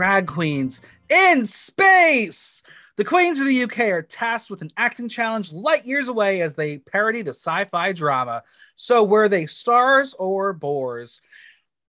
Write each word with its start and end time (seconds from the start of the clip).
Drag 0.00 0.26
queens 0.26 0.80
in 1.10 1.46
space. 1.46 2.62
The 2.96 3.04
queens 3.04 3.38
of 3.38 3.46
the 3.46 3.64
UK 3.64 3.80
are 3.80 4.00
tasked 4.00 4.48
with 4.48 4.62
an 4.62 4.70
acting 4.74 5.10
challenge 5.10 5.52
light 5.52 5.84
years 5.84 6.08
away 6.08 6.40
as 6.40 6.54
they 6.54 6.78
parody 6.78 7.20
the 7.20 7.32
sci 7.32 7.66
fi 7.66 7.92
drama. 7.92 8.42
So, 8.76 9.04
were 9.04 9.28
they 9.28 9.44
stars 9.44 10.14
or 10.18 10.54
bores? 10.54 11.20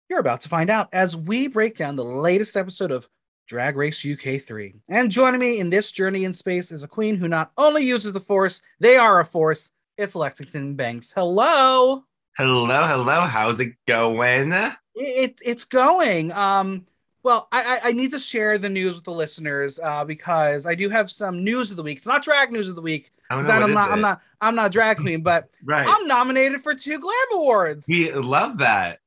You're 0.10 0.22
about 0.22 0.42
to 0.42 0.50
find 0.50 0.72
out 0.72 0.90
as 0.92 1.16
we 1.16 1.46
break 1.46 1.78
down 1.78 1.98
the 1.98 2.04
latest 2.04 2.58
episode 2.58 2.90
of 2.90 3.08
Drag 3.48 3.78
Race 3.78 4.04
UK 4.04 4.42
3. 4.42 4.73
And 4.90 5.12
joining 5.12 5.40
me 5.40 5.60
in 5.60 5.70
this 5.70 5.92
journey 5.92 6.23
in 6.23 6.34
space 6.34 6.72
is 6.72 6.82
a 6.82 6.88
queen 6.88 7.16
who 7.16 7.28
not 7.28 7.52
only 7.60 7.84
uses 7.84 8.12
the 8.12 8.20
Force, 8.20 8.60
they 8.80 8.98
are 8.98 9.20
a 9.20 9.26
force. 9.26 9.70
It's 10.00 10.16
Lexington 10.16 10.73
Banks. 10.73 11.12
Hello. 11.12 12.06
Hello, 12.36 12.88
hello. 12.88 13.22
How's 13.22 13.60
it 13.60 13.73
going? 13.86 14.52
It's 14.96 15.42
it's 15.46 15.66
going. 15.66 16.32
Um, 16.32 16.88
well, 17.23 17.48
I, 17.52 17.80
I 17.86 17.92
need 17.92 18.12
to 18.12 18.20
share 18.20 18.58
the 18.58 18.70
news 18.70 18.95
with 18.95 19.03
the 19.03 19.12
listeners 19.12 19.80
uh, 19.81 20.06
because 20.06 20.66
I 20.66 20.75
do 20.75 20.89
have 20.89 21.12
some 21.12 21.44
news 21.44 21.72
of 21.72 21.78
the 21.78 21.84
week. 21.84 21.98
It's 21.98 22.08
not 22.08 22.23
drag 22.23 22.52
news 22.52 22.70
of 22.70 22.76
the 22.76 22.81
week. 22.81 23.11
I 23.30 23.36
I'm 23.36 23.73
not, 23.73 23.92
I'm 23.92 24.02
not, 24.02 24.22
I'm 24.42 24.56
not 24.56 24.67
a 24.67 24.70
drag 24.70 24.98
queen, 24.98 25.22
but 25.23 25.50
right. 25.64 25.86
I'm 25.88 26.08
nominated 26.08 26.64
for 26.64 26.73
two 26.73 26.98
Glam 26.98 27.16
Awards. 27.34 27.88
We 27.88 28.11
love 28.14 28.59
that. 28.59 29.00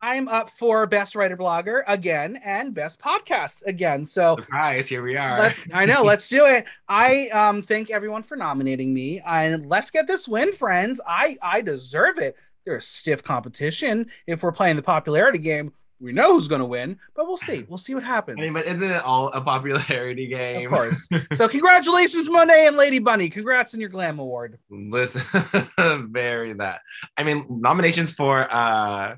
I'm 0.00 0.28
up 0.28 0.50
for 0.50 0.86
Best 0.86 1.16
Writer 1.16 1.36
Blogger 1.36 1.82
again 1.88 2.40
and 2.44 2.72
Best 2.72 3.00
Podcast 3.00 3.66
again. 3.66 4.06
So 4.06 4.36
surprise, 4.36 4.86
here 4.86 5.02
we 5.02 5.16
are. 5.16 5.52
I 5.72 5.86
know, 5.86 6.02
let's 6.04 6.28
do 6.28 6.46
it. 6.46 6.66
I 6.88 7.28
um 7.30 7.62
thank 7.62 7.90
everyone 7.90 8.22
for 8.22 8.36
nominating 8.36 8.94
me, 8.94 9.20
and 9.26 9.68
let's 9.68 9.90
get 9.90 10.06
this 10.06 10.28
win, 10.28 10.52
friends. 10.52 11.00
I 11.04 11.36
I 11.42 11.62
deserve 11.62 12.18
it. 12.18 12.36
There's 12.64 12.86
stiff 12.86 13.24
competition 13.24 14.06
if 14.26 14.42
we're 14.42 14.52
playing 14.52 14.76
the 14.76 14.82
popularity 14.82 15.38
game 15.38 15.72
we 16.00 16.12
know 16.12 16.34
who's 16.34 16.48
going 16.48 16.60
to 16.60 16.66
win, 16.66 16.98
but 17.14 17.26
we'll 17.26 17.36
see. 17.36 17.64
We'll 17.68 17.78
see 17.78 17.94
what 17.94 18.04
happens. 18.04 18.38
I 18.40 18.44
mean, 18.44 18.52
but 18.52 18.66
isn't 18.66 18.90
it 18.90 19.02
all 19.02 19.28
a 19.28 19.40
popularity 19.40 20.26
game? 20.28 20.66
Of 20.66 20.72
course. 20.72 21.08
so, 21.32 21.48
congratulations, 21.48 22.28
Monet 22.28 22.68
and 22.68 22.76
Lady 22.76 22.98
Bunny. 22.98 23.28
Congrats 23.28 23.74
on 23.74 23.80
your 23.80 23.90
Glam 23.90 24.18
Award. 24.18 24.58
Listen, 24.70 25.22
very 26.10 26.52
that. 26.54 26.80
I 27.16 27.24
mean, 27.24 27.46
nominations 27.48 28.12
for 28.12 28.52
uh 28.52 29.16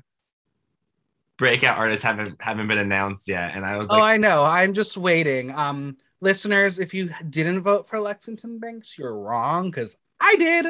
breakout 1.37 1.77
artists 1.77 2.03
haven't 2.03 2.39
haven't 2.39 2.67
been 2.67 2.77
announced 2.77 3.27
yet, 3.27 3.51
and 3.55 3.65
I 3.65 3.77
was 3.77 3.89
oh, 3.91 3.99
I 3.99 4.17
know. 4.17 4.43
I'm 4.43 4.73
just 4.73 4.97
waiting. 4.97 5.51
Um, 5.51 5.97
listeners, 6.21 6.79
if 6.79 6.93
you 6.93 7.11
didn't 7.29 7.61
vote 7.61 7.87
for 7.87 7.99
Lexington 7.99 8.59
Banks, 8.59 8.97
you're 8.97 9.17
wrong 9.17 9.69
because 9.69 9.97
I 10.19 10.35
did. 10.35 10.67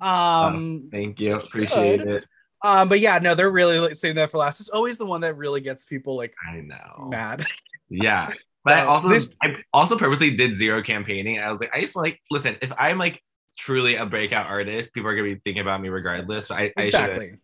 Um, 0.00 0.84
oh, 0.86 0.88
thank 0.90 1.20
you, 1.20 1.36
appreciate 1.36 2.00
it. 2.00 2.24
Um, 2.64 2.88
but 2.88 2.98
yeah, 2.98 3.18
no, 3.18 3.34
they're 3.34 3.50
really 3.50 3.78
like, 3.78 3.94
saving 3.94 4.16
that 4.16 4.30
for 4.30 4.38
last. 4.38 4.58
It's 4.58 4.70
always 4.70 4.96
the 4.96 5.04
one 5.04 5.20
that 5.20 5.36
really 5.36 5.60
gets 5.60 5.84
people 5.84 6.16
like 6.16 6.34
I 6.50 6.60
know 6.60 7.08
mad. 7.10 7.46
Yeah. 7.88 8.32
But 8.66 8.78
I 8.78 8.86
also 8.86 9.10
this, 9.10 9.28
I 9.42 9.56
also 9.74 9.98
purposely 9.98 10.34
did 10.34 10.56
zero 10.56 10.82
campaigning. 10.82 11.38
I 11.38 11.50
was 11.50 11.60
like, 11.60 11.74
I 11.74 11.82
just 11.82 11.94
like 11.94 12.18
listen, 12.30 12.56
if 12.62 12.72
I'm 12.78 12.96
like 12.96 13.22
truly 13.58 13.96
a 13.96 14.06
breakout 14.06 14.46
artist, 14.46 14.94
people 14.94 15.10
are 15.10 15.14
gonna 15.14 15.34
be 15.34 15.34
thinking 15.34 15.60
about 15.60 15.82
me 15.82 15.90
regardless. 15.90 16.46
So 16.46 16.54
I, 16.54 16.72
exactly. 16.74 17.26
I 17.26 17.28
should. 17.28 17.38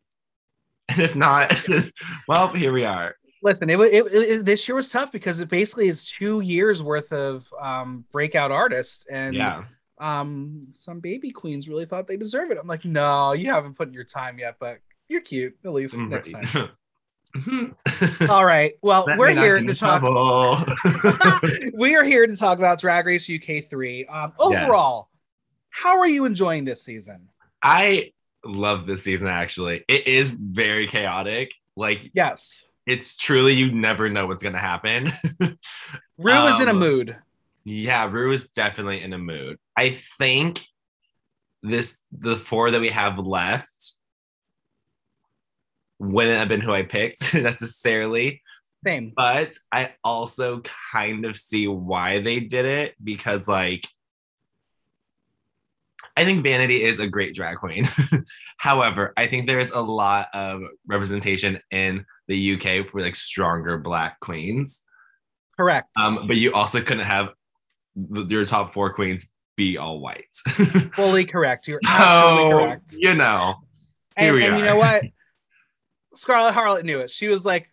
And 0.89 0.99
if 0.99 1.17
not, 1.17 1.63
well, 2.29 2.49
here 2.49 2.73
we 2.73 2.87
are. 2.87 3.17
Listen, 3.43 3.69
it, 3.69 3.79
it, 3.79 4.07
it, 4.15 4.45
this 4.47 4.67
year 4.67 4.77
was 4.77 4.89
tough 4.89 5.13
because 5.13 5.41
it 5.41 5.51
basically 5.51 5.89
is 5.89 6.05
two 6.05 6.41
years 6.41 6.81
worth 6.81 7.13
of 7.13 7.45
um, 7.61 8.07
breakout 8.13 8.51
artists, 8.51 9.05
and 9.11 9.35
yeah. 9.35 9.65
um, 9.99 10.69
some 10.73 11.01
baby 11.01 11.33
queens 11.33 11.69
really 11.69 11.85
thought 11.85 12.07
they 12.07 12.17
deserve 12.17 12.51
it. 12.51 12.57
I'm 12.59 12.67
like, 12.67 12.87
no, 12.87 13.33
you 13.33 13.51
haven't 13.51 13.75
put 13.75 13.89
in 13.89 13.95
your 13.95 14.05
time 14.05 14.39
yet, 14.39 14.57
but 14.59 14.79
you're 15.11 15.21
cute. 15.21 15.57
At 15.65 15.73
least 15.73 15.97
next 15.97 16.31
time. 16.31 16.71
All 18.29 18.45
right. 18.45 18.75
Well, 18.83 19.05
Let 19.07 19.19
we're 19.19 19.31
here 19.31 19.61
to 19.61 19.75
talk. 19.75 20.03
we 21.75 21.95
are 21.95 22.03
here 22.03 22.27
to 22.27 22.37
talk 22.37 22.59
about 22.59 22.81
Drag 22.81 23.07
Race 23.07 23.31
UK 23.31 23.69
three. 23.69 24.05
Um, 24.07 24.33
overall, 24.39 25.09
yes. 25.13 25.21
how 25.69 26.01
are 26.01 26.09
you 26.09 26.25
enjoying 26.25 26.65
this 26.65 26.83
season? 26.83 27.29
I 27.63 28.13
love 28.45 28.87
this 28.87 29.05
season. 29.05 29.29
Actually, 29.29 29.85
it 29.87 30.09
is 30.09 30.33
very 30.33 30.89
chaotic. 30.89 31.55
Like, 31.77 32.11
yes, 32.15 32.65
it's 32.85 33.17
truly 33.17 33.53
you 33.53 33.71
never 33.71 34.09
know 34.09 34.27
what's 34.27 34.43
gonna 34.43 34.59
happen. 34.59 35.13
Ru 36.19 36.33
um, 36.33 36.53
is 36.53 36.61
in 36.61 36.69
a 36.69 36.73
um, 36.73 36.79
mood. 36.81 37.17
Yeah, 37.65 38.09
Ru 38.11 38.33
is 38.33 38.51
definitely 38.51 39.03
in 39.03 39.13
a 39.13 39.19
mood. 39.19 39.59
I 39.77 39.91
think 40.19 40.65
this 41.63 42.03
the 42.11 42.37
four 42.37 42.73
that 42.73 42.81
we 42.81 42.89
have 42.89 43.19
left 43.19 43.95
wouldn't 46.01 46.39
have 46.39 46.49
been 46.49 46.61
who 46.61 46.73
I 46.73 46.83
picked 46.83 47.35
necessarily. 47.35 48.43
Same. 48.85 49.13
But 49.15 49.55
I 49.71 49.93
also 50.03 50.63
kind 50.93 51.27
of 51.27 51.37
see 51.37 51.69
why 51.69 52.21
they 52.21 52.41
did 52.41 52.65
it 52.65 52.95
because, 53.03 53.47
like, 53.47 53.87
I 56.17 56.25
think 56.25 56.43
Vanity 56.43 56.83
is 56.83 56.99
a 56.99 57.07
great 57.07 57.35
drag 57.35 57.59
queen. 57.59 57.87
However, 58.57 59.13
I 59.17 59.27
think 59.27 59.47
there's 59.47 59.71
a 59.71 59.81
lot 59.81 60.29
of 60.35 60.63
representation 60.87 61.61
in 61.71 62.05
the 62.27 62.55
UK 62.55 62.89
for 62.89 63.01
like 63.01 63.17
stronger 63.17 63.79
black 63.79 64.19
queens. 64.21 64.83
Correct. 65.57 65.89
Um, 65.97 66.27
but 66.27 66.37
you 66.37 66.53
also 66.53 66.81
couldn't 66.81 67.05
have 67.05 67.29
your 67.95 68.45
top 68.47 68.73
four 68.73 68.93
queens 68.93 69.29
be 69.57 69.79
all 69.79 70.01
white. 70.01 70.35
Fully 70.97 71.27
correct. 71.27 71.69
You're 71.69 71.81
absolutely 71.87 72.51
so, 72.51 72.51
correct. 72.51 72.95
You 72.97 73.15
know. 73.15 73.55
And, 74.17 74.37
and 74.37 74.59
you 74.59 74.65
know 74.65 74.77
what? 74.77 75.05
Scarlett 76.21 76.53
Harlett 76.53 76.85
knew 76.85 77.01
it. 77.01 77.11
She 77.11 77.29
was 77.29 77.47
like, 77.47 77.71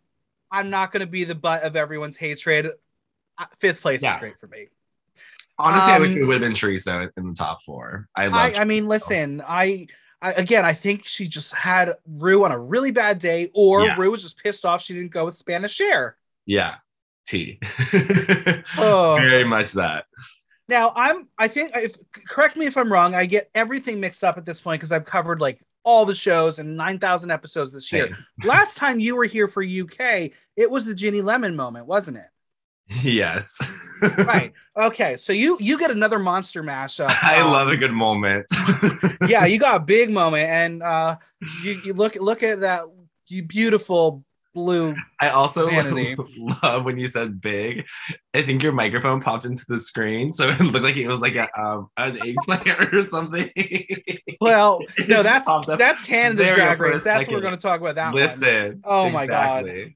I'm 0.50 0.70
not 0.70 0.94
going 0.94 1.02
to 1.02 1.06
be 1.06 1.26
the 1.26 1.36
butt 1.36 1.64
of 1.64 1.76
everyone's 1.76 2.16
hatred. 2.16 2.72
Fifth 3.60 3.82
place 3.82 4.02
yeah. 4.02 4.14
is 4.14 4.20
great 4.20 4.40
for 4.40 4.48
me. 4.48 4.68
Honestly, 5.60 5.92
um, 5.92 5.98
I 5.98 6.00
wish 6.00 6.16
it 6.16 6.24
would 6.24 6.36
have 6.36 6.42
been 6.42 6.54
Teresa 6.54 7.12
in 7.18 7.28
the 7.28 7.34
top 7.34 7.62
four. 7.64 8.08
I 8.16 8.28
love. 8.28 8.36
I, 8.36 8.62
I 8.62 8.64
mean, 8.64 8.88
listen, 8.88 9.44
I, 9.46 9.88
I, 10.22 10.32
again, 10.32 10.64
I 10.64 10.74
think 10.76 11.06
she 11.06 11.28
just 11.28 11.54
had 11.54 11.96
Ru 12.08 12.46
on 12.46 12.54
a 12.54 12.58
really 12.58 12.92
bad 12.92 13.20
day, 13.20 13.52
or 13.54 13.84
yeah. 13.84 13.98
Ru 13.98 14.12
was 14.12 14.24
just 14.24 14.38
pissed 14.38 14.66
off 14.66 14.82
she 14.82 14.94
didn't 14.94 15.12
go 15.12 15.26
with 15.26 15.36
Spanish 15.36 15.74
Cher. 15.74 16.16
Yeah, 16.46 16.76
T. 17.28 17.60
oh. 18.78 19.18
Very 19.22 19.44
much 19.44 19.74
that. 19.74 20.06
Now 20.70 20.94
I'm. 20.96 21.28
I 21.38 21.50
think. 21.50 21.72
If 21.76 21.98
correct 22.14 22.56
me 22.56 22.66
if 22.66 22.78
I'm 22.78 22.92
wrong. 22.92 23.14
I 23.14 23.26
get 23.26 23.50
everything 23.54 24.00
mixed 24.00 24.24
up 24.24 24.38
at 24.38 24.46
this 24.46 24.62
point 24.62 24.80
because 24.80 24.94
I've 24.94 25.06
covered 25.06 25.42
like 25.42 25.60
all 25.88 26.06
the 26.06 26.14
shows 26.14 26.60
and 26.60 26.76
9,000 26.76 27.32
episodes 27.32 27.72
this 27.72 27.94
year. 27.94 28.18
Last 28.44 28.76
time 28.76 29.00
you 29.00 29.16
were 29.16 29.24
here 29.24 29.48
for 29.48 29.64
UK, 29.64 30.32
it 30.58 30.70
was 30.70 30.84
the 30.84 30.94
Ginny 30.94 31.22
Lemon 31.22 31.56
moment, 31.56 31.86
wasn't 31.86 32.18
it? 32.18 32.26
Yes. 33.02 33.58
right. 34.18 34.52
Okay. 34.76 35.16
So 35.16 35.32
you 35.32 35.58
you 35.62 35.80
get 35.80 35.90
another 35.90 36.20
monster 36.20 36.62
mashup. 36.62 37.08
I 37.24 37.40
um, 37.40 37.52
love 37.52 37.70
a 37.70 37.78
good 37.78 37.94
moment. 37.94 38.48
yeah, 39.28 39.46
you 39.46 39.60
got 39.60 39.76
a 39.76 39.80
big 39.80 40.10
moment, 40.10 40.50
and 40.50 40.84
uh, 40.84 41.16
you, 41.64 41.82
you 41.86 41.94
look 41.94 42.16
look 42.16 42.44
at 42.44 42.62
that 42.62 42.84
you 43.28 43.44
beautiful 43.44 44.26
blue. 44.54 44.96
I 45.22 45.30
also 45.30 45.70
love 45.70 46.86
when 46.86 46.98
you 46.98 47.08
said 47.08 47.42
big. 47.42 47.86
I 48.34 48.42
think 48.42 48.64
your 48.64 48.72
microphone 48.72 49.22
popped 49.22 49.46
into 49.46 49.66
the 49.68 49.80
screen, 49.80 50.34
so 50.34 50.48
it 50.48 50.60
looked 50.60 50.84
like 50.84 50.98
it 50.98 51.08
was 51.08 51.22
like 51.22 51.36
a 51.36 51.48
um 51.60 51.90
an 51.98 52.18
eggplant 52.22 52.94
or 52.94 53.04
something. 53.04 53.50
well, 54.42 54.82
no, 55.08 55.24
that's 55.24 55.48
that's 55.68 56.02
Canada's 56.02 56.54
drag 56.54 56.80
race. 56.80 57.04
That's 57.04 57.28
what 57.28 57.36
we're 57.36 57.42
going 57.42 57.56
to 57.56 57.62
talk 57.62 57.80
about. 57.82 57.96
That 57.96 58.14
listen. 58.14 58.82
One. 58.82 58.82
Oh 58.84 59.06
exactly. 59.08 59.12
my 59.12 59.28
god. 59.28 59.94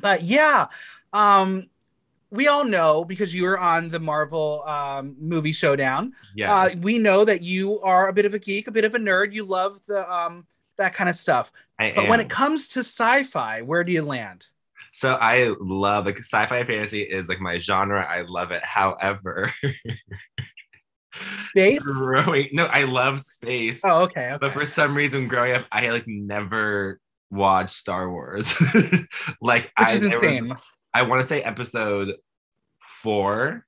But 0.00 0.22
yeah, 0.22 0.66
um, 1.12 1.68
we 2.30 2.48
all 2.48 2.64
know 2.64 3.04
because 3.04 3.34
you 3.34 3.44
were 3.44 3.58
on 3.58 3.88
the 3.90 3.98
Marvel 3.98 4.62
um, 4.64 5.16
movie 5.18 5.52
Showdown. 5.52 6.12
Yeah, 6.34 6.54
uh, 6.54 6.70
we 6.80 6.98
know 6.98 7.24
that 7.24 7.42
you 7.42 7.80
are 7.80 8.08
a 8.08 8.12
bit 8.12 8.26
of 8.26 8.34
a 8.34 8.38
geek, 8.38 8.68
a 8.68 8.70
bit 8.70 8.84
of 8.84 8.94
a 8.94 8.98
nerd. 8.98 9.32
You 9.32 9.44
love 9.44 9.80
the 9.86 10.10
um 10.10 10.46
that 10.76 10.94
kind 10.94 11.10
of 11.10 11.16
stuff. 11.16 11.52
I 11.78 11.92
but 11.94 12.04
am. 12.04 12.10
when 12.10 12.20
it 12.20 12.30
comes 12.30 12.68
to 12.68 12.80
sci-fi, 12.80 13.62
where 13.62 13.84
do 13.84 13.92
you 13.92 14.02
land? 14.02 14.46
So 14.92 15.14
I 15.14 15.54
love 15.60 16.06
like 16.06 16.18
sci-fi 16.18 16.64
fantasy 16.64 17.02
is 17.02 17.28
like 17.28 17.40
my 17.40 17.58
genre. 17.58 18.04
I 18.04 18.22
love 18.22 18.50
it. 18.50 18.64
However, 18.64 19.52
space? 21.38 21.84
growing 21.84 22.48
no, 22.52 22.66
I 22.66 22.84
love 22.84 23.20
space. 23.20 23.84
Oh, 23.84 24.02
okay, 24.02 24.32
okay. 24.32 24.38
But 24.40 24.52
for 24.52 24.66
some 24.66 24.96
reason, 24.96 25.28
growing 25.28 25.54
up, 25.54 25.66
I 25.72 25.90
like 25.90 26.06
never 26.06 27.00
watched 27.30 27.74
Star 27.74 28.10
Wars. 28.10 28.54
like 29.40 29.64
Which 29.64 29.72
I. 29.76 29.98
Was, 30.00 30.58
I 30.94 31.02
want 31.02 31.22
to 31.22 31.28
say 31.28 31.42
episode 31.42 32.14
four, 33.02 33.66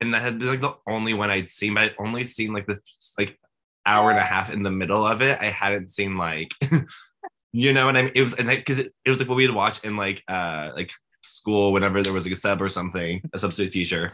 and 0.00 0.12
that 0.12 0.22
had 0.22 0.38
been 0.38 0.48
like 0.48 0.60
the 0.60 0.74
only 0.86 1.14
one 1.14 1.30
I'd 1.30 1.48
seen. 1.48 1.74
But 1.74 1.82
I'd 1.82 1.94
only 1.98 2.24
seen 2.24 2.52
like 2.52 2.66
the 2.66 2.78
like 3.18 3.38
hour 3.86 4.10
and 4.10 4.18
a 4.18 4.24
half 4.24 4.50
in 4.50 4.62
the 4.62 4.70
middle 4.70 5.06
of 5.06 5.22
it. 5.22 5.38
I 5.40 5.46
hadn't 5.46 5.90
seen 5.90 6.16
like. 6.16 6.52
you 7.52 7.72
know 7.72 7.88
and 7.88 7.98
I 7.98 8.02
mean? 8.02 8.12
It 8.14 8.22
was 8.22 8.34
and 8.34 8.48
because 8.48 8.78
it, 8.78 8.94
it 9.04 9.10
was 9.10 9.18
like 9.18 9.28
what 9.28 9.36
we'd 9.36 9.50
watch 9.50 9.84
in 9.84 9.96
like 9.96 10.22
uh 10.26 10.70
like 10.74 10.90
school 11.22 11.72
whenever 11.72 12.02
there 12.02 12.12
was 12.12 12.24
like 12.24 12.32
a 12.32 12.36
sub 12.36 12.60
or 12.60 12.68
something, 12.68 13.22
a 13.32 13.38
substitute 13.38 13.72
teacher. 13.72 14.10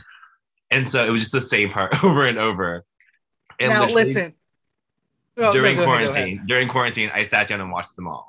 And 0.70 0.88
so 0.88 1.04
it 1.04 1.10
was 1.10 1.20
just 1.20 1.32
the 1.32 1.40
same 1.40 1.70
part 1.70 1.92
over 2.04 2.22
and 2.22 2.38
over. 2.38 2.84
And 3.58 3.72
now 3.72 3.86
listen. 3.86 4.34
Oh, 5.36 5.52
during 5.52 5.76
no, 5.76 5.84
quarantine, 5.84 6.36
ahead, 6.36 6.46
during 6.48 6.68
quarantine, 6.68 7.10
I 7.14 7.22
sat 7.22 7.46
down 7.46 7.60
and 7.60 7.70
watched 7.70 7.94
them 7.94 8.08
all. 8.08 8.28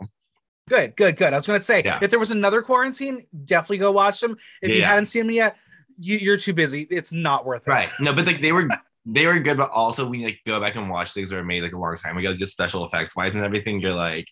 Good, 0.69 0.95
good, 0.95 1.17
good. 1.17 1.33
I 1.33 1.37
was 1.37 1.47
going 1.47 1.59
to 1.59 1.63
say, 1.63 1.81
yeah. 1.83 1.97
if 2.03 2.11
there 2.11 2.19
was 2.19 2.29
another 2.29 2.61
quarantine, 2.61 3.25
definitely 3.45 3.79
go 3.79 3.91
watch 3.91 4.19
them. 4.19 4.37
If 4.61 4.69
yeah, 4.69 4.75
you 4.75 4.83
hadn't 4.83 5.07
seen 5.07 5.25
them 5.25 5.35
yet, 5.35 5.57
you, 5.97 6.31
are 6.31 6.37
too 6.37 6.53
busy. 6.53 6.83
It's 6.91 7.11
not 7.11 7.47
worth 7.47 7.63
it. 7.67 7.71
Right. 7.71 7.89
No, 7.99 8.13
but 8.13 8.27
like 8.27 8.41
they 8.41 8.51
were, 8.51 8.69
they 9.07 9.25
were 9.25 9.39
good. 9.39 9.57
But 9.57 9.71
also, 9.71 10.07
when 10.07 10.19
you 10.19 10.27
like 10.27 10.41
go 10.45 10.59
back 10.59 10.75
and 10.75 10.87
watch 10.87 11.13
things 11.13 11.31
that 11.31 11.37
were 11.37 11.43
made 11.43 11.63
like 11.63 11.73
a 11.73 11.79
long 11.79 11.97
time 11.97 12.17
ago, 12.17 12.35
just 12.35 12.51
special 12.51 12.85
effects 12.85 13.15
wise 13.15 13.33
and 13.33 13.43
everything, 13.43 13.81
you're 13.81 13.95
like, 13.95 14.27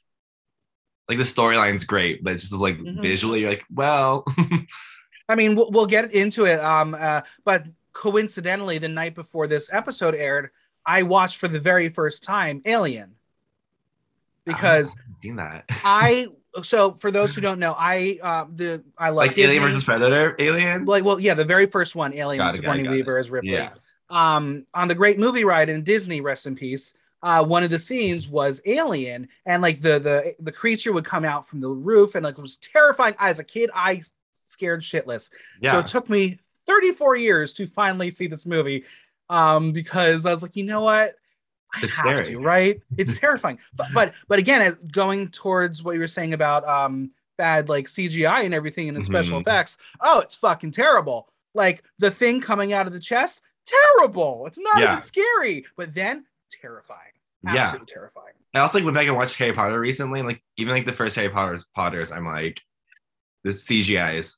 like 1.10 1.18
the 1.18 1.24
storyline's 1.24 1.84
great, 1.84 2.24
but 2.24 2.34
it's 2.34 2.50
just 2.50 2.62
like 2.62 2.78
mm-hmm. 2.78 3.02
visually, 3.02 3.42
you're 3.42 3.50
like, 3.50 3.64
well. 3.74 4.24
I 5.30 5.36
mean, 5.36 5.56
we'll, 5.56 5.72
we'll 5.72 5.88
get 5.88 6.14
into 6.14 6.46
it. 6.46 6.60
Um, 6.60 6.96
uh, 6.98 7.22
but 7.44 7.66
coincidentally, 7.98 8.78
the 8.78 8.88
night 8.88 9.16
before 9.16 9.48
this 9.48 9.70
episode 9.72 10.16
aired, 10.16 10.52
I 10.86 11.04
watched 11.04 11.38
for 11.38 11.48
the 11.48 11.60
very 11.60 11.90
first 11.90 12.24
time 12.24 12.62
Alien 12.66 13.16
because 14.46 14.96
oh, 15.26 15.36
that. 15.36 15.66
I 15.70 16.28
so 16.64 16.94
for 16.94 17.12
those 17.12 17.36
who 17.36 17.42
don't 17.42 17.60
know, 17.60 17.76
I 17.78 18.20
uh, 18.22 18.46
the 18.54 18.84
I 18.98 19.10
like 19.10 19.36
Disney. 19.36 19.56
Alien 19.56 19.64
versus 19.64 19.84
Predator. 19.84 20.36
Alien. 20.40 20.86
Like, 20.86 21.04
well, 21.04 21.20
yeah, 21.20 21.34
the 21.34 21.46
very 21.46 21.66
first 21.66 21.96
one, 21.96 22.14
Alien, 22.14 22.54
Sigourney 22.54 22.88
Weaver 22.88 23.18
as 23.18 23.30
Ripley. 23.30 23.54
Yeah. 23.54 23.72
Um, 24.10 24.66
on 24.74 24.88
the 24.88 24.96
Great 24.96 25.20
Movie 25.20 25.44
Ride 25.44 25.70
in 25.70 25.84
Disney, 25.84 26.22
rest 26.22 26.48
in 26.48 26.56
peace 26.56 26.94
uh, 27.24 27.44
one 27.44 27.64
of 27.64 27.70
the 27.70 27.80
scenes 27.80 28.28
was 28.28 28.62
Alien, 28.66 29.28
and 29.46 29.62
like 29.62 29.82
the 29.82 30.00
the 30.00 30.36
the 30.40 30.52
creature 30.52 30.94
would 30.94 31.06
come 31.06 31.26
out 31.26 31.48
from 31.48 31.62
the 31.62 31.68
roof, 31.68 32.16
and 32.16 32.24
like 32.24 32.38
it 32.38 32.42
was 32.42 32.58
terrifying. 32.58 33.16
As 33.20 33.40
a 33.40 33.44
kid, 33.44 33.70
I 33.74 34.04
scared 34.48 34.82
shitless. 34.82 35.30
Yeah. 35.62 35.72
So 35.72 35.80
it 35.80 35.88
took 35.88 36.10
me 36.10 36.40
34 36.68 37.16
years 37.16 37.54
to 37.56 37.68
finally 37.68 38.12
see 38.12 38.28
this 38.28 38.46
movie, 38.46 38.84
um, 39.30 39.72
because 39.72 40.26
I 40.26 40.32
was 40.32 40.42
like, 40.42 40.56
you 40.56 40.64
know 40.64 40.82
what, 40.82 41.16
I 41.74 41.80
it's 41.84 41.98
have 41.98 42.06
scary. 42.06 42.26
to, 42.26 42.40
right? 42.40 42.82
It's 42.98 43.18
terrifying. 43.20 43.60
But 43.76 43.88
but 43.94 44.14
but 44.28 44.40
again, 44.40 44.78
going 44.92 45.30
towards 45.30 45.84
what 45.84 45.94
you 45.94 46.00
were 46.00 46.08
saying 46.08 46.34
about 46.34 46.68
um 46.68 47.12
bad 47.38 47.70
like 47.70 47.88
CGI 47.88 48.46
and 48.46 48.54
everything 48.54 48.90
and 48.90 48.98
mm-hmm. 48.98 49.06
special 49.06 49.40
effects. 49.40 49.78
Oh, 50.02 50.20
it's 50.20 50.36
fucking 50.36 50.72
terrible. 50.72 51.30
Like 51.54 51.84
the 52.00 52.12
thing 52.12 52.42
coming 52.42 52.74
out 52.74 52.88
of 52.88 52.94
the 52.94 53.00
chest, 53.00 53.42
terrible. 53.66 54.46
It's 54.48 54.60
not 54.60 54.80
yeah. 54.80 54.94
even 54.94 55.04
scary. 55.04 55.66
But 55.76 55.94
then 55.94 56.26
terrifying. 56.62 57.00
Absolutely 57.46 57.88
yeah, 57.90 57.94
terrifying. 57.94 58.34
I 58.54 58.60
also 58.60 58.80
like 58.80 58.86
went 58.86 58.96
back 58.96 59.08
and 59.08 59.16
watched 59.16 59.38
Harry 59.38 59.54
Potter 59.54 59.80
recently, 59.80 60.20
and 60.20 60.28
like 60.28 60.42
even 60.58 60.74
like 60.74 60.86
the 60.86 60.94
first 60.94 61.16
Harry 61.16 61.30
Potter's 61.30 61.66
Potters, 61.76 62.12
I'm 62.12 62.26
like, 62.26 62.62
the 63.44 63.52
CGI 63.52 64.20
is 64.20 64.38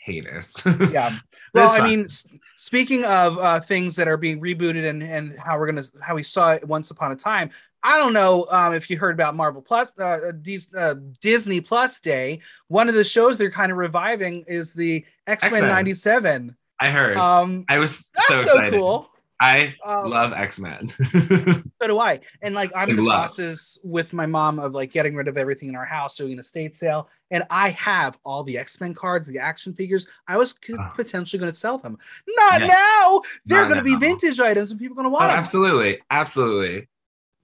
heinous. 0.00 0.62
yeah. 0.90 1.16
Well, 1.54 1.70
I 1.70 1.86
mean, 1.86 2.08
speaking 2.56 3.04
of 3.04 3.38
uh, 3.38 3.60
things 3.60 3.96
that 3.96 4.08
are 4.08 4.16
being 4.16 4.40
rebooted 4.40 4.88
and 4.88 5.02
and 5.02 5.38
how 5.38 5.58
we're 5.58 5.66
gonna 5.66 5.86
how 6.00 6.14
we 6.14 6.22
saw 6.22 6.52
it 6.52 6.66
once 6.66 6.90
upon 6.90 7.12
a 7.12 7.16
time. 7.16 7.50
I 7.82 7.96
don't 7.96 8.12
know 8.12 8.46
um, 8.50 8.74
if 8.74 8.90
you 8.90 8.98
heard 8.98 9.14
about 9.14 9.34
Marvel 9.34 9.62
Plus, 9.62 9.90
uh, 9.98 10.02
uh, 10.02 10.78
uh 10.78 10.94
Disney 11.22 11.60
Plus 11.62 12.00
Day. 12.00 12.40
One 12.68 12.88
of 12.88 12.94
the 12.94 13.04
shows 13.04 13.38
they're 13.38 13.50
kind 13.50 13.72
of 13.72 13.78
reviving 13.78 14.44
is 14.46 14.74
the 14.74 15.04
X 15.26 15.50
Men 15.50 15.62
'97. 15.62 16.56
I 16.78 16.88
heard. 16.90 17.16
Um, 17.16 17.64
I 17.68 17.78
was 17.78 18.10
so, 18.26 18.42
so 18.44 18.52
excited. 18.52 18.74
cool. 18.74 19.10
I 19.40 19.74
um, 19.84 20.10
love 20.10 20.32
X 20.34 20.60
Men. 20.60 20.88
so 20.88 21.62
do 21.86 21.98
I. 21.98 22.20
And 22.42 22.54
like 22.54 22.70
I'm 22.76 22.90
in 22.90 22.96
the 22.96 23.04
process 23.04 23.78
with 23.82 24.12
my 24.12 24.26
mom 24.26 24.58
of 24.58 24.74
like 24.74 24.92
getting 24.92 25.14
rid 25.14 25.28
of 25.28 25.38
everything 25.38 25.70
in 25.70 25.76
our 25.76 25.86
house, 25.86 26.16
doing 26.16 26.34
an 26.34 26.38
estate 26.38 26.74
sale, 26.74 27.08
and 27.30 27.44
I 27.48 27.70
have 27.70 28.18
all 28.22 28.44
the 28.44 28.58
X 28.58 28.80
Men 28.80 28.92
cards, 28.92 29.26
the 29.26 29.38
action 29.38 29.72
figures. 29.72 30.06
I 30.28 30.36
was 30.36 30.54
oh. 30.70 30.92
potentially 30.94 31.40
going 31.40 31.50
to 31.50 31.58
sell 31.58 31.78
them. 31.78 31.96
Not 32.28 32.60
now. 32.60 33.22
They're 33.46 33.64
going 33.64 33.78
to 33.78 33.82
be 33.82 33.96
vintage 33.96 34.40
items, 34.40 34.72
and 34.72 34.78
people 34.78 34.94
are 34.94 35.02
going 35.02 35.06
to 35.06 35.10
want 35.10 35.24
oh, 35.24 35.28
them. 35.28 35.38
Absolutely, 35.38 35.98
absolutely. 36.10 36.88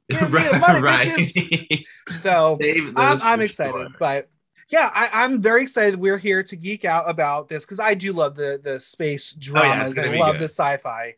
right. 0.29 0.61
Money, 0.61 0.83
right. 0.83 1.85
So 2.21 2.59
I'm, 2.97 3.23
I'm 3.23 3.41
excited, 3.41 3.73
sure. 3.73 3.89
but 3.99 4.29
yeah, 4.69 4.91
I, 4.95 5.25
am 5.25 5.41
very 5.41 5.63
excited. 5.63 5.99
We're 5.99 6.19
here 6.19 6.43
to 6.43 6.57
geek 6.57 6.85
out 6.85 7.09
about 7.09 7.49
this 7.49 7.65
because 7.65 7.81
I 7.81 7.95
do 7.95 8.13
love 8.13 8.35
the 8.35 8.61
the 8.63 8.81
space 8.81 9.33
dramas. 9.33 9.95
Oh, 9.97 10.03
yeah, 10.03 10.11
I 10.11 10.17
love 10.17 10.35
good. 10.35 10.43
the 10.43 10.49
sci-fi. 10.49 11.15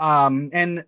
Um, 0.00 0.50
and 0.52 0.84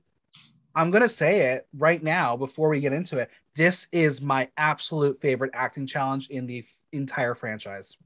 I'm 0.74 0.90
gonna 0.90 1.08
say 1.08 1.52
it 1.52 1.68
right 1.76 2.02
now 2.02 2.36
before 2.36 2.70
we 2.70 2.80
get 2.80 2.92
into 2.92 3.18
it. 3.18 3.30
This 3.54 3.86
is 3.92 4.22
my 4.22 4.48
absolute 4.56 5.20
favorite 5.20 5.50
acting 5.54 5.86
challenge 5.86 6.28
in 6.28 6.46
the 6.46 6.64
entire 6.92 7.34
franchise. 7.34 7.96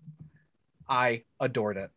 I 0.88 1.22
adored 1.40 1.76
it. 1.76 1.90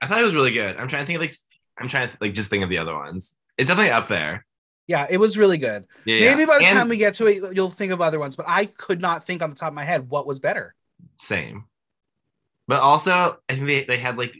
I 0.00 0.06
thought 0.06 0.20
it 0.20 0.24
was 0.24 0.34
really 0.34 0.52
good. 0.52 0.76
I'm 0.76 0.88
trying 0.88 1.02
to 1.02 1.06
think 1.06 1.16
of 1.16 1.22
like 1.22 1.32
I'm 1.78 1.88
trying 1.88 2.10
to 2.10 2.16
like 2.20 2.34
just 2.34 2.50
think 2.50 2.62
of 2.62 2.68
the 2.68 2.78
other 2.78 2.94
ones. 2.94 3.36
It's 3.56 3.68
definitely 3.68 3.92
up 3.92 4.08
there. 4.08 4.44
Yeah, 4.86 5.06
it 5.08 5.16
was 5.16 5.38
really 5.38 5.58
good. 5.58 5.84
Yeah, 6.04 6.20
Maybe 6.20 6.44
by 6.44 6.58
the 6.58 6.66
and, 6.66 6.76
time 6.76 6.88
we 6.88 6.96
get 6.96 7.14
to 7.14 7.26
it, 7.26 7.54
you'll 7.54 7.70
think 7.70 7.92
of 7.92 8.00
other 8.00 8.18
ones, 8.18 8.36
but 8.36 8.46
I 8.48 8.66
could 8.66 9.00
not 9.00 9.24
think 9.24 9.40
on 9.40 9.50
the 9.50 9.56
top 9.56 9.68
of 9.68 9.74
my 9.74 9.84
head 9.84 10.08
what 10.10 10.26
was 10.26 10.38
better. 10.38 10.74
Same. 11.16 11.64
But 12.66 12.80
also, 12.80 13.38
I 13.48 13.54
think 13.54 13.66
they, 13.66 13.84
they 13.84 13.98
had 13.98 14.18
like 14.18 14.34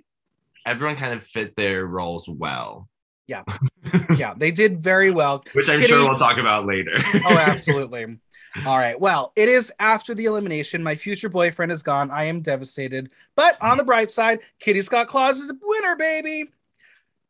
everyone 0.66 0.96
kind 0.96 1.14
of 1.14 1.24
fit 1.24 1.56
their 1.56 1.86
roles 1.86 2.28
well. 2.28 2.88
Yeah. 3.32 3.44
yeah, 4.16 4.34
they 4.36 4.50
did 4.50 4.82
very 4.82 5.10
well. 5.10 5.42
Which 5.54 5.70
I'm 5.70 5.80
Kitty... 5.80 5.88
sure 5.88 6.08
we'll 6.08 6.18
talk 6.18 6.36
about 6.36 6.66
later. 6.66 6.92
oh, 7.24 7.36
absolutely. 7.38 8.18
All 8.66 8.76
right. 8.76 9.00
Well, 9.00 9.32
it 9.34 9.48
is 9.48 9.72
after 9.78 10.14
the 10.14 10.26
elimination. 10.26 10.82
My 10.82 10.96
future 10.96 11.30
boyfriend 11.30 11.72
is 11.72 11.82
gone. 11.82 12.10
I 12.10 12.24
am 12.24 12.42
devastated. 12.42 13.10
But 13.34 13.56
on 13.62 13.78
the 13.78 13.84
bright 13.84 14.10
side, 14.10 14.40
Kitty 14.60 14.82
Scott 14.82 15.08
Claus 15.08 15.38
is 15.38 15.48
the 15.48 15.58
winner, 15.62 15.96
baby. 15.96 16.50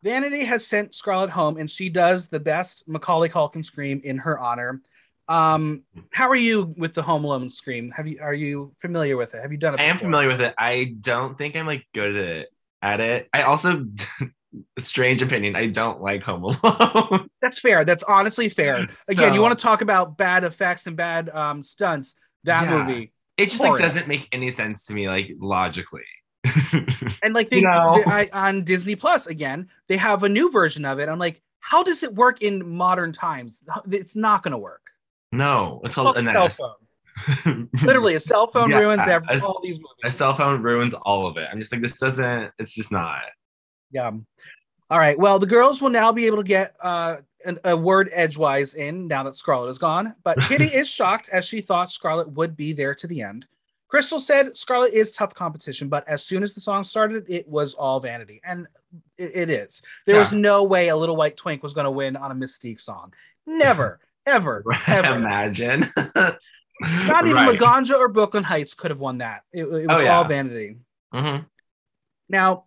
Vanity 0.03 0.45
has 0.45 0.67
sent 0.67 0.97
Scarlett 0.97 1.31
home, 1.31 1.59
and 1.59 1.71
she 1.71 1.89
does 1.89 2.27
the 2.27 2.41
best 2.41 2.83
Macaulay 2.89 3.29
Culkin 3.29 3.65
scream 3.65 4.01
in 4.03 4.19
her 4.19 4.37
honor. 4.37 4.83
Um, 5.29 5.83
how 6.11 6.29
are 6.29 6.35
you 6.35 6.75
with 6.77 6.95
the 6.95 7.03
Home 7.03 7.25
Alone 7.25 7.51
scream? 7.51 7.93
Have 7.93 8.09
you 8.09 8.19
are 8.21 8.35
you 8.35 8.75
familiar 8.81 9.17
with 9.17 9.35
it? 9.35 9.43
Have 9.43 9.53
you 9.53 9.59
done 9.59 9.75
it? 9.75 9.77
Before? 9.77 9.87
I 9.87 9.91
am 9.91 9.99
familiar 9.99 10.27
with 10.27 10.41
it. 10.41 10.55
I 10.59 10.97
don't 11.01 11.39
think 11.39 11.55
I'm 11.55 11.67
like 11.67 11.87
good 11.95 12.17
at 12.17 12.25
it. 12.25 12.53
At 12.83 12.99
it. 12.99 13.29
I 13.33 13.43
also 13.43 13.87
strange 14.79 15.23
opinion. 15.23 15.57
I 15.57 15.67
don't 15.67 16.01
like 16.01 16.23
Home 16.25 16.45
Alone. 16.45 17.29
That's 17.43 17.59
fair. 17.59 17.85
That's 17.85 18.03
honestly 18.03 18.49
fair. 18.49 18.77
Again, 19.09 19.31
so, 19.31 19.35
you 19.35 19.43
want 19.43 19.59
to 19.59 19.63
talk 19.63 19.81
about 19.81 20.17
bad 20.17 20.45
effects 20.45 20.87
and 20.87 20.97
bad 20.97 21.29
um, 21.31 21.63
stunts? 21.63 22.15
That 22.45 22.65
yeah, 22.65 22.85
movie. 22.85 23.13
It 23.37 23.51
just 23.51 23.63
like 23.63 23.81
doesn't 23.81 24.09
make 24.09 24.29
any 24.33 24.51
sense 24.51 24.85
to 24.87 24.93
me, 24.93 25.09
like 25.09 25.33
logically. 25.39 26.03
and 27.23 27.35
like 27.35 27.51
they, 27.51 27.59
you 27.59 27.63
know? 27.63 28.03
they 28.05 28.11
I, 28.11 28.29
on 28.33 28.65
Disney 28.65 28.97
Plus 28.97 29.27
again, 29.27 29.69
they 29.89 29.97
have 29.97 30.23
a 30.23 30.29
new 30.29 30.51
version 30.51 30.85
of 30.85 30.99
it. 30.99 31.09
I'm 31.09 31.19
like, 31.19 31.41
how 31.61 31.83
does 31.83 32.03
it 32.03 32.15
work 32.15 32.43
in 32.43 32.69
modern 32.69 33.13
times? 33.13 33.61
It's 33.91 34.17
not 34.17 34.43
going 34.43 34.53
to 34.53 34.59
work. 34.59 34.83
No, 35.31 35.81
it's, 35.85 35.91
it's 35.91 35.95
called 35.95 36.19
a 36.19 36.25
cell 36.25 36.49
phone. 36.51 37.69
Literally, 37.83 38.17
a 38.17 38.21
cell 38.21 38.47
phone 38.49 38.71
yeah, 38.71 38.81
ruins 38.81 39.03
every, 39.07 39.39
a, 39.39 39.45
all 39.45 39.61
these 39.63 39.77
movies. 39.77 39.89
A 40.05 40.13
cell 40.13 40.35
phone 40.35 40.63
ruins 40.63 40.95
all 40.95 41.27
of 41.27 41.37
it. 41.37 41.49
I'm 41.51 41.59
just 41.59 41.73
like, 41.73 41.81
this 41.81 41.99
doesn't. 41.99 42.53
It's 42.59 42.75
just 42.75 42.93
not. 42.93 43.23
Yeah. 43.91 44.11
All 44.93 44.99
right. 44.99 45.19
Well, 45.19 45.39
the 45.39 45.47
girls 45.47 45.81
will 45.81 45.89
now 45.89 46.13
be 46.13 46.27
able 46.27 46.37
to 46.37 46.43
get 46.43 46.77
uh, 46.79 47.17
a 47.65 47.75
word 47.75 48.11
edgewise 48.13 48.75
in 48.75 49.09
now 49.09 49.23
that 49.23 49.37
Scarlett 49.37 49.71
is 49.71 49.79
gone. 49.79 50.15
But 50.23 50.39
Kitty 50.43 50.67
is 50.67 50.87
shocked 50.87 51.31
as 51.31 51.47
she 51.47 51.63
thought 51.63 51.91
Scarlett 51.91 52.31
would 52.33 52.59
be 52.59 52.75
there 52.75 52.95
to 52.97 53.07
the 53.07 53.23
end. 53.23 53.47
Krystal 53.91 54.21
said 54.21 54.55
Scarlett 54.55 54.93
is 54.93 55.11
tough 55.11 55.33
competition, 55.33 55.89
but 55.89 56.07
as 56.07 56.23
soon 56.23 56.43
as 56.43 56.53
the 56.53 56.61
song 56.61 56.85
started, 56.85 57.25
it 57.31 57.49
was 57.49 57.73
all 57.73 58.01
vanity. 58.01 58.43
And 58.45 58.67
it, 59.17 59.35
it 59.35 59.51
is. 59.51 59.81
There 60.05 60.17
yeah. 60.17 60.21
was 60.21 60.33
no 60.33 60.65
way 60.65 60.89
a 60.89 60.97
little 60.97 61.17
white 61.17 61.39
twink 61.39 61.63
was 61.63 61.73
going 61.73 61.87
to 61.87 61.91
win 61.91 62.15
on 62.15 62.31
a 62.31 62.35
Mystique 62.35 62.81
song. 62.81 63.15
Never, 63.47 63.99
ever, 64.27 64.63
ever. 64.87 65.15
Imagine. 65.15 65.87
Not 66.05 67.25
even 67.25 67.35
right. 67.35 67.59
Laganja 67.59 67.97
or 67.97 68.09
Brooklyn 68.09 68.45
Hytes 68.45 68.75
could 68.75 68.91
have 68.91 69.01
won 69.01 69.19
that. 69.19 69.45
It, 69.55 69.65
it 69.65 69.87
was 69.87 69.87
oh, 69.89 70.01
yeah. 70.01 70.19
all 70.19 70.25
vanity. 70.25 70.77
Mm-hmm. 71.15 71.45
Now, 72.29 72.65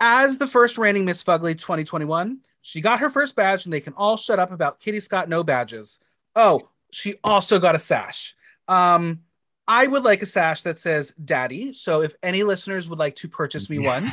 as 0.00 0.38
the 0.38 0.46
first 0.46 0.78
reigning 0.78 1.04
Miss 1.04 1.22
Fugly 1.22 1.58
2021, 1.58 2.40
she 2.62 2.80
got 2.80 3.00
her 3.00 3.10
first 3.10 3.34
badge, 3.36 3.64
and 3.64 3.72
they 3.72 3.80
can 3.80 3.94
all 3.94 4.16
shut 4.16 4.38
up 4.38 4.52
about 4.52 4.80
Kitty 4.80 5.00
Scott 5.00 5.28
no 5.28 5.42
badges. 5.42 6.00
Oh, 6.34 6.68
she 6.92 7.16
also 7.22 7.58
got 7.58 7.74
a 7.74 7.78
sash. 7.78 8.34
Um, 8.68 9.20
I 9.68 9.86
would 9.86 10.04
like 10.04 10.22
a 10.22 10.26
sash 10.26 10.62
that 10.62 10.78
says 10.78 11.12
"Daddy." 11.22 11.72
So 11.74 12.02
if 12.02 12.14
any 12.22 12.42
listeners 12.42 12.88
would 12.88 12.98
like 12.98 13.16
to 13.16 13.28
purchase 13.28 13.70
me 13.70 13.78
one, 13.78 14.12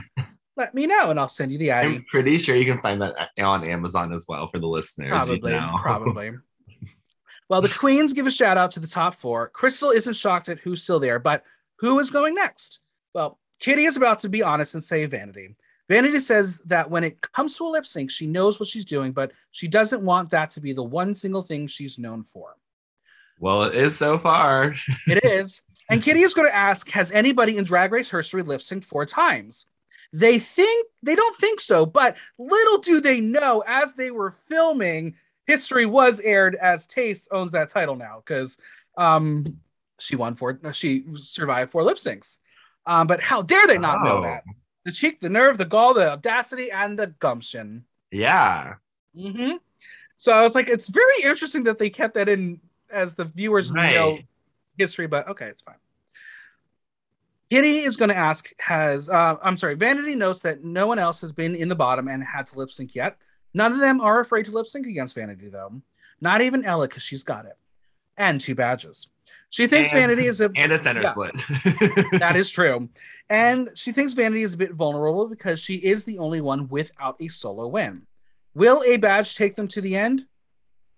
let 0.56 0.74
me 0.74 0.88
know 0.88 1.10
and 1.10 1.20
I'll 1.20 1.30
send 1.30 1.52
you 1.52 1.58
the 1.58 1.74
item. 1.74 1.94
I'm 1.94 2.06
pretty 2.06 2.38
sure 2.38 2.56
you 2.56 2.66
can 2.66 2.80
find 2.80 3.02
that 3.02 3.30
on 3.40 3.64
Amazon 3.64 4.14
as 4.14 4.26
well 4.28 4.50
for 4.50 4.60
the 4.60 4.68
listeners. 4.68 5.10
Probably, 5.10 5.54
you 5.54 5.60
know. 5.60 5.80
probably. 5.82 6.32
well, 7.50 7.62
the 7.62 7.70
queens 7.70 8.14
give 8.14 8.28
a 8.28 8.32
shout 8.32 8.58
out 8.58 8.72
to 8.72 8.80
the 8.80 8.88
top 8.88 9.16
four. 9.16 9.50
Krystal 9.50 9.94
isn't 9.94 10.16
shocked 10.16 10.50
at 10.50 10.60
who's 10.60 10.84
still 10.84 11.00
there, 11.00 11.20
but 11.20 11.44
who 11.78 12.00
is 12.00 12.10
going 12.10 12.36
next? 12.36 12.80
Well, 13.14 13.40
Kitty 13.60 13.86
is 13.86 13.98
about 13.98 14.22
to 14.22 14.30
be 14.30 14.44
honest 14.44 14.74
and 14.74 14.84
say 14.84 15.06
Vanity. 15.06 15.56
Vanity 15.90 16.20
says 16.20 16.60
that 16.66 16.90
when 16.90 17.04
it 17.04 17.22
comes 17.22 17.58
to 17.58 17.66
a 17.66 17.70
lip 17.70 17.86
sync, 17.86 18.10
she 18.10 18.26
knows 18.26 18.60
what 18.60 18.70
she's 18.70 18.86
doing, 18.86 19.12
but 19.12 19.32
she 19.52 19.68
doesn't 19.68 20.02
want 20.02 20.30
that 20.32 20.52
to 20.52 20.62
be 20.62 20.74
the 20.74 20.84
one 20.84 21.14
single 21.14 21.44
thing 21.44 21.68
she's 21.68 22.00
known 22.00 22.24
for. 22.24 22.56
Well, 23.40 23.64
it 23.64 23.76
is 23.76 23.98
so 23.98 24.18
far. 24.18 24.74
it 25.08 25.24
is. 25.24 25.62
And 25.90 26.02
Kitty 26.02 26.22
is 26.22 26.34
going 26.34 26.48
to 26.48 26.56
ask 26.56 26.90
Has 26.92 27.12
anybody 27.12 27.58
in 27.58 27.66
Drag 27.66 27.92
Race 27.92 28.10
history 28.10 28.44
lip 28.44 28.62
synced 28.62 28.86
four 28.86 29.06
times? 29.06 29.66
They 30.14 30.40
think 30.40 30.88
they 31.02 31.16
don't 31.16 31.36
think 31.38 31.60
so, 31.60 31.86
but 31.86 32.16
little 32.38 32.78
do 32.78 33.02
they 33.02 33.20
know 33.20 33.64
as 33.68 33.94
they 33.94 34.12
were 34.12 34.36
filming, 34.48 35.16
history 35.46 35.86
was 35.86 36.20
aired 36.20 36.56
as 36.56 36.88
Tayce 36.88 37.28
owns 37.32 37.52
that 37.52 37.70
title 37.70 37.96
now 37.96 38.22
because 38.26 38.58
um, 38.96 39.58
she 40.00 40.16
won 40.16 40.36
four, 40.36 40.60
she 40.74 41.04
survived 41.18 41.72
four 41.72 41.84
lip 41.84 41.98
syncs. 41.98 42.38
Um, 42.86 43.08
but 43.08 43.22
how 43.22 43.42
dare 43.42 43.66
they 43.66 43.78
not 43.78 44.00
oh. 44.02 44.04
know 44.04 44.22
that? 44.22 44.44
The 44.86 44.92
cheek, 44.92 45.20
the 45.22 45.30
nerve, 45.30 45.58
the 45.58 45.66
gall, 45.66 45.94
the 45.94 46.12
audacity, 46.12 46.72
and 46.72 47.00
the 47.00 47.08
gumption. 47.08 47.86
Yeah. 48.12 48.76
Mm-hmm. 49.16 49.58
So 50.18 50.32
I 50.32 50.42
was 50.44 50.56
like, 50.56 50.68
it's 50.68 50.88
very 50.88 51.24
interesting 51.24 51.64
that 51.64 51.80
they 51.80 51.90
kept 51.90 52.16
that 52.16 52.30
in 52.30 52.60
as 52.92 53.16
the 53.16 53.26
viewers 53.26 53.72
right. 53.72 53.96
know 53.96 54.20
history, 54.78 55.08
but 55.08 55.28
okay, 55.30 55.48
it's 55.48 55.62
fine. 55.62 55.76
Kitty 57.50 57.80
is 57.80 57.98
going 57.98 58.10
to 58.10 58.16
ask, 58.16 58.50
has, 58.60 59.10
uh, 59.10 59.36
I'm 59.42 59.58
sorry, 59.58 59.76
Vanity 59.76 60.16
notes 60.16 60.42
that 60.42 60.64
no 60.64 60.88
one 60.88 60.98
else 60.98 61.22
has 61.22 61.32
been 61.32 61.56
in 61.56 61.70
the 61.70 61.76
bottom 61.76 62.08
and 62.08 62.24
had 62.24 62.48
to 62.48 62.58
lip 62.58 62.72
sync 62.72 62.96
yet. 62.96 63.18
None 63.54 63.74
of 63.74 63.80
them 63.80 64.02
are 64.02 64.20
afraid 64.20 64.46
to 64.46 64.52
lip 64.52 64.68
sync 64.68 64.88
against 64.88 65.14
Vanity, 65.14 65.50
though. 65.50 65.82
Not 66.20 66.42
even 66.42 66.66
Ella, 66.66 66.88
because 66.88 67.04
she's 67.04 67.24
got 67.24 67.46
it. 67.46 67.58
And 68.18 68.42
two 68.42 68.56
badges. 68.56 69.08
She 69.54 69.68
thinks 69.68 69.92
and, 69.92 70.00
Vanity 70.00 70.26
is 70.26 70.42
a 70.42 70.50
and 70.56 70.72
a 70.72 70.80
center 70.80 71.04
yeah, 71.04 71.12
split. 71.12 71.36
that 72.20 72.36
is 72.36 72.50
true. 72.50 72.90
And 73.30 73.70
she 73.76 73.94
thinks 73.94 74.12
Vanity 74.14 74.44
is 74.44 74.54
a 74.54 74.58
bit 74.58 74.74
vulnerable 74.74 75.28
because 75.28 75.60
she 75.60 75.76
is 75.76 76.04
the 76.04 76.20
only 76.20 76.42
one 76.42 76.68
without 76.68 77.16
a 77.22 77.30
solo 77.30 77.68
win. 77.68 78.06
Will 78.54 78.84
a 78.86 78.98
badge 78.98 79.36
take 79.36 79.56
them 79.56 79.70
to 79.70 79.82
the 79.82 79.96
end? 79.96 80.26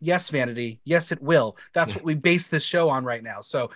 Yes, 0.02 0.30
Vanity. 0.30 0.82
Yes, 0.84 1.12
it 1.12 1.22
will. 1.22 1.56
That's 1.74 1.94
what 1.94 2.04
we 2.04 2.16
base 2.16 2.48
this 2.48 2.64
show 2.64 2.90
on 2.90 3.06
right 3.06 3.22
now. 3.22 3.42
So 3.42 3.70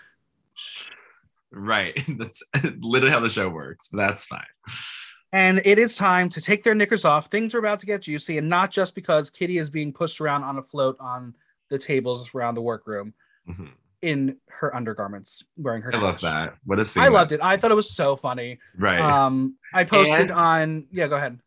Right. 1.51 1.97
That's 2.17 2.41
literally 2.79 3.13
how 3.13 3.19
the 3.19 3.29
show 3.29 3.49
works. 3.49 3.89
that's 3.91 4.25
fine. 4.25 4.43
And 5.31 5.61
it 5.63 5.77
is 5.77 5.95
time 5.95 6.29
to 6.29 6.41
take 6.41 6.63
their 6.63 6.75
knickers 6.75 7.05
off. 7.05 7.27
Things 7.27 7.53
are 7.53 7.59
about 7.59 7.81
to 7.81 7.85
get 7.85 8.01
juicy, 8.01 8.39
and 8.39 8.49
not 8.49 8.71
just 8.71 8.95
because 8.95 9.29
Kitty 9.29 9.59
is 9.59 9.69
being 9.69 9.93
pushed 9.93 10.19
around 10.19 10.43
on 10.43 10.57
a 10.57 10.63
float 10.63 10.97
on 10.99 11.35
the 11.69 11.77
tables 11.77 12.29
around 12.33 12.55
the 12.55 12.61
workroom 12.61 13.13
mm-hmm. 13.47 13.67
In 14.01 14.37
her 14.47 14.73
undergarments, 14.73 15.43
wearing 15.57 15.81
her. 15.81 15.93
I 15.93 15.99
love 15.99 16.21
that. 16.21 16.55
What 16.63 16.79
a 16.79 16.85
scene! 16.85 17.03
I 17.03 17.09
loved 17.09 17.33
it. 17.33 17.41
I 17.41 17.57
thought 17.57 17.71
it 17.71 17.75
was 17.75 17.91
so 17.91 18.15
funny. 18.15 18.59
Right. 18.77 19.01
Um, 19.01 19.57
I 19.73 19.83
posted 19.83 20.21
and... 20.21 20.31
on. 20.31 20.85
Yeah, 20.91 21.07
go 21.07 21.17
ahead. 21.17 21.39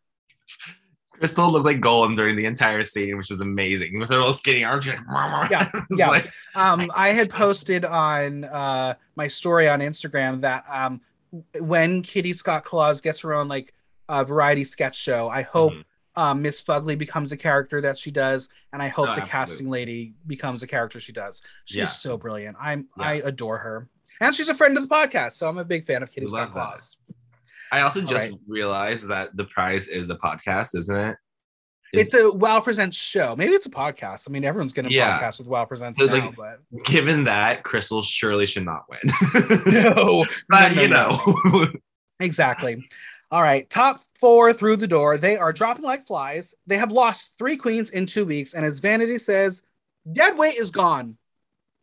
Krystal 1.19 1.51
looked 1.51 1.65
like 1.65 1.79
Gollum 1.79 2.15
during 2.15 2.35
the 2.35 2.45
entire 2.45 2.83
scene, 2.83 3.17
which 3.17 3.29
was 3.29 3.41
amazing 3.41 3.99
with 3.99 4.09
her 4.09 4.17
little 4.17 4.33
skinny 4.33 4.63
arms. 4.63 4.85
yeah, 4.85 5.71
yeah. 5.91 6.07
Like... 6.09 6.33
um, 6.55 6.91
I 6.93 7.09
had 7.09 7.29
posted 7.29 7.85
on 7.85 8.43
uh, 8.43 8.95
my 9.15 9.27
story 9.27 9.69
on 9.69 9.79
Instagram 9.79 10.41
that 10.41 10.65
um, 10.69 11.01
when 11.59 12.01
Kitty 12.01 12.33
Scott 12.33 12.65
Claus 12.65 13.01
gets 13.01 13.21
her 13.21 13.33
own 13.33 13.47
like 13.47 13.73
uh, 14.09 14.23
variety 14.23 14.63
sketch 14.65 14.97
show, 14.97 15.29
I 15.29 15.43
hope 15.43 15.73
mm-hmm. 15.73 15.81
Um, 16.15 16.41
Miss 16.41 16.61
Fugly 16.61 16.97
becomes 16.97 17.31
a 17.31 17.37
character 17.37 17.81
that 17.81 17.97
she 17.97 18.11
does, 18.11 18.49
and 18.71 18.81
I 18.81 18.87
hope 18.87 19.09
oh, 19.09 19.15
the 19.15 19.21
absolutely. 19.21 19.29
casting 19.31 19.69
lady 19.69 20.13
becomes 20.27 20.61
a 20.61 20.67
character 20.67 20.99
she 20.99 21.11
does. 21.11 21.41
She's 21.65 21.77
yeah. 21.77 21.85
so 21.87 22.17
brilliant. 22.17 22.55
I'm 22.61 22.87
yeah. 22.97 23.03
I 23.03 23.13
adore 23.15 23.57
her, 23.57 23.89
and 24.19 24.35
she's 24.35 24.49
a 24.49 24.55
friend 24.55 24.77
of 24.77 24.87
the 24.87 24.93
podcast, 24.93 25.33
so 25.33 25.49
I'm 25.49 25.57
a 25.57 25.65
big 25.65 25.87
fan 25.87 26.03
of 26.03 26.11
Kitty 26.11 26.27
Scott 26.27 26.51
Claus. 26.51 26.97
I 27.71 27.81
also 27.81 28.01
just 28.01 28.13
right. 28.13 28.33
realized 28.47 29.07
that 29.07 29.35
the 29.35 29.45
prize 29.45 29.87
is 29.87 30.11
a 30.11 30.15
podcast, 30.15 30.75
isn't 30.75 30.95
it? 30.95 31.17
Is, 31.93 32.07
it's 32.07 32.15
a 32.15 32.31
Wow 32.31 32.59
Presents 32.59 32.97
show. 32.97 33.35
Maybe 33.35 33.53
it's 33.53 33.67
a 33.67 33.71
podcast. 33.71 34.25
I 34.27 34.31
mean, 34.31 34.43
everyone's 34.43 34.73
getting 34.73 34.91
a 34.91 34.95
yeah. 34.95 35.19
podcast 35.19 35.37
with 35.37 35.47
Wow 35.47 35.65
Presents 35.65 35.99
so, 35.99 36.05
now, 36.05 36.13
like, 36.13 36.35
but 36.35 36.85
given 36.85 37.23
that, 37.25 37.63
Krystal 37.63 38.03
surely 38.03 38.47
should 38.47 38.65
not 38.65 38.85
win. 38.89 38.99
no, 39.83 40.25
but 40.49 40.75
no, 40.75 40.81
you 40.81 40.87
no. 40.87 41.21
know, 41.45 41.67
exactly. 42.19 42.83
All 43.33 43.41
right, 43.41 43.67
top 43.67 43.99
four 44.19 44.53
through 44.53 44.77
the 44.77 44.85
door. 44.85 45.17
They 45.17 45.37
are 45.37 45.51
dropping 45.51 45.83
like 45.83 46.05
flies. 46.05 46.53
They 46.67 46.77
have 46.77 46.91
lost 46.91 47.31
three 47.39 47.57
queens 47.57 47.89
in 47.89 48.05
two 48.05 48.25
weeks, 48.25 48.53
and 48.53 48.63
as 48.63 48.77
Vanity 48.77 49.17
says, 49.17 49.63
dead 50.11 50.37
weight 50.37 50.57
is 50.57 50.69
gone. 50.69 51.17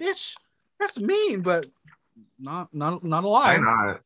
Bitch, 0.00 0.34
that's 0.78 0.96
mean, 0.96 1.40
but 1.40 1.66
not 2.38 2.72
not 2.72 3.02
not 3.02 3.24
a 3.24 3.28
lie. 3.28 3.58
Why 3.58 3.86
not? 3.86 4.00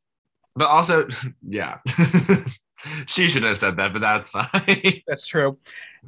But 0.56 0.68
also, 0.68 1.06
yeah, 1.46 1.80
she 3.06 3.28
shouldn't 3.28 3.50
have 3.50 3.58
said 3.58 3.76
that, 3.76 3.92
but 3.92 4.00
that's 4.00 4.30
fine. 4.30 5.02
That's 5.06 5.26
true. 5.26 5.58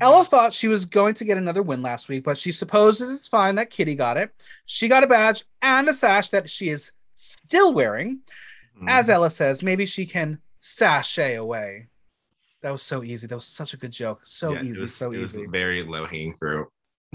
Ella 0.01 0.25
thought 0.25 0.55
she 0.55 0.69
was 0.69 0.87
going 0.87 1.17
to 1.17 1.27
get 1.27 1.37
another 1.37 1.63
win 1.63 1.83
last 1.83 2.09
week, 2.09 2.25
but 2.25 2.39
she 2.39 2.51
supposes 2.51 3.11
it's 3.11 3.29
fine 3.29 3.57
that 3.57 3.69
Kitty 3.69 3.95
got 3.95 4.17
it. 4.17 4.35
She 4.65 4.89
got 4.89 5.05
a 5.05 5.07
badge 5.07 5.45
and 5.61 5.87
a 5.87 5.93
sash 5.93 6.31
that 6.31 6.49
she 6.49 6.71
is 6.71 6.93
still 7.13 7.75
wearing. 7.75 8.21
Mm. 8.83 8.91
As 8.91 9.11
Ella 9.11 9.29
says, 9.29 9.63
maybe 9.63 9.85
she 9.85 10.07
can 10.07 10.39
sashay 10.67 11.37
away. 11.37 11.89
That 12.63 12.73
was 12.73 12.83
so 12.83 13.05
easy. 13.05 13.27
That 13.27 13.37
was 13.37 13.47
such 13.47 13.75
a 13.75 13.77
good 13.77 13.93
joke. 13.93 14.23
So 14.25 14.53
yeah, 14.53 14.63
easy, 14.63 14.83
was, 14.83 14.95
so 14.95 15.13
it 15.13 15.23
easy. 15.23 15.43
Was 15.43 15.51
very 15.51 15.85
low 15.85 16.07
hanging 16.07 16.35
fruit. 16.35 16.67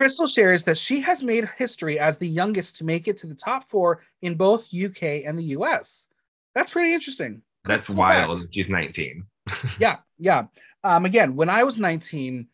Krystal 0.00 0.32
shares 0.32 0.64
that 0.64 0.76
she 0.76 1.00
has 1.00 1.22
made 1.22 1.48
history 1.56 1.98
as 1.98 2.18
the 2.18 2.28
youngest 2.28 2.76
to 2.76 2.84
make 2.84 3.08
it 3.08 3.16
to 3.18 3.26
the 3.26 3.34
top 3.34 3.68
four 3.68 4.02
in 4.20 4.34
both 4.34 4.66
UK 4.74 5.24
and 5.24 5.38
the 5.38 5.44
US. 5.56 6.08
That's 6.54 6.70
pretty 6.70 6.92
interesting. 6.92 7.42
That's 7.64 7.86
cool 7.86 7.96
wild. 7.96 8.38
Fact. 8.38 8.54
She's 8.54 8.68
19. 8.68 9.24
yeah, 9.78 9.96
yeah. 10.18 10.44
Um, 10.84 11.04
again, 11.04 11.36
when 11.36 11.48
I 11.48 11.64
was 11.64 11.78
19, 11.78 12.46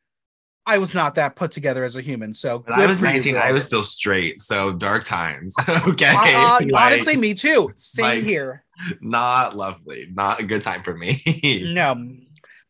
I 0.67 0.79
was 0.79 0.95
not 0.95 1.15
that 1.17 1.37
put 1.37 1.53
together 1.53 1.85
as 1.85 1.97
a 1.97 2.01
human. 2.01 2.33
So 2.33 2.65
I 2.69 2.87
was 2.87 3.01
19, 3.01 3.37
I 3.37 3.53
was 3.53 3.65
still 3.65 3.83
straight. 3.83 4.41
So 4.41 4.73
dark 4.73 5.05
times. 5.05 5.55
okay. 5.69 6.15
Uh, 6.15 6.59
like, 6.61 6.73
honestly, 6.75 7.17
me 7.17 7.35
too. 7.35 7.73
Same 7.77 8.05
like, 8.05 8.25
here. 8.25 8.65
Not 9.01 9.57
lovely. 9.57 10.09
Not 10.13 10.41
a 10.41 10.43
good 10.43 10.63
time 10.63 10.83
for 10.83 10.95
me. 10.95 11.21
no. 11.75 12.17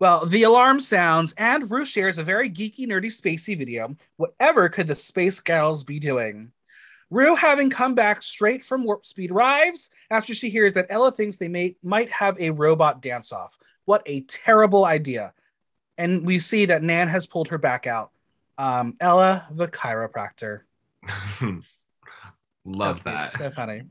Well, 0.00 0.26
the 0.26 0.42
alarm 0.42 0.80
sounds, 0.80 1.34
and 1.38 1.70
Ruth 1.70 1.88
shares 1.88 2.18
a 2.18 2.24
very 2.24 2.50
geeky, 2.50 2.86
nerdy, 2.86 3.06
spacey 3.06 3.56
video. 3.56 3.96
Whatever 4.16 4.68
could 4.68 4.88
the 4.88 4.96
space 4.96 5.38
gals 5.40 5.84
be 5.84 6.00
doing? 6.00 6.50
Ru, 7.10 7.36
having 7.36 7.70
come 7.70 7.94
back 7.94 8.22
straight 8.22 8.64
from 8.64 8.82
warp 8.82 9.06
speed, 9.06 9.30
arrives 9.30 9.88
after 10.10 10.34
she 10.34 10.50
hears 10.50 10.74
that 10.74 10.88
Ella 10.90 11.12
thinks 11.12 11.36
they 11.36 11.48
may 11.48 11.76
might 11.82 12.10
have 12.10 12.38
a 12.40 12.50
robot 12.50 13.02
dance 13.02 13.30
off. 13.30 13.56
What 13.84 14.02
a 14.06 14.22
terrible 14.22 14.84
idea! 14.84 15.32
And 15.96 16.26
we 16.26 16.40
see 16.40 16.66
that 16.66 16.82
Nan 16.82 17.08
has 17.08 17.26
pulled 17.26 17.48
her 17.48 17.58
back 17.58 17.86
out. 17.86 18.10
Um, 18.58 18.96
Ella, 19.00 19.46
the 19.50 19.68
chiropractor. 19.68 20.60
love 22.64 23.04
that. 23.04 23.32
So 23.32 23.50
funny. 23.50 23.82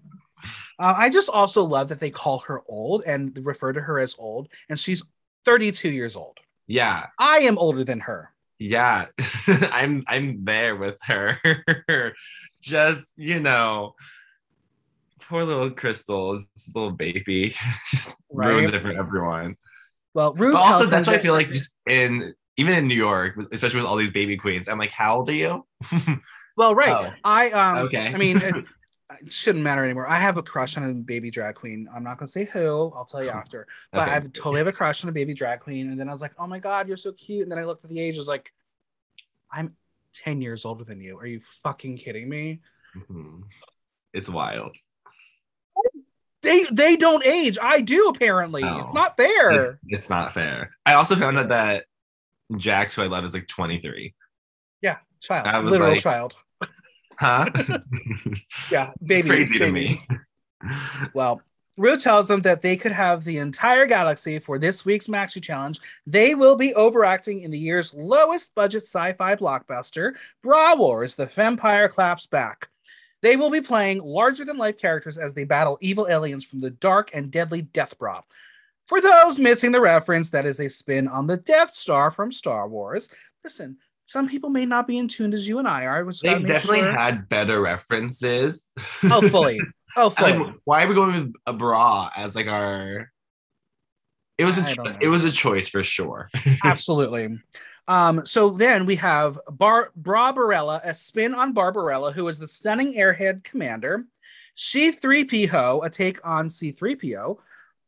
Uh, 0.80 0.94
I 0.98 1.10
just 1.10 1.30
also 1.30 1.64
love 1.64 1.90
that 1.90 2.00
they 2.00 2.10
call 2.10 2.40
her 2.40 2.62
old 2.68 3.04
and 3.06 3.38
refer 3.46 3.72
to 3.72 3.80
her 3.80 4.00
as 4.00 4.16
old, 4.18 4.50
and 4.70 4.80
she's 4.80 5.04
32 5.46 5.90
years 5.90 6.16
old. 6.16 6.40
Yeah, 6.68 7.08
I 7.18 7.40
am 7.40 7.58
older 7.58 7.84
than 7.84 8.02
her. 8.02 8.32
Yeah, 8.60 9.08
I'm 9.48 10.04
I'm 10.08 10.44
there 10.44 10.76
with 10.76 10.98
her. 11.04 11.40
just 12.62 13.10
you 13.18 13.40
know 13.40 13.94
poor 15.20 15.44
little 15.44 15.70
crystal 15.70 16.34
this 16.34 16.72
little 16.74 16.92
baby 16.92 17.56
just 17.92 18.16
right. 18.32 18.48
ruins 18.48 18.70
it 18.70 18.82
for 18.82 18.92
everyone 18.92 19.56
well 20.14 20.34
but 20.34 20.56
also 20.56 20.86
that's 20.86 21.08
why 21.08 21.14
i 21.14 21.20
feel 21.20 21.34
like 21.34 21.50
just 21.50 21.76
in 21.88 22.34
even 22.58 22.74
in 22.74 22.88
new 22.88 22.96
york 22.96 23.38
especially 23.52 23.80
with 23.80 23.88
all 23.88 23.98
these 23.98 24.12
baby 24.12 24.38
queens 24.38 24.68
i'm 24.68 24.78
like 24.78 24.92
how 24.92 25.18
old 25.18 25.30
are 25.30 25.34
you 25.34 25.66
well 26.58 26.76
right 26.76 27.12
oh. 27.12 27.14
i 27.24 27.50
um 27.52 27.78
okay 27.86 28.08
i 28.08 28.18
mean 28.18 28.38
it, 28.38 28.56
it, 29.22 29.32
shouldn't 29.32 29.64
matter 29.64 29.84
anymore 29.84 30.08
i 30.08 30.18
have 30.20 30.38
a 30.38 30.44
crush 30.44 30.76
on 30.78 30.84
a 30.84 30.94
baby 30.94 31.30
drag 31.30 31.56
queen 31.56 31.88
i'm 31.96 32.04
not 32.04 32.18
gonna 32.18 32.28
say 32.28 32.46
who 32.46 32.92
i'll 32.96 33.06
tell 33.06 33.24
you 33.24 33.30
after 33.42 33.68
but 33.92 34.08
okay. 34.08 34.16
i 34.16 34.20
totally 34.20 34.58
have 34.58 34.68
a 34.68 34.72
crush 34.72 35.04
on 35.04 35.10
a 35.10 35.14
baby 35.14 35.34
drag 35.34 35.60
queen 35.60 35.92
and 35.92 36.00
then 36.00 36.10
i 36.10 36.12
was 36.12 36.22
like 36.22 36.34
oh 36.40 36.48
my 36.48 36.60
god 36.60 36.88
you're 36.88 36.98
so 36.98 37.12
cute 37.12 37.44
and 37.44 37.52
then 37.52 37.60
i 37.60 37.64
looked 37.64 37.84
at 37.84 37.90
the 37.90 38.00
age 38.00 38.16
I 38.16 38.20
was 38.20 38.28
like 38.28 38.52
i'm 39.52 39.76
10 40.14 40.42
years 40.42 40.66
older 40.66 40.84
than 40.84 41.02
you. 41.02 41.18
Are 41.18 41.26
you 41.26 41.42
fucking 41.64 41.98
kidding 41.98 42.30
me? 42.30 42.62
Mm-hmm. 42.96 43.42
It's 44.14 44.30
wild. 44.30 44.76
They 46.44 46.66
they 46.72 46.98
don't 46.98 47.26
age. 47.26 47.58
I 47.62 47.80
do 47.82 48.10
apparently. 48.10 48.62
No, 48.62 48.80
it's 48.80 48.94
not 48.94 49.16
fair. 49.16 49.64
It's, 49.64 49.80
it's, 49.88 50.10
not 50.10 50.34
fair. 50.34 50.72
I 50.86 50.96
also 50.96 51.16
found 51.16 51.40
out 51.40 51.50
that 51.50 51.86
Jax, 52.58 52.96
who 52.96 53.02
I 53.02 53.08
love, 53.08 53.24
is 53.24 53.34
like 53.34 53.48
23. 53.48 54.14
Yeah, 54.82 54.98
child. 55.22 55.66
Literal 55.66 55.94
like, 55.94 56.02
child. 56.02 56.36
Huh? 57.16 57.46
yeah, 58.72 58.92
babies. 59.02 59.32
Crazy 59.32 59.60
babies. 59.60 60.02
to 60.02 60.14
me. 60.14 60.20
well, 61.14 61.42
Ru 61.78 61.96
tells 61.96 62.28
them 62.28 62.42
that 62.42 62.64
they 62.64 62.76
could 62.76 62.92
have 62.92 63.24
the 63.24 63.38
entire 63.38 63.86
galaxy 63.86 64.40
for 64.40 64.58
this 64.58 64.84
week's 64.84 65.08
Maxi 65.08 65.42
Challenge. 65.42 65.80
They 66.08 66.34
will 66.34 66.56
be 66.56 66.74
overacting 66.74 67.42
in 67.42 67.52
the 67.52 67.60
year's 67.60 67.94
lowest 67.94 68.54
budget 68.56 68.84
sci 68.84 69.14
fi 69.14 69.36
blockbuster, 69.36 70.16
Bra 70.42 70.76
Wars 70.76 71.16
The 71.16 71.28
Vampire 71.28 71.88
Claps 71.88 72.26
Back. 72.26 72.68
They 73.24 73.38
will 73.38 73.50
be 73.50 73.62
playing 73.62 74.00
larger 74.00 74.44
than 74.44 74.58
life 74.58 74.78
characters 74.78 75.18
as 75.18 75.34
they 75.34 75.46
battle 75.46 75.78
evil 75.80 76.08
aliens 76.10 76.44
from 76.44 76.60
the 76.60 76.70
dark 76.70 77.10
and 77.14 77.32
deadly 77.32 77.62
Death 77.62 77.98
Bra. 77.98 78.22
For 78.86 79.00
those 79.00 79.40
missing 79.40 79.72
the 79.72 79.80
reference, 79.80 80.30
that 80.32 80.46
is 80.46 80.60
a 80.60 80.70
spin 80.70 81.08
on 81.08 81.26
the 81.26 81.38
Death 81.38 81.74
Star 81.74 82.12
from 82.12 82.34
Star 82.34 82.68
Wars. 82.68 83.10
Listen, 83.42 83.78
some 84.06 84.28
people 84.28 84.50
may 84.50 84.66
not 84.66 84.88
be 84.88 84.98
in 84.98 85.08
tune 85.08 85.34
as 85.34 85.48
you 85.48 85.58
and 85.58 85.68
I 85.68 85.86
are. 85.86 86.04
They 86.22 86.38
definitely 86.40 86.82
sure. 86.82 86.92
had 86.92 87.30
better 87.30 87.62
references. 87.62 88.74
Oh, 89.04 89.22
fully. 89.30 89.62
Oh, 89.96 90.10
fully. 90.10 90.34
Like, 90.34 90.56
why 90.66 90.84
are 90.84 90.88
we 90.88 90.96
going 90.96 91.14
with 91.14 91.34
a 91.46 91.54
bra 91.54 92.12
as 92.14 92.36
like 92.36 92.48
our? 92.48 93.10
It 94.38 94.44
was 94.44 94.58
a 94.58 94.98
it 95.00 95.08
was 95.08 95.24
a 95.24 95.32
choice 95.32 95.70
for 95.70 95.82
sure. 95.82 96.30
Absolutely. 96.66 97.40
Um, 97.88 98.26
so 98.26 98.50
then 98.50 98.86
we 98.86 98.96
have 98.98 99.40
Bar 99.50 99.92
Bra 99.96 100.34
Barella, 100.34 100.82
a 100.84 100.96
spin 100.96 101.34
on 101.34 101.54
Barbarella, 101.54 102.14
who 102.14 102.28
is 102.28 102.38
the 102.38 102.48
stunning 102.48 102.94
airhead 102.94 103.44
commander. 103.44 104.06
She 104.56 104.92
3PO, 104.92 105.86
a 105.86 105.90
take 105.90 106.26
on 106.26 106.50
C3PO. 106.50 107.38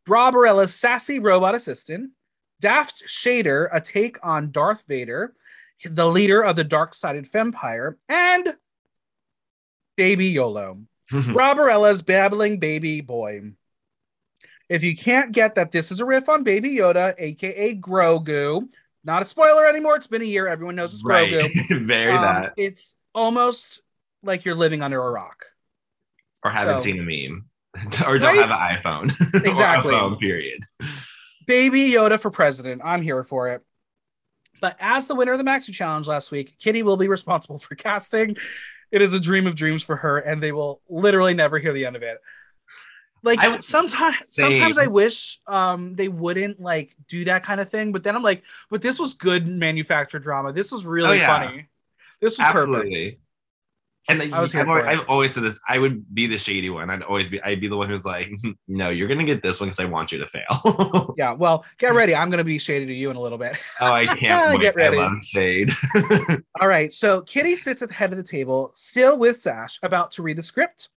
Bra 0.05 0.31
Barella's 0.31 0.73
sassy 0.73 1.19
robot 1.19 1.55
assistant. 1.55 2.11
Daft 2.59 3.03
Shader, 3.07 3.69
a 3.71 3.79
take 3.79 4.17
on 4.23 4.51
Darth 4.51 4.83
Vader 4.87 5.33
the 5.83 6.07
leader 6.07 6.41
of 6.41 6.55
the 6.55 6.63
dark 6.63 6.95
sided 6.95 7.31
Fempire, 7.31 7.95
and 8.07 8.55
Baby 9.97 10.27
Yolo, 10.27 10.81
Barbarella's 11.11 12.01
babbling 12.01 12.59
baby 12.59 13.01
boy. 13.01 13.51
If 14.67 14.83
you 14.83 14.95
can't 14.95 15.31
get 15.31 15.55
that 15.55 15.71
this 15.71 15.91
is 15.91 15.99
a 15.99 16.05
riff 16.05 16.27
on 16.27 16.43
Baby 16.43 16.75
Yoda, 16.75 17.13
aka 17.17 17.75
Grogu, 17.75 18.67
not 19.05 19.21
a 19.21 19.25
spoiler 19.25 19.65
anymore. 19.65 19.95
It's 19.95 20.07
been 20.07 20.21
a 20.21 20.25
year. 20.25 20.47
Everyone 20.47 20.75
knows 20.75 20.93
it's 20.93 21.03
Grogu. 21.03 21.85
Very 21.85 22.13
um, 22.13 22.21
that. 22.21 22.53
It's 22.57 22.95
almost 23.13 23.81
like 24.23 24.45
you're 24.45 24.55
living 24.55 24.81
under 24.81 25.01
a 25.01 25.11
rock. 25.11 25.45
Or 26.43 26.51
haven't 26.51 26.79
so, 26.79 26.85
seen 26.85 26.99
a 26.99 27.03
meme. 27.03 27.45
or 28.07 28.17
don't 28.17 28.37
right? 28.37 28.47
have 28.47 28.51
an 28.51 28.81
iPhone. 28.83 29.45
Exactly. 29.45 29.93
iPhone, 29.93 30.19
period. 30.19 30.63
Baby 31.45 31.91
Yoda 31.91 32.19
for 32.19 32.31
president. 32.31 32.81
I'm 32.83 33.01
here 33.01 33.23
for 33.23 33.49
it. 33.49 33.61
But 34.61 34.77
as 34.79 35.05
the 35.07 35.15
winner 35.15 35.33
of 35.33 35.37
the 35.37 35.43
Maxi 35.43 35.73
Challenge 35.73 36.07
last 36.07 36.31
week, 36.31 36.55
Kitty 36.59 36.81
will 36.81 36.97
be 36.97 37.07
responsible 37.07 37.59
for 37.59 37.75
casting. 37.75 38.37
It 38.91 39.01
is 39.01 39.13
a 39.13 39.19
dream 39.19 39.45
of 39.45 39.55
dreams 39.55 39.83
for 39.83 39.97
her, 39.97 40.17
and 40.17 40.41
they 40.41 40.51
will 40.51 40.81
literally 40.89 41.33
never 41.33 41.59
hear 41.59 41.73
the 41.73 41.85
end 41.85 41.95
of 41.95 42.03
it. 42.03 42.17
Like 43.25 43.39
I, 43.39 43.59
sometimes, 43.59 44.17
same. 44.33 44.51
sometimes 44.51 44.77
I 44.77 44.85
wish 44.85 45.39
um, 45.47 45.95
they 45.95 46.07
wouldn't 46.07 46.61
like 46.61 46.95
do 47.09 47.25
that 47.25 47.43
kind 47.43 47.59
of 47.59 47.71
thing. 47.71 47.91
But 47.91 48.03
then 48.03 48.15
I'm 48.15 48.21
like, 48.21 48.43
but 48.69 48.83
this 48.83 48.99
was 48.99 49.15
good 49.15 49.47
manufactured 49.47 50.19
drama. 50.19 50.53
This 50.53 50.71
was 50.71 50.85
really 50.85 51.09
oh, 51.09 51.13
yeah. 51.13 51.39
funny. 51.39 51.67
This 52.21 52.37
was 52.37 52.45
Absolutely. 52.45 52.93
perfect. 52.93 53.21
And 54.07 54.21
then, 54.21 54.33
I've, 54.35 54.53
always, 54.67 54.85
I've, 54.85 55.09
always, 55.09 55.33
said 55.33 55.41
this. 55.41 55.59
I 55.67 55.79
would 55.79 56.13
be 56.13 56.27
the 56.27 56.37
shady 56.37 56.69
one. 56.69 56.91
I'd 56.91 57.01
always 57.01 57.27
be. 57.27 57.41
I'd 57.41 57.59
be 57.59 57.67
the 57.67 57.75
one 57.75 57.89
who's 57.89 58.05
like, 58.05 58.29
"No, 58.67 58.89
you're 58.89 59.07
gonna 59.07 59.23
get 59.23 59.41
this 59.41 59.59
one 59.59 59.69
because 59.69 59.79
I 59.79 59.85
want 59.85 60.11
you 60.11 60.19
to 60.19 60.27
fail." 60.27 61.15
yeah. 61.17 61.33
Well, 61.33 61.65
get 61.79 61.95
ready. 61.95 62.13
I'm 62.13 62.29
gonna 62.29 62.43
be 62.43 62.59
shady 62.59 62.85
to 62.85 62.93
you 62.93 63.09
in 63.09 63.15
a 63.15 63.19
little 63.19 63.39
bit. 63.39 63.57
oh, 63.81 63.91
I 63.91 64.05
can't 64.05 64.61
get 64.61 64.75
ready. 64.75 64.99
I 64.99 65.09
shade. 65.23 65.71
All 66.61 66.67
right. 66.67 66.93
So 66.93 67.21
Kitty 67.21 67.55
sits 67.55 67.81
at 67.81 67.89
the 67.89 67.95
head 67.95 68.11
of 68.11 68.17
the 68.17 68.23
table, 68.23 68.73
still 68.75 69.17
with 69.17 69.41
Sash, 69.41 69.79
about 69.81 70.11
to 70.11 70.21
read 70.21 70.37
the 70.37 70.43
script. 70.43 70.89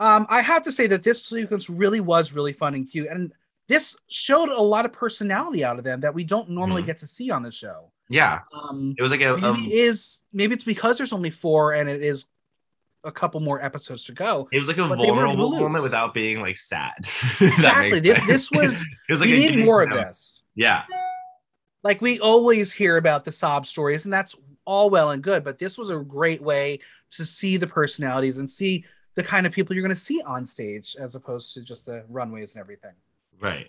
Um, 0.00 0.26
I 0.28 0.42
have 0.42 0.62
to 0.62 0.72
say 0.72 0.86
that 0.88 1.02
this 1.02 1.24
sequence 1.24 1.68
really 1.68 2.00
was 2.00 2.32
really 2.32 2.52
fun 2.52 2.74
and 2.74 2.90
cute, 2.90 3.08
and 3.08 3.32
this 3.68 3.96
showed 4.08 4.48
a 4.48 4.60
lot 4.60 4.86
of 4.86 4.92
personality 4.92 5.64
out 5.64 5.78
of 5.78 5.84
them 5.84 6.00
that 6.00 6.14
we 6.14 6.24
don't 6.24 6.50
normally 6.50 6.82
mm-hmm. 6.82 6.86
get 6.86 6.98
to 6.98 7.06
see 7.06 7.30
on 7.30 7.42
the 7.42 7.52
show. 7.52 7.92
Yeah. 8.08 8.40
Um, 8.52 8.94
it 8.98 9.02
was 9.02 9.10
like 9.10 9.20
a 9.20 9.34
maybe 9.34 9.46
um, 9.46 9.68
is 9.70 10.22
maybe 10.32 10.54
it's 10.54 10.64
because 10.64 10.96
there's 10.96 11.12
only 11.12 11.30
four 11.30 11.74
and 11.74 11.88
it 11.88 12.02
is 12.02 12.24
a 13.04 13.12
couple 13.12 13.40
more 13.40 13.62
episodes 13.62 14.04
to 14.04 14.12
go. 14.12 14.48
It 14.50 14.58
was 14.58 14.68
like 14.68 14.78
a 14.78 14.86
vulnerable 14.86 15.50
moment 15.50 15.82
without 15.82 16.14
being 16.14 16.40
like 16.40 16.56
sad. 16.56 16.94
exactly. 17.40 18.00
This 18.00 18.26
this 18.26 18.50
was. 18.52 18.82
it 19.08 19.12
was 19.12 19.20
like 19.20 19.30
we 19.30 19.46
need 19.46 19.64
more 19.64 19.82
of 19.82 19.90
this. 19.90 20.42
Yeah. 20.54 20.84
Like 21.84 22.00
we 22.00 22.18
always 22.18 22.72
hear 22.72 22.96
about 22.96 23.24
the 23.24 23.32
sob 23.32 23.66
stories, 23.66 24.04
and 24.04 24.12
that's 24.12 24.34
all 24.64 24.90
well 24.90 25.10
and 25.10 25.22
good. 25.22 25.44
But 25.44 25.58
this 25.58 25.78
was 25.78 25.90
a 25.90 25.98
great 25.98 26.42
way 26.42 26.80
to 27.12 27.24
see 27.24 27.56
the 27.56 27.66
personalities 27.66 28.38
and 28.38 28.50
see 28.50 28.84
the 29.18 29.24
kind 29.24 29.46
of 29.46 29.52
people 29.52 29.74
you're 29.74 29.82
going 29.82 29.92
to 29.92 30.00
see 30.00 30.22
on 30.22 30.46
stage, 30.46 30.94
as 30.96 31.16
opposed 31.16 31.52
to 31.52 31.60
just 31.60 31.84
the 31.84 32.04
runways 32.08 32.54
and 32.54 32.60
everything. 32.60 32.92
Right. 33.40 33.66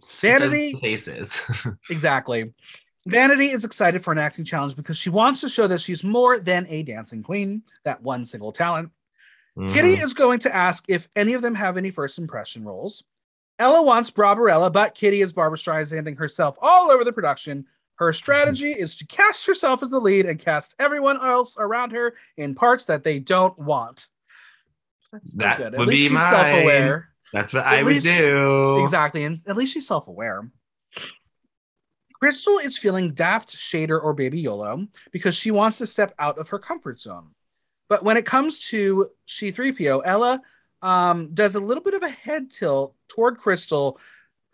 Sanity 0.00 0.72
faces. 0.72 1.42
exactly. 1.90 2.54
Vanity 3.06 3.50
is 3.50 3.62
excited 3.62 4.02
for 4.02 4.12
an 4.12 4.16
acting 4.16 4.46
challenge 4.46 4.74
because 4.74 4.96
she 4.96 5.10
wants 5.10 5.42
to 5.42 5.50
show 5.50 5.66
that 5.66 5.82
she's 5.82 6.02
more 6.02 6.40
than 6.40 6.66
a 6.70 6.82
dancing 6.82 7.22
queen, 7.22 7.62
that 7.84 8.02
one 8.02 8.24
single 8.24 8.52
talent. 8.52 8.88
Mm-hmm. 9.58 9.74
Kitty 9.74 9.92
is 9.92 10.14
going 10.14 10.38
to 10.40 10.56
ask 10.56 10.86
if 10.88 11.10
any 11.14 11.34
of 11.34 11.42
them 11.42 11.54
have 11.54 11.76
any 11.76 11.90
first 11.90 12.16
impression 12.16 12.64
roles. 12.64 13.04
Ella 13.58 13.82
wants 13.82 14.08
Barbarella, 14.08 14.70
but 14.70 14.94
Kitty 14.94 15.20
is 15.20 15.30
Barbra 15.30 15.58
Streisanding 15.58 16.16
herself 16.16 16.56
all 16.62 16.90
over 16.90 17.04
the 17.04 17.12
production. 17.12 17.66
Her 17.96 18.14
strategy 18.14 18.72
is 18.72 18.94
to 18.96 19.06
cast 19.06 19.46
herself 19.46 19.82
as 19.82 19.90
the 19.90 20.00
lead 20.00 20.24
and 20.24 20.38
cast 20.38 20.74
everyone 20.78 21.22
else 21.22 21.54
around 21.58 21.90
her 21.92 22.14
in 22.38 22.54
parts 22.54 22.86
that 22.86 23.04
they 23.04 23.18
don't 23.18 23.58
want. 23.58 24.08
That's 25.12 25.34
that 25.36 25.58
good. 25.58 25.74
At 25.74 25.78
would 25.78 25.88
be 25.88 26.08
mine. 26.08 26.30
self-aware. 26.30 27.08
That's 27.32 27.52
what 27.52 27.66
at 27.66 27.72
I 27.72 27.82
would 27.82 28.02
do. 28.02 28.82
Exactly, 28.84 29.24
and 29.24 29.40
at 29.46 29.56
least 29.56 29.74
she's 29.74 29.86
self-aware. 29.86 30.50
Krystal 32.22 32.62
is 32.62 32.78
feeling 32.78 33.12
daft 33.12 33.54
Shader 33.54 34.02
or 34.02 34.14
Baby 34.14 34.40
Yolo 34.40 34.86
because 35.12 35.34
she 35.34 35.50
wants 35.50 35.78
to 35.78 35.86
step 35.86 36.14
out 36.18 36.38
of 36.38 36.48
her 36.48 36.58
comfort 36.58 37.00
zone. 37.00 37.28
But 37.88 38.02
when 38.02 38.16
it 38.16 38.26
comes 38.26 38.58
to 38.70 39.10
C3PO, 39.28 40.02
Ella 40.04 40.40
um, 40.82 41.34
does 41.34 41.54
a 41.54 41.60
little 41.60 41.82
bit 41.82 41.94
of 41.94 42.02
a 42.02 42.08
head 42.08 42.50
tilt 42.50 42.94
toward 43.08 43.38
Krystal, 43.38 43.96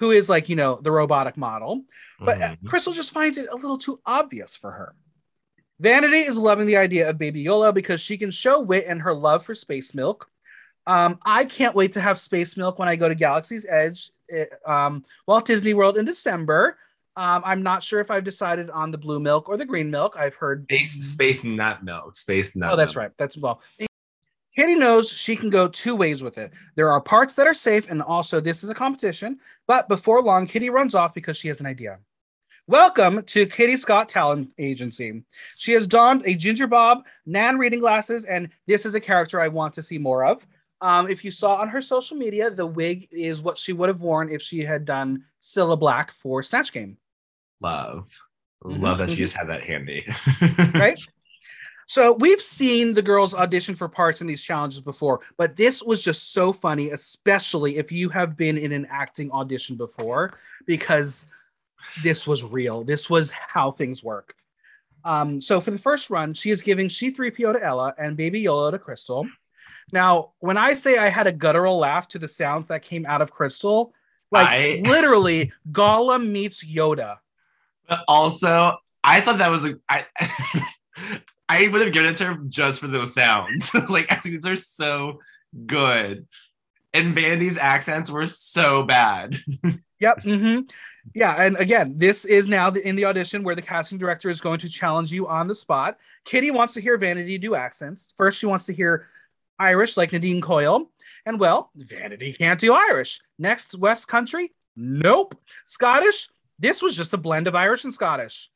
who 0.01 0.11
is 0.11 0.29
like, 0.29 0.49
you 0.49 0.57
know, 0.57 0.81
the 0.83 0.91
robotic 0.91 1.37
model. 1.37 1.85
But 2.21 2.39
mm-hmm. 2.39 2.67
Krystal 2.67 2.95
just 2.95 3.13
finds 3.13 3.39
it 3.39 3.49
a 3.51 3.57
little 3.57 3.79
too 3.79 4.01
obvious 4.05 4.57
for 4.57 4.71
her. 4.73 4.95
Vanity 5.81 6.21
is 6.21 6.37
loving 6.37 6.67
the 6.67 6.77
idea 6.77 7.09
of 7.09 7.19
Baby 7.19 7.41
Yolo 7.41 7.73
because 7.73 8.01
she 8.01 8.17
can 8.17 8.31
show 8.31 8.61
wit 8.61 8.87
and 8.87 9.03
her 9.03 9.15
love 9.15 9.45
for 9.45 9.55
space 9.55 9.95
milk. 9.95 10.31
Um, 10.87 11.19
I 11.25 11.45
can't 11.45 11.75
wait 11.75 11.93
to 11.93 12.01
have 12.01 12.19
space 12.19 12.57
milk 12.57 12.79
when 12.79 12.89
I 12.89 12.97
go 12.97 13.09
to 13.09 13.15
Galaxy's 13.15 13.67
Edge, 13.69 14.11
it, 14.29 14.53
eh, 14.67 14.71
um, 14.71 15.05
Walt 15.27 15.47
Disney 15.47 15.75
World 15.75 15.97
in 15.97 16.05
December. 16.05 16.79
Um, 17.17 17.43
I'm 17.45 17.63
not 17.63 17.85
sure 17.85 18.01
if 18.01 18.11
I've 18.11 18.25
decided 18.25 18.71
on 18.71 18.91
the 18.91 18.99
blue 18.99 19.21
milk 19.21 19.49
or 19.49 19.57
the 19.57 19.67
green 19.67 19.91
milk. 19.91 20.17
I've 20.19 20.35
heard 20.35 20.65
space 20.65 20.93
space 21.05 21.45
nut 21.45 21.85
milk. 21.85 22.17
Space 22.17 22.57
nut. 22.57 22.73
Oh, 22.73 22.77
that's 22.77 22.95
milk. 22.95 23.03
right. 23.03 23.13
That's 23.19 23.37
well. 23.37 23.61
Kitty 24.57 24.75
knows 24.75 25.11
she 25.11 25.37
can 25.37 25.49
go 25.49 25.69
two 25.69 25.95
ways 25.95 26.23
with 26.23 26.37
it. 26.37 26.53
There 26.75 26.91
are 26.91 27.01
parts 27.01 27.35
that 27.35 27.47
are 27.47 27.55
safe, 27.55 27.91
and 27.91 28.03
also 28.03 28.41
this 28.41 28.65
is 28.65 28.71
a 28.71 28.75
competition. 28.75 29.39
But 29.67 29.89
before 29.89 30.23
long, 30.23 30.47
Kitty 30.47 30.69
runs 30.69 30.95
off 30.95 31.15
because 31.15 31.37
she 31.37 31.49
has 31.49 31.61
an 31.61 31.67
idea. 31.67 31.99
Welcome 32.67 33.23
to 33.25 33.47
Kitty 33.47 33.77
Scott 33.77 34.09
Talent 34.09 34.55
Agency. 34.59 35.23
She 35.59 35.73
has 35.73 35.87
donned 35.87 36.23
a 36.25 36.35
ginger 36.35 36.67
bob, 36.67 37.05
Nan 37.27 37.59
reading 37.59 37.81
glasses, 37.81 38.25
and 38.25 38.51
this 38.67 38.87
is 38.87 38.95
a 38.95 39.01
character 39.01 39.41
I 39.41 39.49
want 39.49 39.75
to 39.75 39.83
see 39.83 39.99
more 39.99 40.25
of. 40.25 40.47
Um, 40.83 41.09
if 41.09 41.25
you 41.25 41.31
saw 41.31 41.55
on 41.57 41.69
her 41.69 41.81
social 41.81 42.17
media, 42.17 42.51
the 42.51 42.67
wig 42.67 43.09
is 43.11 43.41
what 43.41 43.57
she 43.57 43.73
would 43.73 43.89
have 43.89 44.01
worn 44.01 44.31
if 44.31 44.43
she 44.43 44.61
had 44.61 44.85
done 44.85 45.25
Cilla 45.43 45.79
Black 45.79 46.13
for 46.13 46.43
Snatch 46.43 46.73
Game 46.73 46.99
love. 47.63 48.09
Mm-hmm. 48.65 48.83
Love 48.83 48.99
that 48.99 49.11
she 49.11 49.17
just 49.17 49.37
had 49.37 49.49
that 49.49 49.63
handy. 49.63 50.07
right? 50.75 51.01
So 51.89 52.13
we've 52.13 52.43
seen 52.43 52.95
the 52.95 53.03
girls 53.03 53.35
audition 53.35 53.75
for 53.75 53.89
parts 53.89 54.21
in 54.21 54.27
these 54.27 54.43
challenges 54.43 54.81
before, 54.81 55.21
but 55.37 55.57
this 55.57 55.83
was 55.83 56.03
just 56.03 56.33
so 56.33 56.53
funny, 56.53 56.91
especially 56.91 57.77
if 57.77 57.93
you 57.93 58.09
have 58.09 58.37
been 58.37 58.57
in 58.57 58.73
an 58.73 58.87
acting 58.91 59.31
audition 59.31 59.77
before, 59.77 60.39
because 60.65 61.27
this 62.03 62.27
was 62.27 62.45
real. 62.45 62.85
This 62.85 63.11
was 63.11 63.31
how 63.31 63.73
things 63.73 64.03
work. 64.03 64.35
Um, 65.05 65.43
so 65.43 65.61
for 65.61 65.73
the 65.73 65.79
first 65.79 66.09
run, 66.09 66.33
she 66.33 66.51
is 66.51 66.63
giving 66.63 66.89
C3PO 66.89 67.55
to 67.55 67.63
Ella 67.63 67.95
and 67.99 68.17
Baby 68.17 68.41
Yolo 68.41 68.71
to 68.71 68.79
Krystal. 68.79 69.29
Now, 69.93 70.31
when 70.41 70.57
I 70.57 70.75
say 70.75 70.97
I 70.97 71.11
had 71.11 71.27
a 71.27 71.33
guttural 71.33 71.79
laugh 71.79 72.09
to 72.09 72.19
the 72.19 72.29
sounds 72.29 72.69
that 72.69 72.83
came 72.83 73.05
out 73.07 73.21
of 73.21 73.33
Krystal, 73.33 73.93
like 74.31 74.49
I... 74.49 74.83
literally 74.85 75.53
Gollum 75.71 76.31
meets 76.31 76.65
Yoda. 76.65 77.19
But 77.87 78.03
also, 78.09 78.79
I 79.05 79.21
thought 79.21 79.39
that 79.39 79.51
was 79.51 79.65
a 79.65 79.75
I 79.89 80.07
I 81.49 81.69
would 81.69 81.83
have 81.83 81.93
given 81.93 82.13
it 82.13 82.17
to 82.17 82.25
her 82.27 82.35
just 82.49 82.81
for 82.81 82.87
those 82.87 83.15
sounds. 83.15 83.73
like 83.89 84.11
I 84.11 84.17
think 84.17 84.43
these 84.43 84.47
are 84.47 84.57
so 84.57 85.21
good. 85.67 86.27
And 86.95 87.17
Vandy's 87.17 87.59
accents 87.59 88.11
were 88.11 88.27
so 88.27 88.83
bad. 88.83 89.39
yep. 89.99 90.23
Mm-hmm. 90.23 90.63
Yeah, 91.15 91.35
and 91.35 91.57
again, 91.57 91.95
this 91.97 92.25
is 92.25 92.47
now 92.47 92.71
the, 92.71 92.87
in 92.87 92.97
the 92.97 93.07
audition 93.07 93.43
where 93.43 93.57
the 93.57 93.63
casting 93.63 93.99
director 93.99 94.31
is 94.31 94.41
going 94.41 94.61
to 94.61 94.69
challenge 94.69 95.11
you 95.11 95.27
on 95.27 95.49
the 95.49 95.55
spot. 95.55 95.99
Kitty 96.25 96.51
wants 96.51 96.75
to 96.75 96.81
hear 96.81 96.97
Vanity 96.97 97.39
do 97.39 97.55
accents. 97.55 98.15
First, 98.17 98.39
she 98.39 98.47
wants 98.47 98.67
to 98.67 98.73
hear 98.73 99.09
Irish, 99.63 99.97
like 99.97 100.13
Nadine 100.13 100.41
Coyle. 100.41 100.91
And 101.25 101.39
well, 101.39 101.71
Vanity 101.77 102.33
can't 102.33 102.61
do 102.61 102.73
Irish. 102.73 103.21
Next, 103.39 103.77
West 103.77 104.09
Country? 104.09 104.53
Nope. 104.75 105.37
Scottish? 105.67 106.29
This 106.59 106.83
was 106.83 106.97
just 106.97 107.15
a 107.15 107.17
blend 107.17 107.47
of 107.47 107.55
Irish 107.55 107.85
and 107.85 107.95
Scottish. 107.95 108.51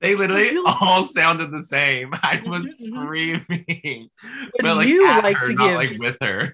They 0.00 0.14
literally 0.14 0.50
you, 0.50 0.64
all 0.66 1.02
sounded 1.02 1.50
the 1.50 1.62
same. 1.62 2.10
I 2.14 2.42
was 2.46 2.64
mm-hmm. 2.64 3.02
screaming. 3.02 4.10
Would 4.22 4.62
but 4.62 4.76
like, 4.76 4.88
you 4.88 5.06
like 5.06 5.36
her, 5.36 5.48
to 5.48 5.54
give 5.54 5.74
like 5.74 5.98
with 5.98 6.16
her? 6.20 6.52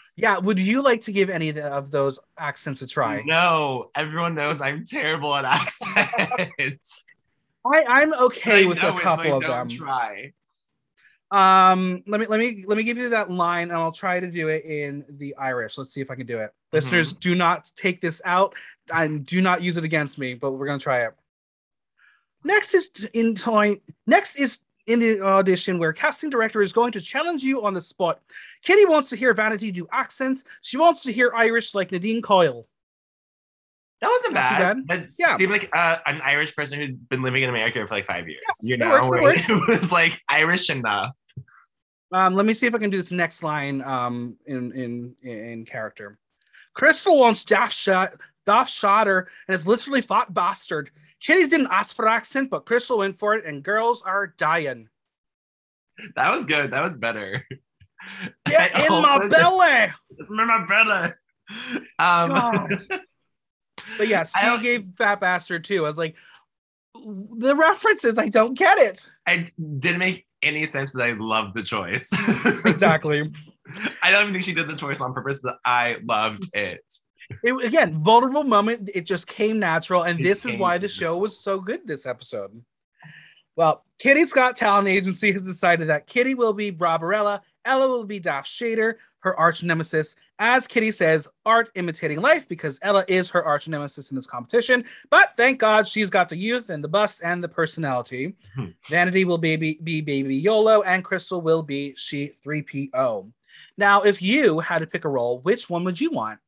yeah, 0.16 0.38
would 0.38 0.58
you 0.58 0.82
like 0.82 1.02
to 1.02 1.12
give 1.12 1.28
any 1.28 1.58
of 1.60 1.90
those 1.90 2.18
accents 2.38 2.80
a 2.80 2.86
try? 2.86 3.22
No, 3.26 3.90
everyone 3.94 4.34
knows 4.34 4.60
I'm 4.60 4.86
terrible 4.86 5.34
at 5.34 5.44
accents. 5.44 7.04
I, 7.66 7.84
I'm 7.88 8.14
okay 8.14 8.64
I 8.64 8.68
with 8.68 8.78
a 8.78 8.98
couple 9.00 9.36
of 9.36 9.42
them. 9.42 9.68
Try. 9.68 10.32
Um, 11.30 12.04
let 12.06 12.20
me 12.20 12.26
let 12.26 12.38
me 12.38 12.64
let 12.66 12.76
me 12.76 12.84
give 12.84 12.98
you 12.98 13.08
that 13.10 13.30
line, 13.30 13.70
and 13.70 13.78
I'll 13.78 13.92
try 13.92 14.20
to 14.20 14.30
do 14.30 14.48
it 14.48 14.64
in 14.64 15.04
the 15.08 15.34
Irish. 15.36 15.76
Let's 15.76 15.92
see 15.92 16.00
if 16.00 16.10
I 16.10 16.14
can 16.14 16.26
do 16.26 16.38
it. 16.38 16.50
Mm-hmm. 16.50 16.76
Listeners, 16.76 17.12
do 17.12 17.34
not 17.34 17.70
take 17.76 18.00
this 18.00 18.22
out 18.24 18.54
and 18.92 19.26
do 19.26 19.42
not 19.42 19.62
use 19.62 19.76
it 19.76 19.84
against 19.84 20.18
me, 20.18 20.34
but 20.34 20.52
we're 20.52 20.66
gonna 20.66 20.78
try 20.78 21.04
it. 21.04 21.14
Next 22.44 22.74
is 22.74 22.90
in 23.12 23.34
time. 23.34 23.80
Next 24.06 24.36
is 24.36 24.58
in 24.86 25.00
the 25.00 25.20
audition 25.20 25.78
where 25.80 25.92
casting 25.92 26.30
director 26.30 26.62
is 26.62 26.72
going 26.72 26.92
to 26.92 27.00
challenge 27.00 27.42
you 27.42 27.64
on 27.64 27.74
the 27.74 27.82
spot. 27.82 28.20
Kitty 28.62 28.84
wants 28.84 29.10
to 29.10 29.16
hear 29.16 29.34
Vanity 29.34 29.72
do 29.72 29.88
accents. 29.90 30.44
She 30.62 30.76
wants 30.76 31.02
to 31.02 31.12
hear 31.12 31.32
Irish 31.34 31.74
like 31.74 31.90
Nadine 31.90 32.22
Coyle. 32.22 32.68
That 34.00 34.08
wasn't 34.08 34.34
bad. 34.34 34.86
bad. 34.86 34.88
That 34.88 35.08
yeah. 35.18 35.36
seemed 35.36 35.52
like 35.52 35.70
uh, 35.74 35.98
an 36.06 36.20
Irish 36.22 36.54
person 36.54 36.78
who'd 36.78 37.08
been 37.08 37.22
living 37.22 37.42
in 37.42 37.48
America 37.48 37.84
for 37.86 37.94
like 37.94 38.06
five 38.06 38.28
years. 38.28 38.42
Yeah, 38.62 38.70
you 38.72 38.76
know, 38.76 38.96
it, 38.96 39.22
works, 39.22 39.46
it, 39.48 39.68
was 39.68 39.90
like 39.90 40.20
Irish 40.28 40.68
enough. 40.68 41.12
Um, 42.12 42.34
let 42.34 42.46
me 42.46 42.54
see 42.54 42.66
if 42.66 42.74
I 42.74 42.78
can 42.78 42.90
do 42.90 42.98
this 42.98 43.10
next 43.10 43.42
line 43.42 43.82
um, 43.82 44.36
in 44.46 44.72
in 44.72 45.14
in 45.28 45.64
character. 45.64 46.18
Krystal 46.76 47.18
wants 47.18 47.42
Daft 47.44 47.74
shot 47.74 48.12
Doff 48.46 48.68
shot 48.68 49.08
her 49.08 49.28
and 49.48 49.54
is 49.54 49.66
literally 49.66 50.00
Fat 50.00 50.32
Bastard. 50.32 50.90
Kitty 51.20 51.46
didn't 51.46 51.68
ask 51.70 51.96
for 51.96 52.08
accent, 52.08 52.50
but 52.50 52.64
Krystal 52.64 52.98
went 52.98 53.18
for 53.18 53.34
it, 53.34 53.44
and 53.44 53.62
girls 53.62 54.02
are 54.02 54.28
dying. 54.38 54.88
That 56.14 56.30
was 56.30 56.46
good. 56.46 56.70
That 56.70 56.82
was 56.82 56.96
better. 56.96 57.44
Yeah, 58.48 58.84
in 58.86 59.02
my 59.02 59.26
belly. 59.26 59.92
In 60.18 60.36
my 60.36 60.64
belly. 60.66 61.12
Um, 61.98 62.68
but 63.98 64.08
yeah, 64.08 64.24
she 64.58 64.62
gave 64.62 64.86
Fat 64.96 65.20
Bastard 65.20 65.64
too. 65.64 65.84
I 65.84 65.88
was 65.88 65.98
like, 65.98 66.14
the 66.94 67.54
references, 67.54 68.18
I 68.18 68.28
don't 68.28 68.54
get 68.54 68.78
it. 68.78 69.08
I 69.26 69.48
didn't 69.78 69.98
make 69.98 70.26
any 70.42 70.66
sense, 70.66 70.92
but 70.92 71.02
I 71.02 71.12
love 71.12 71.54
the 71.54 71.62
choice. 71.62 72.08
exactly. 72.64 73.32
I 74.02 74.10
don't 74.10 74.22
even 74.22 74.32
think 74.32 74.44
she 74.44 74.54
did 74.54 74.68
the 74.68 74.76
choice 74.76 75.00
on 75.00 75.12
purpose, 75.12 75.40
but 75.42 75.58
I 75.64 75.96
loved 76.04 76.44
it. 76.54 76.84
It, 77.42 77.64
again, 77.64 77.98
vulnerable 77.98 78.44
moment. 78.44 78.88
It 78.94 79.04
just 79.04 79.26
came 79.26 79.58
natural, 79.58 80.04
and 80.04 80.20
it 80.20 80.22
this 80.22 80.46
is 80.46 80.56
why 80.56 80.78
the 80.78 80.88
show 80.88 81.16
was 81.16 81.42
so 81.42 81.60
good 81.60 81.86
this 81.86 82.06
episode. 82.06 82.62
Well, 83.56 83.84
Kitty's 83.98 84.32
Got 84.32 84.54
Talent 84.54 84.86
Agency 84.86 85.32
has 85.32 85.44
decided 85.44 85.88
that 85.88 86.06
Kitty 86.06 86.34
will 86.34 86.52
be 86.52 86.70
Barbarella, 86.70 87.42
Ella 87.64 87.88
will 87.88 88.04
be 88.04 88.20
Daft 88.20 88.48
Shader, 88.48 88.96
her 89.26 89.38
arch 89.38 89.64
nemesis. 89.64 90.14
As 90.38 90.68
Kitty 90.68 90.92
says, 90.92 91.26
art 91.44 91.70
imitating 91.74 92.20
life 92.20 92.48
because 92.48 92.78
Ella 92.80 93.04
is 93.08 93.28
her 93.30 93.44
arch 93.44 93.66
nemesis 93.66 94.10
in 94.10 94.14
this 94.14 94.26
competition. 94.26 94.84
But 95.10 95.32
thank 95.36 95.58
God 95.58 95.88
she's 95.88 96.08
got 96.08 96.28
the 96.28 96.36
youth 96.36 96.70
and 96.70 96.82
the 96.82 96.88
bust 96.88 97.20
and 97.24 97.42
the 97.42 97.48
personality. 97.48 98.36
Hmm. 98.54 98.66
Vanity 98.88 99.24
will 99.24 99.38
be, 99.38 99.56
be, 99.56 99.80
be 99.82 100.00
Baby 100.00 100.36
Yolo, 100.36 100.82
and 100.82 101.04
Krystal 101.04 101.42
will 101.42 101.64
be 101.64 101.94
She 101.96 102.36
3PO. 102.46 103.32
Now, 103.76 104.02
if 104.02 104.22
you 104.22 104.60
had 104.60 104.78
to 104.78 104.86
pick 104.86 105.04
a 105.04 105.08
role, 105.08 105.40
which 105.40 105.68
one 105.68 105.82
would 105.82 106.00
you 106.00 106.12
want? 106.12 106.38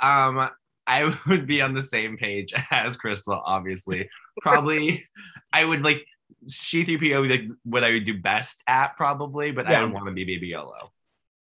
Um, 0.00 0.48
I 0.86 1.18
would 1.28 1.46
be 1.46 1.60
on 1.60 1.74
the 1.74 1.82
same 1.82 2.16
page 2.16 2.54
as 2.70 2.96
Krystal, 2.96 3.42
obviously. 3.44 4.08
Probably, 4.40 5.06
I 5.52 5.64
would 5.66 5.84
like 5.84 6.06
she 6.48 6.84
3PO 6.84 7.20
would 7.20 7.30
like 7.30 7.44
what 7.64 7.84
I 7.84 7.92
would 7.92 8.04
do 8.04 8.18
best 8.18 8.62
at, 8.66 8.96
probably, 8.96 9.50
but 9.50 9.68
yeah. 9.68 9.80
I 9.80 9.84
would 9.84 9.92
want 9.92 10.06
to 10.06 10.12
be 10.12 10.24
Baby 10.24 10.48
Yolo. 10.48 10.92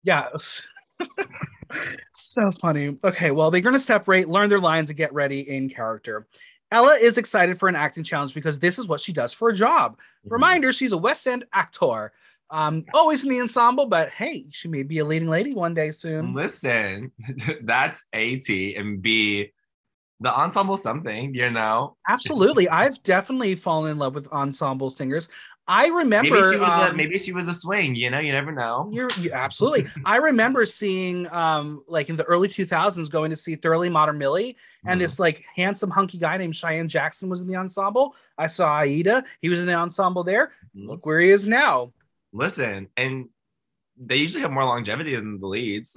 Yeah. 0.02 0.28
so 2.14 2.52
funny. 2.52 2.96
Okay, 3.02 3.30
well, 3.30 3.50
they're 3.50 3.60
going 3.60 3.74
to 3.74 3.80
separate, 3.80 4.28
learn 4.28 4.50
their 4.50 4.60
lines, 4.60 4.90
and 4.90 4.96
get 4.96 5.12
ready 5.12 5.48
in 5.48 5.68
character. 5.68 6.26
Ella 6.70 6.96
is 6.96 7.18
excited 7.18 7.58
for 7.58 7.68
an 7.68 7.76
acting 7.76 8.04
challenge 8.04 8.34
because 8.34 8.58
this 8.58 8.78
is 8.78 8.86
what 8.86 9.00
she 9.00 9.12
does 9.12 9.32
for 9.32 9.50
a 9.50 9.54
job. 9.54 9.92
Mm-hmm. 9.92 10.32
Reminder: 10.32 10.72
she's 10.72 10.92
a 10.92 10.98
West 10.98 11.26
End 11.26 11.44
actor. 11.52 12.12
Um, 12.50 12.84
always 12.92 13.22
in 13.22 13.30
the 13.30 13.40
ensemble, 13.40 13.86
but 13.86 14.10
hey, 14.10 14.46
she 14.50 14.68
may 14.68 14.82
be 14.82 14.98
a 14.98 15.04
leading 15.04 15.28
lady 15.28 15.54
one 15.54 15.72
day 15.72 15.90
soon. 15.90 16.34
Listen, 16.34 17.12
that's 17.62 18.04
A 18.12 18.36
T 18.36 18.74
and 18.74 19.00
B 19.00 19.52
the 20.22 20.32
ensemble 20.32 20.76
something, 20.76 21.34
you 21.34 21.50
know. 21.50 21.96
Absolutely. 22.08 22.68
I've 22.68 23.02
definitely 23.02 23.56
fallen 23.56 23.90
in 23.90 23.98
love 23.98 24.14
with 24.14 24.28
ensemble 24.28 24.90
singers. 24.90 25.28
I 25.68 25.86
remember 25.88 26.50
maybe 26.50 26.54
she 26.54 26.60
was, 26.60 26.70
um, 26.70 26.90
a, 26.90 26.92
maybe 26.94 27.18
she 27.18 27.32
was 27.32 27.48
a 27.48 27.54
swing, 27.54 27.94
you 27.94 28.10
know, 28.10 28.18
you 28.18 28.32
never 28.32 28.50
know. 28.50 28.90
You're 28.92 29.10
you, 29.20 29.32
absolutely. 29.32 29.88
I 30.04 30.16
remember 30.16 30.66
seeing 30.66 31.32
um 31.32 31.84
like 31.86 32.08
in 32.08 32.16
the 32.16 32.24
early 32.24 32.48
2000s 32.48 33.08
going 33.08 33.30
to 33.30 33.36
see 33.36 33.54
Thoroughly 33.54 33.88
Modern 33.88 34.18
Millie 34.18 34.56
and 34.84 34.92
mm-hmm. 34.92 35.04
this 35.04 35.18
like 35.18 35.44
handsome 35.54 35.90
hunky 35.90 36.18
guy 36.18 36.36
named 36.36 36.56
Cheyenne 36.56 36.88
Jackson 36.88 37.28
was 37.28 37.40
in 37.40 37.46
the 37.46 37.56
ensemble. 37.56 38.16
I 38.36 38.48
saw 38.48 38.80
Aida, 38.80 39.24
he 39.40 39.48
was 39.48 39.60
in 39.60 39.66
the 39.66 39.74
ensemble 39.74 40.24
there. 40.24 40.52
Mm-hmm. 40.76 40.90
Look 40.90 41.06
where 41.06 41.20
he 41.20 41.30
is 41.30 41.46
now. 41.46 41.92
Listen, 42.32 42.88
and 42.96 43.28
they 43.96 44.16
usually 44.16 44.42
have 44.42 44.50
more 44.50 44.64
longevity 44.64 45.14
than 45.14 45.38
the 45.38 45.46
leads. 45.46 45.96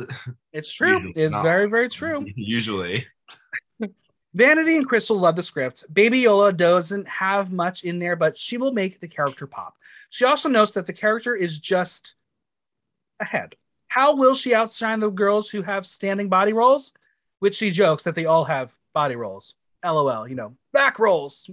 It's 0.53 0.71
true. 0.73 1.11
it's 1.15 1.33
very 1.33 1.67
very 1.67 1.89
true. 1.89 2.23
Usually. 2.35 3.07
Vanity 4.35 4.75
and 4.75 4.87
Krystal 4.87 5.17
love 5.17 5.37
the 5.37 5.43
script. 5.43 5.85
Baby 5.93 6.19
Yolo 6.19 6.51
doesn't 6.51 7.07
have 7.07 7.53
much 7.53 7.85
in 7.85 7.99
there, 7.99 8.17
but 8.17 8.37
she 8.37 8.57
will 8.57 8.73
make 8.73 8.99
the 8.99 9.07
character 9.07 9.47
pop. 9.47 9.77
She 10.09 10.25
also 10.25 10.49
notes 10.49 10.73
that 10.73 10.85
the 10.85 10.93
character 10.93 11.33
is 11.33 11.57
just 11.57 12.15
ahead. 13.21 13.55
How 13.87 14.13
will 14.15 14.35
she 14.35 14.53
outshine 14.53 14.99
the 14.99 15.09
girls 15.09 15.49
who 15.49 15.61
have 15.61 15.87
standing 15.87 16.27
body 16.27 16.51
rolls? 16.51 16.91
Which 17.39 17.55
she 17.55 17.71
jokes 17.71 18.03
that 18.03 18.15
they 18.15 18.25
all 18.25 18.43
have 18.43 18.75
body 18.93 19.15
rolls. 19.15 19.55
LOL, 19.85 20.27
you 20.27 20.35
know, 20.35 20.57
back 20.73 20.99
rolls. 20.99 21.49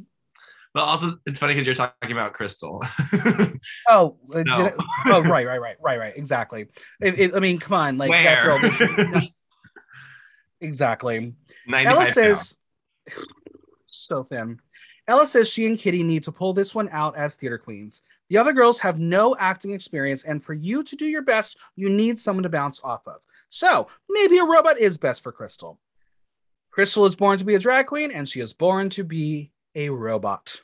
But 0.75 0.83
also, 0.83 1.19
it's 1.25 1.39
funny 1.39 1.55
because 1.55 1.67
you're 1.67 1.77
talking 1.77 2.11
about 2.11 2.35
Krystal. 2.35 2.85
oh, 3.89 4.17
so. 4.25 4.41
Uh, 4.41 4.73
oh, 5.07 5.23
right, 5.23 5.47
right, 5.47 5.61
right, 5.61 5.77
right, 5.81 5.99
right. 6.01 6.17
Exactly. 6.17 6.67
It, 7.01 7.21
it, 7.21 7.35
I 7.37 7.39
mean, 7.39 7.61
come 7.61 7.75
on, 7.75 7.97
like 7.97 8.11
Where? 8.11 8.25
that 8.25 9.13
girl. 9.13 9.23
exactly. 10.61 11.35
Ella 11.73 12.07
says, 12.07 12.57
so 13.87 14.25
thin. 14.25 14.61
Ella 15.09 15.27
says 15.27 15.49
she 15.49 15.67
and 15.67 15.79
Kitty 15.79 16.03
need 16.03 16.25
to 16.25 16.33
pull 16.33 16.53
this 16.53 16.75
one 16.75 16.89
out 16.91 17.17
as 17.17 17.35
theater 17.35 17.59
queens. 17.59 18.03
The 18.29 18.39
other 18.39 18.53
girls 18.53 18.79
have 18.79 19.01
no 19.01 19.37
acting 19.37 19.73
experience, 19.73 20.23
and 20.25 20.43
for 20.43 20.55
you 20.55 20.85
to 20.85 20.97
do 20.97 21.07
your 21.07 21.23
best, 21.23 21.59
you 21.77 21.91
need 21.91 22.19
someone 22.21 22.45
to 22.45 22.49
bounce 22.49 22.81
off 22.83 23.07
of. 23.07 23.21
So 23.51 23.89
maybe 24.09 24.39
a 24.39 24.45
robot 24.45 24.79
is 24.79 24.97
best 24.97 25.23
for 25.23 25.33
Krystal. 25.33 25.77
Krystal 26.77 27.07
is 27.07 27.17
born 27.17 27.39
to 27.39 27.45
be 27.45 27.55
a 27.55 27.59
drag 27.59 27.87
queen, 27.87 28.11
and 28.11 28.29
she 28.29 28.41
is 28.41 28.53
born 28.53 28.91
to 28.91 29.05
be 29.05 29.51
a 29.75 29.91
robot. 29.91 30.63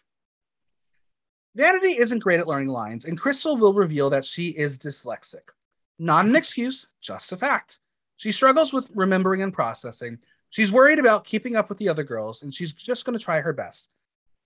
Vanity 1.54 1.98
isn't 1.98 2.20
great 2.20 2.40
at 2.40 2.46
learning 2.46 2.68
lines, 2.68 3.04
and 3.04 3.20
Krystal 3.20 3.58
will 3.58 3.74
reveal 3.74 4.10
that 4.10 4.24
she 4.24 4.48
is 4.48 4.78
dyslexic. 4.78 5.50
Not 5.98 6.26
an 6.26 6.36
excuse, 6.36 6.86
just 7.00 7.32
a 7.32 7.36
fact. 7.36 7.80
She 8.16 8.32
struggles 8.32 8.72
with 8.72 8.88
remembering 8.94 9.42
and 9.42 9.52
processing, 9.52 10.18
She's 10.50 10.72
worried 10.72 10.98
about 10.98 11.24
keeping 11.24 11.56
up 11.56 11.68
with 11.68 11.78
the 11.78 11.88
other 11.88 12.04
girls, 12.04 12.42
and 12.42 12.54
she's 12.54 12.72
just 12.72 13.04
going 13.04 13.18
to 13.18 13.24
try 13.24 13.40
her 13.40 13.52
best. 13.52 13.88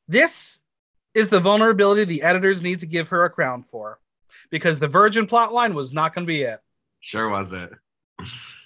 This 0.08 0.58
is 1.14 1.28
the 1.28 1.40
vulnerability 1.40 2.04
the 2.04 2.22
editors 2.22 2.62
need 2.62 2.80
to 2.80 2.86
give 2.86 3.08
her 3.08 3.24
a 3.24 3.30
crown 3.30 3.62
for, 3.62 3.98
because 4.50 4.78
the 4.78 4.88
Virgin 4.88 5.26
plotline 5.26 5.74
was 5.74 5.92
not 5.92 6.14
going 6.14 6.26
to 6.26 6.30
be 6.30 6.42
it. 6.42 6.60
Sure 7.00 7.28
wasn't. 7.28 7.72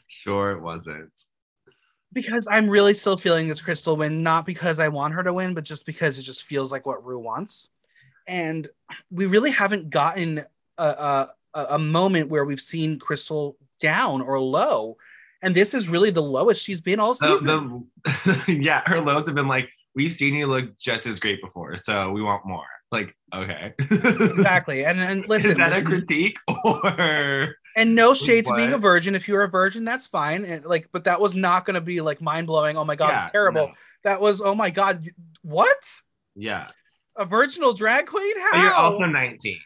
Sure 0.08 0.52
it 0.52 0.60
wasn't. 0.62 1.12
Because 2.12 2.46
I'm 2.48 2.70
really 2.70 2.94
still 2.94 3.16
feeling 3.16 3.48
this 3.48 3.60
Krystal 3.60 3.98
win, 3.98 4.22
not 4.22 4.46
because 4.46 4.78
I 4.78 4.86
want 4.88 5.14
her 5.14 5.22
to 5.24 5.32
win, 5.32 5.52
but 5.52 5.64
just 5.64 5.84
because 5.84 6.18
it 6.18 6.22
just 6.22 6.44
feels 6.44 6.70
like 6.70 6.86
what 6.86 7.04
Ru 7.04 7.18
wants. 7.18 7.68
And 8.26 8.68
we 9.10 9.26
really 9.26 9.50
haven't 9.50 9.90
gotten 9.90 10.44
a, 10.78 11.28
a, 11.54 11.64
a 11.70 11.78
moment 11.78 12.30
where 12.30 12.44
we've 12.44 12.60
seen 12.60 13.00
Krystal 13.00 13.56
down 13.80 14.22
or 14.22 14.40
low 14.40 14.96
and 15.42 15.54
this 15.54 15.74
is 15.74 15.88
really 15.88 16.10
the 16.10 16.22
lowest 16.22 16.62
she's 16.62 16.80
been 16.80 17.00
all 17.00 17.14
season. 17.14 17.88
The, 18.04 18.42
the, 18.46 18.54
yeah, 18.62 18.82
her 18.86 19.00
lows 19.00 19.26
have 19.26 19.34
been 19.34 19.48
like, 19.48 19.68
we've 19.94 20.12
seen 20.12 20.34
you 20.34 20.46
look 20.46 20.78
just 20.78 21.06
as 21.06 21.18
great 21.18 21.40
before, 21.40 21.76
so 21.76 22.10
we 22.12 22.22
want 22.22 22.46
more. 22.46 22.66
Like, 22.92 23.16
okay, 23.34 23.74
exactly. 23.80 24.84
And 24.84 25.00
and 25.00 25.28
listen, 25.28 25.50
is 25.50 25.56
that 25.56 25.72
a 25.72 25.82
critique 25.82 26.38
or? 26.64 27.56
And 27.74 27.94
no 27.94 28.14
shades 28.14 28.48
what? 28.48 28.56
being 28.56 28.72
a 28.72 28.78
virgin. 28.78 29.14
If 29.14 29.26
you're 29.26 29.42
a 29.42 29.48
virgin, 29.48 29.84
that's 29.84 30.06
fine. 30.06 30.44
And 30.44 30.64
like, 30.64 30.88
but 30.92 31.04
that 31.04 31.20
was 31.20 31.34
not 31.34 31.66
going 31.66 31.74
to 31.74 31.80
be 31.80 32.00
like 32.00 32.22
mind 32.22 32.46
blowing. 32.46 32.76
Oh 32.76 32.84
my 32.84 32.94
god, 32.94 33.08
yeah, 33.08 33.24
it's 33.24 33.32
terrible. 33.32 33.68
No. 33.68 33.74
That 34.04 34.20
was 34.20 34.40
oh 34.40 34.54
my 34.54 34.70
god, 34.70 35.10
what? 35.42 35.76
Yeah, 36.36 36.68
a 37.16 37.24
virginal 37.24 37.72
drag 37.74 38.06
queen. 38.06 38.38
How? 38.38 38.50
But 38.52 38.62
you're 38.62 38.72
also 38.72 39.06
19. 39.06 39.58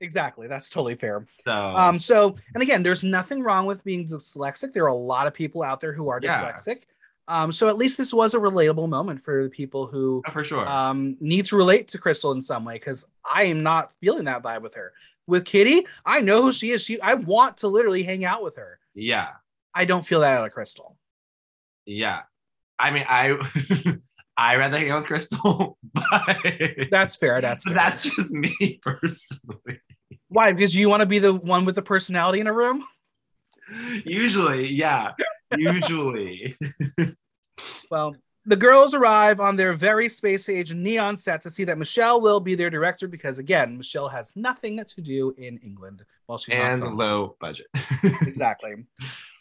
Exactly. 0.00 0.46
That's 0.48 0.68
totally 0.68 0.94
fair. 0.94 1.26
So, 1.44 1.52
um, 1.54 1.98
so 1.98 2.36
and 2.54 2.62
again, 2.62 2.82
there's 2.82 3.02
nothing 3.04 3.42
wrong 3.42 3.66
with 3.66 3.82
being 3.84 4.06
dyslexic. 4.06 4.72
There 4.72 4.84
are 4.84 4.88
a 4.88 4.94
lot 4.94 5.26
of 5.26 5.34
people 5.34 5.62
out 5.62 5.80
there 5.80 5.92
who 5.92 6.08
are 6.08 6.20
Yeah. 6.22 6.42
dyslexic. 6.52 6.82
Um, 7.28 7.52
so 7.52 7.68
at 7.68 7.76
least 7.76 7.96
this 7.98 8.12
was 8.14 8.34
a 8.34 8.38
relatable 8.38 8.88
moment 8.88 9.22
for 9.24 9.42
the 9.42 9.48
people 9.50 9.86
who 9.88 10.22
oh, 10.28 10.30
for 10.30 10.44
sure. 10.44 10.66
um 10.68 11.16
need 11.20 11.46
to 11.46 11.56
relate 11.56 11.88
to 11.88 11.98
Krystal 11.98 12.34
in 12.36 12.42
some 12.42 12.64
way 12.64 12.74
because 12.74 13.04
I 13.24 13.44
am 13.44 13.62
not 13.64 13.90
feeling 14.00 14.24
that 14.26 14.42
vibe 14.42 14.62
with 14.62 14.74
her. 14.74 14.92
With 15.26 15.44
Kitty, 15.44 15.86
I 16.04 16.20
know 16.20 16.42
who 16.42 16.52
she 16.52 16.70
is. 16.70 16.82
She 16.82 17.00
I 17.00 17.14
want 17.14 17.56
to 17.58 17.68
literally 17.68 18.04
hang 18.04 18.24
out 18.24 18.42
with 18.44 18.56
her. 18.56 18.78
yeah. 18.94 19.28
I 19.74 19.84
don't 19.84 20.06
feel 20.06 20.20
that 20.20 20.38
out 20.38 20.46
of 20.46 20.54
Krystal. 20.54 20.94
Yeah. 21.84 22.20
I 22.78 22.90
mean, 22.92 23.04
I 23.08 23.36
I 24.36 24.56
rather 24.56 24.78
hang 24.78 24.90
out 24.90 25.00
with 25.02 25.10
Krystal, 25.10 25.74
but 26.10 26.88
That's 26.90 27.16
fair. 27.16 27.40
That's 27.40 27.64
fair. 27.64 27.74
that's 27.74 28.02
just 28.02 28.32
me 28.32 28.80
personally. 28.82 29.80
why 30.28 30.52
because 30.52 30.74
you 30.74 30.88
want 30.88 31.00
to 31.00 31.06
be 31.06 31.18
the 31.18 31.34
one 31.34 31.64
with 31.64 31.74
the 31.74 31.82
personality 31.82 32.40
in 32.40 32.46
a 32.46 32.52
room. 32.52 32.84
Usually, 34.04 34.72
yeah. 34.72 35.12
Usually. 35.56 36.56
Well, 37.90 38.14
the 38.44 38.56
girls 38.56 38.94
arrive 38.94 39.40
on 39.40 39.56
their 39.56 39.72
very 39.72 40.08
space 40.08 40.48
age 40.48 40.74
neon 40.74 41.16
set 41.16 41.42
to 41.42 41.50
see 41.50 41.64
that 41.64 41.78
Michelle 41.78 42.20
will 42.20 42.38
be 42.40 42.54
their 42.54 42.68
director 42.70 43.08
because, 43.08 43.38
again, 43.38 43.78
Michelle 43.78 44.08
has 44.08 44.32
nothing 44.36 44.84
to 44.84 45.00
do 45.00 45.34
in 45.38 45.56
England 45.58 46.04
while 46.26 46.38
she's 46.38 46.54
and 46.54 46.82
low 46.96 47.36
budget. 47.40 47.66
exactly. 48.22 48.74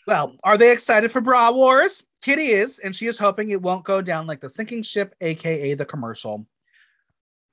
Well, 0.08 0.36
are 0.44 0.58
they 0.58 0.72
excited 0.72 1.12
for 1.12 1.22
Bra 1.22 1.52
Wars? 1.52 2.04
Kitty 2.22 2.52
is, 2.52 2.80
and 2.80 2.96
she 2.96 3.08
is 3.08 3.18
hoping 3.18 3.50
it 3.50 3.62
won't 3.62 3.84
go 3.84 4.02
down 4.02 4.28
like 4.28 4.42
the 4.42 4.50
sinking 4.50 4.84
ship, 4.84 5.16
aka 5.22 5.74
the 5.74 5.86
commercial. 5.86 6.46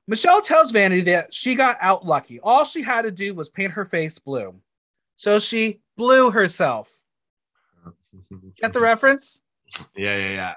Michelle 0.06 0.42
tells 0.42 0.70
Vanity 0.70 1.02
that 1.02 1.32
she 1.32 1.54
got 1.54 1.78
out 1.80 2.04
lucky. 2.04 2.40
All 2.40 2.64
she 2.64 2.82
had 2.82 3.02
to 3.02 3.10
do 3.10 3.34
was 3.34 3.48
paint 3.48 3.72
her 3.72 3.84
face 3.84 4.18
blue. 4.18 4.54
So 5.16 5.38
she 5.38 5.80
blew 5.96 6.30
herself. 6.30 6.90
Get 8.60 8.72
the 8.72 8.80
reference? 8.80 9.40
yeah, 9.96 10.16
yeah, 10.16 10.30
yeah. 10.30 10.54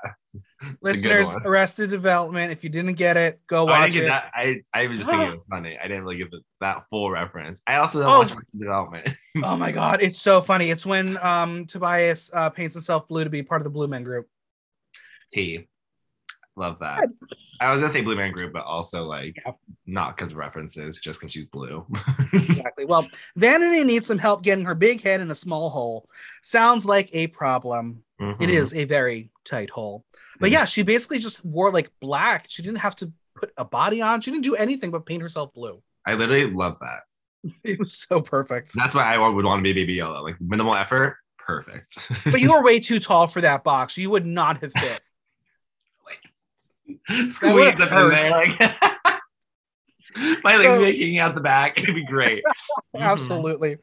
It's 0.62 1.00
a 1.00 1.02
good 1.04 1.20
Listeners. 1.20 1.36
Arrested 1.46 1.90
Development. 1.90 2.52
If 2.52 2.64
you 2.64 2.70
didn't 2.70 2.96
get 2.96 3.18
it, 3.18 3.40
go 3.48 3.64
Oh, 3.64 3.72
I 3.72 3.82
watch 3.82 3.94
get 3.94 4.04
it. 4.04 4.08
that. 4.08 4.32
I, 4.34 4.62
I 4.74 4.88
was 4.88 5.00
just 5.00 5.10
thinking 5.10 5.30
it 5.30 5.38
was 5.38 5.48
funny. 5.48 5.78
I 5.82 5.88
didn't 5.88 6.04
really 6.04 6.18
get 6.18 6.32
the, 6.32 6.42
that 6.62 6.86
full 6.90 7.10
reference. 7.12 7.62
I 7.68 7.76
also 7.78 8.02
don't 8.02 8.12
Oh. 8.12 8.20
watch 8.20 8.32
Arrested 8.32 8.60
Development. 8.60 9.10
Oh 9.44 9.58
my 9.58 9.72
god, 9.72 10.02
it's 10.02 10.20
so 10.22 10.42
funny. 10.42 10.72
It's 10.72 10.86
when 10.86 11.18
um 11.18 11.66
Tobias 11.66 12.30
uh, 12.34 12.50
paints 12.50 12.74
himself 12.76 13.08
blue 13.08 13.24
to 13.24 13.30
be 13.30 13.44
part 13.44 13.62
of 13.62 13.64
the 13.66 13.70
Blue 13.70 13.88
Men 13.88 14.04
group. 14.04 14.28
T. 15.34 15.68
Love 16.58 16.80
that. 16.80 17.04
I 17.60 17.74
was 17.74 17.82
gonna 17.82 17.92
say 17.92 18.02
Blue 18.02 18.16
Man 18.16 18.32
Group, 18.32 18.54
but 18.54 18.64
also 18.64 19.04
like 19.06 19.36
Yeah. 19.46 19.52
not 19.86 20.16
because 20.16 20.32
of 20.32 20.38
references, 20.38 20.98
just 21.00 21.20
because 21.20 21.32
she's 21.34 21.46
blue. 21.46 21.86
Exactly. 22.34 22.86
Well, 22.86 23.08
Vanity 23.36 23.84
needs 23.84 24.08
some 24.08 24.18
help 24.18 24.42
getting 24.44 24.66
her 24.66 24.76
big 24.76 25.02
head 25.02 25.20
in 25.22 25.32
a 25.32 25.36
small 25.36 25.70
hole. 25.70 26.10
Sounds 26.44 26.86
like 26.86 27.10
a 27.14 27.28
problem. 27.28 28.04
It 28.20 28.24
Mhm. 28.24 28.50
is 28.50 28.74
a 28.74 28.86
very 28.86 29.30
tight 29.44 29.70
hole. 29.70 30.06
But 30.40 30.50
Mhm. 30.50 30.54
yeah, 30.54 30.66
she 30.66 30.82
basically 30.84 31.20
just 31.20 31.44
wore 31.46 31.72
like 31.72 31.92
black. 32.02 32.46
She 32.50 32.62
didn't 32.62 32.80
have 32.80 32.96
to 32.98 33.12
put 33.36 33.52
a 33.58 33.66
body 33.66 34.02
on. 34.02 34.22
She 34.22 34.32
didn't 34.32 34.44
do 34.44 34.56
anything 34.56 34.92
but 34.92 35.06
paint 35.06 35.22
herself 35.22 35.54
blue. 35.54 35.82
I 36.06 36.14
literally 36.16 36.50
love 36.52 36.78
that. 36.82 37.02
It 37.64 37.80
was 37.80 37.94
so 37.94 38.22
perfect. 38.22 38.72
That's 38.76 38.96
why 38.96 39.14
I 39.14 39.18
would 39.18 39.46
want 39.46 39.60
to 39.60 39.64
be 39.64 39.74
Baby 39.74 39.94
Yellow. 39.96 40.24
Like 40.24 40.40
minimal 40.42 40.76
effort, 40.76 41.18
perfect. 41.38 41.98
But 42.26 42.42
you 42.42 42.52
were 42.52 42.64
way 42.64 42.80
too 42.80 43.00
tall 43.00 43.28
for 43.28 43.42
that 43.42 43.64
box. 43.64 43.98
You 43.98 44.10
would 44.10 44.26
not 44.26 44.62
have 44.62 44.74
fit. 44.74 45.02
like 46.06 46.22
squeeze 47.30 47.80
up 47.80 47.92
in 47.92 48.10
there, 48.10 48.32
like 48.32 48.60
my 50.44 50.56
legs 50.56 50.64
So- 50.64 50.86
hanging 50.86 51.20
out 51.20 51.36
the 51.36 51.42
back. 51.42 51.78
It'd 51.80 51.94
be 51.96 52.06
great. 52.06 52.44
Absolutely. 52.98 53.78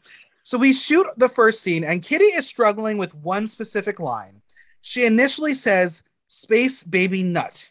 So 0.45 0.59
we 0.59 0.73
shoot 0.73 1.07
the 1.17 1.29
first 1.29 1.63
scene, 1.63 1.85
and 1.85 2.03
Kitty 2.03 2.25
is 2.27 2.47
struggling 2.47 2.99
with 2.99 3.15
one 3.15 3.47
specific 3.47 4.01
line. 4.01 4.43
She 4.81 5.05
initially 5.07 5.55
says, 5.55 6.03
Space 6.35 6.83
baby 6.83 7.23
nut. 7.23 7.69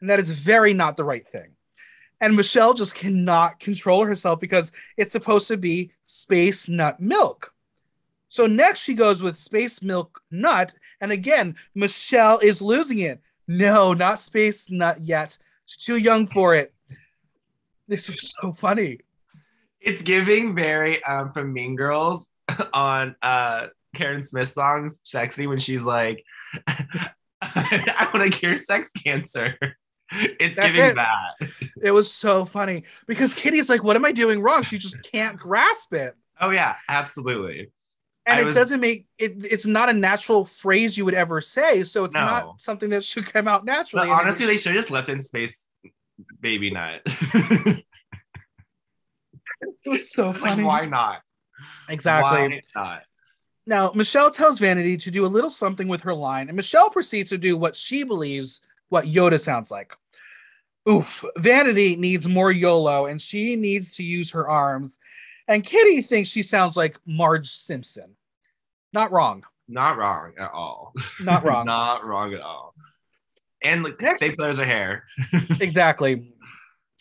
And 0.00 0.08
that 0.08 0.18
is 0.18 0.30
very 0.30 0.72
not 0.72 0.96
the 0.96 1.04
right 1.04 1.28
thing. 1.28 1.50
And 2.18 2.34
Michelle 2.34 2.72
just 2.72 2.94
cannot 2.94 3.60
control 3.60 4.06
herself 4.06 4.40
because 4.40 4.72
it's 4.96 5.12
supposed 5.12 5.48
to 5.48 5.58
be 5.58 5.92
space 6.06 6.66
nut 6.66 6.98
milk. 6.98 7.52
So 8.30 8.46
next 8.46 8.80
she 8.80 8.94
goes 8.94 9.22
with 9.22 9.36
space 9.36 9.82
milk 9.82 10.22
nut. 10.30 10.72
And 11.02 11.12
again, 11.12 11.56
Michelle 11.74 12.38
is 12.38 12.62
losing 12.62 13.00
it. 13.00 13.20
No, 13.46 13.92
not 13.92 14.18
space 14.18 14.70
nut 14.70 15.02
yet. 15.02 15.36
She's 15.66 15.84
too 15.84 15.98
young 15.98 16.26
for 16.26 16.54
it. 16.54 16.72
This 17.86 18.08
is 18.08 18.32
so 18.40 18.56
funny. 18.58 19.00
It's 19.78 20.00
giving 20.00 20.54
very 20.54 21.04
um 21.04 21.34
from 21.34 21.52
Mean 21.52 21.76
Girls 21.76 22.30
on 22.72 23.14
uh 23.20 23.66
Karen 23.94 24.22
Smith 24.22 24.48
songs, 24.48 25.00
sexy 25.04 25.46
when 25.46 25.58
she's 25.58 25.84
like, 25.84 26.24
I 27.42 28.08
want 28.12 28.32
to 28.32 28.38
cure 28.38 28.56
sex 28.56 28.90
cancer. 28.90 29.56
It's 30.12 30.56
That's 30.56 30.68
giving 30.74 30.90
it. 30.90 30.94
that. 30.96 31.68
It 31.82 31.92
was 31.92 32.12
so 32.12 32.44
funny 32.44 32.82
because 33.06 33.32
Kitty's 33.32 33.68
like, 33.68 33.82
"What 33.84 33.96
am 33.96 34.04
I 34.04 34.12
doing 34.12 34.42
wrong?" 34.42 34.62
She 34.64 34.76
just 34.78 35.00
can't 35.02 35.38
grasp 35.38 35.94
it, 35.94 36.14
Oh 36.40 36.50
yeah, 36.50 36.74
absolutely. 36.88 37.70
and 38.26 38.38
I 38.38 38.40
it 38.40 38.44
was- 38.44 38.54
doesn't 38.56 38.80
make 38.80 39.06
it. 39.18 39.36
It's 39.48 39.66
not 39.66 39.88
a 39.88 39.92
natural 39.92 40.44
phrase 40.44 40.96
you 40.98 41.04
would 41.04 41.14
ever 41.14 41.40
say, 41.40 41.84
so 41.84 42.04
it's 42.04 42.14
No. 42.14 42.24
not 42.24 42.60
something 42.60 42.90
that 42.90 43.04
should 43.04 43.26
come 43.32 43.46
out 43.46 43.64
naturally. 43.64 44.08
But 44.08 44.12
honestly, 44.12 44.46
they 44.46 44.56
should 44.56 44.74
have 44.74 44.82
just 44.82 44.90
left 44.90 45.08
in 45.08 45.20
space 45.22 45.68
baby 46.40 46.70
nut. 46.70 47.02
it 47.06 47.84
was 49.86 50.10
so 50.10 50.30
like, 50.30 50.40
funny. 50.40 50.64
why 50.64 50.86
not? 50.86 51.20
Exactly. 51.88 52.38
Why 52.38 52.60
not? 52.74 53.02
Now, 53.70 53.92
Michelle 53.94 54.32
tells 54.32 54.58
Vanity 54.58 54.96
to 54.96 55.12
do 55.12 55.24
a 55.24 55.28
little 55.28 55.48
something 55.48 55.86
with 55.86 56.00
her 56.00 56.12
line, 56.12 56.48
and 56.48 56.56
Michelle 56.56 56.90
proceeds 56.90 57.28
to 57.28 57.38
do 57.38 57.56
what 57.56 57.76
she 57.76 58.02
believes 58.02 58.62
what 58.88 59.04
Yoda 59.04 59.40
sounds 59.40 59.70
like. 59.70 59.92
Oof, 60.88 61.24
Vanity 61.38 61.94
needs 61.94 62.26
more 62.26 62.50
YOLO, 62.50 63.06
and 63.06 63.22
she 63.22 63.54
needs 63.54 63.94
to 63.94 64.02
use 64.02 64.32
her 64.32 64.48
arms. 64.48 64.98
And 65.46 65.62
Kitty 65.62 66.02
thinks 66.02 66.28
she 66.30 66.42
sounds 66.42 66.76
like 66.76 66.98
Marge 67.06 67.48
Simpson. 67.48 68.16
Not 68.92 69.12
wrong. 69.12 69.44
Not 69.68 69.96
wrong 69.96 70.32
at 70.36 70.50
all. 70.50 70.92
Not 71.20 71.44
wrong. 71.44 71.64
not 71.64 72.04
wrong 72.04 72.34
at 72.34 72.40
all. 72.40 72.74
And 73.62 73.84
like 73.84 74.00
Next- 74.00 74.18
same 74.18 74.34
colors 74.34 74.58
of 74.58 74.66
hair. 74.66 75.04
exactly. 75.60 76.32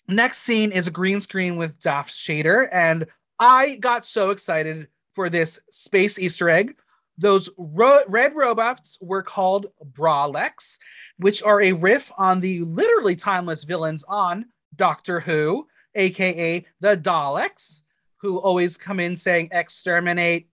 Next 0.08 0.38
scene 0.44 0.72
is 0.72 0.86
a 0.86 0.92
green 0.92 1.20
screen 1.20 1.58
with 1.58 1.80
Daft 1.82 2.12
Shader, 2.14 2.70
and 2.72 3.08
I 3.40 3.78
got 3.78 4.06
so 4.06 4.30
excited 4.30 4.88
for 5.20 5.30
this 5.30 5.60
space 5.70 6.18
Easter 6.18 6.50
egg. 6.50 6.78
Those 7.18 7.50
ro- 7.58 8.06
red 8.08 8.38
robots 8.38 8.98
were 9.02 9.22
called 9.22 9.66
Bralex, 9.84 10.78
which 11.18 11.44
are 11.44 11.62
a 11.62 11.74
riff 11.74 12.10
on 12.18 12.40
the 12.40 12.62
literally 12.62 13.18
timeless 13.18 13.66
villains 13.66 14.06
on 14.08 14.46
Doctor 14.78 15.20
Who, 15.20 15.68
aka 15.94 16.66
the 16.80 16.96
Daleks, 16.96 17.82
who 18.22 18.38
always 18.38 18.78
come 18.78 19.02
in 19.02 19.18
saying 19.18 19.50
exterminate. 19.52 20.48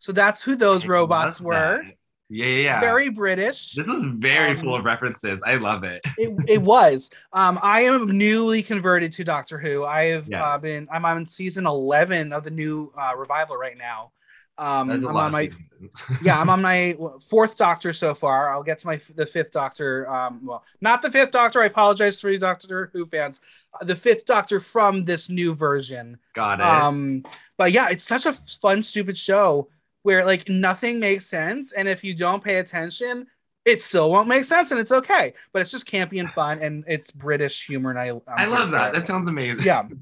So 0.00 0.12
that's 0.12 0.42
who 0.42 0.54
those 0.54 0.84
I 0.84 0.88
robots 0.88 1.40
were. 1.40 1.80
that. 1.82 1.94
Yeah, 2.30 2.46
yeah, 2.46 2.62
yeah. 2.62 2.80
Very 2.80 3.10
British. 3.10 3.72
this 3.74 3.86
is 3.86 4.04
very 4.16 4.52
Um, 4.52 4.60
full 4.60 4.74
of 4.74 4.84
references. 4.84 5.42
I 5.44 5.56
love 5.56 5.84
it. 5.84 6.00
it, 6.18 6.34
it 6.48 6.62
was. 6.62 7.10
Um, 7.32 7.58
I 7.62 7.82
am 7.82 8.16
newly 8.16 8.62
converted 8.62 9.12
to 9.12 9.24
Doctor 9.24 9.58
Who. 9.58 9.84
I 9.84 10.04
have 10.10 10.32
uh, 10.32 10.58
been. 10.58 10.88
I'm 10.90 11.04
on 11.04 11.28
season 11.28 11.66
11 11.66 12.32
of 12.32 12.44
the 12.44 12.50
new 12.50 12.92
uh, 12.98 13.14
revival 13.16 13.56
right 13.56 13.76
now. 13.76 14.12
Um, 14.56 14.88
I'm 14.90 15.02
lot 15.02 15.16
on 15.16 15.32
my 15.32 15.50
yeah. 16.22 16.40
I'm 16.40 16.48
on 16.48 16.62
my 16.72 16.96
fourth 17.28 17.56
Doctor 17.56 17.92
so 17.92 18.14
far. 18.14 18.54
I'll 18.54 18.62
get 18.62 18.78
to 18.80 18.86
my 18.86 19.00
the 19.16 19.26
fifth 19.26 19.52
Doctor. 19.52 20.08
Um, 20.08 20.40
well, 20.44 20.64
not 20.80 21.02
the 21.02 21.10
fifth 21.10 21.32
Doctor. 21.32 21.60
I 21.60 21.66
apologize 21.66 22.20
for 22.20 22.30
you 22.30 22.38
Doctor 22.38 22.90
Who 22.92 23.04
fans. 23.06 23.40
Uh, 23.78 23.84
the 23.84 23.96
fifth 23.96 24.26
Doctor 24.26 24.60
from 24.60 25.04
this 25.04 25.28
new 25.28 25.54
version. 25.54 26.18
Got 26.34 26.60
it. 26.60 26.66
Um, 26.66 27.24
but 27.56 27.72
yeah, 27.72 27.88
it's 27.90 28.04
such 28.04 28.26
a 28.26 28.32
fun, 28.32 28.82
stupid 28.82 29.16
show 29.16 29.68
where 30.04 30.24
like 30.24 30.48
nothing 30.48 31.00
makes 31.00 31.26
sense, 31.26 31.72
and 31.72 31.88
if 31.88 32.04
you 32.04 32.14
don't 32.14 32.44
pay 32.44 32.56
attention, 32.60 33.26
it 33.64 33.82
still 33.82 34.10
won't 34.12 34.28
make 34.28 34.44
sense, 34.44 34.70
and 34.70 34.78
it's 34.78 34.92
okay. 34.92 35.34
But 35.52 35.62
it's 35.62 35.72
just 35.72 35.86
campy 35.86 36.20
and 36.20 36.30
fun, 36.30 36.62
and 36.62 36.84
it's 36.86 37.10
British 37.10 37.66
humor, 37.66 37.90
and 37.90 37.98
I 37.98 38.12
I 38.32 38.44
love 38.46 38.70
that. 38.70 38.94
That 38.94 39.06
sounds 39.06 39.26
amazing. 39.26 39.64
Yeah. 39.64 39.82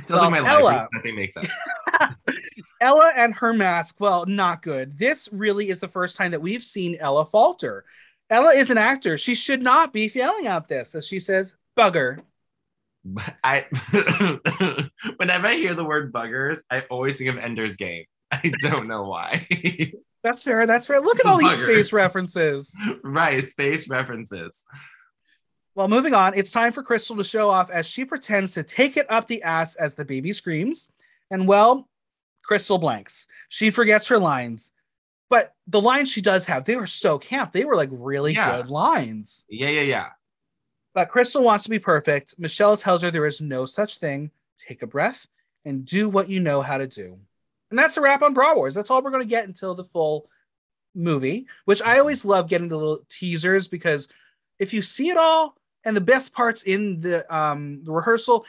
It 0.00 0.08
sounds 0.08 0.22
like 0.22 0.30
my 0.30 0.40
Well, 0.40 0.64
life. 0.64 0.74
Ella- 0.78 0.88
Nothing 0.94 1.16
makes 1.16 1.34
sense. 1.34 1.48
Ella 2.80 3.12
and 3.14 3.34
her 3.34 3.52
mask. 3.52 3.96
Well, 3.98 4.24
not 4.26 4.62
good. 4.62 4.98
This 4.98 5.28
really 5.30 5.68
is 5.68 5.80
the 5.80 5.86
first 5.88 6.16
time 6.16 6.30
that 6.30 6.40
we've 6.40 6.64
seen 6.64 6.96
Ella 6.98 7.26
falter. 7.26 7.84
Ella 8.30 8.54
is 8.54 8.70
an 8.70 8.78
actor. 8.78 9.18
She 9.18 9.34
should 9.34 9.60
not 9.62 9.92
be 9.92 10.08
failing 10.08 10.46
out 10.46 10.66
this, 10.66 10.94
as 10.94 11.06
she 11.06 11.20
says, 11.20 11.54
"Bugger." 11.78 12.22
I 13.44 13.66
whenever 15.18 15.46
I 15.48 15.54
hear 15.56 15.74
the 15.74 15.84
word 15.84 16.12
buggers, 16.12 16.58
I 16.70 16.80
always 16.88 17.18
think 17.18 17.30
of 17.30 17.36
Ender's 17.38 17.76
Game. 17.76 18.04
I 18.32 18.52
don't 18.60 18.88
know 18.88 19.04
why. 19.04 19.46
That's 20.22 20.42
fair. 20.42 20.66
That's 20.66 20.86
fair. 20.86 21.00
Look 21.00 21.20
at 21.20 21.26
all 21.26 21.38
these 21.38 21.58
space 21.58 21.92
references. 21.92 22.76
right, 23.02 23.44
space 23.44 23.88
references. 23.88 24.64
Well, 25.74 25.88
moving 25.88 26.14
on, 26.14 26.34
it's 26.34 26.50
time 26.50 26.72
for 26.72 26.84
Krystal 26.84 27.16
to 27.16 27.24
show 27.24 27.50
off 27.50 27.70
as 27.70 27.86
she 27.86 28.04
pretends 28.04 28.52
to 28.52 28.62
take 28.62 28.96
it 28.96 29.10
up 29.10 29.26
the 29.26 29.42
ass 29.42 29.74
as 29.74 29.94
the 29.94 30.04
baby 30.04 30.32
screams. 30.32 30.88
And 31.30 31.48
well, 31.48 31.88
Krystal 32.48 32.80
blanks. 32.80 33.26
She 33.48 33.70
forgets 33.70 34.08
her 34.08 34.18
lines. 34.18 34.72
But 35.30 35.54
the 35.66 35.80
lines 35.80 36.10
she 36.10 36.20
does 36.20 36.46
have, 36.46 36.66
they 36.66 36.76
were 36.76 36.86
so 36.86 37.18
camp. 37.18 37.52
They 37.52 37.64
were 37.64 37.74
like 37.74 37.88
really 37.90 38.34
yeah. 38.34 38.58
good 38.58 38.68
lines. 38.68 39.44
Yeah, 39.48 39.70
yeah, 39.70 39.80
yeah. 39.80 40.06
But 40.94 41.08
Krystal 41.08 41.42
wants 41.42 41.64
to 41.64 41.70
be 41.70 41.78
perfect. 41.78 42.34
Michelle 42.38 42.76
tells 42.76 43.00
her 43.00 43.10
there 43.10 43.26
is 43.26 43.40
no 43.40 43.64
such 43.64 43.96
thing. 43.96 44.30
Take 44.58 44.82
a 44.82 44.86
breath 44.86 45.26
and 45.64 45.86
do 45.86 46.08
what 46.08 46.28
you 46.28 46.40
know 46.40 46.60
how 46.60 46.76
to 46.76 46.86
do. 46.86 47.18
And 47.72 47.78
that's 47.78 47.96
a 47.96 48.02
wrap 48.02 48.20
on 48.20 48.34
Bra 48.34 48.54
Wars. 48.54 48.74
That's 48.74 48.90
all 48.90 49.02
we're 49.02 49.10
going 49.10 49.22
to 49.22 49.28
get 49.28 49.48
until 49.48 49.74
the 49.74 49.82
full 49.82 50.28
movie, 50.94 51.46
which 51.64 51.80
I 51.80 51.98
always 51.98 52.22
love 52.22 52.46
getting 52.46 52.68
the 52.68 52.76
little 52.76 53.00
teasers 53.08 53.66
because 53.66 54.08
if 54.58 54.74
you 54.74 54.82
see 54.82 55.08
it 55.08 55.16
all 55.16 55.56
and 55.82 55.96
the 55.96 56.02
best 56.02 56.34
parts 56.34 56.62
in 56.64 57.00
the 57.00 57.34
um 57.34 57.80
the 57.82 57.92
rehearsal, 57.92 58.44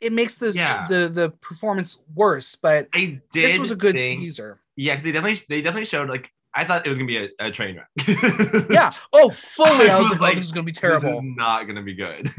it 0.00 0.12
makes 0.12 0.34
the 0.34 0.50
yeah. 0.50 0.88
the 0.88 1.08
the 1.08 1.30
performance 1.40 2.00
worse. 2.12 2.56
But 2.56 2.88
I 2.92 3.20
did 3.32 3.52
this 3.52 3.58
was 3.60 3.70
a 3.70 3.76
good 3.76 3.94
think, 3.94 4.22
teaser. 4.22 4.60
Yeah, 4.74 4.94
because 4.94 5.04
they 5.04 5.12
definitely 5.12 5.40
they 5.48 5.62
definitely 5.62 5.84
showed 5.84 6.08
like 6.08 6.32
I 6.52 6.64
thought 6.64 6.84
it 6.84 6.88
was 6.88 6.98
gonna 6.98 7.06
be 7.06 7.18
a, 7.18 7.28
a 7.38 7.50
train 7.52 7.76
wreck. 7.76 8.66
yeah. 8.70 8.90
Oh, 9.12 9.30
fully. 9.30 9.88
I, 9.88 9.96
I 9.98 10.00
was, 10.00 10.10
was 10.10 10.20
like, 10.20 10.32
oh, 10.32 10.40
this 10.40 10.46
is 10.46 10.52
gonna 10.52 10.64
be 10.64 10.72
terrible. 10.72 11.08
This 11.08 11.18
is 11.18 11.36
not 11.36 11.68
gonna 11.68 11.84
be 11.84 11.94
good. 11.94 12.28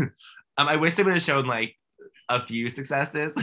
um, 0.57 0.67
I 0.67 0.75
wish 0.75 0.95
they 0.95 1.03
would 1.03 1.13
have 1.13 1.23
shown 1.23 1.47
like 1.47 1.77
a 2.27 2.45
few 2.45 2.69
successes. 2.69 3.41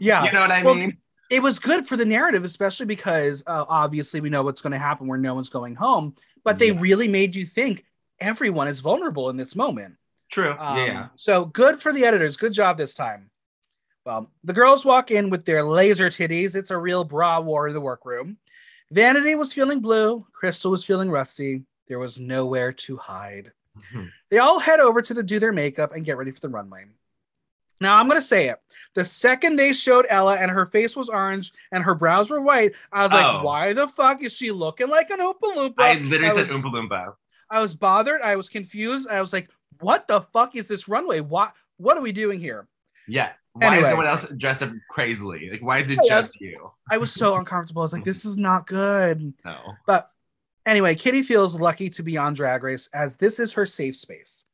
yeah. 0.00 0.24
You 0.26 0.32
know 0.32 0.40
what 0.40 0.50
I 0.50 0.62
well, 0.62 0.74
mean? 0.74 0.98
It 1.30 1.42
was 1.42 1.58
good 1.58 1.86
for 1.86 1.96
the 1.96 2.04
narrative, 2.04 2.44
especially 2.44 2.86
because 2.86 3.42
uh, 3.46 3.64
obviously 3.68 4.20
we 4.20 4.30
know 4.30 4.42
what's 4.42 4.62
going 4.62 4.72
to 4.72 4.78
happen 4.78 5.06
where 5.06 5.18
no 5.18 5.34
one's 5.34 5.50
going 5.50 5.74
home, 5.74 6.14
but 6.44 6.58
they 6.58 6.70
yeah. 6.70 6.80
really 6.80 7.08
made 7.08 7.34
you 7.34 7.46
think 7.46 7.84
everyone 8.20 8.68
is 8.68 8.80
vulnerable 8.80 9.28
in 9.30 9.36
this 9.36 9.56
moment. 9.56 9.96
True. 10.30 10.56
Um, 10.58 10.78
yeah. 10.78 11.08
So 11.16 11.44
good 11.44 11.80
for 11.80 11.92
the 11.92 12.04
editors. 12.04 12.36
Good 12.36 12.52
job 12.52 12.78
this 12.78 12.94
time. 12.94 13.30
Well, 14.04 14.30
the 14.44 14.52
girls 14.52 14.84
walk 14.84 15.10
in 15.10 15.30
with 15.30 15.44
their 15.44 15.64
laser 15.64 16.10
titties. 16.10 16.54
It's 16.54 16.70
a 16.70 16.78
real 16.78 17.02
bra 17.02 17.40
war 17.40 17.66
in 17.66 17.74
the 17.74 17.80
workroom. 17.80 18.38
Vanity 18.92 19.34
was 19.34 19.52
feeling 19.52 19.80
blue. 19.80 20.24
Krystal 20.40 20.70
was 20.70 20.84
feeling 20.84 21.10
rusty. 21.10 21.64
There 21.88 21.98
was 21.98 22.18
nowhere 22.18 22.72
to 22.72 22.96
hide. 22.96 23.50
Mm-hmm. 23.76 24.06
They 24.30 24.38
all 24.38 24.60
head 24.60 24.80
over 24.80 25.02
to 25.02 25.14
the, 25.14 25.22
do 25.22 25.40
their 25.40 25.52
makeup 25.52 25.92
and 25.92 26.04
get 26.04 26.16
ready 26.16 26.30
for 26.30 26.40
the 26.40 26.48
runway. 26.48 26.84
Now 27.80 27.96
I'm 27.96 28.08
gonna 28.08 28.22
say 28.22 28.48
it. 28.48 28.58
The 28.94 29.04
second 29.04 29.56
they 29.56 29.72
showed 29.72 30.06
Ella 30.08 30.36
and 30.36 30.50
her 30.50 30.66
face 30.66 30.96
was 30.96 31.08
orange 31.08 31.52
and 31.70 31.84
her 31.84 31.94
brows 31.94 32.30
were 32.30 32.40
white, 32.40 32.72
I 32.90 33.02
was 33.02 33.12
like, 33.12 33.26
oh. 33.26 33.42
"Why 33.42 33.72
the 33.74 33.88
fuck 33.88 34.22
is 34.22 34.32
she 34.32 34.50
looking 34.50 34.88
like 34.88 35.10
an 35.10 35.18
Oompa 35.18 35.54
Loompa?" 35.54 35.74
I 35.78 35.94
literally 35.94 36.26
I 36.26 36.34
said 36.34 36.48
was, 36.50 36.62
Oompa 36.62 36.72
Loompa. 36.72 37.14
I 37.50 37.60
was 37.60 37.74
bothered. 37.74 38.22
I 38.22 38.36
was 38.36 38.48
confused. 38.48 39.08
I 39.08 39.20
was 39.20 39.32
like, 39.32 39.50
"What 39.80 40.08
the 40.08 40.22
fuck 40.32 40.56
is 40.56 40.66
this 40.66 40.88
runway? 40.88 41.20
What 41.20 41.52
what 41.76 41.96
are 41.96 42.02
we 42.02 42.12
doing 42.12 42.40
here?" 42.40 42.66
Yeah. 43.06 43.32
Why 43.52 43.66
anyway, 43.68 43.88
is 43.88 43.90
no 43.90 43.96
one 43.96 44.06
else 44.06 44.26
dressed 44.36 44.62
up 44.62 44.70
crazily? 44.90 45.48
Like, 45.50 45.62
why 45.62 45.78
is 45.78 45.90
it 45.90 45.98
just 46.06 46.40
you? 46.40 46.70
I 46.90 46.98
was 46.98 47.10
so 47.12 47.36
uncomfortable. 47.36 47.82
I 47.82 47.84
was 47.84 47.92
like, 47.92 48.04
"This 48.04 48.24
is 48.24 48.36
not 48.36 48.66
good." 48.66 49.32
No. 49.44 49.74
But 49.86 50.10
anyway, 50.66 50.94
Kitty 50.94 51.22
feels 51.22 51.54
lucky 51.54 51.88
to 51.90 52.02
be 52.02 52.16
on 52.16 52.34
Drag 52.34 52.62
Race 52.62 52.88
as 52.92 53.16
this 53.16 53.38
is 53.38 53.52
her 53.54 53.66
safe 53.66 53.96
space. 53.96 54.44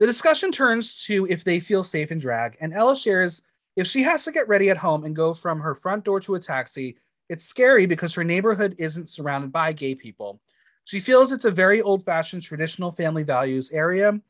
The 0.00 0.06
discussion 0.06 0.50
turns 0.50 0.94
to 1.06 1.26
if 1.26 1.44
they 1.44 1.60
feel 1.60 1.84
safe 1.84 2.10
in 2.10 2.18
drag, 2.18 2.56
and 2.60 2.74
Ella 2.74 2.96
shares 2.96 3.42
if 3.76 3.86
she 3.86 4.02
has 4.02 4.24
to 4.24 4.32
get 4.32 4.48
ready 4.48 4.70
at 4.70 4.76
home 4.76 5.04
and 5.04 5.16
go 5.16 5.34
from 5.34 5.60
her 5.60 5.74
front 5.74 6.04
door 6.04 6.20
to 6.20 6.34
a 6.34 6.40
taxi, 6.40 6.96
it's 7.28 7.44
scary 7.44 7.86
because 7.86 8.14
her 8.14 8.24
neighborhood 8.24 8.76
isn't 8.78 9.10
surrounded 9.10 9.50
by 9.52 9.72
gay 9.72 9.94
people. 9.94 10.40
She 10.84 11.00
feels 11.00 11.32
it's 11.32 11.44
a 11.44 11.50
very 11.50 11.80
old 11.80 12.04
fashioned 12.04 12.42
traditional 12.42 12.92
family 12.92 13.22
values 13.22 13.70
area. 13.72 14.20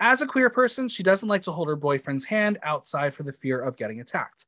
As 0.00 0.20
a 0.20 0.26
queer 0.26 0.48
person, 0.48 0.88
she 0.88 1.02
doesn't 1.02 1.28
like 1.28 1.42
to 1.42 1.52
hold 1.52 1.68
her 1.68 1.76
boyfriend's 1.76 2.24
hand 2.24 2.58
outside 2.62 3.14
for 3.14 3.24
the 3.24 3.32
fear 3.32 3.60
of 3.60 3.76
getting 3.76 4.00
attacked. 4.00 4.46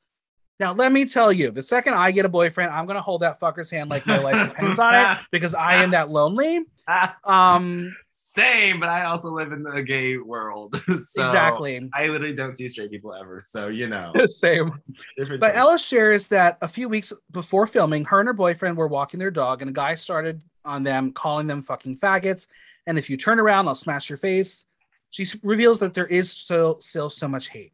Now, 0.60 0.74
let 0.74 0.92
me 0.92 1.06
tell 1.06 1.32
you, 1.32 1.50
the 1.50 1.62
second 1.62 1.94
I 1.94 2.10
get 2.10 2.26
a 2.26 2.28
boyfriend, 2.28 2.70
I'm 2.70 2.84
going 2.84 2.96
to 2.96 3.02
hold 3.02 3.22
that 3.22 3.40
fucker's 3.40 3.70
hand 3.70 3.88
like 3.88 4.06
my 4.06 4.18
life 4.18 4.50
depends 4.50 4.78
on 4.78 4.94
it 4.94 5.18
because 5.32 5.54
I 5.54 5.82
am 5.82 5.90
that 5.92 6.10
lonely. 6.10 6.60
Um, 7.22 7.94
same, 8.08 8.80
but 8.80 8.88
I 8.88 9.04
also 9.04 9.32
live 9.32 9.52
in 9.52 9.62
the 9.62 9.80
gay 9.80 10.16
world. 10.16 10.74
so 10.86 11.22
exactly. 11.22 11.88
I 11.94 12.08
literally 12.08 12.34
don't 12.34 12.58
see 12.58 12.68
straight 12.68 12.90
people 12.90 13.14
ever. 13.14 13.44
So, 13.46 13.68
you 13.68 13.86
know. 13.86 14.12
Same. 14.26 14.72
Different 15.16 15.40
but 15.40 15.54
Ella 15.54 15.78
shares 15.78 16.26
that 16.28 16.58
a 16.60 16.66
few 16.66 16.88
weeks 16.88 17.12
before 17.30 17.68
filming, 17.68 18.06
her 18.06 18.18
and 18.18 18.26
her 18.26 18.32
boyfriend 18.32 18.76
were 18.76 18.88
walking 18.88 19.20
their 19.20 19.30
dog, 19.30 19.62
and 19.62 19.70
a 19.70 19.72
guy 19.72 19.94
started 19.94 20.42
on 20.64 20.82
them, 20.82 21.12
calling 21.12 21.46
them 21.46 21.62
fucking 21.62 21.98
faggots. 21.98 22.48
And 22.88 22.98
if 22.98 23.08
you 23.08 23.16
turn 23.16 23.38
around, 23.38 23.68
I'll 23.68 23.76
smash 23.76 24.10
your 24.10 24.18
face. 24.18 24.64
She 25.10 25.26
reveals 25.44 25.78
that 25.78 25.94
there 25.94 26.08
is 26.08 26.32
still, 26.32 26.80
still 26.80 27.08
so 27.08 27.28
much 27.28 27.50
hate. 27.50 27.72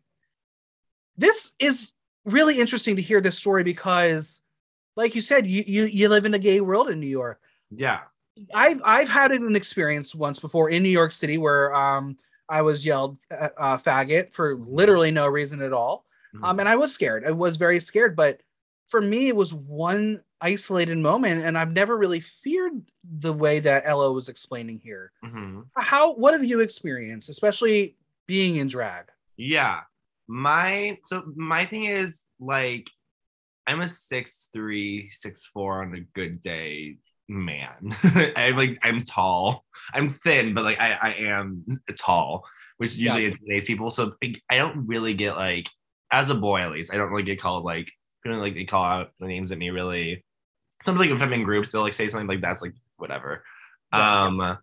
This 1.17 1.53
is 1.59 1.93
really 2.27 2.61
interesting 2.61 2.97
to 2.97 3.03
hear 3.03 3.23
this 3.23 3.39
story 3.39 3.65
because, 3.65 4.43
like 4.95 5.15
you 5.15 5.23
said, 5.23 5.47
you, 5.47 5.65
you, 5.67 5.85
you 5.85 6.09
live 6.11 6.27
in 6.27 6.35
a 6.35 6.39
gay 6.39 6.61
world 6.61 6.91
in 6.91 7.01
New 7.01 7.07
York. 7.07 7.41
Yeah 7.71 8.01
I've 8.55 8.81
I've 8.85 9.09
had 9.09 9.33
an 9.33 9.57
experience 9.57 10.15
once 10.15 10.39
before 10.39 10.71
in 10.71 10.83
New 10.83 10.91
York 10.91 11.13
City 11.13 11.39
where 11.39 11.75
um 11.75 12.17
I 12.49 12.63
was 12.63 12.85
yelled 12.85 13.19
uh, 13.31 13.49
uh, 13.57 13.79
faggot 13.79 14.33
for 14.33 14.57
literally 14.57 15.11
no 15.11 15.27
reason 15.27 15.63
at 15.63 15.73
all, 15.73 16.05
mm-hmm. 16.35 16.45
um 16.45 16.61
and 16.61 16.69
I 16.69 16.77
was 16.77 16.93
scared. 16.93 17.25
I 17.27 17.31
was 17.31 17.57
very 17.57 17.81
scared, 17.81 18.15
but 18.15 18.41
for 18.89 19.01
me 19.01 19.29
it 19.29 19.37
was 19.37 19.55
one 19.55 20.23
isolated 20.41 20.99
moment, 20.99 21.45
and 21.45 21.57
I've 21.57 21.73
never 21.73 21.97
really 21.97 22.21
feared 22.21 22.83
the 23.19 23.33
way 23.33 23.61
that 23.61 23.85
Ella 23.87 24.13
was 24.13 24.29
explaining 24.29 24.79
here. 24.79 25.13
Mm-hmm. 25.25 25.61
How 25.77 26.13
what 26.13 26.35
have 26.35 26.45
you 26.45 26.61
experienced, 26.61 27.31
especially 27.31 27.97
being 28.27 28.57
in 28.57 28.69
drag? 28.69 29.07
Yeah, 29.37 29.81
my 30.29 30.99
so 31.05 31.23
my 31.35 31.65
thing 31.65 31.85
is 31.85 32.23
like 32.41 32.91
I'm 33.67 33.81
a 33.81 33.89
six 33.89 34.49
three, 34.53 35.09
six 35.11 35.47
four 35.47 35.83
on 35.83 35.95
a 35.95 36.01
good 36.01 36.41
day 36.41 36.99
man. 37.29 37.95
I'm 38.37 38.57
like 38.57 38.79
I'm 38.83 39.03
tall. 39.03 39.65
I'm 39.93 40.13
thin, 40.13 40.55
but 40.55 40.65
like 40.65 40.81
I, 40.81 40.93
I 40.93 41.11
am 41.15 41.81
tall, 41.99 42.45
which 42.79 42.97
usually 42.97 43.23
yeah. 43.23 43.29
intimidates 43.29 43.67
people. 43.67 43.91
So 43.91 44.15
I 44.51 44.57
don't 44.57 44.87
really 44.87 45.15
get 45.15 45.37
like 45.37 45.69
as 46.11 46.31
a 46.31 46.35
boy 46.35 46.61
at 46.61 46.73
least, 46.73 46.93
I 46.93 46.97
don't 46.97 47.11
really 47.11 47.25
get 47.25 47.41
called 47.41 47.65
like 47.65 47.91
people 48.23 48.39
like 48.39 48.55
they 48.55 48.65
call 48.65 48.85
out 48.85 49.11
the 49.21 49.27
names 49.27 49.53
at 49.53 49.59
me 49.59 49.71
really. 49.71 50.25
Sometimes 50.85 51.09
like 51.09 51.17
if 51.17 51.23
I'm 51.23 51.33
in 51.33 51.43
groups, 51.43 51.73
they'll 51.73 51.83
like 51.83 51.95
say 51.95 52.09
something 52.09 52.29
like 52.29 52.41
that's 52.41 52.63
like 52.63 52.75
whatever. 52.97 53.45
Yeah. 53.93 54.25
Um 54.25 54.59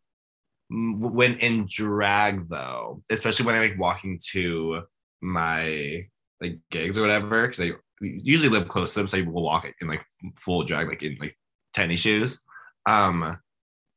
when 0.69 1.35
in 1.35 1.67
drag 1.69 2.49
though, 2.49 3.03
especially 3.09 3.45
when 3.45 3.55
I'm 3.55 3.61
like 3.61 3.79
walking 3.79 4.19
to 4.31 4.83
my 5.23 6.05
like 6.41 6.59
gigs 6.69 6.97
or 6.97 7.01
whatever, 7.01 7.47
because 7.47 7.61
I 7.61 7.71
usually 8.01 8.49
live 8.49 8.67
close 8.67 8.93
to 8.93 8.99
them, 8.99 9.07
so 9.07 9.17
I 9.17 9.21
will 9.21 9.43
walk 9.43 9.65
in 9.81 9.87
like 9.87 10.05
full 10.35 10.63
drag, 10.63 10.89
like 10.89 11.01
in 11.01 11.17
like 11.19 11.37
tennis 11.73 12.01
shoes 12.01 12.41
um 12.85 13.37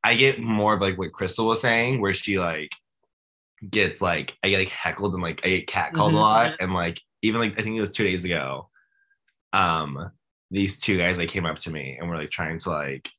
I 0.04 0.14
get 0.14 0.40
more 0.40 0.74
of 0.74 0.80
like 0.80 0.98
what 0.98 1.10
Krystal 1.10 1.46
was 1.46 1.60
saying, 1.60 2.00
where 2.00 2.14
she 2.14 2.38
like 2.38 2.70
gets 3.68 4.00
like 4.00 4.36
I 4.44 4.50
get 4.50 4.58
like 4.58 4.68
heckled 4.68 5.14
and 5.14 5.22
like 5.22 5.44
I 5.44 5.48
get 5.48 5.66
catcalled 5.66 6.10
mm-hmm. 6.10 6.16
a 6.16 6.20
lot, 6.20 6.52
and 6.60 6.72
like 6.72 7.00
even 7.22 7.40
like 7.40 7.58
I 7.58 7.62
think 7.62 7.76
it 7.76 7.80
was 7.80 7.90
two 7.90 8.04
days 8.04 8.24
ago, 8.24 8.70
um, 9.52 10.12
these 10.52 10.78
two 10.78 10.96
guys 10.96 11.18
like 11.18 11.28
came 11.28 11.44
up 11.44 11.56
to 11.56 11.72
me 11.72 11.96
and 11.98 12.08
were 12.08 12.16
like 12.16 12.30
trying 12.30 12.60
to 12.60 12.70
like 12.70 13.10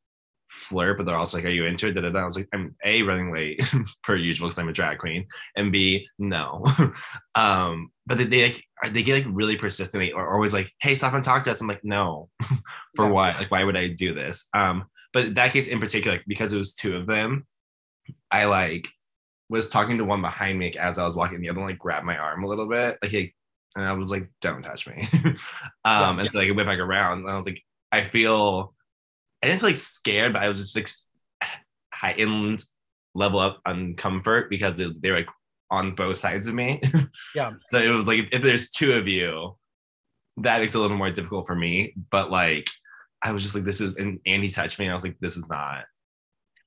flirt, 0.49 0.97
but 0.97 1.05
they're 1.05 1.15
also 1.15 1.37
like, 1.37 1.45
"Are 1.45 1.49
you 1.49 1.65
into 1.65 1.87
it?" 1.87 1.93
Da, 1.93 2.01
da, 2.01 2.09
da. 2.09 2.19
I 2.19 2.25
was 2.25 2.35
like, 2.35 2.47
"I'm 2.53 2.75
a 2.83 3.01
running 3.03 3.31
late 3.31 3.61
per 4.03 4.15
usual 4.15 4.47
because 4.47 4.59
I'm 4.59 4.69
a 4.69 4.73
drag 4.73 4.97
queen, 4.97 5.27
and 5.55 5.71
b 5.71 6.07
no." 6.17 6.65
um, 7.35 7.91
but 8.05 8.17
they, 8.17 8.25
they 8.25 8.43
like 8.83 8.93
they 8.93 9.03
get 9.03 9.25
like 9.25 9.35
really 9.35 9.57
persistent 9.57 10.13
or 10.13 10.33
always 10.33 10.53
like, 10.53 10.71
"Hey, 10.79 10.95
stop 10.95 11.13
and 11.13 11.23
talk 11.23 11.43
to 11.43 11.51
us." 11.51 11.61
I'm 11.61 11.67
like, 11.67 11.83
"No, 11.83 12.29
for 12.95 13.05
yeah. 13.05 13.11
what? 13.11 13.35
Like, 13.37 13.51
why 13.51 13.63
would 13.63 13.77
I 13.77 13.87
do 13.87 14.13
this?" 14.13 14.47
Um, 14.53 14.85
but 15.13 15.35
that 15.35 15.53
case 15.53 15.67
in 15.67 15.79
particular, 15.79 16.21
because 16.27 16.53
it 16.53 16.57
was 16.57 16.73
two 16.73 16.95
of 16.95 17.05
them, 17.05 17.45
I 18.31 18.45
like 18.45 18.87
was 19.49 19.69
talking 19.69 19.97
to 19.97 20.05
one 20.05 20.21
behind 20.21 20.59
me 20.59 20.73
as 20.73 20.99
I 20.99 21.05
was 21.05 21.15
walking. 21.15 21.41
The 21.41 21.49
other 21.49 21.59
one 21.59 21.69
like 21.69 21.79
grabbed 21.79 22.05
my 22.05 22.17
arm 22.17 22.43
a 22.43 22.47
little 22.47 22.67
bit, 22.67 22.97
like 23.01 23.11
he, 23.11 23.33
and 23.75 23.85
I 23.85 23.93
was 23.93 24.11
like, 24.11 24.29
"Don't 24.41 24.63
touch 24.63 24.87
me." 24.87 25.07
um, 25.13 25.37
yeah, 25.85 26.09
and 26.09 26.19
yeah. 26.19 26.27
so 26.27 26.39
like 26.39 26.49
I 26.49 26.51
went 26.51 26.67
back 26.67 26.79
around, 26.79 27.19
and 27.19 27.29
I 27.29 27.35
was 27.35 27.45
like, 27.45 27.63
I 27.91 28.03
feel, 28.05 28.73
I 29.41 29.47
didn't 29.47 29.61
feel 29.61 29.69
like 29.69 29.77
scared, 29.77 30.33
but 30.33 30.41
I 30.41 30.49
was 30.49 30.59
just 30.59 30.75
like 30.75 30.89
heightened 31.93 32.63
level 33.13 33.39
of 33.39 33.55
uncomfort 33.65 34.49
because 34.49 34.77
they, 34.77 34.87
they 34.99 35.11
were 35.11 35.17
like 35.17 35.29
on 35.69 35.95
both 35.95 36.17
sides 36.17 36.47
of 36.47 36.53
me. 36.53 36.81
Yeah. 37.35 37.51
so 37.67 37.77
it 37.77 37.89
was 37.89 38.07
like 38.07 38.29
if 38.31 38.41
there's 38.41 38.69
two 38.69 38.93
of 38.93 39.07
you, 39.07 39.57
that 40.37 40.59
makes 40.59 40.75
it 40.75 40.77
a 40.77 40.81
little 40.81 40.97
more 40.97 41.11
difficult 41.11 41.47
for 41.47 41.55
me. 41.55 41.93
But 42.09 42.31
like 42.31 42.69
I 43.21 43.31
was 43.31 43.43
just 43.43 43.55
like, 43.55 43.63
this 43.63 43.81
is, 43.81 43.97
and 43.97 44.19
Andy 44.25 44.49
touched 44.49 44.79
me, 44.79 44.85
and 44.85 44.91
I 44.91 44.93
was 44.93 45.03
like, 45.03 45.17
this 45.19 45.37
is 45.37 45.47
not. 45.47 45.85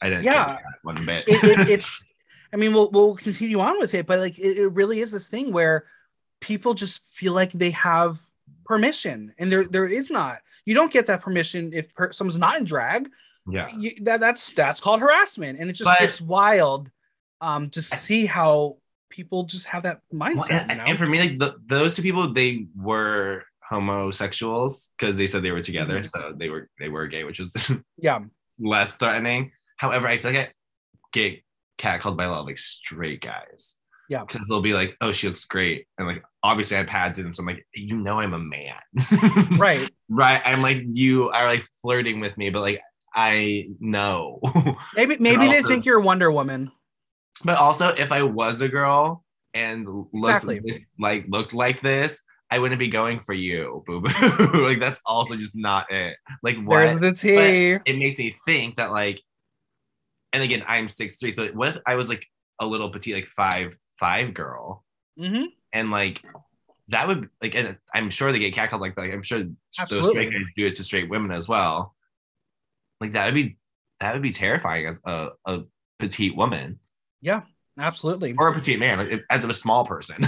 I 0.02 0.08
didn't. 0.08 0.24
Yeah, 0.24 0.58
one 0.82 1.04
bit. 1.06 1.24
it, 1.28 1.42
it, 1.44 1.68
it's. 1.68 2.04
I 2.52 2.56
mean, 2.56 2.72
we'll 2.72 2.90
we'll 2.90 3.14
continue 3.14 3.60
on 3.60 3.78
with 3.78 3.94
it, 3.94 4.06
but 4.06 4.18
like, 4.18 4.38
it, 4.38 4.58
it 4.58 4.68
really 4.68 5.00
is 5.00 5.12
this 5.12 5.28
thing 5.28 5.52
where 5.52 5.86
people 6.40 6.74
just 6.74 7.06
feel 7.06 7.32
like 7.32 7.52
they 7.52 7.70
have 7.70 8.18
permission, 8.64 9.34
and 9.38 9.52
there 9.52 9.64
there 9.64 9.86
is 9.86 10.10
not. 10.10 10.38
You 10.64 10.74
don't 10.74 10.92
get 10.92 11.06
that 11.06 11.22
permission 11.22 11.72
if 11.72 11.94
per- 11.94 12.12
someone's 12.12 12.38
not 12.38 12.58
in 12.58 12.64
drag. 12.64 13.08
Yeah, 13.50 13.68
you, 13.76 13.96
that 14.02 14.20
that's 14.20 14.52
that's 14.52 14.80
called 14.80 15.00
harassment, 15.00 15.58
and 15.58 15.70
it's 15.70 15.78
just 15.78 15.86
but, 15.86 16.02
it's 16.02 16.20
wild 16.20 16.90
um 17.40 17.70
to 17.70 17.82
see 17.82 18.26
how 18.26 18.76
people 19.08 19.44
just 19.44 19.66
have 19.66 19.82
that 19.84 20.00
mindset. 20.12 20.36
Well, 20.36 20.48
and, 20.50 20.70
you 20.70 20.76
know? 20.76 20.84
and, 20.84 20.98
for 20.98 21.06
me, 21.06 21.20
like 21.20 21.38
the, 21.38 21.56
those 21.66 21.96
two 21.96 22.02
people, 22.02 22.32
they 22.32 22.66
were 22.76 23.44
homosexuals 23.68 24.90
because 24.98 25.16
they 25.16 25.26
said 25.26 25.42
they 25.42 25.52
were 25.52 25.62
together, 25.62 26.00
mm-hmm. 26.00 26.08
so 26.08 26.32
they 26.36 26.48
were 26.48 26.68
they 26.78 26.88
were 26.88 27.06
gay, 27.06 27.24
which 27.24 27.40
was 27.40 27.54
yeah 27.96 28.20
less 28.58 28.96
threatening. 28.96 29.52
However, 29.76 30.06
I 30.06 30.18
feel 30.18 30.32
like 30.32 30.48
I 30.48 30.52
get 31.12 31.42
catcalled 31.78 32.16
by 32.16 32.24
a 32.24 32.30
lot 32.30 32.40
of 32.40 32.46
like 32.46 32.58
straight 32.58 33.22
guys. 33.22 33.76
Yeah. 34.10 34.24
Because 34.26 34.48
they'll 34.48 34.60
be 34.60 34.74
like, 34.74 34.96
oh, 35.00 35.12
she 35.12 35.28
looks 35.28 35.44
great. 35.44 35.86
And 35.96 36.06
like, 36.06 36.24
obviously 36.42 36.76
I 36.76 36.80
have 36.80 36.88
pads 36.88 37.20
in. 37.20 37.32
So 37.32 37.42
I'm 37.42 37.46
like, 37.46 37.64
you 37.72 37.96
know, 37.96 38.18
I'm 38.18 38.34
a 38.34 38.40
man. 38.40 38.74
right. 39.56 39.88
Right. 40.08 40.42
I'm 40.44 40.60
like, 40.62 40.82
you 40.92 41.30
are 41.30 41.46
like 41.46 41.64
flirting 41.80 42.18
with 42.18 42.36
me, 42.36 42.50
but 42.50 42.60
like, 42.60 42.80
I 43.14 43.68
know. 43.78 44.40
maybe, 44.96 45.16
maybe 45.20 45.46
also, 45.46 45.50
they 45.50 45.62
think 45.62 45.86
you're 45.86 46.00
Wonder 46.00 46.30
Woman. 46.32 46.72
But 47.44 47.58
also, 47.58 47.88
if 47.90 48.10
I 48.10 48.24
was 48.24 48.60
a 48.60 48.68
girl 48.68 49.24
and 49.54 49.86
looked 49.86 50.44
exactly. 50.44 50.60
this, 50.64 50.80
like 50.98 51.26
looked 51.28 51.54
like 51.54 51.80
this, 51.80 52.20
I 52.50 52.58
wouldn't 52.58 52.80
be 52.80 52.88
going 52.88 53.20
for 53.20 53.32
you, 53.32 53.84
boo 53.86 54.00
boo. 54.00 54.64
like 54.64 54.80
that's 54.80 55.00
also 55.06 55.36
just 55.36 55.56
not 55.56 55.90
it. 55.90 56.16
Like 56.42 56.56
what? 56.62 56.78
There's 56.78 57.00
the 57.00 57.12
tea. 57.12 57.74
But 57.74 57.82
it 57.88 57.96
makes 57.96 58.18
me 58.18 58.36
think 58.44 58.76
that 58.76 58.90
like, 58.90 59.20
and 60.32 60.42
again, 60.42 60.64
I'm 60.66 60.88
six 60.88 61.16
three. 61.16 61.32
So 61.32 61.46
what 61.48 61.68
if 61.68 61.78
I 61.86 61.94
was 61.94 62.08
like 62.08 62.24
a 62.60 62.66
little 62.66 62.90
petite, 62.90 63.14
like 63.14 63.28
five 63.28 63.76
five 64.00 64.34
girl, 64.34 64.84
mm-hmm. 65.18 65.44
and 65.72 65.90
like 65.90 66.22
that 66.88 67.06
would 67.06 67.28
like, 67.40 67.54
and 67.54 67.76
I'm 67.94 68.10
sure 68.10 68.32
they 68.32 68.40
get 68.40 68.54
catcalled 68.54 68.80
like 68.80 68.96
that. 68.96 69.02
Like, 69.02 69.12
I'm 69.12 69.22
sure 69.22 69.44
Absolutely. 69.78 70.06
those 70.08 70.12
straight 70.12 70.32
guys 70.32 70.52
do 70.56 70.66
it 70.66 70.74
to 70.74 70.84
straight 70.84 71.08
women 71.08 71.30
as 71.30 71.48
well. 71.48 71.94
Like 73.00 73.12
that 73.12 73.26
would 73.26 73.34
be 73.34 73.56
that 74.00 74.12
would 74.12 74.22
be 74.22 74.32
terrifying 74.32 74.86
as 74.86 75.00
a, 75.04 75.28
a 75.46 75.60
petite 75.98 76.36
woman. 76.36 76.80
Yeah, 77.20 77.42
absolutely. 77.78 78.34
Or 78.36 78.48
a 78.48 78.54
petite 78.54 78.80
man, 78.80 78.98
like 78.98 79.24
as 79.30 79.44
a 79.44 79.54
small 79.54 79.84
person. 79.86 80.16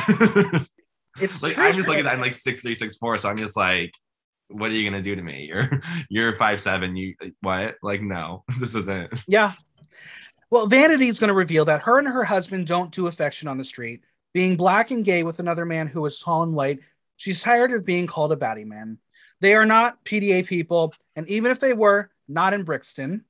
it's 1.20 1.42
like 1.42 1.58
I'm 1.58 1.74
just 1.74 1.88
looking 1.88 2.06
at 2.06 2.12
I'm 2.12 2.20
like 2.20 2.34
six 2.34 2.60
three, 2.60 2.74
six 2.74 2.96
four. 2.96 3.18
So 3.18 3.28
I'm 3.28 3.36
just 3.36 3.56
like, 3.56 3.92
what 4.48 4.70
are 4.70 4.74
you 4.74 4.88
gonna 4.88 5.02
do 5.02 5.16
to 5.16 5.22
me? 5.22 5.46
You're 5.48 5.82
you're 6.08 6.36
five 6.36 6.60
seven. 6.60 6.96
You 6.96 7.14
what? 7.40 7.74
Like, 7.82 8.02
no, 8.02 8.44
this 8.60 8.74
isn't. 8.74 9.12
Yeah. 9.26 9.54
Well, 10.53 10.66
Vanity 10.66 11.09
is 11.09 11.18
going 11.18 11.28
to 11.28 11.34
reveal 11.34 11.64
that 11.64 11.80
her 11.80 11.98
and 11.98 12.07
her 12.07 12.24
husband 12.24 12.66
don't 12.66 12.92
do 12.92 13.07
affection 13.07 13.48
on 13.48 13.57
the 13.57 13.64
street. 13.64 14.03
Being 14.34 14.59
black 14.59 14.90
and 14.90 15.03
gay 15.03 15.22
with 15.22 15.38
another 15.38 15.64
man 15.64 15.86
who 15.86 16.05
is 16.05 16.18
tall 16.18 16.42
and 16.42 16.53
white, 16.53 16.80
she's 17.16 17.40
tired 17.40 17.72
of 17.72 17.86
being 17.86 18.07
called 18.07 18.32
a 18.32 18.36
baddie 18.36 18.66
man. 18.66 18.98
They 19.40 19.55
are 19.55 19.64
not 19.64 20.05
PDA 20.05 20.46
people, 20.46 20.92
and 21.16 21.26
even 21.26 21.53
if 21.53 21.59
they 21.59 21.72
were, 21.72 22.11
not 22.28 22.53
in 22.53 22.64
Brixton, 22.64 23.24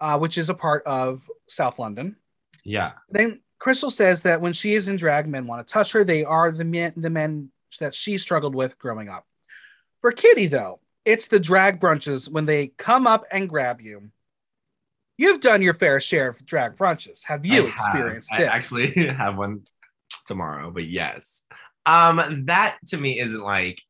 uh, 0.00 0.20
which 0.20 0.38
is 0.38 0.50
a 0.50 0.54
part 0.54 0.84
of 0.86 1.28
South 1.48 1.80
London. 1.80 2.14
Yeah. 2.62 2.92
Then 3.10 3.40
Krystal 3.60 3.90
says 3.90 4.22
that 4.22 4.40
when 4.40 4.52
she 4.52 4.76
is 4.76 4.86
in 4.86 4.94
drag, 4.94 5.26
men 5.26 5.48
want 5.48 5.66
to 5.66 5.72
touch 5.72 5.90
her. 5.90 6.04
They 6.04 6.24
are 6.24 6.52
the 6.52 6.62
men, 6.62 6.92
the 6.96 7.10
men 7.10 7.50
that 7.80 7.92
she 7.92 8.18
struggled 8.18 8.54
with 8.54 8.78
growing 8.78 9.08
up. 9.08 9.26
For 10.00 10.12
Kitty, 10.12 10.46
though, 10.46 10.78
it's 11.04 11.26
the 11.26 11.40
drag 11.40 11.80
brunches 11.80 12.30
when 12.30 12.44
they 12.44 12.68
come 12.68 13.08
up 13.08 13.24
and 13.32 13.48
grab 13.48 13.80
you. 13.80 14.12
You've 15.18 15.40
done 15.40 15.60
your 15.60 15.74
fair 15.74 16.00
share 16.00 16.28
of 16.28 16.46
drag 16.46 16.76
brunches. 16.76 17.24
Have 17.24 17.44
you 17.44 17.66
I 17.66 17.70
experienced 17.70 18.30
have. 18.30 18.38
this? 18.40 18.48
I 18.48 18.54
actually 18.54 19.06
have 19.14 19.36
one 19.36 19.66
tomorrow, 20.26 20.70
but 20.70 20.86
yes. 20.86 21.44
Um, 21.84 22.44
that 22.46 22.78
to 22.88 22.96
me 22.96 23.18
isn't 23.18 23.42
like 23.42 23.82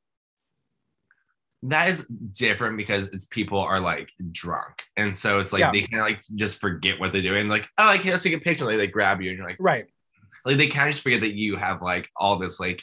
that 1.64 1.88
is 1.88 2.06
different 2.06 2.76
because 2.76 3.08
it's 3.08 3.24
people 3.24 3.58
are 3.58 3.80
like 3.80 4.10
drunk 4.30 4.84
and 4.96 5.16
so 5.16 5.40
it's 5.40 5.52
like 5.52 5.60
yeah. 5.60 5.72
they 5.72 5.82
can 5.82 5.98
like 5.98 6.22
just 6.36 6.60
forget 6.60 7.00
what 7.00 7.12
they're 7.12 7.20
doing 7.20 7.48
like 7.48 7.68
oh 7.78 7.86
like 7.86 8.04
let's 8.04 8.22
take 8.22 8.32
a 8.32 8.38
picture 8.38 8.64
like 8.64 8.76
they 8.76 8.86
grab 8.86 9.20
you 9.20 9.30
and 9.30 9.38
you're 9.38 9.46
like 9.46 9.56
right 9.58 9.86
like 10.44 10.56
they 10.56 10.68
kind 10.68 10.88
of 10.88 10.94
just 10.94 11.02
forget 11.02 11.22
that 11.22 11.34
you 11.34 11.56
have 11.56 11.82
like 11.82 12.08
all 12.16 12.38
this 12.38 12.60
like 12.60 12.80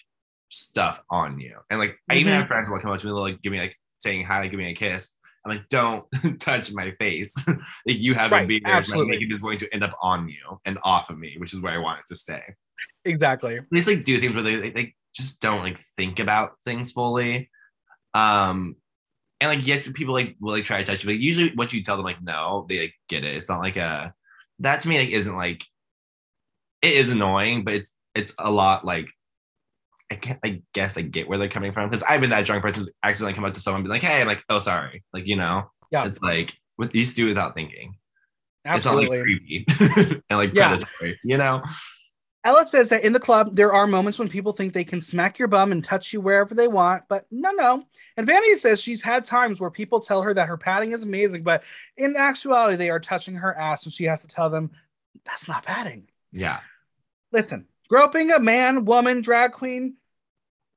stuff 0.49 0.99
on 1.09 1.39
you 1.39 1.57
and 1.69 1.79
like 1.79 1.91
mm-hmm. 1.91 2.11
I 2.11 2.15
even 2.15 2.33
mm-hmm. 2.33 2.39
have 2.41 2.47
friends 2.49 2.67
who 2.67 2.73
will 2.73 2.81
come 2.81 2.91
up 2.91 2.99
to 2.99 3.07
me 3.07 3.13
like 3.13 3.41
give 3.41 3.53
me 3.53 3.59
like 3.59 3.77
saying 3.99 4.25
hi 4.25 4.39
like, 4.39 4.51
give 4.51 4.59
me 4.59 4.69
a 4.69 4.75
kiss 4.75 5.13
I'm 5.45 5.51
like 5.51 5.69
don't 5.69 6.05
touch 6.39 6.71
my 6.73 6.91
face 6.99 7.35
like 7.47 7.59
you 7.85 8.15
have 8.15 8.31
right. 8.31 8.43
a 8.43 8.47
beard 8.47 8.63
absolutely. 8.65 9.05
my 9.05 9.19
makeup 9.19 9.35
is 9.35 9.41
going 9.41 9.57
to 9.59 9.73
end 9.73 9.83
up 9.83 9.97
on 10.01 10.27
you 10.27 10.59
and 10.65 10.79
off 10.83 11.09
of 11.09 11.17
me 11.17 11.35
which 11.37 11.53
is 11.53 11.61
where 11.61 11.73
I 11.73 11.77
want 11.77 11.99
it 11.99 12.05
to 12.07 12.15
stay 12.15 12.41
exactly 13.03 13.59
they 13.71 13.77
just 13.77 13.87
like 13.87 14.03
do 14.03 14.17
things 14.17 14.33
where 14.33 14.43
they, 14.43 14.69
they 14.71 14.95
just 15.13 15.39
don't 15.39 15.61
like 15.61 15.79
think 15.95 16.19
about 16.19 16.53
things 16.65 16.91
fully 16.91 17.49
um, 18.15 18.77
and 19.41 19.49
like 19.49 19.67
yes, 19.67 19.87
people 19.93 20.13
like 20.13 20.35
will 20.39 20.53
like 20.53 20.63
try 20.63 20.81
to 20.81 20.85
touch 20.85 21.03
you, 21.03 21.09
but 21.09 21.19
usually 21.19 21.53
once 21.55 21.73
you 21.73 21.83
tell 21.83 21.97
them 21.97 22.05
like 22.05 22.23
no, 22.23 22.65
they 22.67 22.79
like 22.79 22.93
get 23.09 23.25
it. 23.25 23.35
It's 23.35 23.49
not 23.49 23.59
like 23.59 23.75
a 23.75 24.13
that 24.59 24.81
to 24.81 24.87
me 24.87 24.97
like 24.97 25.09
isn't 25.09 25.35
like 25.35 25.63
it 26.81 26.93
is 26.93 27.11
annoying, 27.11 27.65
but 27.65 27.73
it's 27.73 27.93
it's 28.15 28.33
a 28.39 28.49
lot 28.49 28.85
like 28.85 29.09
I 30.11 30.15
can't 30.15 30.39
I 30.43 30.61
guess 30.73 30.97
I 30.97 31.01
get 31.01 31.27
where 31.27 31.37
they're 31.37 31.49
coming 31.49 31.71
from 31.71 31.89
because 31.89 32.03
I've 32.03 32.21
been 32.21 32.29
that 32.29 32.45
drunk 32.45 32.61
person 32.61 32.81
who's 32.81 32.93
accidentally 33.03 33.33
come 33.33 33.45
up 33.45 33.53
to 33.53 33.59
someone 33.59 33.79
and 33.79 33.85
be 33.85 33.89
like, 33.89 34.03
hey, 34.03 34.21
I'm 34.21 34.27
like, 34.27 34.43
oh 34.49 34.59
sorry. 34.59 35.03
Like, 35.13 35.25
you 35.25 35.35
know, 35.35 35.71
yeah, 35.91 36.05
it's 36.05 36.21
like 36.21 36.53
what 36.75 36.93
you 36.93 37.05
do 37.05 37.25
without 37.27 37.55
thinking. 37.55 37.95
Absolutely. 38.65 39.05
It's 39.05 39.11
not 39.11 39.17
like 39.17 39.23
creepy 39.23 40.21
and 40.29 40.39
like 40.39 40.53
yeah. 40.53 40.69
predatory, 40.69 41.19
you 41.23 41.37
know? 41.37 41.63
Ella 42.45 42.63
says 42.63 42.89
that 42.89 43.03
in 43.03 43.11
the 43.11 43.19
club, 43.19 43.55
there 43.55 43.73
are 43.73 43.87
moments 43.87 44.19
when 44.19 44.29
people 44.29 44.53
think 44.53 44.71
they 44.71 44.83
can 44.83 45.01
smack 45.01 45.39
your 45.39 45.47
bum 45.47 45.71
and 45.71 45.83
touch 45.83 46.13
you 46.13 46.21
wherever 46.21 46.53
they 46.53 46.67
want, 46.67 47.03
but 47.09 47.25
no, 47.31 47.49
no. 47.51 47.83
And 48.17 48.27
Vanity 48.27 48.53
says 48.53 48.79
she's 48.79 49.01
had 49.01 49.25
times 49.25 49.59
where 49.59 49.71
people 49.71 49.99
tell 49.99 50.21
her 50.21 50.31
that 50.31 50.47
her 50.47 50.55
padding 50.55 50.91
is 50.91 51.01
amazing, 51.01 51.41
but 51.41 51.63
in 51.97 52.15
actuality, 52.15 52.77
they 52.77 52.91
are 52.91 52.99
touching 52.99 53.33
her 53.35 53.55
ass 53.57 53.85
and 53.85 53.93
she 53.93 54.03
has 54.03 54.21
to 54.21 54.27
tell 54.27 54.51
them 54.51 54.69
that's 55.25 55.47
not 55.47 55.65
padding. 55.65 56.07
Yeah. 56.31 56.59
Listen, 57.31 57.65
groping 57.89 58.31
a 58.31 58.39
man, 58.39 58.85
woman, 58.85 59.21
drag 59.21 59.53
queen, 59.53 59.95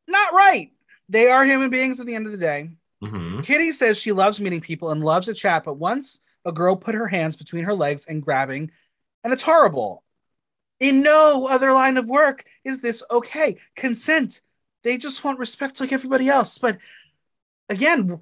not 0.07 0.33
right. 0.33 0.73
They 1.09 1.29
are 1.31 1.45
human 1.45 1.71
beings 1.71 2.01
at 2.01 2.07
the 2.07 2.15
end 2.15 2.27
of 2.27 2.33
the 2.33 2.39
day. 2.39 2.71
Mm-hmm. 3.03 3.41
Kitty 3.43 3.73
says 3.73 3.99
she 3.99 4.13
loves 4.13 4.41
meeting 4.41 4.61
people 4.61 4.91
and 4.91 5.05
loves 5.05 5.27
to 5.27 5.35
chat, 5.35 5.65
but 5.65 5.75
once 5.75 6.21
a 6.45 6.53
girl 6.53 6.77
put 6.77 6.95
her 6.95 7.07
hands 7.07 7.37
between 7.37 7.65
her 7.65 7.75
legs 7.75 8.05
and 8.07 8.23
grabbing, 8.23 8.71
and 9.23 9.33
it's 9.33 9.43
horrible. 9.43 10.03
In 10.81 11.03
no 11.03 11.47
other 11.47 11.73
line 11.73 11.97
of 11.97 12.07
work 12.07 12.45
is 12.65 12.81
this 12.81 13.03
okay. 13.11 13.59
Consent. 13.75 14.41
They 14.85 14.97
just 14.97 15.25
want 15.25 15.39
respect 15.39 15.81
like 15.81 15.93
everybody 15.93 16.29
else. 16.29 16.59
But 16.59 16.79
again, 17.69 18.21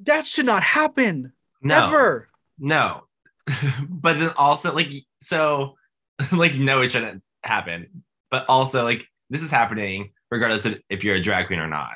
that 0.00 0.26
should 0.26 0.46
not 0.46 0.62
happen. 0.62 1.32
No. 1.60 1.86
Ever. 1.86 2.28
No. 2.58 3.04
but 3.88 4.18
then 4.18 4.30
also 4.36 4.74
like 4.74 4.90
so 5.20 5.76
like 6.32 6.54
no 6.54 6.82
it 6.82 6.90
shouldn't 6.90 7.22
happen. 7.46 8.04
But 8.30 8.46
also 8.48 8.84
like 8.84 9.06
this 9.30 9.42
is 9.42 9.50
happening 9.50 10.12
regardless 10.30 10.64
of 10.64 10.80
if 10.90 11.04
you're 11.04 11.16
a 11.16 11.20
drag 11.20 11.46
queen 11.46 11.60
or 11.60 11.68
not. 11.68 11.92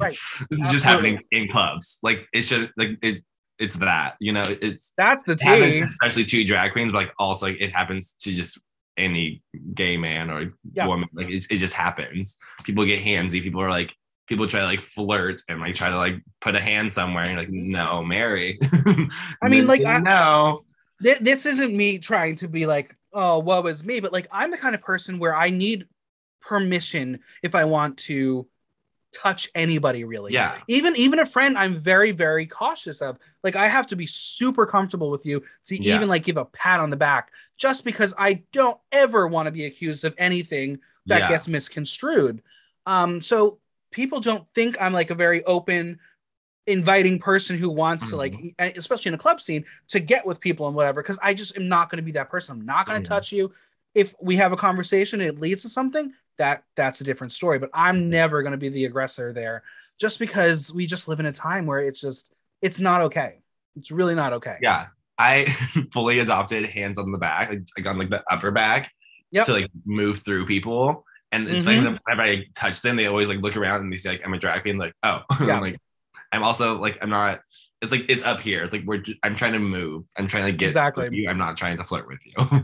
right. 0.00 0.18
just 0.70 0.84
happening 0.84 1.20
in 1.30 1.48
clubs. 1.48 1.98
Like 2.02 2.26
it 2.32 2.42
should 2.42 2.72
like 2.76 2.98
it 3.02 3.22
it's 3.58 3.76
that, 3.76 4.16
you 4.20 4.32
know, 4.32 4.44
it's 4.62 4.94
that's 4.96 5.22
the 5.24 5.36
tea. 5.36 5.80
Especially 5.80 6.24
to 6.24 6.44
drag 6.44 6.72
queens, 6.72 6.92
but 6.92 6.98
like 6.98 7.12
also 7.18 7.46
like, 7.46 7.60
it 7.60 7.74
happens 7.74 8.12
to 8.20 8.34
just 8.34 8.58
any 8.96 9.42
gay 9.74 9.96
man 9.96 10.30
or 10.30 10.52
yeah. 10.72 10.86
woman. 10.86 11.08
Like 11.12 11.28
it, 11.28 11.46
it 11.50 11.58
just 11.58 11.74
happens. 11.74 12.38
People 12.64 12.84
get 12.86 13.04
handsy. 13.04 13.42
People 13.42 13.60
are 13.60 13.70
like, 13.70 13.94
people 14.28 14.46
try 14.46 14.60
to 14.60 14.66
like 14.66 14.80
flirt 14.80 15.42
and 15.48 15.60
like 15.60 15.74
try 15.74 15.90
to 15.90 15.96
like 15.96 16.22
put 16.40 16.56
a 16.56 16.60
hand 16.60 16.92
somewhere 16.92 17.24
and 17.24 17.36
like, 17.36 17.50
no, 17.50 18.02
Mary. 18.02 18.58
I 19.42 19.48
mean, 19.48 19.66
like, 19.66 19.82
no. 19.82 20.62
th- 21.02 21.18
this 21.20 21.44
isn't 21.44 21.76
me 21.76 21.98
trying 21.98 22.36
to 22.36 22.48
be 22.48 22.66
like, 22.66 22.96
oh, 23.12 23.38
what 23.38 23.64
was 23.64 23.82
me? 23.82 24.00
But 24.00 24.12
like, 24.12 24.28
I'm 24.30 24.50
the 24.50 24.58
kind 24.58 24.74
of 24.74 24.82
person 24.82 25.18
where 25.18 25.34
I 25.34 25.50
need 25.50 25.86
permission 26.40 27.20
if 27.42 27.54
I 27.54 27.64
want 27.64 27.98
to 27.98 28.46
touch 29.12 29.48
anybody 29.54 30.04
really. 30.04 30.32
Yeah. 30.32 30.58
Even 30.68 30.96
even 30.96 31.18
a 31.18 31.26
friend 31.26 31.58
I'm 31.58 31.78
very 31.78 32.12
very 32.12 32.46
cautious 32.46 33.02
of. 33.02 33.18
Like 33.42 33.56
I 33.56 33.68
have 33.68 33.86
to 33.88 33.96
be 33.96 34.06
super 34.06 34.66
comfortable 34.66 35.10
with 35.10 35.26
you 35.26 35.42
to 35.66 35.82
yeah. 35.82 35.96
even 35.96 36.08
like 36.08 36.24
give 36.24 36.36
a 36.36 36.44
pat 36.44 36.80
on 36.80 36.90
the 36.90 36.96
back 36.96 37.30
just 37.56 37.84
because 37.84 38.14
I 38.18 38.42
don't 38.52 38.78
ever 38.92 39.26
want 39.26 39.46
to 39.46 39.50
be 39.50 39.64
accused 39.64 40.04
of 40.04 40.14
anything 40.16 40.78
that 41.06 41.20
yeah. 41.20 41.28
gets 41.28 41.48
misconstrued. 41.48 42.42
Um 42.86 43.22
so 43.22 43.58
people 43.90 44.20
don't 44.20 44.46
think 44.54 44.80
I'm 44.80 44.92
like 44.92 45.10
a 45.10 45.14
very 45.14 45.44
open 45.44 45.98
inviting 46.70 47.18
person 47.18 47.58
who 47.58 47.68
wants 47.68 48.04
mm-hmm. 48.04 48.10
to 48.10 48.16
like 48.16 48.32
mm-hmm. 48.32 48.78
especially 48.78 49.10
in 49.10 49.14
a 49.14 49.18
club 49.18 49.40
scene 49.40 49.64
to 49.88 50.00
get 50.00 50.24
with 50.24 50.40
people 50.40 50.66
and 50.66 50.76
whatever 50.76 51.02
because 51.02 51.18
I 51.22 51.34
just 51.34 51.56
am 51.56 51.68
not 51.68 51.90
going 51.90 51.98
to 51.98 52.02
be 52.02 52.12
that 52.12 52.30
person. 52.30 52.58
I'm 52.58 52.66
not 52.66 52.86
going 52.86 53.02
to 53.02 53.06
mm-hmm. 53.06 53.14
touch 53.14 53.32
you. 53.32 53.52
If 53.94 54.14
we 54.20 54.36
have 54.36 54.52
a 54.52 54.56
conversation 54.56 55.20
it 55.20 55.40
leads 55.40 55.62
to 55.62 55.68
something, 55.68 56.12
that 56.38 56.64
that's 56.74 57.00
a 57.00 57.04
different 57.04 57.32
story. 57.32 57.58
But 57.58 57.70
I'm 57.74 58.08
never 58.08 58.42
going 58.42 58.52
to 58.52 58.58
be 58.58 58.68
the 58.68 58.86
aggressor 58.86 59.32
there, 59.32 59.62
just 59.98 60.18
because 60.18 60.72
we 60.72 60.86
just 60.86 61.06
live 61.06 61.20
in 61.20 61.26
a 61.26 61.32
time 61.32 61.66
where 61.66 61.80
it's 61.80 62.00
just 62.00 62.30
it's 62.62 62.80
not 62.80 63.02
okay. 63.02 63.40
It's 63.76 63.90
really 63.90 64.14
not 64.14 64.32
okay. 64.34 64.56
Yeah, 64.60 64.86
I 65.18 65.44
fully 65.92 66.18
adopted 66.18 66.66
hands 66.66 66.98
on 66.98 67.12
the 67.12 67.18
back, 67.18 67.50
like, 67.76 67.86
on 67.86 67.98
like 67.98 68.10
the 68.10 68.22
upper 68.30 68.50
back, 68.50 68.90
yep. 69.30 69.46
to 69.46 69.52
like 69.52 69.70
move 69.84 70.20
through 70.20 70.46
people. 70.46 71.04
And 71.32 71.46
it's 71.46 71.64
mm-hmm. 71.64 71.84
like 71.84 72.00
whenever 72.06 72.22
I 72.22 72.46
touch 72.56 72.80
them, 72.80 72.96
they 72.96 73.06
always 73.06 73.28
like 73.28 73.38
look 73.38 73.56
around 73.56 73.82
and 73.82 73.92
they 73.92 73.98
say 73.98 74.10
like 74.10 74.22
I'm 74.24 74.34
a 74.34 74.38
drag 74.38 74.62
queen. 74.62 74.78
Like 74.78 74.94
oh, 75.02 75.20
yeah. 75.40 75.56
I'm 75.56 75.60
like 75.60 75.78
I'm 76.32 76.42
also 76.42 76.78
like 76.78 76.98
I'm 77.02 77.10
not. 77.10 77.40
It's 77.82 77.92
like 77.92 78.04
it's 78.08 78.24
up 78.24 78.40
here. 78.40 78.62
It's 78.62 78.72
like 78.72 78.84
we're. 78.84 78.98
Just, 78.98 79.18
I'm 79.22 79.34
trying 79.34 79.54
to 79.54 79.58
move. 79.58 80.04
I'm 80.16 80.26
trying 80.26 80.46
to 80.46 80.52
get 80.52 80.68
exactly. 80.68 81.08
you. 81.12 81.28
I'm 81.30 81.38
not 81.38 81.56
trying 81.56 81.76
to 81.78 81.84
flirt 81.84 82.06
with 82.06 82.20
you. 82.26 82.62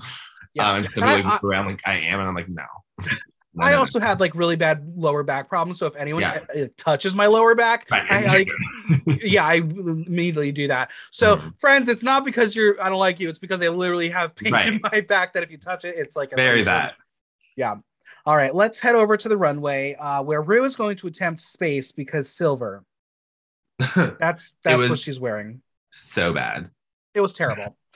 Yeah. 0.57 0.71
Um, 0.71 0.85
and 0.85 0.95
so 0.95 1.03
like 1.03 1.25
look 1.25 1.45
around 1.45 1.67
like 1.67 1.81
I 1.85 1.99
am, 1.99 2.19
and 2.19 2.29
I'm 2.29 2.35
like 2.35 2.49
no. 2.49 2.65
no, 2.99 3.13
I 3.61 3.75
also 3.75 3.99
no. 3.99 4.07
had 4.07 4.21
like 4.21 4.35
really 4.35 4.57
bad 4.57 4.91
lower 4.97 5.23
back 5.23 5.51
problems. 5.51 5.79
So 5.79 5.87
if 5.87 5.95
anyone 5.97 6.23
yeah. 6.23 6.41
Uh, 6.55 6.67
touches 6.79 7.15
my 7.15 7.27
lower 7.27 7.55
back, 7.55 7.87
right. 7.91 8.11
I 8.11 8.25
like, 9.07 9.23
yeah, 9.23 9.45
I 9.45 9.57
immediately 9.57 10.51
do 10.51 10.69
that. 10.69 10.91
So 11.11 11.37
mm. 11.37 11.61
friends, 11.61 11.91
it's 11.91 12.03
not 12.03 12.25
because 12.25 12.57
you're 12.57 12.83
I 12.83 12.89
don't 12.89 12.99
like 12.99 13.21
you. 13.21 13.29
It's 13.29 13.39
because 13.39 13.61
I 13.61 13.69
literally 13.69 14.09
have 14.09 14.35
pain 14.35 14.55
right. 14.55 14.67
in 14.67 14.81
my 14.83 15.03
back 15.03 15.35
that 15.35 15.43
if 15.43 15.51
you 15.51 15.59
touch 15.59 15.85
it, 15.85 15.95
it's 15.99 16.17
like 16.17 16.35
very 16.35 16.63
that. 16.65 16.95
Yeah. 17.55 17.77
All 18.25 18.37
right, 18.37 18.53
let's 18.53 18.81
head 18.81 18.97
over 18.97 19.17
to 19.17 19.29
the 19.29 19.37
runway 19.37 19.95
uh, 19.95 20.21
where 20.23 20.43
Ru 20.43 20.65
is 20.65 20.75
going 20.75 20.97
to 20.97 21.07
attempt 21.07 21.43
space 21.43 21.93
because 21.93 22.29
silver. 22.29 22.83
That's 24.19 24.55
that's 24.63 24.89
what 24.89 24.99
she's 24.99 25.21
wearing. 25.21 25.61
So 25.91 26.33
bad. 26.33 26.71
It 27.15 27.21
was 27.21 27.33
terrible. 27.33 27.77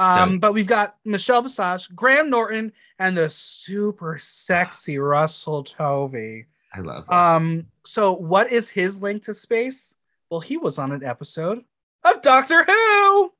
Um, 0.00 0.34
so, 0.34 0.38
but 0.38 0.54
we've 0.54 0.64
got 0.64 0.94
Michelle 1.04 1.42
Visage, 1.42 1.88
Graham 1.92 2.30
Norton, 2.30 2.70
and 3.00 3.18
the 3.18 3.28
super 3.30 4.16
sexy 4.22 4.96
Russell 4.96 5.64
Tovey. 5.64 6.46
I 6.72 6.78
love. 6.78 7.04
Russell. 7.08 7.36
Um, 7.36 7.66
so 7.84 8.12
what 8.12 8.52
is 8.52 8.68
his 8.68 9.02
link 9.02 9.24
to 9.24 9.34
space? 9.34 9.96
Well, 10.30 10.38
he 10.38 10.56
was 10.56 10.78
on 10.78 10.92
an 10.92 11.02
episode 11.02 11.64
of 12.04 12.22
Doctor 12.22 12.62
Who. 12.62 12.72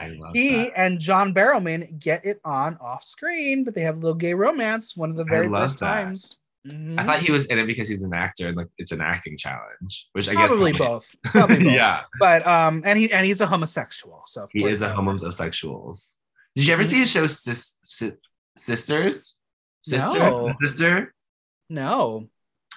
I 0.00 0.08
love 0.08 0.32
he 0.34 0.64
that. 0.64 0.72
and 0.76 0.98
John 0.98 1.32
Barrowman 1.32 2.00
get 2.00 2.24
it 2.24 2.40
on 2.44 2.76
off 2.78 3.04
screen, 3.04 3.62
but 3.62 3.74
they 3.74 3.82
have 3.82 3.98
a 3.98 4.00
little 4.00 4.14
gay 4.14 4.34
romance 4.34 4.96
one 4.96 5.10
of 5.10 5.16
the 5.16 5.22
very 5.22 5.48
first 5.48 5.78
that. 5.78 5.86
times. 5.86 6.38
Mm-hmm. 6.66 6.98
I 6.98 7.04
thought 7.04 7.20
he 7.20 7.32
was 7.32 7.46
in 7.46 7.58
it 7.58 7.66
because 7.66 7.88
he's 7.88 8.02
an 8.02 8.12
actor 8.12 8.48
and 8.48 8.56
like 8.56 8.66
it's 8.76 8.92
an 8.92 9.00
acting 9.00 9.38
challenge, 9.38 10.08
which 10.12 10.28
I 10.28 10.34
probably 10.34 10.72
guess 10.72 10.78
probably 10.78 10.94
both. 10.94 11.06
Probably 11.32 11.64
both. 11.64 11.72
yeah, 11.72 12.02
but 12.18 12.46
um, 12.46 12.82
and 12.84 12.98
he 12.98 13.10
and 13.10 13.26
he's 13.26 13.40
a 13.40 13.46
homosexual, 13.46 14.22
so 14.26 14.46
he 14.50 14.64
is 14.64 14.82
a 14.82 14.90
homosexuals. 14.92 16.16
Did 16.54 16.66
you 16.66 16.74
ever 16.74 16.82
mm-hmm. 16.82 16.90
see 16.90 16.98
his 17.00 17.10
show 17.10 17.26
Sis, 17.26 17.78
Sis, 17.82 18.12
Sisters? 18.56 19.36
Sister, 19.82 20.18
no. 20.18 20.50
sister. 20.60 21.14
No, 21.70 22.28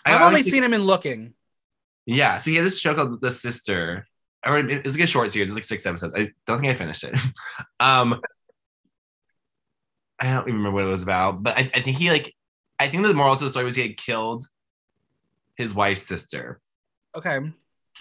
I've 0.06 0.22
only 0.22 0.44
seen 0.44 0.64
him 0.64 0.74
in 0.74 0.84
Looking. 0.84 1.34
Yeah, 2.06 2.38
so 2.38 2.52
he 2.52 2.58
had 2.58 2.66
this 2.66 2.80
show 2.80 2.94
called 2.96 3.20
The 3.22 3.32
Sister, 3.32 4.08
or 4.46 4.60
it 4.60 4.84
was 4.86 4.96
like 4.96 5.04
a 5.04 5.08
short 5.08 5.34
series. 5.34 5.50
It's 5.50 5.56
like 5.56 5.64
six 5.66 5.86
episodes. 5.86 6.14
I 6.16 6.32
don't 6.48 6.62
think 6.62 6.72
I 6.72 6.76
finished 6.76 7.04
it. 7.04 7.20
um, 7.82 8.22
I 10.20 10.26
don't 10.26 10.44
even 10.44 10.56
remember 10.56 10.72
what 10.72 10.86
it 10.86 10.92
was 10.92 11.04
about, 11.04 11.44
but 11.44 11.58
I, 11.58 11.70
I 11.74 11.82
think 11.82 11.98
he 11.98 12.10
like 12.10 12.34
I 12.80 12.88
think 12.88 13.04
the 13.04 13.14
moral 13.14 13.34
of 13.34 13.40
the 13.40 13.50
story 13.50 13.66
was 13.66 13.76
he 13.76 13.84
had 13.84 13.98
killed 13.98 14.48
his 15.56 15.74
wife's 15.74 16.04
sister. 16.04 16.60
Okay. 17.16 17.40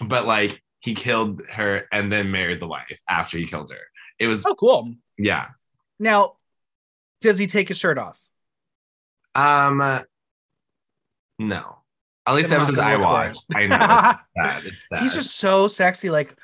But 0.01 0.25
like 0.25 0.61
he 0.79 0.93
killed 0.93 1.41
her 1.47 1.87
and 1.91 2.11
then 2.11 2.31
married 2.31 2.59
the 2.59 2.67
wife 2.67 2.99
after 3.07 3.37
he 3.37 3.45
killed 3.45 3.71
her. 3.71 3.79
It 4.19 4.27
was 4.27 4.45
oh 4.45 4.55
cool. 4.55 4.93
Yeah. 5.17 5.47
Now, 5.99 6.33
does 7.21 7.37
he 7.37 7.47
take 7.47 7.69
his 7.69 7.77
shirt 7.77 7.97
off? 7.97 8.19
Um, 9.35 10.03
no. 11.39 11.77
At 12.25 12.35
least 12.35 12.51
episodes 12.51 12.79
I 12.79 12.95
watched. 12.95 13.45
I 13.53 13.67
know. 13.67 14.13
It's 14.19 14.31
sad. 14.33 14.65
It's 14.65 14.75
sad. 14.89 15.03
He's 15.03 15.13
just 15.13 15.35
so 15.37 15.67
sexy. 15.67 16.09
Like 16.09 16.35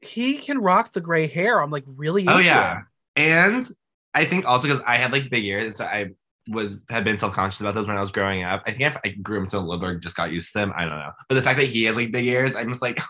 he 0.00 0.38
can 0.38 0.58
rock 0.58 0.92
the 0.92 1.00
gray 1.00 1.26
hair. 1.26 1.60
I'm 1.60 1.70
like 1.70 1.84
really. 1.86 2.26
oh 2.28 2.38
yeah, 2.38 2.78
him. 2.78 2.86
and 3.16 3.68
I 4.14 4.24
think 4.24 4.46
also 4.46 4.68
because 4.68 4.82
I 4.86 4.96
had 4.96 5.12
like 5.12 5.30
big 5.30 5.44
ears, 5.44 5.78
so 5.78 5.84
I 5.84 6.10
was 6.48 6.78
had 6.88 7.04
been 7.04 7.18
self 7.18 7.32
conscious 7.32 7.60
about 7.60 7.74
those 7.74 7.86
when 7.86 7.96
I 7.96 8.00
was 8.00 8.10
growing 8.10 8.44
up. 8.44 8.62
I 8.66 8.72
think 8.72 8.96
I, 8.96 9.00
I 9.04 9.08
grew 9.10 9.42
up 9.42 9.48
to 9.50 9.58
a 9.58 9.60
little 9.60 9.78
bit, 9.78 10.00
just 10.00 10.16
got 10.16 10.32
used 10.32 10.52
to 10.52 10.58
them. 10.58 10.72
I 10.76 10.84
don't 10.84 10.98
know, 10.98 11.12
but 11.28 11.34
the 11.34 11.42
fact 11.42 11.58
that 11.58 11.66
he 11.66 11.84
has 11.84 11.96
like 11.96 12.12
big 12.12 12.26
ears, 12.26 12.56
I'm 12.56 12.68
just 12.68 12.82
like, 12.82 13.00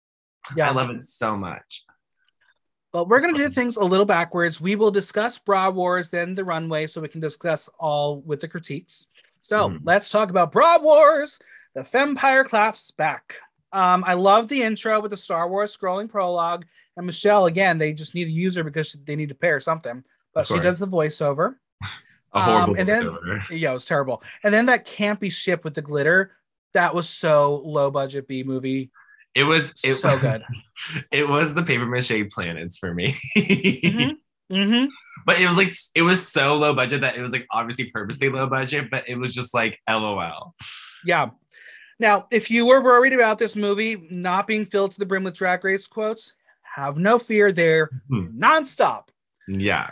yeah, 0.56 0.68
I 0.68 0.72
love 0.72 0.90
it 0.90 1.04
so 1.04 1.36
much. 1.36 1.84
Well, 2.92 3.06
we're 3.06 3.20
gonna 3.20 3.36
do 3.36 3.48
things 3.48 3.76
a 3.76 3.84
little 3.84 4.06
backwards. 4.06 4.60
We 4.60 4.74
will 4.74 4.90
discuss 4.90 5.38
Bra 5.38 5.70
Wars, 5.70 6.08
then 6.08 6.34
the 6.34 6.44
runway, 6.44 6.86
so 6.86 7.00
we 7.00 7.08
can 7.08 7.20
discuss 7.20 7.68
all 7.78 8.20
with 8.20 8.40
the 8.40 8.48
critiques. 8.48 9.06
So 9.40 9.68
mm-hmm. 9.68 9.84
let's 9.84 10.10
talk 10.10 10.30
about 10.30 10.52
Bra 10.52 10.78
Wars. 10.78 11.38
The 11.74 11.82
Fempire 11.82 12.46
claps 12.46 12.90
back. 12.90 13.36
Um, 13.72 14.02
I 14.04 14.14
love 14.14 14.48
the 14.48 14.62
intro 14.62 15.00
with 15.00 15.12
the 15.12 15.16
Star 15.16 15.48
Wars 15.48 15.76
scrolling 15.76 16.08
prologue. 16.08 16.64
And 16.96 17.06
Michelle, 17.06 17.46
again, 17.46 17.78
they 17.78 17.92
just 17.92 18.14
need 18.14 18.26
a 18.26 18.30
user 18.30 18.64
because 18.64 18.92
they 19.04 19.16
need 19.16 19.28
to 19.28 19.34
pair 19.34 19.60
something. 19.60 20.02
But 20.34 20.46
she 20.46 20.58
does 20.58 20.78
the 20.78 20.88
voiceover. 20.88 21.56
A 22.32 22.42
horrible 22.42 22.74
um, 22.74 22.78
and 22.78 22.88
then, 22.88 23.42
Yeah, 23.50 23.70
it 23.70 23.74
was 23.74 23.84
terrible. 23.84 24.22
And 24.44 24.54
then 24.54 24.66
that 24.66 24.86
campy 24.86 25.32
ship 25.32 25.64
with 25.64 25.74
the 25.74 25.82
glitter, 25.82 26.32
that 26.74 26.94
was 26.94 27.08
so 27.08 27.62
low 27.64 27.90
budget 27.90 28.28
B 28.28 28.42
movie. 28.44 28.90
It 29.34 29.44
was 29.44 29.74
it, 29.84 29.96
so 29.96 30.18
good. 30.20 30.42
It 31.10 31.28
was 31.28 31.54
the 31.54 31.62
paper 31.62 31.86
mache 31.86 32.28
planets 32.30 32.78
for 32.78 32.94
me. 32.94 33.16
mm-hmm. 33.36 34.10
Mm-hmm. 34.50 34.86
But 35.26 35.40
it 35.40 35.46
was 35.46 35.56
like 35.56 35.68
it 35.94 36.02
was 36.02 36.26
so 36.26 36.56
low 36.56 36.74
budget 36.74 37.02
that 37.02 37.16
it 37.16 37.22
was 37.22 37.30
like 37.30 37.46
obviously 37.52 37.88
purposely 37.88 38.30
low 38.30 38.48
budget, 38.48 38.90
but 38.90 39.08
it 39.08 39.16
was 39.16 39.32
just 39.32 39.54
like 39.54 39.78
LOL. 39.88 40.56
Yeah. 41.04 41.30
Now, 42.00 42.26
if 42.32 42.50
you 42.50 42.66
were 42.66 42.82
worried 42.82 43.12
about 43.12 43.38
this 43.38 43.54
movie 43.54 44.08
not 44.10 44.48
being 44.48 44.64
filled 44.64 44.90
to 44.90 44.98
the 44.98 45.06
brim 45.06 45.22
with 45.22 45.34
drag 45.34 45.64
race 45.64 45.86
quotes, 45.86 46.32
have 46.74 46.96
no 46.96 47.20
fear. 47.20 47.52
They're 47.52 47.90
mm-hmm. 48.10 48.42
nonstop. 48.42 49.04
Yeah. 49.46 49.90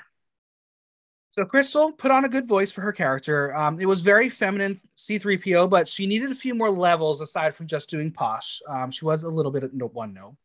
So 1.31 1.45
Krystal 1.45 1.97
put 1.97 2.11
on 2.11 2.25
a 2.25 2.29
good 2.29 2.49
voice 2.49 2.71
for 2.71 2.81
her 2.81 2.93
character. 2.93 3.55
Um, 3.55 3.81
it 3.81 3.87
was 3.87 4.01
very 4.01 4.31
feminine 4.31 4.81
C3PO, 4.97 5.69
but 5.69 5.89
she 5.89 6.07
needed 6.07 6.33
a 6.33 6.35
few 6.35 6.55
more 6.55 6.71
levels 6.71 7.21
aside 7.21 7.55
from 7.55 7.67
just 7.67 7.91
doing 7.91 8.11
posh. 8.11 8.63
Um, 8.67 8.91
she 8.91 9.05
was 9.05 9.25
a 9.25 9.29
little 9.29 9.53
bit 9.53 9.73
no 9.75 9.87
one 9.87 10.15
no. 10.15 10.37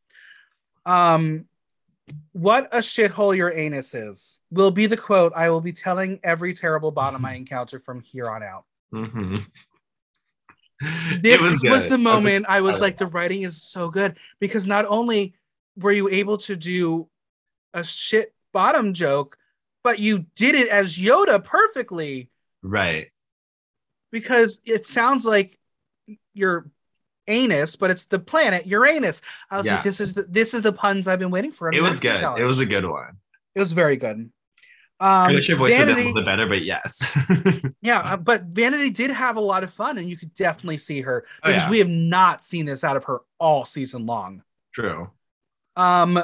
Um, 0.85 1.45
what 2.33 2.67
a 2.73 2.79
shithole 2.79 3.35
your 3.35 3.51
anus 3.51 3.93
is 3.93 4.39
will 4.51 4.71
be 4.71 4.87
the 4.87 4.97
quote 4.97 5.31
I 5.33 5.49
will 5.49 5.61
be 5.61 5.71
telling 5.71 6.19
every 6.21 6.53
terrible 6.53 6.91
bottom 6.91 7.23
I 7.23 7.35
encounter 7.35 7.79
from 7.79 8.01
here 8.01 8.29
on 8.29 8.43
out. 8.43 8.65
Mm-hmm. 8.93 9.37
This 11.21 11.41
was, 11.41 11.63
was, 11.63 11.87
the 11.87 11.97
moment 11.97 12.45
I 12.49 12.59
was, 12.59 12.71
I 12.71 12.73
was 12.73 12.81
like, 12.81 12.97
the 12.97 13.05
writing 13.05 13.43
is 13.43 13.61
so 13.61 13.89
good 13.89 14.17
because 14.41 14.67
not 14.67 14.85
only 14.85 15.33
were 15.77 15.93
you 15.93 16.09
able 16.09 16.39
to 16.39 16.57
do 16.57 17.07
a 17.73 17.85
shit 17.85 18.33
bottom 18.51 18.93
joke, 18.93 19.37
but 19.83 19.99
you 19.99 20.25
did 20.35 20.55
it 20.55 20.69
as 20.69 20.97
Yoda 20.97 21.43
perfectly. 21.43 22.29
Right. 22.61 23.11
Because 24.11 24.61
it 24.65 24.87
sounds 24.87 25.25
like 25.25 25.59
your 26.33 26.69
anus, 27.27 27.75
but 27.75 27.91
it's 27.91 28.05
the 28.05 28.19
planet 28.19 28.65
Uranus. 28.65 29.21
I 29.49 29.57
was 29.57 29.65
yeah. 29.65 29.75
like, 29.75 29.83
this 29.83 29.99
is 29.99 30.13
the 30.13 30.23
this 30.23 30.53
is 30.53 30.61
the 30.61 30.73
puns 30.73 31.07
I've 31.07 31.19
been 31.19 31.31
waiting 31.31 31.51
for. 31.51 31.71
It 31.71 31.81
was 31.81 31.99
good. 31.99 32.19
Challenge. 32.19 32.41
It 32.41 32.45
was 32.45 32.59
a 32.59 32.65
good 32.65 32.85
one. 32.85 33.17
It 33.55 33.59
was 33.59 33.71
very 33.71 33.97
good. 33.97 34.31
Um, 34.99 35.09
I 35.09 35.31
wish 35.33 35.49
your 35.49 35.57
voice 35.57 35.75
Vanity, 35.75 35.93
a 35.93 35.95
little 36.05 36.13
bit 36.13 36.25
better, 36.25 36.47
but 36.47 36.63
yes. 36.63 37.05
yeah, 37.81 38.15
but 38.23 38.43
Vanity 38.43 38.89
did 38.89 39.11
have 39.11 39.35
a 39.35 39.41
lot 39.41 39.63
of 39.63 39.73
fun, 39.73 39.97
and 39.97 40.09
you 40.09 40.15
could 40.15 40.33
definitely 40.33 40.77
see 40.77 41.01
her 41.01 41.25
because 41.43 41.63
oh, 41.63 41.65
yeah. 41.65 41.69
we 41.69 41.79
have 41.79 41.89
not 41.89 42.45
seen 42.45 42.65
this 42.65 42.83
out 42.83 42.95
of 42.95 43.03
her 43.05 43.19
all 43.39 43.65
season 43.65 44.05
long. 44.05 44.43
True. 44.73 45.09
Um, 45.75 46.23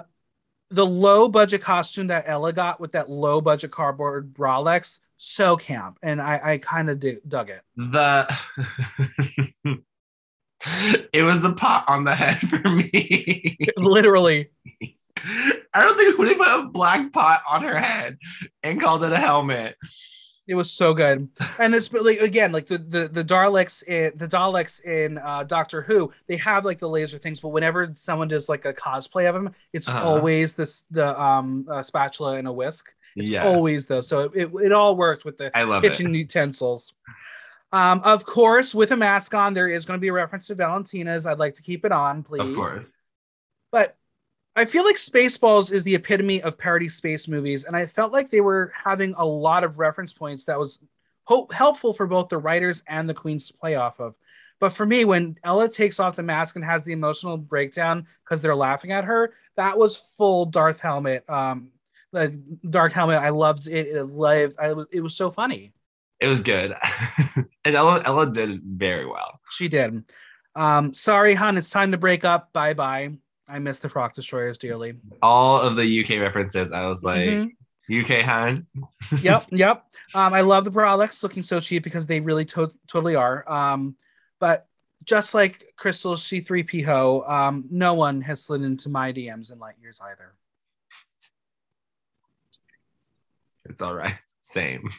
the 0.72 0.86
low 0.86 1.28
budget 1.28 1.62
costume 1.62 2.08
that 2.08 2.26
Ella 2.28 2.54
got 2.54 2.80
with 2.80 2.92
that 2.94 3.10
low 3.10 3.42
budget 3.42 3.72
cardboard 3.72 4.34
Bralex, 4.34 5.00
so 5.18 5.58
camp, 5.58 5.98
and 6.02 6.22
I 6.22 6.40
I 6.44 6.58
kind 6.60 6.90
of 6.90 7.04
dug 7.28 7.50
it. 7.50 7.62
The 7.76 8.28
it 11.14 11.24
was 11.24 11.42
the 11.42 11.54
pot 11.54 11.86
on 11.88 12.04
the 12.04 12.16
head 12.16 12.38
for 12.38 12.70
me. 12.70 13.58
Literally. 13.78 14.50
I 15.74 15.84
don't 15.84 15.98
think 15.98 16.18
we 16.18 16.36
put 16.36 16.48
a 16.48 16.70
black 16.72 17.12
pot 17.12 17.42
on 17.50 17.64
her 17.64 17.78
head 17.78 18.18
and 18.64 18.80
called 18.80 19.04
it 19.04 19.12
a 19.12 19.18
helmet. 19.18 19.76
It 20.50 20.56
was 20.56 20.72
so 20.72 20.96
good, 20.96 21.30
and 21.60 21.76
it's 21.76 21.94
like 21.94 22.20
again, 22.20 22.52
like 22.52 22.66
the 22.66 22.80
the 22.80 23.08
the 23.08 23.24
Daleks 23.24 23.84
in 23.84 24.18
the 24.18 24.28
Daleks 24.28 24.84
in 24.84 25.20
uh, 25.20 25.44
Doctor 25.44 25.84
Who, 25.84 26.12
they 26.26 26.38
have 26.38 26.66
like 26.66 26.80
the 26.80 26.90
laser 26.90 27.20
things, 27.20 27.40
but 27.40 27.50
whenever 27.50 27.92
someone 27.94 28.30
does 28.30 28.50
like 28.50 28.66
a 28.66 28.74
cosplay 28.74 29.30
of 29.30 29.36
them, 29.36 29.54
it's 29.74 29.88
uh-huh. 29.88 30.04
always 30.04 30.56
this 30.56 30.86
the 30.90 31.08
um 31.22 31.68
uh, 31.72 31.84
spatula 31.84 32.38
and 32.38 32.48
a 32.48 32.52
whisk. 32.52 32.88
It's 33.16 33.30
yes. 33.30 33.46
always 33.46 33.86
though, 33.86 34.02
so 34.02 34.22
it, 34.22 34.32
it, 34.34 34.52
it 34.64 34.72
all 34.72 34.96
worked 34.96 35.24
with 35.24 35.38
the 35.38 35.52
kitchen 35.84 36.16
it. 36.16 36.18
utensils. 36.18 36.94
Um, 37.72 38.02
of 38.04 38.26
course, 38.26 38.74
with 38.74 38.90
a 38.92 38.98
mask 38.98 39.36
on, 39.36 39.54
there 39.54 39.68
is 39.68 39.86
going 39.86 40.00
to 40.00 40.02
be 40.02 40.08
a 40.08 40.14
reference 40.14 40.48
to 40.48 40.56
Valentina's. 40.56 41.28
I'd 41.28 41.38
like 41.38 41.54
to 41.56 41.62
keep 41.62 41.86
it 41.86 41.92
on, 41.92 42.24
please. 42.24 42.42
Of 42.42 42.56
course. 42.56 42.92
But 43.72 43.99
I 44.56 44.66
feel 44.66 44.84
like 44.84 44.98
Spaceballs 44.98 45.72
is 45.72 45.84
the 45.84 45.96
epitome 45.96 46.42
of 46.42 46.58
parody 46.58 46.90
space 46.90 47.28
movies, 47.28 47.64
and 47.64 47.76
I 47.76 47.86
felt 47.86 48.12
like 48.12 48.30
they 48.30 48.42
were 48.42 48.74
having 48.84 49.14
a 49.18 49.26
lot 49.26 49.64
of 49.64 49.80
reference 49.80 50.12
points 50.12 50.46
that 50.46 50.60
was 50.60 50.80
hope 51.24 51.54
helpful 51.54 51.94
for 51.94 52.08
both 52.08 52.30
the 52.30 52.38
writers 52.38 52.84
and 52.88 53.08
the 53.08 53.14
queens 53.14 53.48
to 53.48 53.54
play 53.54 53.76
off 53.76 54.00
of. 54.00 54.18
But 54.60 54.74
for 54.74 54.86
me, 54.86 55.06
when 55.06 55.38
Ella 55.44 55.70
takes 55.70 56.00
off 56.00 56.16
the 56.16 56.24
mask 56.24 56.56
and 56.56 56.66
has 56.66 56.84
the 56.84 56.92
emotional 56.92 57.38
breakdown 57.38 58.08
because 58.24 58.42
they're 58.42 58.56
laughing 58.56 58.92
at 58.92 59.06
her, 59.06 59.34
that 59.56 59.78
was 59.78 59.96
full 59.96 60.46
Darth 60.46 60.80
helmet. 60.80 61.30
Um, 61.30 61.70
the 62.12 62.40
Dark 62.70 62.94
Helmet. 62.94 63.18
I 63.18 63.30
loved 63.30 63.68
it. 63.68 63.88
It 63.88 64.04
lived. 64.04 64.56
I, 64.60 64.74
it 64.92 65.02
was 65.02 65.16
so 65.16 65.32
funny. 65.32 65.74
It 66.20 66.28
was 66.28 66.42
good, 66.42 66.76
and 67.64 67.76
Ella 67.76 68.02
Ella 68.06 68.30
did 68.32 68.62
very 68.62 69.06
well. 69.06 69.40
She 69.52 69.68
did. 69.68 70.04
Um, 70.56 70.94
sorry, 70.94 71.36
hon. 71.36 71.58
It's 71.58 71.70
time 71.70 71.92
to 71.92 71.98
break 71.98 72.26
up. 72.26 72.52
Bye 72.52 72.74
bye. 72.74 73.12
I 73.50 73.60
miss 73.60 73.80
the 73.80 73.90
Frock 73.90 74.16
Destroyers 74.16 74.58
dearly. 74.58 74.94
All 75.22 75.60
of 75.60 75.76
the 75.76 76.04
UK 76.04 76.22
references, 76.22 76.72
I 76.72 76.86
was 76.88 77.04
like, 77.04 77.22
mm-hmm. 77.22 78.02
UK 78.02 78.24
Hun. 78.24 78.68
yep, 79.22 79.48
yep. 79.52 79.86
Um, 80.14 80.34
I 80.34 80.42
love 80.42 80.66
the 80.66 80.72
bralettes 80.72 81.24
looking 81.24 81.44
so 81.44 81.60
cheap 81.60 81.84
because 81.84 82.06
they 82.06 82.20
really 82.20 82.46
to- 82.46 82.72
totally 82.88 83.16
are. 83.16 83.50
Um, 83.52 83.96
but 84.40 84.68
just 85.04 85.34
like 85.34 85.74
Krystal's 85.80 86.22
C3PO, 86.24 87.30
um, 87.30 87.66
no 87.72 87.96
one 87.96 88.22
has 88.22 88.44
slid 88.44 88.62
into 88.62 88.90
my 88.90 89.12
DMs 89.12 89.52
in 89.52 89.60
light 89.60 89.76
years 89.82 90.00
either. 90.02 90.34
It's 93.66 93.82
all 93.82 93.96
right. 93.96 94.16
Same. 94.42 94.90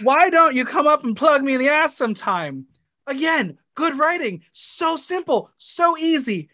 Why 0.00 0.30
don't 0.30 0.54
you 0.54 0.64
come 0.64 0.86
up 0.86 1.04
and 1.04 1.16
plug 1.16 1.42
me 1.42 1.54
in 1.54 1.60
the 1.60 1.68
ass 1.68 1.96
sometime? 1.96 2.66
Again, 3.06 3.58
good 3.74 3.98
writing, 3.98 4.42
so 4.52 4.96
simple, 4.96 5.50
so 5.58 5.96
easy, 5.96 6.50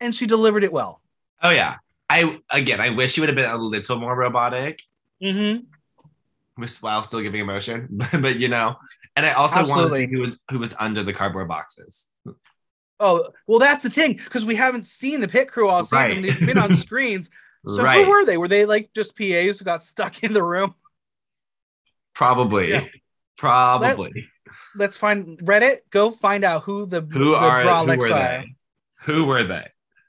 and 0.00 0.14
she 0.14 0.26
delivered 0.26 0.64
it 0.64 0.72
well. 0.72 1.00
Oh 1.42 1.50
yeah, 1.50 1.76
I 2.08 2.38
again, 2.50 2.80
I 2.80 2.90
wish 2.90 3.12
she 3.12 3.20
would 3.20 3.28
have 3.28 3.36
been 3.36 3.50
a 3.50 3.56
little 3.56 3.98
more 3.98 4.14
robotic. 4.14 4.82
Mm-hmm. 5.22 5.64
While 6.80 7.04
still 7.04 7.20
giving 7.20 7.40
emotion, 7.40 8.00
but 8.20 8.40
you 8.40 8.48
know, 8.48 8.76
and 9.14 9.24
I 9.24 9.32
also 9.32 9.60
Absolutely. 9.60 10.06
wanted 10.06 10.10
who 10.10 10.20
was 10.20 10.40
who 10.50 10.58
was 10.58 10.74
under 10.78 11.02
the 11.04 11.12
cardboard 11.12 11.48
boxes. 11.48 12.10
Oh 13.00 13.28
well, 13.46 13.58
that's 13.58 13.82
the 13.82 13.90
thing 13.90 14.14
because 14.14 14.44
we 14.44 14.56
haven't 14.56 14.86
seen 14.86 15.20
the 15.20 15.28
pit 15.28 15.48
crew 15.48 15.68
all 15.68 15.84
season. 15.84 15.98
Right. 15.98 16.22
They've 16.22 16.46
been 16.46 16.58
on 16.58 16.74
screens. 16.76 17.30
So 17.66 17.82
right. 17.82 18.04
who 18.04 18.10
were 18.10 18.24
they? 18.24 18.36
Were 18.36 18.48
they 18.48 18.64
like 18.64 18.90
just 18.94 19.16
PAs 19.16 19.58
who 19.58 19.64
got 19.64 19.84
stuck 19.84 20.22
in 20.22 20.32
the 20.32 20.42
room? 20.42 20.74
Probably. 22.14 22.70
Yeah. 22.70 22.84
Probably. 23.36 24.28
Let, 24.74 24.90
us 24.90 24.96
find 24.96 25.38
Reddit. 25.38 25.78
Go 25.90 26.10
find 26.10 26.44
out 26.44 26.64
who 26.64 26.86
the 26.86 27.00
who 27.00 27.34
are 27.34 27.62
who 27.62 27.96
were 27.96 28.06
are. 28.06 28.10
they? 28.10 28.54
Who 29.02 29.24
were 29.26 29.44
they? 29.44 29.68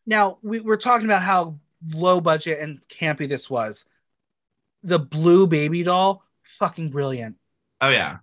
Now 0.09 0.39
we, 0.41 0.59
we're 0.59 0.77
talking 0.77 1.05
about 1.05 1.21
how 1.21 1.59
low 1.87 2.19
budget 2.19 2.59
and 2.59 2.81
campy 2.89 3.29
this 3.29 3.47
was. 3.47 3.85
The 4.81 4.97
blue 4.97 5.45
baby 5.45 5.83
doll, 5.83 6.23
fucking 6.57 6.89
brilliant. 6.89 7.35
Oh 7.79 7.89
yeah, 7.89 8.17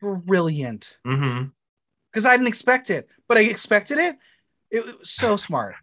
brilliant. 0.00 0.96
Mm-hmm. 1.04 1.48
Because 2.12 2.26
I 2.26 2.30
didn't 2.30 2.46
expect 2.46 2.90
it, 2.90 3.08
but 3.26 3.38
I 3.38 3.42
expected 3.42 3.98
it. 3.98 4.18
It 4.70 4.86
was 4.86 5.10
so 5.10 5.36
smart. 5.36 5.74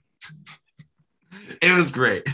it 1.62 1.76
was 1.76 1.92
great. 1.92 2.26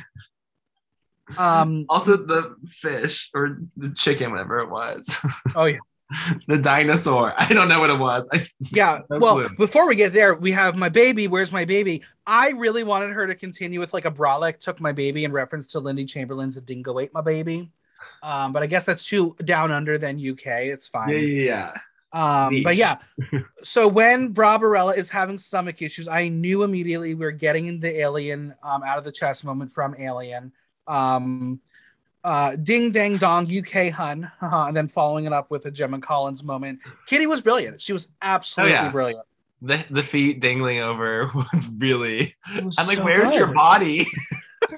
Um, 1.35 1.87
also 1.89 2.15
the 2.15 2.55
fish 2.67 3.31
or 3.33 3.57
the 3.75 3.89
chicken, 3.89 4.29
whatever 4.31 4.59
it 4.59 4.69
was. 4.69 5.17
Oh 5.55 5.65
yeah. 5.65 5.79
the 6.47 6.57
dinosaur. 6.57 7.33
I 7.37 7.47
don't 7.53 7.67
know 7.67 7.79
what 7.79 7.89
it 7.89 7.99
was. 7.99 8.27
I, 8.31 8.41
yeah. 8.71 8.99
No 9.09 9.19
well, 9.19 9.33
clue. 9.35 9.49
before 9.57 9.87
we 9.87 9.95
get 9.95 10.13
there, 10.13 10.33
we 10.33 10.51
have 10.51 10.75
my 10.75 10.89
baby. 10.89 11.27
Where's 11.27 11.51
my 11.51 11.65
baby? 11.65 12.03
I 12.25 12.49
really 12.49 12.83
wanted 12.83 13.11
her 13.11 13.27
to 13.27 13.35
continue 13.35 13.79
with 13.79 13.93
like 13.93 14.05
a 14.05 14.11
bralette 14.11 14.59
took 14.59 14.79
my 14.79 14.91
baby 14.91 15.25
in 15.25 15.31
reference 15.31 15.67
to 15.67 15.79
Lindy 15.79 16.05
Chamberlain's 16.05 16.57
"A 16.57 16.61
Dingo 16.61 16.99
Ate 16.99 17.13
My 17.13 17.21
Baby." 17.21 17.71
Um, 18.21 18.53
but 18.53 18.63
I 18.63 18.67
guess 18.67 18.85
that's 18.85 19.05
too 19.05 19.35
down 19.43 19.71
under 19.71 19.97
than 19.97 20.15
UK. 20.17 20.45
It's 20.45 20.87
fine. 20.87 21.09
Yeah, 21.09 21.17
yeah. 21.17 21.45
yeah. 21.45 21.73
Um, 22.13 22.61
but 22.63 22.75
yeah, 22.75 22.97
so 23.63 23.87
when 23.87 24.29
Bra 24.29 24.59
Barella 24.59 24.95
is 24.95 25.09
having 25.09 25.39
stomach 25.39 25.81
issues, 25.81 26.07
I 26.07 26.27
knew 26.27 26.61
immediately 26.61 27.15
we 27.15 27.25
are 27.25 27.31
getting 27.31 27.79
the 27.79 28.01
alien 28.01 28.53
um, 28.63 28.83
out 28.83 28.99
of 28.99 29.03
the 29.03 29.11
chest 29.11 29.43
moment 29.43 29.73
from 29.73 29.95
Alien 29.97 30.51
um, 30.87 31.59
uh, 32.23 32.55
Ding 32.55 32.91
Dang 32.91 33.17
Dong 33.17 33.45
UK 33.45 33.89
Hun, 33.89 34.31
uh, 34.41 34.65
and 34.67 34.75
then 34.75 34.87
following 34.87 35.25
it 35.25 35.33
up 35.33 35.51
with 35.51 35.65
a 35.65 35.71
Gemma 35.71 35.99
Collins 35.99 36.43
moment. 36.43 36.79
Kitty 37.05 37.27
was 37.27 37.41
brilliant. 37.41 37.81
She 37.81 37.93
was 37.93 38.07
absolutely 38.21 38.77
oh, 38.77 38.81
yeah. 38.83 38.89
brilliant. 38.89 39.25
The 39.61 39.85
the 39.89 40.03
feet 40.03 40.39
dangling 40.39 40.79
over 40.79 41.29
was 41.35 41.67
really. 41.77 42.35
Was 42.63 42.75
I'm 42.77 42.87
like, 42.87 43.03
where's 43.03 43.29
good. 43.29 43.37
your 43.37 43.47
body? 43.47 44.07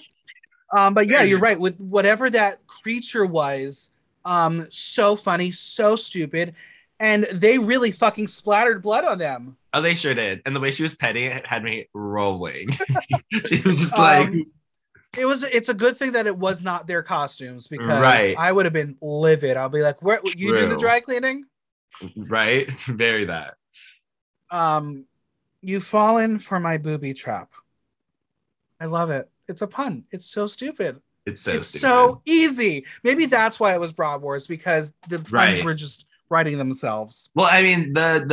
um, 0.75 0.93
but 0.93 1.07
yeah, 1.07 1.21
you're 1.21 1.39
right. 1.39 1.59
With 1.59 1.79
whatever 1.79 2.29
that 2.29 2.65
creature 2.67 3.25
was, 3.25 3.89
um, 4.23 4.67
so 4.69 5.15
funny, 5.15 5.51
so 5.51 5.95
stupid, 5.95 6.55
and 6.99 7.27
they 7.31 7.57
really 7.57 7.91
fucking 7.91 8.27
splattered 8.27 8.81
blood 8.81 9.05
on 9.05 9.17
them. 9.17 9.57
Oh, 9.73 9.81
they 9.81 9.95
sure 9.95 10.13
did. 10.13 10.41
And 10.45 10.55
the 10.55 10.59
way 10.59 10.71
she 10.71 10.83
was 10.83 10.95
petting 10.95 11.25
it 11.25 11.45
had 11.45 11.63
me 11.63 11.89
rolling. 11.93 12.69
she 13.45 13.61
was 13.61 13.77
just 13.77 13.97
like. 13.97 14.29
Um, 14.29 14.51
it 15.18 15.26
was 15.26 15.43
it's 15.43 15.70
a 15.70 15.74
good 15.74 15.97
thing 15.97 16.13
that 16.13 16.28
it 16.28 16.38
was 16.38 16.61
not 16.61 16.88
their 16.88 17.03
costumes 17.03 17.68
because 17.68 17.88
right. 17.88 18.36
I 18.38 18.51
would 18.51 18.66
have 18.66 18.74
been 18.74 18.97
livid. 19.01 19.57
I'll 19.57 19.70
be 19.70 19.82
like, 19.82 20.01
"Where 20.01 20.20
you 20.24 20.49
True. 20.49 20.61
do 20.61 20.70
the 20.70 20.78
dry 20.78 20.99
cleaning?" 20.99 21.45
Right, 22.16 22.72
very 22.88 23.26
that. 23.26 23.55
Um, 24.49 25.05
you've 25.61 25.86
fallen 25.86 26.39
for 26.39 26.59
my 26.59 26.78
booby 26.78 27.13
trap. 27.13 27.51
I 28.80 28.86
love 28.86 29.09
it. 29.09 29.30
It's 29.47 29.61
a 29.61 29.68
pun. 29.68 30.03
It's 30.11 30.26
so 30.26 30.47
stupid. 30.47 31.01
It's 31.26 31.41
so 31.41 31.53
it's 31.53 31.68
stupid. 31.70 31.82
so 31.82 32.22
easy. 32.26 32.86
Maybe 33.03 33.26
that's 33.26 33.59
why 33.59 33.74
it 33.74 33.80
was 33.80 33.91
Broad 33.91 34.22
Wars 34.22 34.47
because 34.47 34.93
the 35.09 35.18
puns 35.18 35.32
right. 35.32 35.66
were 35.66 35.74
just 35.74 36.05
writing 36.30 36.57
themselves. 36.57 37.30
Well, 37.34 37.47
I 37.49 37.61
mean 37.61 37.93
the 37.93 38.24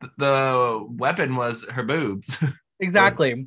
the 0.00 0.10
the 0.18 0.86
weapon 0.88 1.36
was 1.36 1.64
her 1.64 1.82
boobs. 1.82 2.42
Exactly 2.82 3.46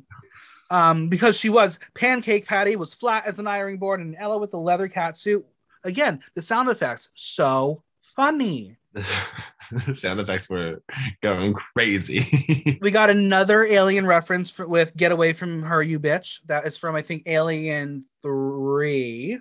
um, 0.70 1.08
because 1.08 1.36
she 1.36 1.48
was 1.48 1.78
pancake 1.94 2.46
patty 2.46 2.76
was 2.76 2.94
flat 2.94 3.26
as 3.26 3.38
an 3.38 3.46
ironing 3.46 3.78
board 3.78 4.00
and 4.00 4.16
ella 4.18 4.38
with 4.38 4.50
the 4.50 4.58
leather 4.58 4.88
cat 4.88 5.18
suit. 5.18 5.44
Again 5.82 6.20
the 6.34 6.42
sound 6.42 6.68
effects 6.68 7.08
so 7.14 7.82
funny. 8.16 8.76
The 8.92 9.92
sound 9.94 10.20
effects 10.20 10.48
were 10.48 10.82
going 11.22 11.52
crazy. 11.52 12.78
We 12.80 12.90
got 12.90 13.08
another 13.08 13.64
alien 13.64 14.06
reference 14.06 14.50
for, 14.50 14.66
with 14.66 14.94
get 14.94 15.10
away 15.10 15.32
from 15.32 15.62
her 15.62 15.82
you 15.82 15.98
bitch. 15.98 16.40
That 16.46 16.66
is 16.66 16.76
from 16.76 16.94
i 16.94 17.02
think 17.02 17.24
alien 17.26 18.04
3 18.22 19.38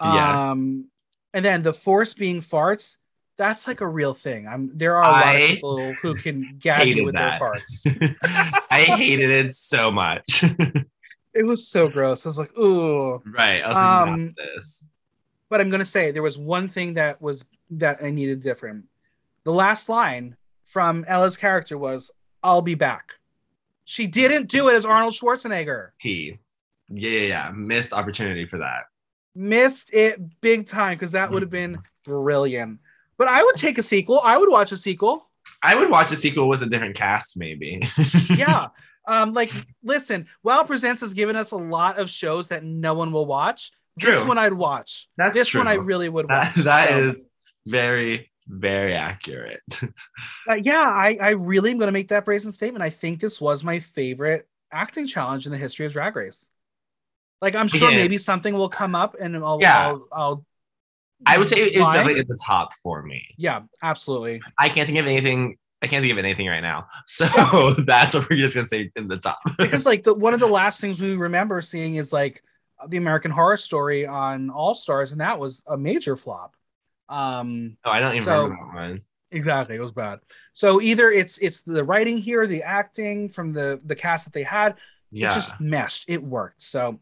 yeah. 0.00 0.50
um 0.50 0.88
and 1.32 1.44
then 1.44 1.62
the 1.62 1.74
force 1.74 2.14
being 2.14 2.40
farts 2.40 2.96
that's 3.36 3.66
like 3.66 3.80
a 3.80 3.86
real 3.86 4.14
thing. 4.14 4.46
I'm 4.46 4.70
there 4.74 4.96
are 4.96 5.04
a 5.04 5.12
lot 5.12 5.26
I 5.26 5.32
of 5.32 5.50
people 5.50 5.92
who 5.94 6.14
can 6.14 6.58
gag 6.60 6.88
you 6.88 7.04
with 7.04 7.14
that. 7.14 7.40
their 7.40 7.52
farts. 7.52 8.56
I 8.70 8.82
hated 8.82 9.30
it 9.30 9.52
so 9.52 9.90
much. 9.90 10.44
it 11.34 11.44
was 11.44 11.68
so 11.68 11.88
gross. 11.88 12.24
I 12.24 12.28
was 12.28 12.38
like, 12.38 12.56
ooh. 12.56 13.22
Right. 13.26 13.62
I 13.62 13.68
was 13.68 13.74
like, 13.76 14.14
um, 14.14 14.34
this. 14.36 14.84
But 15.48 15.60
I'm 15.60 15.70
gonna 15.70 15.84
say 15.84 16.10
there 16.10 16.22
was 16.22 16.38
one 16.38 16.68
thing 16.68 16.94
that 16.94 17.20
was 17.20 17.44
that 17.70 18.02
I 18.02 18.10
needed 18.10 18.42
different. 18.42 18.86
The 19.44 19.52
last 19.52 19.88
line 19.88 20.36
from 20.64 21.04
Ella's 21.06 21.36
character 21.36 21.76
was, 21.76 22.10
I'll 22.42 22.62
be 22.62 22.74
back. 22.74 23.12
She 23.84 24.06
didn't 24.06 24.48
do 24.48 24.68
it 24.68 24.74
as 24.74 24.86
Arnold 24.86 25.14
Schwarzenegger. 25.14 25.90
He. 25.98 26.38
Yeah, 26.88 27.10
yeah, 27.10 27.20
yeah. 27.20 27.50
Missed 27.54 27.92
opportunity 27.92 28.46
for 28.46 28.58
that. 28.58 28.84
Missed 29.34 29.92
it 29.92 30.40
big 30.40 30.66
time 30.66 30.96
because 30.96 31.12
that 31.12 31.30
would 31.30 31.42
have 31.42 31.50
been 31.50 31.78
brilliant. 32.04 32.80
But 33.24 33.32
I 33.32 33.42
would 33.42 33.56
take 33.56 33.78
a 33.78 33.82
sequel. 33.82 34.20
I 34.22 34.36
would 34.36 34.50
watch 34.50 34.70
a 34.70 34.76
sequel. 34.76 35.30
I 35.62 35.76
would 35.76 35.88
watch 35.88 36.12
a 36.12 36.16
sequel 36.16 36.46
with 36.46 36.62
a 36.62 36.66
different 36.66 36.94
cast, 36.94 37.38
maybe. 37.38 37.80
yeah. 38.36 38.68
Um, 39.08 39.32
like, 39.32 39.50
listen, 39.82 40.26
WOW 40.42 40.64
Presents 40.64 41.00
has 41.00 41.14
given 41.14 41.34
us 41.34 41.50
a 41.50 41.56
lot 41.56 41.98
of 41.98 42.10
shows 42.10 42.48
that 42.48 42.64
no 42.64 42.92
one 42.92 43.12
will 43.12 43.24
watch. 43.24 43.72
True. 43.98 44.12
This 44.12 44.24
one 44.24 44.36
I'd 44.36 44.52
watch. 44.52 45.08
That's 45.16 45.32
this 45.32 45.48
true. 45.48 45.60
one 45.60 45.68
I 45.68 45.74
really 45.74 46.10
would 46.10 46.28
watch. 46.28 46.54
that, 46.56 46.64
that 46.64 46.88
so. 46.90 46.96
is 46.98 47.30
very, 47.64 48.30
very 48.46 48.92
accurate. 48.92 49.62
uh, 50.50 50.56
yeah, 50.60 50.84
I, 50.84 51.16
I 51.18 51.30
really 51.30 51.70
am 51.70 51.78
going 51.78 51.88
to 51.88 51.92
make 51.92 52.08
that 52.08 52.26
brazen 52.26 52.52
statement. 52.52 52.82
I 52.82 52.90
think 52.90 53.20
this 53.20 53.40
was 53.40 53.64
my 53.64 53.80
favorite 53.80 54.46
acting 54.70 55.06
challenge 55.06 55.46
in 55.46 55.52
the 55.52 55.58
history 55.58 55.86
of 55.86 55.94
Drag 55.94 56.14
Race. 56.14 56.50
Like, 57.40 57.54
I'm 57.54 57.68
sure 57.68 57.90
yeah. 57.90 57.96
maybe 57.96 58.18
something 58.18 58.52
will 58.52 58.68
come 58.68 58.94
up 58.94 59.16
and 59.18 59.34
I'll, 59.34 59.60
yeah. 59.62 59.88
I'll, 59.88 60.08
I'll 60.12 60.46
I 61.26 61.38
would 61.38 61.48
say 61.48 61.56
it's 61.58 61.92
definitely 61.92 62.20
at 62.20 62.28
the 62.28 62.38
top 62.44 62.74
for 62.74 63.02
me. 63.02 63.34
Yeah, 63.36 63.62
absolutely. 63.82 64.42
I 64.58 64.68
can't 64.68 64.86
think 64.86 64.98
of 64.98 65.06
anything. 65.06 65.56
I 65.82 65.86
can't 65.86 66.02
think 66.02 66.12
of 66.12 66.18
anything 66.18 66.46
right 66.46 66.60
now. 66.60 66.88
So 67.06 67.74
that's 67.86 68.14
what 68.14 68.28
we're 68.28 68.38
just 68.38 68.54
gonna 68.54 68.66
say 68.66 68.90
in 68.96 69.08
the 69.08 69.18
top. 69.18 69.38
because 69.58 69.86
like 69.86 70.02
the, 70.02 70.14
one 70.14 70.34
of 70.34 70.40
the 70.40 70.46
last 70.46 70.80
things 70.80 71.00
we 71.00 71.16
remember 71.16 71.60
seeing 71.62 71.96
is 71.96 72.12
like 72.12 72.42
the 72.88 72.96
American 72.96 73.30
Horror 73.30 73.56
Story 73.56 74.06
on 74.06 74.50
All 74.50 74.74
Stars, 74.74 75.12
and 75.12 75.20
that 75.20 75.38
was 75.38 75.62
a 75.66 75.76
major 75.76 76.16
flop. 76.16 76.56
Um, 77.08 77.76
oh, 77.84 77.90
I 77.90 78.00
don't 78.00 78.14
even 78.14 78.24
so, 78.24 78.42
remember 78.42 78.56
that 78.56 78.74
one. 78.74 79.02
Exactly, 79.30 79.76
it 79.76 79.80
was 79.80 79.92
bad. 79.92 80.20
So 80.52 80.80
either 80.80 81.10
it's 81.10 81.38
it's 81.38 81.60
the 81.60 81.84
writing 81.84 82.18
here, 82.18 82.46
the 82.46 82.62
acting 82.62 83.28
from 83.28 83.52
the 83.52 83.80
the 83.84 83.96
cast 83.96 84.24
that 84.24 84.32
they 84.32 84.44
had. 84.44 84.76
Yeah, 85.10 85.30
it 85.30 85.34
just 85.34 85.60
meshed. 85.60 86.04
It 86.08 86.22
worked. 86.22 86.62
So, 86.62 87.00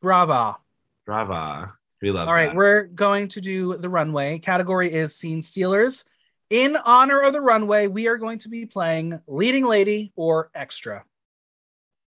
brava, 0.00 0.56
brava. 1.04 1.74
We 2.02 2.10
love 2.10 2.26
All 2.26 2.34
right, 2.34 2.48
that. 2.48 2.56
we're 2.56 2.82
going 2.82 3.28
to 3.28 3.40
do 3.40 3.76
the 3.76 3.88
runway. 3.88 4.40
Category 4.40 4.92
is 4.92 5.14
scene 5.14 5.40
stealers. 5.40 6.04
In 6.50 6.76
honor 6.76 7.20
of 7.20 7.32
the 7.32 7.40
runway, 7.40 7.86
we 7.86 8.08
are 8.08 8.18
going 8.18 8.40
to 8.40 8.48
be 8.48 8.66
playing 8.66 9.20
leading 9.28 9.64
lady 9.64 10.12
or 10.16 10.50
extra. 10.52 11.04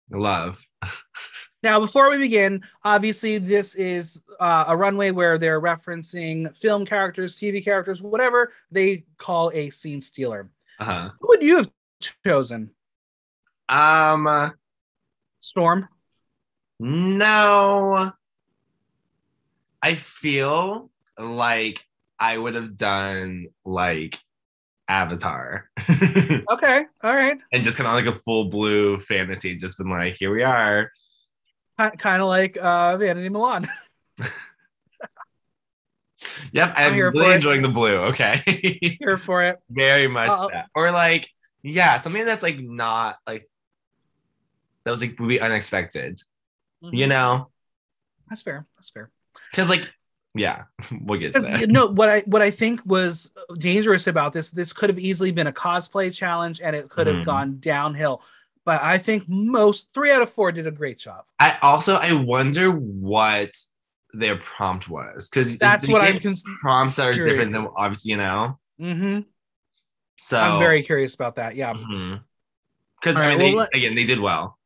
Love. 0.08 0.64
now, 1.64 1.80
before 1.80 2.08
we 2.08 2.18
begin, 2.18 2.62
obviously, 2.84 3.38
this 3.38 3.74
is 3.74 4.20
uh, 4.38 4.66
a 4.68 4.76
runway 4.76 5.10
where 5.10 5.38
they're 5.38 5.60
referencing 5.60 6.56
film 6.56 6.86
characters, 6.86 7.36
TV 7.36 7.62
characters, 7.62 8.00
whatever 8.00 8.52
they 8.70 9.04
call 9.18 9.50
a 9.52 9.70
scene 9.70 10.00
stealer. 10.00 10.48
Uh-huh. 10.78 11.10
Who 11.20 11.28
would 11.28 11.42
you 11.42 11.56
have 11.56 11.70
chosen? 12.24 12.70
Um, 13.68 14.52
Storm. 15.40 15.88
No. 16.78 18.12
I 19.82 19.94
feel 19.94 20.90
like 21.18 21.82
I 22.18 22.36
would 22.36 22.54
have 22.54 22.76
done 22.76 23.46
like 23.64 24.18
Avatar. 24.88 25.70
okay, 25.88 26.84
all 27.02 27.14
right. 27.14 27.38
And 27.52 27.64
just 27.64 27.76
kind 27.76 27.88
of 27.88 27.94
like 27.94 28.14
a 28.14 28.20
full 28.20 28.46
blue 28.46 28.98
fantasy, 28.98 29.56
just 29.56 29.78
been 29.78 29.88
like, 29.88 30.16
here 30.18 30.34
we 30.34 30.42
are. 30.42 30.90
Kind 31.78 32.20
of 32.20 32.28
like 32.28 32.58
uh, 32.58 32.98
Vanity 32.98 33.30
Milan. 33.30 33.66
yep, 36.52 36.74
I'm, 36.76 36.92
I'm 36.92 36.98
really 36.98 37.34
enjoying 37.34 37.60
it. 37.60 37.62
the 37.62 37.72
blue. 37.72 37.96
Okay, 38.08 38.42
here 39.00 39.16
for 39.16 39.42
it. 39.44 39.58
Very 39.70 40.08
much 40.08 40.28
uh, 40.28 40.48
that. 40.48 40.66
Or 40.74 40.90
like, 40.90 41.28
yeah, 41.62 41.98
something 42.00 42.26
that's 42.26 42.42
like 42.42 42.58
not 42.58 43.16
like 43.26 43.48
that 44.84 44.90
was 44.90 45.00
like 45.00 45.18
would 45.18 45.28
be 45.28 45.40
unexpected. 45.40 46.20
Mm-hmm. 46.84 46.96
You 46.96 47.06
know, 47.06 47.48
that's 48.28 48.42
fair. 48.42 48.66
That's 48.76 48.90
fair. 48.90 49.10
Because 49.50 49.68
like 49.68 49.88
yeah, 50.34 50.64
we'll 51.00 51.18
get 51.18 51.32
that. 51.32 51.68
No, 51.68 51.86
what 51.90 52.08
I 52.08 52.20
what 52.20 52.42
I 52.42 52.50
think 52.50 52.80
was 52.84 53.30
dangerous 53.58 54.06
about 54.06 54.32
this, 54.32 54.50
this 54.50 54.72
could 54.72 54.90
have 54.90 54.98
easily 54.98 55.30
been 55.32 55.46
a 55.46 55.52
cosplay 55.52 56.12
challenge, 56.12 56.60
and 56.60 56.74
it 56.76 56.88
could 56.88 57.06
have 57.06 57.16
mm. 57.16 57.24
gone 57.24 57.58
downhill. 57.60 58.22
But 58.64 58.82
I 58.82 58.98
think 58.98 59.24
most 59.28 59.88
three 59.94 60.12
out 60.12 60.22
of 60.22 60.30
four 60.30 60.52
did 60.52 60.66
a 60.66 60.70
great 60.70 60.98
job. 60.98 61.24
I 61.38 61.58
also 61.62 61.96
I 61.96 62.12
wonder 62.12 62.70
what 62.70 63.50
their 64.12 64.36
prompt 64.36 64.88
was 64.88 65.28
because 65.28 65.56
that's 65.56 65.86
what 65.86 66.02
I'm 66.02 66.20
cons- 66.20 66.42
prompts 66.60 66.98
are 66.98 67.12
curious. 67.12 67.32
different 67.32 67.52
than 67.52 67.68
obviously 67.76 68.10
you 68.12 68.16
know. 68.16 68.58
Mm-hmm. 68.80 69.20
So 70.18 70.38
I'm 70.38 70.58
very 70.58 70.82
curious 70.82 71.14
about 71.14 71.36
that. 71.36 71.56
Yeah. 71.56 71.72
Because 71.72 71.86
mm-hmm. 71.88 73.16
I 73.16 73.28
mean, 73.28 73.38
right, 73.38 73.54
well, 73.56 73.68
they, 73.72 73.78
again, 73.78 73.94
they 73.94 74.04
did 74.04 74.20
well. 74.20 74.58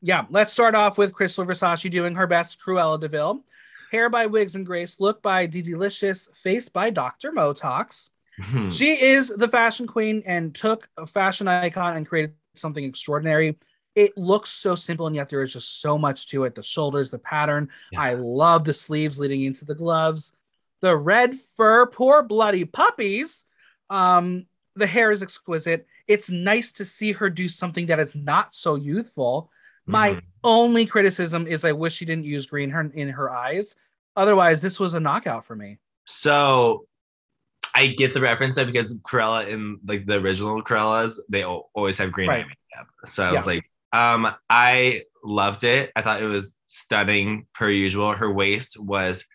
Yeah, 0.00 0.26
let's 0.30 0.52
start 0.52 0.74
off 0.74 0.96
with 0.96 1.12
Krystal 1.12 1.44
Versace 1.44 1.90
doing 1.90 2.14
her 2.14 2.26
best, 2.26 2.58
Cruella 2.64 2.98
de 2.98 3.08
Vil. 3.08 3.44
Hair 3.90 4.08
by 4.10 4.26
Wigs 4.26 4.54
and 4.54 4.64
Grace, 4.64 4.96
look 5.00 5.20
by 5.20 5.46
D-Delicious, 5.46 6.28
face 6.42 6.68
by 6.68 6.90
Dr. 6.90 7.32
Motox. 7.32 8.10
Hmm. 8.40 8.70
She 8.70 8.92
is 8.92 9.28
the 9.28 9.48
fashion 9.48 9.86
queen 9.86 10.22
and 10.24 10.54
took 10.54 10.88
a 10.96 11.06
fashion 11.06 11.48
icon 11.48 11.96
and 11.96 12.06
created 12.06 12.34
something 12.54 12.84
extraordinary. 12.84 13.58
It 13.96 14.16
looks 14.16 14.50
so 14.50 14.76
simple, 14.76 15.08
and 15.08 15.16
yet 15.16 15.28
there 15.28 15.42
is 15.42 15.52
just 15.52 15.80
so 15.80 15.98
much 15.98 16.28
to 16.28 16.44
it. 16.44 16.54
The 16.54 16.62
shoulders, 16.62 17.10
the 17.10 17.18
pattern. 17.18 17.68
Yeah. 17.90 18.00
I 18.00 18.14
love 18.14 18.64
the 18.64 18.72
sleeves 18.72 19.18
leading 19.18 19.44
into 19.44 19.64
the 19.64 19.74
gloves. 19.74 20.32
The 20.80 20.96
red 20.96 21.38
fur, 21.38 21.86
poor 21.86 22.22
bloody 22.22 22.64
puppies. 22.64 23.44
Um, 23.90 24.46
the 24.76 24.86
hair 24.86 25.10
is 25.10 25.22
exquisite. 25.22 25.86
It's 26.06 26.30
nice 26.30 26.70
to 26.72 26.84
see 26.84 27.12
her 27.12 27.28
do 27.28 27.48
something 27.48 27.86
that 27.86 27.98
is 27.98 28.14
not 28.14 28.54
so 28.54 28.76
youthful. 28.76 29.50
My 29.86 30.10
mm-hmm. 30.10 30.18
only 30.44 30.86
criticism 30.86 31.46
is 31.46 31.64
I 31.64 31.72
wish 31.72 31.94
she 31.94 32.04
didn't 32.04 32.24
use 32.24 32.46
green 32.46 32.70
her 32.70 32.90
in 32.94 33.08
her 33.10 33.30
eyes. 33.30 33.74
Otherwise, 34.16 34.60
this 34.60 34.78
was 34.78 34.94
a 34.94 35.00
knockout 35.00 35.44
for 35.44 35.56
me. 35.56 35.78
So 36.04 36.86
I 37.74 37.88
get 37.88 38.14
the 38.14 38.20
reference 38.20 38.56
because 38.56 38.98
Cruella 39.00 39.48
in 39.48 39.78
like 39.86 40.06
the 40.06 40.16
original 40.16 40.62
Cruellas, 40.62 41.20
they 41.28 41.44
always 41.44 41.98
have 41.98 42.12
green 42.12 42.28
right. 42.28 42.46
makeup. 42.46 42.88
So 43.08 43.24
I 43.24 43.32
was 43.32 43.46
like, 43.46 43.64
um, 43.92 44.32
I 44.48 45.02
loved 45.24 45.64
it. 45.64 45.92
I 45.94 46.02
thought 46.02 46.22
it 46.22 46.26
was 46.26 46.56
stunning 46.66 47.46
per 47.54 47.68
usual. 47.68 48.12
Her 48.12 48.32
waist 48.32 48.80
was 48.80 49.26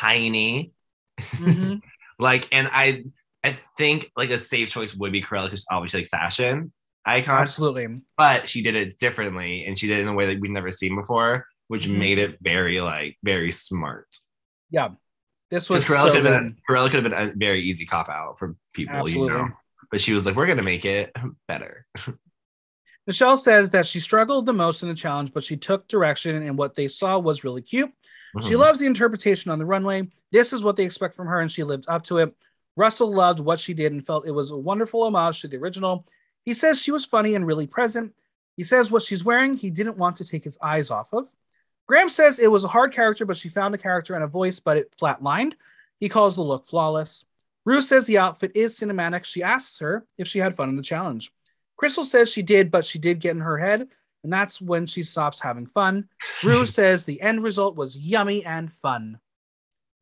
tiny. 0.00 0.72
Mm-hmm. 1.20 1.74
like, 2.18 2.48
and 2.52 2.68
I 2.72 3.04
I 3.44 3.58
think 3.76 4.10
like 4.16 4.30
a 4.30 4.38
safe 4.38 4.70
choice 4.70 4.94
would 4.94 5.12
be 5.12 5.22
Cruella 5.22 5.44
because 5.44 5.64
obviously 5.70 6.00
like 6.00 6.10
fashion 6.10 6.72
icon. 7.08 7.42
Absolutely. 7.42 8.00
But 8.16 8.48
she 8.48 8.62
did 8.62 8.74
it 8.74 8.98
differently 8.98 9.64
and 9.66 9.78
she 9.78 9.86
did 9.86 9.98
it 9.98 10.02
in 10.02 10.08
a 10.08 10.14
way 10.14 10.26
that 10.26 10.40
we've 10.40 10.50
never 10.50 10.70
seen 10.70 10.94
before, 10.94 11.46
which 11.68 11.86
mm-hmm. 11.86 11.98
made 11.98 12.18
it 12.18 12.38
very 12.40 12.80
like 12.80 13.16
very 13.22 13.52
smart. 13.52 14.06
Yeah. 14.70 14.90
This 15.50 15.70
was 15.70 15.84
Cruella, 15.84 16.08
so 16.08 16.12
could 16.12 16.24
have 16.26 16.42
been, 16.42 16.56
could 16.66 16.92
have 16.92 17.02
been 17.04 17.12
a 17.12 17.32
very 17.34 17.62
easy 17.62 17.86
cop 17.86 18.10
out 18.10 18.38
for 18.38 18.54
people, 18.74 18.96
Absolutely. 18.96 19.34
you 19.34 19.38
know. 19.38 19.48
But 19.90 20.02
she 20.02 20.12
was 20.12 20.26
like, 20.26 20.36
we're 20.36 20.46
gonna 20.46 20.62
make 20.62 20.84
it 20.84 21.16
better. 21.46 21.86
Michelle 23.06 23.38
says 23.38 23.70
that 23.70 23.86
she 23.86 24.00
struggled 24.00 24.44
the 24.44 24.52
most 24.52 24.82
in 24.82 24.88
the 24.90 24.94
challenge, 24.94 25.32
but 25.32 25.42
she 25.42 25.56
took 25.56 25.88
direction 25.88 26.36
and 26.42 26.58
what 26.58 26.74
they 26.74 26.88
saw 26.88 27.18
was 27.18 27.42
really 27.42 27.62
cute. 27.62 27.88
Mm-hmm. 27.88 28.46
She 28.46 28.56
loves 28.56 28.78
the 28.78 28.84
interpretation 28.84 29.50
on 29.50 29.58
the 29.58 29.64
runway. 29.64 30.06
This 30.30 30.52
is 30.52 30.62
what 30.62 30.76
they 30.76 30.84
expect 30.84 31.16
from 31.16 31.26
her, 31.26 31.40
and 31.40 31.50
she 31.50 31.64
lived 31.64 31.86
up 31.88 32.04
to 32.04 32.18
it. 32.18 32.34
Russell 32.76 33.12
loved 33.12 33.40
what 33.40 33.58
she 33.58 33.72
did 33.72 33.92
and 33.92 34.06
felt 34.06 34.26
it 34.26 34.32
was 34.32 34.50
a 34.50 34.56
wonderful 34.56 35.02
homage 35.02 35.40
to 35.40 35.48
the 35.48 35.56
original. 35.56 36.06
He 36.48 36.54
says 36.54 36.80
she 36.80 36.92
was 36.92 37.04
funny 37.04 37.34
and 37.34 37.46
really 37.46 37.66
present. 37.66 38.14
He 38.56 38.64
says 38.64 38.90
what 38.90 39.02
she's 39.02 39.22
wearing, 39.22 39.58
he 39.58 39.68
didn't 39.68 39.98
want 39.98 40.16
to 40.16 40.24
take 40.24 40.44
his 40.44 40.56
eyes 40.62 40.90
off 40.90 41.12
of. 41.12 41.28
Graham 41.86 42.08
says 42.08 42.38
it 42.38 42.50
was 42.50 42.64
a 42.64 42.68
hard 42.68 42.94
character, 42.94 43.26
but 43.26 43.36
she 43.36 43.50
found 43.50 43.74
a 43.74 43.78
character 43.78 44.14
and 44.14 44.24
a 44.24 44.26
voice, 44.26 44.58
but 44.58 44.78
it 44.78 44.90
flatlined. 44.98 45.52
He 46.00 46.08
calls 46.08 46.36
the 46.36 46.40
look 46.40 46.66
flawless. 46.66 47.26
Ru 47.66 47.82
says 47.82 48.06
the 48.06 48.16
outfit 48.16 48.52
is 48.54 48.80
cinematic. 48.80 49.26
She 49.26 49.42
asks 49.42 49.78
her 49.80 50.06
if 50.16 50.26
she 50.26 50.38
had 50.38 50.56
fun 50.56 50.70
in 50.70 50.76
the 50.76 50.82
challenge. 50.82 51.34
Krystal 51.78 52.06
says 52.06 52.32
she 52.32 52.40
did, 52.40 52.70
but 52.70 52.86
she 52.86 52.98
did 52.98 53.20
get 53.20 53.32
in 53.32 53.42
her 53.42 53.58
head, 53.58 53.86
and 54.24 54.32
that's 54.32 54.58
when 54.58 54.86
she 54.86 55.02
stops 55.02 55.40
having 55.40 55.66
fun. 55.66 56.08
Ru 56.42 56.66
says 56.78 57.04
the 57.04 57.20
end 57.20 57.42
result 57.42 57.76
was 57.76 57.94
yummy 57.94 58.42
and 58.42 58.72
fun. 58.72 59.20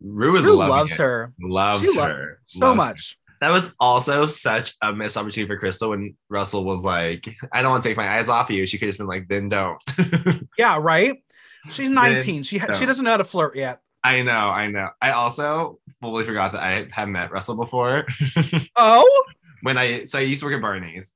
Ru, 0.01 0.41
Ru 0.41 0.55
loves 0.55 0.93
it. 0.93 0.99
her. 0.99 1.33
Loves 1.41 1.85
she 1.85 1.99
her. 1.99 2.39
so 2.47 2.67
loves 2.69 2.77
much. 2.77 3.19
Her. 3.26 3.26
That 3.41 3.51
was 3.51 3.75
also 3.79 4.27
such 4.27 4.75
a 4.83 4.93
missed 4.93 5.17
opportunity 5.17 5.47
for 5.47 5.61
Krystal 5.61 5.91
when 5.91 6.17
Russell 6.29 6.65
was 6.65 6.85
like, 6.85 7.29
I 7.53 7.63
don't 7.63 7.71
want 7.71 7.83
to 7.83 7.89
take 7.89 7.97
my 7.97 8.19
eyes 8.19 8.29
off 8.29 8.51
you. 8.51 8.67
She 8.67 8.79
could 8.79 8.87
have 8.87 8.91
just 8.91 8.99
been 8.99 9.09
like, 9.09 9.29
then 9.29 9.49
don't. 9.49 9.79
yeah, 10.59 10.79
right? 10.81 11.23
She's 11.71 11.91
19. 11.91 12.45
she 12.45 12.59
ha- 12.59 12.79
she 12.79 12.87
doesn't 12.87 13.05
know 13.05 13.11
how 13.11 13.17
to 13.17 13.25
flirt 13.25 13.57
yet. 13.57 13.81
I 14.05 14.23
know, 14.23 14.51
I 14.51 14.69
know. 14.69 14.89
I 15.03 15.11
also 15.11 15.81
fully 16.01 16.25
forgot 16.25 16.53
that 16.53 16.63
I 16.63 16.87
had 16.91 17.09
met 17.09 17.33
Russell 17.33 17.57
before. 17.57 18.07
oh? 18.77 19.25
When 19.63 19.77
I 19.77 20.05
so 20.05 20.19
I 20.19 20.23
used 20.23 20.41
to 20.41 20.47
work 20.47 20.55
at 20.55 20.63
Barney's. 20.63 21.13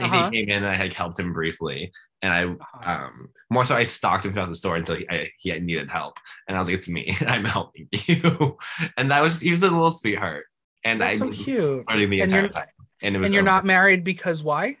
And 0.00 0.12
uh-huh. 0.12 0.30
he 0.30 0.38
came 0.38 0.48
in 0.48 0.64
and 0.64 0.66
I 0.66 0.76
had 0.76 0.94
helped 0.94 1.18
him 1.18 1.32
briefly 1.32 1.92
and 2.22 2.32
I 2.32 2.44
uh-huh. 2.44 3.04
um 3.04 3.28
more 3.50 3.64
so 3.64 3.74
I 3.74 3.84
stalked 3.84 4.24
him 4.24 4.32
throughout 4.32 4.48
the 4.48 4.54
store 4.54 4.76
until 4.76 4.96
he, 4.96 5.08
I, 5.08 5.30
he 5.38 5.58
needed 5.58 5.90
help, 5.90 6.18
and 6.46 6.56
I 6.56 6.60
was 6.60 6.68
like, 6.68 6.76
"It's 6.76 6.88
me, 6.88 7.16
I'm 7.26 7.44
helping 7.44 7.88
you," 7.92 8.58
and 8.96 9.10
that 9.10 9.22
was 9.22 9.40
he 9.40 9.50
was 9.50 9.62
a 9.62 9.70
little 9.70 9.90
sweetheart, 9.90 10.44
and 10.88 11.00
That's 11.00 11.16
I 11.16 11.18
so 11.18 11.30
cute. 11.30 11.84
Flirting 11.86 12.10
the 12.10 12.20
and 12.22 12.32
entire 12.32 12.48
time, 12.48 12.66
and 13.02 13.16
it 13.16 13.18
was 13.18 13.26
and 13.26 13.34
you're 13.34 13.42
over. 13.42 13.50
not 13.50 13.64
married 13.66 14.04
because 14.04 14.42
why? 14.42 14.76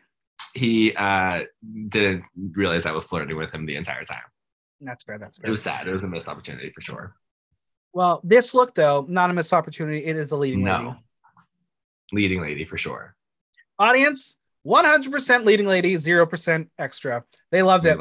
He 0.54 0.94
uh 0.94 1.44
didn't 1.88 2.24
realize 2.52 2.86
I 2.86 2.92
was 2.92 3.04
flirting 3.04 3.36
with 3.36 3.52
him 3.52 3.66
the 3.66 3.76
entire 3.76 4.04
time. 4.04 4.22
That's 4.80 5.04
fair. 5.04 5.18
That's 5.18 5.38
fair. 5.38 5.48
It 5.48 5.50
was 5.50 5.62
sad. 5.62 5.86
It 5.86 5.92
was 5.92 6.04
a 6.04 6.08
missed 6.08 6.28
opportunity 6.28 6.70
for 6.74 6.80
sure. 6.80 7.14
Well, 7.92 8.20
this 8.24 8.54
look 8.54 8.74
though, 8.74 9.04
not 9.08 9.30
a 9.30 9.32
missed 9.32 9.52
opportunity. 9.52 10.04
It 10.04 10.16
is 10.16 10.32
a 10.32 10.36
leading 10.36 10.64
no. 10.64 10.78
lady. 10.78 10.96
Leading 12.12 12.40
lady 12.40 12.64
for 12.64 12.78
sure. 12.78 13.14
Audience, 13.78 14.36
100% 14.66 15.44
leading 15.44 15.66
lady, 15.66 15.94
0% 15.94 16.68
extra. 16.78 17.24
They 17.50 17.62
loved 17.62 17.86
it. 17.86 17.98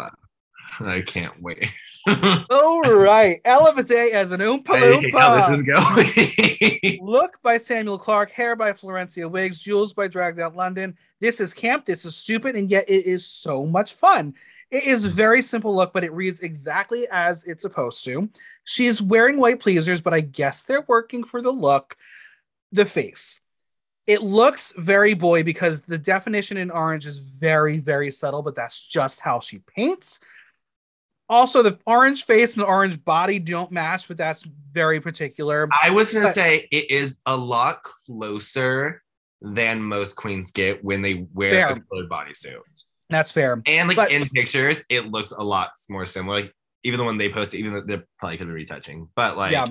I 0.80 1.02
can't 1.02 1.42
wait. 1.42 1.70
All 2.50 2.82
right. 2.82 3.42
Ella 3.44 3.74
Vaday 3.74 4.12
as 4.12 4.32
an 4.32 4.40
Oompa 4.40 4.66
Loompa. 4.66 5.20
how 5.20 5.50
this 5.50 5.60
is 5.60 6.90
going. 6.90 7.00
Look 7.06 7.42
by 7.42 7.58
Samuel 7.58 8.00
Clark, 8.00 8.32
hair 8.32 8.56
by 8.56 8.74
Florencia 8.74 9.30
Wiggs, 9.30 9.60
jewels 9.60 9.94
by 9.94 10.08
Dragged 10.08 10.40
Out 10.40 10.56
London. 10.56 10.98
This 11.20 11.40
is 11.40 11.54
camp, 11.54 11.86
this 11.86 12.06
is 12.06 12.16
stupid, 12.16 12.56
and 12.56 12.70
yet 12.70 12.90
it 12.90 13.06
is 13.06 13.26
so 13.26 13.66
much 13.66 13.94
fun. 13.94 14.36
It 14.70 14.84
is 14.84 15.06
very 15.06 15.42
simple 15.42 15.76
look, 15.76 15.94
but 15.94 16.04
it 16.04 16.12
reads 16.12 16.42
exactly 16.42 17.08
as 17.10 17.44
it's 17.46 17.62
supposed 17.62 18.04
to. 18.06 18.30
She's 18.64 19.02
wearing 19.02 19.38
white 19.38 19.60
pleasers, 19.60 20.02
but 20.02 20.14
I 20.14 20.20
guess 20.22 20.62
they're 20.62 20.86
working 20.88 21.24
for 21.24 21.42
the 21.42 21.52
look. 21.52 21.96
The 22.72 22.86
face 22.86 23.40
it 24.08 24.24
looks 24.24 24.74
very 24.78 25.14
boy 25.14 25.44
because 25.44 25.82
the 25.82 25.98
definition 25.98 26.58
in 26.58 26.72
orange 26.72 27.06
is 27.06 27.20
very 27.20 27.78
very 27.78 28.12
subtle 28.12 28.42
but 28.42 28.56
that's 28.56 28.80
just 28.80 29.20
how 29.20 29.40
she 29.40 29.60
paints 29.60 30.20
also 31.30 31.62
the 31.62 31.78
orange 31.86 32.26
face 32.26 32.54
and 32.54 32.62
the 32.62 32.66
orange 32.66 33.04
body 33.04 33.40
don't 33.40 33.72
match 33.72 34.08
but 34.08 34.18
that's 34.18 34.44
very 34.72 35.00
particular 35.02 35.68
i 35.84 35.90
was 35.90 36.14
gonna 36.14 36.26
but, 36.26 36.34
say 36.34 36.68
it 36.72 36.92
is 36.92 37.20
a 37.26 37.36
lot 37.36 37.84
closer 37.84 39.02
than 39.42 39.82
most 39.82 40.16
queens 40.16 40.52
get 40.52 40.84
when 40.84 41.02
they 41.02 41.26
wear 41.34 41.52
fair. 41.52 41.70
a 41.70 41.82
colored 41.82 42.10
bodysuit 42.10 42.60
that's 43.10 43.32
fair 43.32 43.62
and 43.66 43.88
like 43.88 43.98
but, 43.98 44.12
in 44.12 44.28
pictures 44.30 44.84
it 44.90 45.10
looks 45.10 45.32
a 45.32 45.44
lot 45.44 45.70
more 45.90 46.06
similar 46.06 46.42
like 46.42 46.54
even 46.84 46.98
the 46.98 47.04
one 47.04 47.18
they 47.18 47.30
posted 47.30 47.60
even 47.60 47.74
though 47.74 47.82
they're 47.82 48.04
probably 48.18 48.38
could 48.38 48.48
be 48.48 48.54
retouching 48.54 49.08
but 49.16 49.38
like 49.38 49.52
yeah. 49.52 49.68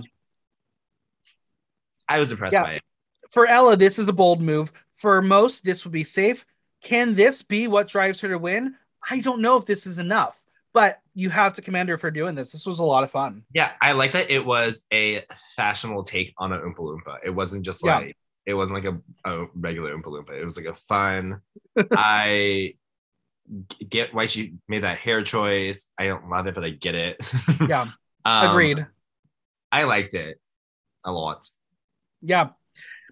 i 2.08 2.18
was 2.18 2.30
impressed 2.30 2.52
yeah. 2.52 2.62
by 2.62 2.72
it 2.72 2.82
for 3.30 3.46
Ella, 3.46 3.76
this 3.76 3.98
is 3.98 4.08
a 4.08 4.12
bold 4.12 4.40
move. 4.40 4.72
For 4.92 5.20
most, 5.20 5.64
this 5.64 5.84
would 5.84 5.92
be 5.92 6.04
safe. 6.04 6.46
Can 6.82 7.14
this 7.14 7.42
be 7.42 7.66
what 7.66 7.88
drives 7.88 8.20
her 8.20 8.28
to 8.28 8.38
win? 8.38 8.76
I 9.08 9.20
don't 9.20 9.42
know 9.42 9.56
if 9.56 9.66
this 9.66 9.86
is 9.86 9.98
enough, 9.98 10.38
but 10.76 11.00
you 11.14 11.30
have 11.30 11.54
to 11.54 11.62
commend 11.62 11.88
her 11.88 11.96
for 11.96 12.10
doing 12.10 12.34
this. 12.34 12.52
This 12.52 12.66
was 12.66 12.80
a 12.80 12.84
lot 12.84 13.02
of 13.02 13.10
fun. 13.10 13.44
Yeah, 13.50 13.72
I 13.80 13.92
like 13.92 14.12
that 14.12 14.30
it 14.30 14.44
was 14.44 14.84
a 14.92 15.24
fashionable 15.56 16.02
take 16.02 16.34
on 16.36 16.52
an 16.52 16.60
Oompa 16.60 16.80
Loompa. 16.80 17.16
It 17.24 17.30
wasn't 17.30 17.64
just 17.64 17.82
like 17.82 18.08
yeah. 18.08 18.12
it 18.44 18.52
wasn't 18.52 18.84
like 18.84 18.94
a, 19.24 19.30
a 19.30 19.46
regular 19.54 19.96
Oompa 19.96 20.08
Loompa. 20.08 20.38
It 20.38 20.44
was 20.44 20.58
like 20.58 20.66
a 20.66 20.76
fun. 20.86 21.40
I 21.92 22.74
get 23.88 24.12
why 24.12 24.26
she 24.26 24.56
made 24.68 24.84
that 24.84 24.98
hair 24.98 25.22
choice. 25.22 25.86
I 25.98 26.08
don't 26.08 26.28
love 26.28 26.46
it, 26.46 26.54
but 26.54 26.62
I 26.62 26.68
get 26.68 26.94
it. 26.94 27.26
yeah, 27.70 27.88
um, 28.26 28.50
agreed. 28.50 28.86
I 29.72 29.84
liked 29.84 30.12
it 30.12 30.38
a 31.06 31.10
lot. 31.10 31.48
Yeah. 32.20 32.50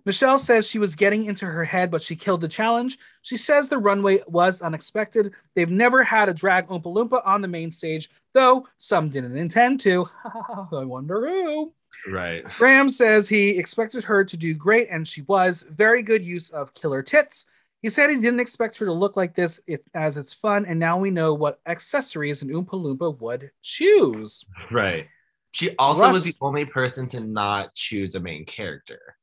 Michelle 0.06 0.38
says 0.38 0.66
she 0.66 0.78
was 0.78 0.94
getting 0.94 1.24
into 1.24 1.46
her 1.46 1.64
head, 1.64 1.90
but 1.90 2.02
she 2.02 2.14
killed 2.14 2.42
the 2.42 2.48
challenge. 2.48 2.98
She 3.22 3.36
says 3.36 3.68
the 3.68 3.78
runway 3.78 4.20
was 4.26 4.60
unexpected. 4.60 5.32
They've 5.54 5.70
never 5.70 6.04
had 6.04 6.28
a 6.28 6.34
drag 6.34 6.68
Oompa 6.68 6.84
Loompa 6.84 7.26
on 7.26 7.40
the 7.40 7.48
main 7.48 7.72
stage, 7.72 8.10
though 8.34 8.66
some 8.76 9.08
didn't 9.08 9.36
intend 9.36 9.80
to. 9.80 10.08
I 10.72 10.84
wonder 10.84 11.26
who. 11.26 11.72
Right. 12.06 12.44
Graham 12.44 12.90
says 12.90 13.28
he 13.28 13.50
expected 13.50 14.04
her 14.04 14.24
to 14.24 14.36
do 14.36 14.52
great, 14.54 14.88
and 14.90 15.08
she 15.08 15.22
was. 15.22 15.64
Very 15.70 16.02
good 16.02 16.24
use 16.24 16.50
of 16.50 16.74
killer 16.74 17.02
tits. 17.02 17.46
He 17.80 17.90
said 17.90 18.10
he 18.10 18.16
didn't 18.16 18.40
expect 18.40 18.78
her 18.78 18.86
to 18.86 18.92
look 18.92 19.16
like 19.16 19.34
this 19.34 19.60
as 19.94 20.16
it's 20.16 20.32
fun, 20.32 20.66
and 20.66 20.78
now 20.78 20.98
we 20.98 21.10
know 21.10 21.34
what 21.34 21.60
accessories 21.66 22.42
an 22.42 22.48
Oompa 22.48 22.70
Loompa 22.72 23.18
would 23.20 23.50
choose. 23.62 24.44
Right. 24.70 25.08
She 25.52 25.76
also 25.76 26.02
Russ, 26.02 26.14
was 26.14 26.24
the 26.24 26.34
only 26.40 26.64
person 26.64 27.08
to 27.08 27.20
not 27.20 27.74
choose 27.74 28.14
a 28.14 28.20
main 28.20 28.44
character. 28.44 29.16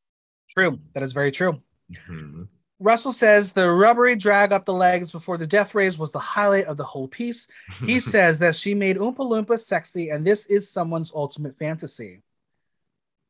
True. 0.57 0.79
That 0.93 1.03
is 1.03 1.13
very 1.13 1.31
true. 1.31 1.61
Mm-hmm. 1.91 2.43
Russell 2.79 3.13
says 3.13 3.51
the 3.51 3.69
rubbery 3.69 4.15
drag 4.15 4.51
up 4.51 4.65
the 4.65 4.73
legs 4.73 5.11
before 5.11 5.37
the 5.37 5.45
death 5.45 5.75
rays 5.75 5.99
was 5.99 6.11
the 6.11 6.19
highlight 6.19 6.65
of 6.65 6.77
the 6.77 6.83
whole 6.83 7.07
piece. 7.07 7.47
He 7.85 7.99
says 8.13 8.39
that 8.39 8.55
she 8.55 8.73
made 8.73 8.97
Oompa 8.97 9.17
Loompa 9.17 9.59
sexy, 9.59 10.09
and 10.09 10.25
this 10.25 10.47
is 10.47 10.69
someone's 10.69 11.11
ultimate 11.13 11.57
fantasy. 11.57 12.23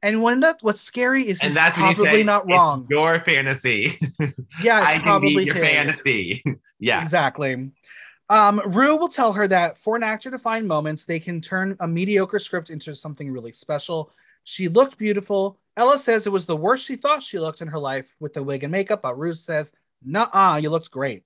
And 0.01 0.23
when 0.23 0.39
that, 0.39 0.57
what's 0.61 0.81
scary 0.81 1.27
is 1.27 1.39
and 1.41 1.53
that's 1.53 1.77
probably 1.77 2.23
not 2.23 2.49
wrong. 2.49 2.87
your 2.89 3.19
fantasy. 3.19 3.93
Yeah, 4.63 4.83
it's 4.83 4.95
I 4.95 4.99
probably 4.99 5.43
your 5.45 5.55
his. 5.55 5.63
fantasy. 5.63 6.43
yeah, 6.79 7.01
exactly. 7.01 7.71
Um, 8.29 8.61
Ru 8.65 8.95
will 8.95 9.09
tell 9.09 9.33
her 9.33 9.47
that 9.47 9.79
for 9.79 9.95
an 9.95 10.03
actor 10.03 10.29
to 10.31 10.37
find 10.37 10.67
moments, 10.67 11.05
they 11.05 11.19
can 11.19 11.41
turn 11.41 11.75
a 11.79 11.87
mediocre 11.87 12.39
script 12.39 12.69
into 12.69 12.95
something 12.95 13.31
really 13.31 13.51
special. 13.51 14.11
She 14.43 14.67
looked 14.67 14.97
beautiful. 14.97 15.59
Ella 15.77 15.99
says 15.99 16.25
it 16.25 16.31
was 16.31 16.45
the 16.45 16.55
worst 16.55 16.85
she 16.85 16.95
thought 16.95 17.23
she 17.23 17.39
looked 17.39 17.61
in 17.61 17.69
her 17.69 17.79
life 17.79 18.13
with 18.19 18.33
the 18.33 18.43
wig 18.43 18.63
and 18.63 18.71
makeup, 18.71 19.01
but 19.01 19.17
Ru 19.17 19.33
says, 19.33 19.71
"Nah, 20.03 20.57
you 20.57 20.69
looked 20.69 20.91
great." 20.91 21.23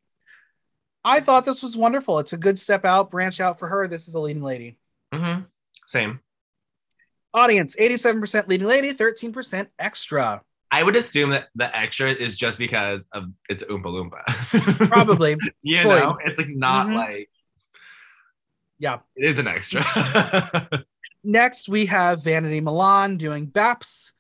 I 1.03 1.19
thought 1.19 1.45
this 1.45 1.61
was 1.61 1.77
wonderful. 1.77 2.19
It's 2.19 2.33
a 2.33 2.37
good 2.37 2.59
step 2.59 2.83
out, 2.83 3.11
branch 3.11 3.39
out 3.39 3.59
for 3.59 3.67
her. 3.67 3.87
This 3.87 4.07
is 4.07 4.15
a 4.15 4.19
leading 4.19 4.41
lady. 4.41 4.79
Mm-hmm. 5.13 5.43
Same. 5.87 6.19
Audience 7.33 7.75
87% 7.75 8.47
leading 8.47 8.67
lady, 8.67 8.93
13% 8.93 9.67
extra. 9.77 10.41
I 10.71 10.81
would 10.81 10.95
assume 10.95 11.29
that 11.29 11.49
the 11.53 11.75
extra 11.77 12.11
is 12.11 12.37
just 12.37 12.57
because 12.57 13.07
of 13.11 13.25
it's 13.49 13.63
Oompa 13.63 13.85
Loompa. 13.85 14.87
Probably. 14.89 15.37
you 15.61 15.83
know, 15.83 16.17
it's 16.25 16.39
like 16.39 16.49
not 16.49 16.87
mm-hmm. 16.87 16.95
like. 16.95 17.29
Yeah. 18.79 18.99
It 19.15 19.29
is 19.29 19.37
an 19.37 19.47
extra. 19.47 19.85
Next, 21.23 21.69
we 21.69 21.85
have 21.85 22.23
Vanity 22.23 22.61
Milan 22.61 23.17
doing 23.17 23.47
Baps. 23.47 24.11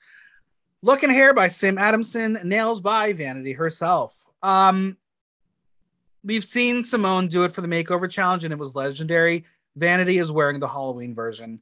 Look 0.85 1.01
and 1.01 1.11
Hair 1.11 1.33
by 1.33 1.47
Sim 1.47 1.79
Adamson, 1.79 2.37
Nails 2.43 2.79
by 2.79 3.11
Vanity 3.11 3.53
herself. 3.53 4.23
Um, 4.43 4.97
we've 6.23 6.45
seen 6.45 6.83
Simone 6.83 7.27
do 7.27 7.43
it 7.43 7.53
for 7.53 7.61
the 7.61 7.67
Makeover 7.67 8.07
Challenge, 8.07 8.43
and 8.43 8.53
it 8.53 8.59
was 8.59 8.75
legendary. 8.75 9.45
Vanity 9.75 10.19
is 10.19 10.31
wearing 10.31 10.59
the 10.59 10.67
Halloween 10.67 11.15
version. 11.15 11.59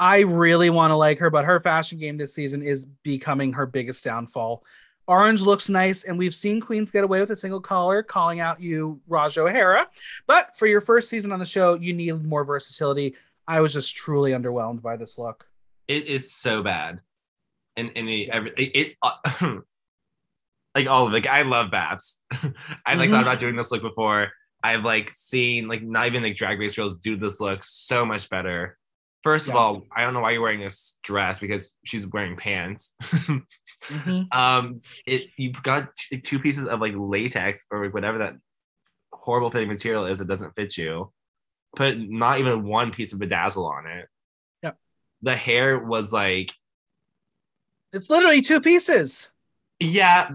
I 0.00 0.22
really 0.22 0.68
want 0.68 0.90
to 0.90 0.96
like 0.96 1.20
her, 1.20 1.30
but 1.30 1.44
her 1.44 1.60
fashion 1.60 2.00
game 2.00 2.16
this 2.16 2.34
season 2.34 2.60
is 2.60 2.86
becoming 3.04 3.52
her 3.52 3.66
biggest 3.66 4.02
downfall. 4.02 4.64
Orange 5.06 5.42
looks 5.42 5.68
nice, 5.68 6.02
and 6.02 6.18
we've 6.18 6.34
seen 6.34 6.60
queens 6.60 6.90
get 6.90 7.04
away 7.04 7.20
with 7.20 7.30
a 7.30 7.36
single 7.36 7.60
collar, 7.60 8.02
calling 8.02 8.40
out 8.40 8.60
you, 8.60 9.00
Raj 9.06 9.38
O'Hara. 9.38 9.86
But 10.26 10.56
for 10.56 10.66
your 10.66 10.80
first 10.80 11.08
season 11.08 11.30
on 11.30 11.38
the 11.38 11.46
show, 11.46 11.74
you 11.74 11.92
need 11.92 12.24
more 12.24 12.44
versatility. 12.44 13.14
I 13.46 13.60
was 13.60 13.72
just 13.72 13.94
truly 13.94 14.32
underwhelmed 14.32 14.82
by 14.82 14.96
this 14.96 15.18
look. 15.18 15.46
It 15.86 16.06
is 16.06 16.32
so 16.32 16.64
bad, 16.64 17.00
and 17.76 17.92
and 17.96 18.08
the 18.08 18.30
every 18.30 18.50
it, 18.56 18.76
it 18.76 18.96
uh, 19.02 19.12
like 20.74 20.86
all 20.86 21.06
of 21.06 21.12
it. 21.12 21.14
Like 21.14 21.26
I 21.26 21.42
love 21.42 21.70
Babs. 21.70 22.20
I 22.32 22.38
like 22.38 22.50
mm-hmm. 22.98 23.12
thought 23.12 23.22
about 23.22 23.38
doing 23.38 23.56
this 23.56 23.70
look 23.72 23.82
before. 23.82 24.30
I've 24.62 24.84
like 24.84 25.10
seen 25.10 25.68
like 25.68 25.82
not 25.82 26.06
even 26.06 26.22
like 26.22 26.34
drag 26.34 26.58
race 26.58 26.74
girls 26.74 26.98
do 26.98 27.16
this 27.16 27.40
look 27.40 27.60
so 27.62 28.04
much 28.04 28.28
better. 28.28 28.76
First 29.22 29.48
yeah. 29.48 29.54
of 29.54 29.56
all, 29.56 29.82
I 29.94 30.02
don't 30.02 30.14
know 30.14 30.20
why 30.20 30.32
you're 30.32 30.42
wearing 30.42 30.60
this 30.60 30.96
dress 31.02 31.38
because 31.38 31.74
she's 31.84 32.06
wearing 32.06 32.36
pants. 32.36 32.94
mm-hmm. 33.02 34.22
Um, 34.38 34.82
it 35.06 35.28
you've 35.36 35.62
got 35.62 35.88
two 36.24 36.38
pieces 36.38 36.66
of 36.66 36.80
like 36.80 36.94
latex 36.96 37.64
or 37.70 37.88
whatever 37.88 38.18
that 38.18 38.34
horrible 39.12 39.50
fitting 39.50 39.68
material 39.68 40.06
is 40.06 40.18
that 40.18 40.28
doesn't 40.28 40.54
fit 40.54 40.76
you. 40.76 41.12
Put 41.74 41.98
not 41.98 42.38
even 42.38 42.64
one 42.64 42.90
piece 42.90 43.12
of 43.12 43.18
bedazzle 43.18 43.68
on 43.68 43.86
it. 43.86 44.08
Yep. 44.62 44.76
The 45.22 45.36
hair 45.36 45.78
was 45.78 46.12
like. 46.12 46.52
It's 47.96 48.10
literally 48.10 48.42
two 48.42 48.60
pieces. 48.60 49.28
Yeah, 49.80 50.30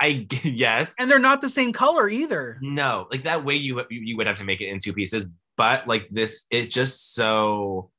I 0.00 0.26
yes, 0.42 0.96
and 0.98 1.10
they're 1.10 1.18
not 1.18 1.40
the 1.40 1.50
same 1.50 1.72
color 1.72 2.08
either. 2.08 2.58
No, 2.60 3.06
like 3.10 3.24
that 3.24 3.44
way 3.44 3.56
you 3.56 3.84
you 3.90 4.16
would 4.16 4.26
have 4.26 4.38
to 4.38 4.44
make 4.44 4.60
it 4.60 4.68
in 4.68 4.80
two 4.80 4.92
pieces, 4.92 5.26
but 5.56 5.88
like 5.88 6.08
this, 6.10 6.46
it 6.50 6.70
just 6.70 7.14
so 7.14 7.90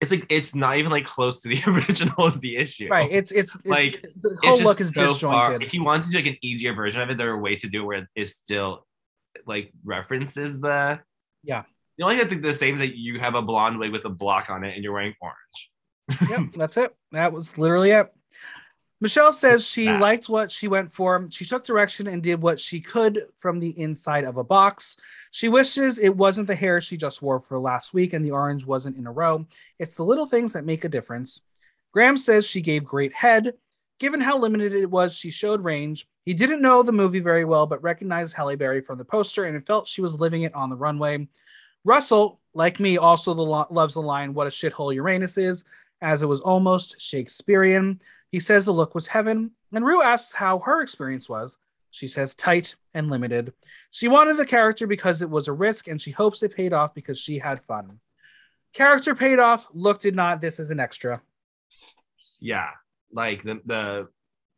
it's 0.00 0.10
like 0.10 0.26
it's 0.28 0.54
not 0.54 0.76
even 0.76 0.90
like 0.90 1.06
close 1.06 1.40
to 1.40 1.48
the 1.48 1.62
original 1.66 2.26
is 2.26 2.40
the 2.40 2.56
issue. 2.56 2.88
Right. 2.88 3.10
It's 3.10 3.32
it's 3.32 3.56
like 3.64 4.04
it, 4.04 4.22
the 4.22 4.36
whole 4.42 4.60
look 4.60 4.80
is 4.80 4.92
so 4.92 5.08
disjointed. 5.08 5.44
Far. 5.44 5.62
If 5.62 5.72
you 5.72 5.82
want 5.82 6.04
to 6.04 6.10
do 6.10 6.16
like 6.16 6.26
an 6.26 6.36
easier 6.42 6.74
version 6.74 7.00
of 7.00 7.10
it, 7.10 7.16
there 7.16 7.30
are 7.30 7.40
ways 7.40 7.62
to 7.62 7.68
do 7.68 7.82
it 7.82 7.86
where 7.86 8.08
it 8.14 8.28
still 8.28 8.86
like 9.46 9.72
references 9.84 10.60
the 10.60 11.00
yeah. 11.42 11.62
The 11.96 12.04
only 12.04 12.22
thing 12.24 12.42
the 12.42 12.52
same 12.52 12.74
is 12.74 12.80
that 12.80 12.96
you 12.96 13.20
have 13.20 13.34
a 13.34 13.42
blonde 13.42 13.78
wig 13.78 13.92
with 13.92 14.04
a 14.04 14.10
block 14.10 14.50
on 14.50 14.64
it 14.64 14.74
and 14.74 14.82
you're 14.82 14.92
wearing 14.92 15.14
orange. 15.20 15.70
Yep, 16.28 16.40
that's 16.56 16.76
it. 16.76 16.94
That 17.12 17.32
was 17.32 17.56
literally 17.58 17.90
it. 17.90 18.12
Michelle 19.00 19.32
says 19.32 19.66
she 19.66 19.84
that. 19.86 20.00
liked 20.00 20.28
what 20.28 20.50
she 20.50 20.66
went 20.68 20.92
for. 20.92 21.26
She 21.30 21.44
took 21.44 21.64
direction 21.64 22.06
and 22.06 22.22
did 22.22 22.40
what 22.40 22.58
she 22.58 22.80
could 22.80 23.26
from 23.36 23.60
the 23.60 23.78
inside 23.78 24.24
of 24.24 24.36
a 24.36 24.44
box. 24.44 24.96
She 25.30 25.48
wishes 25.48 25.98
it 25.98 26.16
wasn't 26.16 26.46
the 26.46 26.54
hair 26.54 26.80
she 26.80 26.96
just 26.96 27.20
wore 27.20 27.40
for 27.40 27.58
last 27.58 27.92
week 27.92 28.12
and 28.12 28.24
the 28.24 28.30
orange 28.30 28.64
wasn't 28.64 28.96
in 28.96 29.06
a 29.06 29.12
row. 29.12 29.46
It's 29.78 29.96
the 29.96 30.04
little 30.04 30.26
things 30.26 30.54
that 30.54 30.64
make 30.64 30.84
a 30.84 30.88
difference. 30.88 31.40
Graham 31.92 32.16
says 32.16 32.46
she 32.46 32.62
gave 32.62 32.84
great 32.84 33.12
head. 33.12 33.54
Given 34.00 34.20
how 34.20 34.38
limited 34.38 34.72
it 34.72 34.90
was, 34.90 35.14
she 35.14 35.30
showed 35.30 35.62
range. 35.62 36.06
He 36.24 36.34
didn't 36.34 36.62
know 36.62 36.82
the 36.82 36.92
movie 36.92 37.20
very 37.20 37.44
well, 37.44 37.66
but 37.66 37.82
recognized 37.82 38.32
Halle 38.34 38.56
Berry 38.56 38.80
from 38.80 38.98
the 38.98 39.04
poster 39.04 39.44
and 39.44 39.66
felt 39.66 39.86
she 39.86 40.00
was 40.00 40.14
living 40.14 40.42
it 40.42 40.54
on 40.54 40.70
the 40.70 40.76
runway. 40.76 41.28
Russell, 41.84 42.40
like 42.54 42.80
me, 42.80 42.96
also 42.96 43.34
the 43.34 43.42
lo- 43.42 43.66
loves 43.70 43.94
the 43.94 44.00
line, 44.00 44.34
What 44.34 44.46
a 44.46 44.50
shithole 44.50 44.94
Uranus 44.94 45.36
is, 45.36 45.64
as 46.04 46.22
it 46.22 46.26
was 46.26 46.40
almost 46.40 47.00
Shakespearean. 47.00 48.00
He 48.30 48.38
says 48.38 48.66
the 48.66 48.72
look 48.72 48.94
was 48.94 49.06
heaven, 49.06 49.52
and 49.72 49.84
Ru 49.84 50.02
asks 50.02 50.34
how 50.34 50.58
her 50.60 50.82
experience 50.82 51.28
was. 51.28 51.56
She 51.90 52.08
says 52.08 52.34
tight 52.34 52.74
and 52.92 53.08
limited. 53.08 53.54
She 53.90 54.08
wanted 54.08 54.36
the 54.36 54.44
character 54.44 54.86
because 54.86 55.22
it 55.22 55.30
was 55.30 55.48
a 55.48 55.52
risk, 55.52 55.88
and 55.88 56.00
she 56.00 56.10
hopes 56.10 56.42
it 56.42 56.54
paid 56.54 56.74
off 56.74 56.94
because 56.94 57.18
she 57.18 57.38
had 57.38 57.62
fun. 57.62 58.00
Character 58.74 59.14
paid 59.14 59.38
off. 59.38 59.66
Look 59.72 60.00
did 60.00 60.14
not. 60.14 60.40
This 60.40 60.60
is 60.60 60.70
an 60.70 60.78
extra. 60.78 61.22
Yeah, 62.38 62.68
like 63.10 63.42
the 63.42 63.60
the 63.64 64.08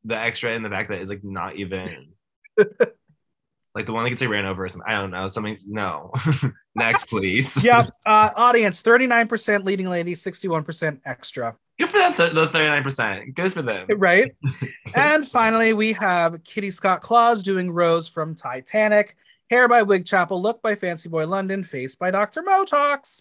the 0.05 0.18
extra 0.18 0.53
in 0.53 0.62
the 0.62 0.68
back 0.68 0.88
that 0.88 1.01
is 1.01 1.11
like 1.11 1.22
not 1.22 1.57
even 1.57 2.09
like 3.77 3.85
the 3.85 3.93
one 3.93 4.05
that 4.05 4.09
gets 4.09 4.22
like 4.22 4.31
ran 4.31 4.47
over 4.47 4.64
or 4.64 4.68
something. 4.70 4.91
I 4.91 4.99
don't 4.99 5.11
know 5.11 5.29
something. 5.29 5.59
No, 5.66 6.11
next 6.74 7.05
please. 7.05 7.62
yep. 7.64 7.91
Uh, 8.07 8.31
audience 8.35 8.81
thirty 8.81 9.07
nine 9.07 9.29
percent 9.29 9.66
leading 9.66 9.89
lady, 9.89 10.14
sixty 10.14 10.49
one 10.49 10.64
percent 10.64 11.01
extra. 11.05 11.55
Good 11.79 11.91
for 11.91 11.99
that, 11.99 12.16
th- 12.16 12.33
the 12.33 12.49
39%. 12.49 13.35
Good 13.35 13.53
for 13.53 13.61
them. 13.61 13.87
Right. 13.99 14.35
and 14.95 15.29
finally, 15.29 15.74
we 15.74 15.93
have 15.93 16.43
Kitty 16.43 16.70
Scott 16.70 17.03
Claus 17.03 17.43
doing 17.43 17.70
Rose 17.70 18.09
from 18.09 18.35
Titanic. 18.35 19.14
Hair 19.51 19.68
by 19.68 19.83
Wig 19.83 20.07
Chapel, 20.07 20.41
look 20.41 20.62
by 20.62 20.74
Fancy 20.74 21.11
Boy 21.11 21.27
London, 21.27 21.62
face 21.62 21.95
by 21.95 22.11
Dr. 22.11 22.43
Motox. 22.43 23.20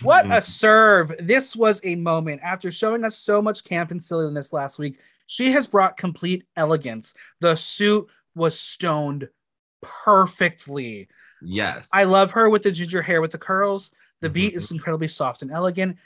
What 0.00 0.32
a 0.32 0.40
serve. 0.40 1.12
This 1.20 1.54
was 1.54 1.78
a 1.84 1.94
moment. 1.94 2.40
After 2.42 2.72
showing 2.72 3.04
us 3.04 3.18
so 3.18 3.42
much 3.42 3.64
camp 3.64 3.90
and 3.90 4.02
silliness 4.02 4.50
last 4.50 4.78
week, 4.78 4.98
she 5.26 5.52
has 5.52 5.66
brought 5.66 5.98
complete 5.98 6.44
elegance. 6.56 7.12
The 7.40 7.54
suit 7.54 8.08
was 8.34 8.58
stoned 8.58 9.28
perfectly. 9.80 11.08
Yes. 11.42 11.88
I 11.92 12.04
love 12.04 12.32
her 12.32 12.48
with 12.48 12.62
the 12.62 12.72
ginger 12.72 13.02
hair 13.02 13.20
with 13.20 13.32
the 13.32 13.38
curls. 13.38 13.92
The 14.20 14.28
beat 14.28 14.54
is 14.54 14.70
incredibly 14.70 15.08
soft 15.08 15.42
and 15.42 15.50
elegant. 15.50 15.96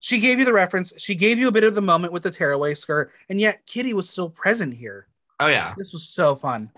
She 0.00 0.20
gave 0.20 0.38
you 0.38 0.44
the 0.44 0.52
reference. 0.52 0.92
She 0.98 1.14
gave 1.14 1.38
you 1.38 1.48
a 1.48 1.52
bit 1.52 1.64
of 1.64 1.74
the 1.74 1.80
moment 1.80 2.12
with 2.12 2.22
the 2.22 2.30
tearaway 2.30 2.74
skirt, 2.74 3.10
and 3.28 3.40
yet 3.40 3.66
Kitty 3.66 3.94
was 3.94 4.08
still 4.08 4.28
present 4.28 4.74
here. 4.74 5.06
Oh 5.40 5.46
yeah, 5.46 5.74
this 5.78 5.92
was 5.92 6.06
so 6.06 6.36
fun. 6.36 6.70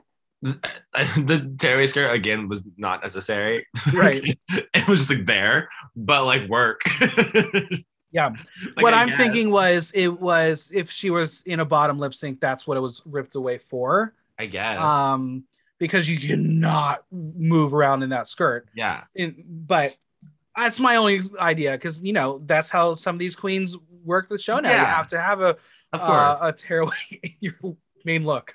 The, 0.43 0.59
the 0.95 1.55
tearaway 1.59 1.89
skirt 1.89 2.13
again 2.13 2.49
was 2.49 2.65
not 2.77 3.03
necessary. 3.03 3.67
Right, 3.93 4.39
it 4.49 4.89
was 4.89 5.01
just 5.01 5.11
like 5.11 5.27
there, 5.27 5.69
but 5.97 6.25
like 6.25 6.49
work. 6.49 6.83
yeah. 8.13 8.29
Like, 8.77 8.77
what 8.77 8.95
I 8.95 9.03
am 9.03 9.17
thinking 9.17 9.51
was 9.51 9.91
it 9.93 10.21
was 10.21 10.71
if 10.73 10.93
she 10.93 11.11
was 11.11 11.43
in 11.43 11.59
a 11.59 11.65
bottom 11.65 11.99
lip 11.99 12.15
sync, 12.15 12.41
that's 12.41 12.65
what 12.65 12.77
it 12.77 12.81
was 12.81 13.03
ripped 13.05 13.35
away 13.35 13.59
for. 13.59 14.15
I 14.39 14.47
guess. 14.47 14.79
Um, 14.79 15.45
because 15.79 16.09
you 16.09 16.19
cannot 16.19 17.05
move 17.11 17.75
around 17.75 18.03
in 18.03 18.11
that 18.11 18.29
skirt. 18.29 18.69
Yeah. 18.75 19.05
But 19.49 19.97
That's 20.57 20.81
my 20.81 20.97
only 20.97 21.21
idea 21.39 21.73
because 21.73 22.03
you 22.03 22.13
know 22.13 22.41
that's 22.47 22.71
how 22.71 22.95
some 22.95 23.15
of 23.15 23.19
these 23.19 23.37
queens 23.37 23.77
work 24.05 24.29
the 24.29 24.39
show 24.39 24.59
now. 24.59 24.71
Yeah. 24.71 24.81
You 24.81 24.87
have 24.87 25.09
to 25.09 25.21
have 25.21 25.41
a 25.41 25.57
uh, 25.93 26.39
a 26.43 26.53
tearaway 26.53 26.95
in 27.23 27.33
your 27.41 27.77
main 28.05 28.25
look. 28.25 28.55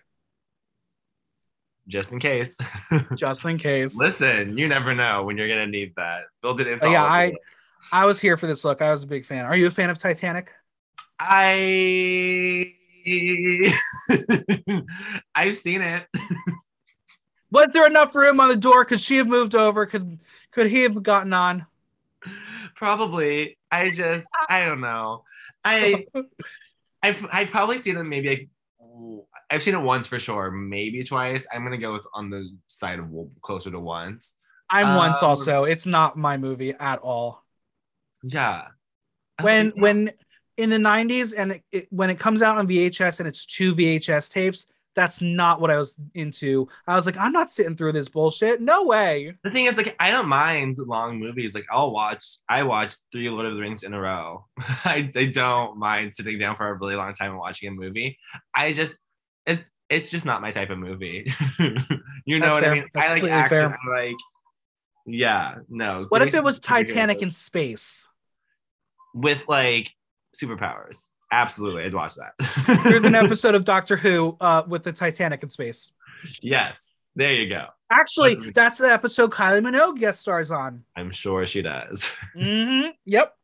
Just 1.88 2.12
in 2.14 2.20
case. 2.20 2.58
Just 3.16 3.44
in 3.44 3.58
case. 3.58 3.96
Listen, 3.98 4.58
you 4.58 4.68
never 4.68 4.94
know 4.96 5.24
when 5.24 5.38
you're 5.38 5.48
gonna 5.48 5.68
need 5.68 5.94
that. 5.98 6.22
Build 6.42 6.60
it 6.60 6.68
into. 6.68 6.88
Uh, 6.88 6.92
yeah, 6.92 7.04
I 7.04 7.34
I 7.92 8.06
was 8.06 8.20
here 8.20 8.38
for 8.38 8.48
this 8.48 8.64
look. 8.64 8.82
I 8.82 8.92
was 8.92 9.04
a 9.04 9.08
big 9.08 9.26
fan. 9.26 9.46
Are 9.46 9.56
you 9.56 9.68
a 9.68 9.72
fan 9.72 9.90
of 9.90 9.98
Titanic? 10.00 10.50
I 11.20 12.74
I've 15.36 15.58
seen 15.58 15.82
it. 15.82 16.08
Was 17.52 17.68
there 17.74 17.86
enough 17.86 18.16
room 18.16 18.40
on 18.40 18.50
the 18.50 18.56
door? 18.56 18.86
Could 18.86 19.02
she 19.02 19.18
have 19.18 19.28
moved 19.28 19.56
over? 19.56 19.86
Could 19.86 20.20
could 20.52 20.68
he 20.68 20.82
have 20.82 21.02
gotten 21.04 21.34
on? 21.34 21.66
Probably. 22.76 23.58
I 23.70 23.92
just 23.92 24.28
I 24.50 24.66
don't 24.66 24.82
know. 24.82 25.24
I 25.64 26.06
I've 27.04 27.26
I 27.32 27.46
probably 27.46 27.78
seen 27.78 27.96
them 27.96 28.10
maybe 28.10 28.30
like 28.30 28.50
I've 29.50 29.62
seen 29.62 29.76
it 29.76 29.82
once 29.82 30.08
for 30.08 30.20
sure, 30.20 30.50
maybe 30.50 31.04
twice. 31.04 31.46
I'm 31.52 31.64
gonna 31.64 31.78
go 31.78 31.94
with 31.94 32.04
on 32.14 32.30
the 32.30 32.50
side 32.68 33.00
of 33.00 33.08
closer 33.42 33.70
to 33.72 33.80
once. 33.80 34.36
I'm 34.70 34.88
um, 34.88 34.96
once 34.96 35.22
also. 35.22 35.66
It's 35.66 35.86
not 35.86 36.18
my 36.18 36.38
movie 36.38 36.74
at 36.80 37.00
all. 37.00 37.44
Yeah. 38.24 38.68
When 39.42 39.66
like, 39.68 39.76
when 39.76 40.12
in 40.58 40.70
the 40.70 40.78
90s 40.78 41.34
and 41.36 41.54
it, 41.54 41.64
it, 41.72 41.88
when 41.90 42.10
it 42.10 42.20
comes 42.20 42.42
out 42.42 42.58
on 42.58 42.68
VHS 42.68 43.20
and 43.20 43.28
it's 43.28 43.46
two 43.46 43.76
VHS 43.76 44.30
tapes, 44.30 44.68
that's 44.96 45.22
not 45.22 45.62
what 45.62 45.72
I 45.72 45.78
was 45.78 45.96
into. 46.14 46.68
I 46.88 46.96
was 46.96 47.06
like, 47.06 47.18
I'm 47.18 47.32
not 47.32 47.52
sitting 47.52 47.76
through 47.76 47.94
this 47.94 48.10
bullshit. 48.10 48.62
No 48.62 48.86
way. 48.86 49.34
The 49.44 49.52
thing 49.52 49.66
is, 49.66 49.78
like, 49.78 49.96
I 50.00 50.12
don't 50.12 50.28
mind 50.28 50.78
long 50.78 51.20
movies. 51.20 51.56
Like, 51.56 51.68
I'll 51.72 51.92
watch. 51.92 52.38
I 52.50 52.64
watched 52.64 53.00
three 53.12 53.30
Lord 53.30 53.46
of 53.46 53.56
the 53.56 53.62
Rings 53.62 53.84
in 53.84 53.94
a 53.94 54.00
row. 54.00 54.46
I, 54.60 55.10
I 55.16 55.26
don't 55.28 55.78
mind 55.78 56.16
sitting 56.16 56.40
down 56.40 56.56
for 56.56 56.68
a 56.68 56.74
really 56.74 56.96
long 56.96 57.14
time 57.14 57.32
and 57.32 57.40
watching 57.40 57.70
a 57.70 57.72
movie. 57.72 58.18
I 58.56 58.74
just, 58.74 59.00
it's 59.46 59.70
it's 59.90 60.10
just 60.10 60.26
not 60.26 60.42
my 60.42 60.52
type 60.52 60.70
of 60.70 60.78
movie. 60.78 61.32
you 62.26 62.40
know 62.40 62.46
that's 62.46 62.54
what 62.54 62.64
fair. 62.64 62.72
I 62.72 62.76
mean? 62.76 62.86
That's 62.94 63.10
I 63.10 63.14
like 63.14 63.32
action. 63.32 63.76
Like, 63.90 64.16
yeah, 65.06 65.56
no. 65.70 66.06
What 66.08 66.26
if 66.26 66.34
it 66.34 66.44
was 66.44 66.60
Titanic 66.60 67.22
in 67.22 67.30
space? 67.30 68.08
With 69.14 69.44
like 69.50 69.92
superpowers. 70.42 71.08
Absolutely, 71.32 71.84
I'd 71.84 71.94
watch 71.94 72.16
that. 72.16 72.84
There's 72.84 73.04
an 73.04 73.16
episode 73.16 73.56
of 73.56 73.64
Doctor 73.64 73.96
Who 73.96 74.36
uh, 74.42 74.64
with 74.68 74.84
the 74.84 74.92
Titanic 74.92 75.44
in 75.44 75.50
space. 75.50 75.92
Yes, 76.42 76.96
there 77.16 77.34
you 77.34 77.48
go. 77.48 77.68
Actually, 77.90 78.52
that's 78.52 78.78
the 78.78 78.92
episode 78.92 79.32
Kylie 79.32 79.62
Minogue 79.62 80.00
guest 80.00 80.20
stars 80.22 80.52
on. 80.52 80.84
I'm 80.96 81.12
sure 81.12 81.46
she 81.46 81.62
does. 81.62 82.12
mm-hmm. 82.36 82.90
Yep. 83.06 83.36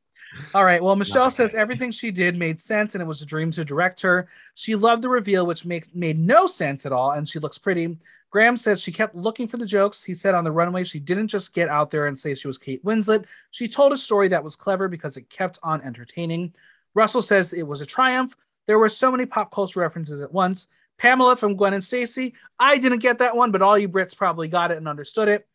All 0.53 0.65
right. 0.65 0.83
Well, 0.83 0.95
Michelle 0.95 1.31
says 1.31 1.55
everything 1.55 1.91
she 1.91 2.11
did 2.11 2.37
made 2.37 2.59
sense 2.59 2.95
and 2.95 3.01
it 3.01 3.05
was 3.05 3.21
a 3.21 3.25
dream 3.25 3.51
to 3.51 3.63
direct 3.63 4.01
her. 4.01 4.27
She 4.55 4.75
loved 4.75 5.01
the 5.01 5.09
reveal, 5.09 5.45
which 5.45 5.65
makes 5.65 5.89
made 5.93 6.19
no 6.19 6.47
sense 6.47 6.85
at 6.85 6.91
all, 6.91 7.11
and 7.11 7.27
she 7.27 7.39
looks 7.39 7.57
pretty. 7.57 7.97
Graham 8.29 8.57
says 8.57 8.81
she 8.81 8.91
kept 8.91 9.15
looking 9.15 9.47
for 9.47 9.57
the 9.57 9.65
jokes. 9.65 10.03
He 10.03 10.13
said 10.13 10.35
on 10.35 10.43
the 10.43 10.51
runway 10.51 10.83
she 10.83 10.99
didn't 10.99 11.29
just 11.29 11.53
get 11.53 11.69
out 11.69 11.91
there 11.91 12.07
and 12.07 12.19
say 12.19 12.35
she 12.35 12.47
was 12.47 12.57
Kate 12.57 12.83
Winslet. 12.83 13.25
She 13.51 13.67
told 13.67 13.93
a 13.93 13.97
story 13.97 14.27
that 14.29 14.43
was 14.43 14.55
clever 14.55 14.89
because 14.89 15.15
it 15.15 15.29
kept 15.29 15.59
on 15.63 15.81
entertaining. 15.81 16.53
Russell 16.97 17.21
says 17.21 17.53
it 17.53 17.67
was 17.67 17.79
a 17.79 17.85
triumph. 17.85 18.35
There 18.65 18.79
were 18.79 18.89
so 18.89 19.11
many 19.11 19.27
pop 19.27 19.53
culture 19.53 19.79
references 19.79 20.19
at 20.19 20.33
once. 20.33 20.67
Pamela 20.97 21.35
from 21.35 21.55
Gavin 21.55 21.75
and 21.75 21.83
Stacey. 21.83 22.33
I 22.59 22.79
didn't 22.79 22.99
get 22.99 23.19
that 23.19 23.37
one, 23.37 23.51
but 23.51 23.61
all 23.61 23.77
you 23.77 23.87
Brits 23.87 24.17
probably 24.17 24.47
got 24.47 24.71
it 24.71 24.77
and 24.77 24.87
understood 24.87 25.27
it. 25.27 25.47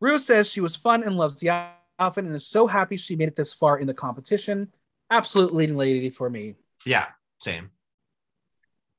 Ru 0.00 0.18
says 0.18 0.48
she 0.50 0.62
was 0.62 0.74
fun 0.74 1.02
and 1.02 1.18
loves 1.18 1.36
the 1.36 1.50
outfit 1.98 2.24
and 2.24 2.34
is 2.34 2.46
so 2.46 2.66
happy 2.66 2.96
she 2.96 3.16
made 3.16 3.28
it 3.28 3.36
this 3.36 3.52
far 3.52 3.78
in 3.78 3.86
the 3.86 3.92
competition. 3.92 4.72
Absolute 5.10 5.54
leading 5.54 5.76
lady 5.76 6.08
for 6.08 6.30
me. 6.30 6.54
Yeah, 6.86 7.06
same. 7.38 7.70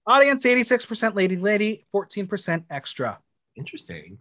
Audience 0.05 0.45
86% 0.45 1.15
lady 1.15 1.38
lady, 1.38 1.88
14% 1.91 2.65
extra. 2.69 3.17
Interesting. 3.55 4.19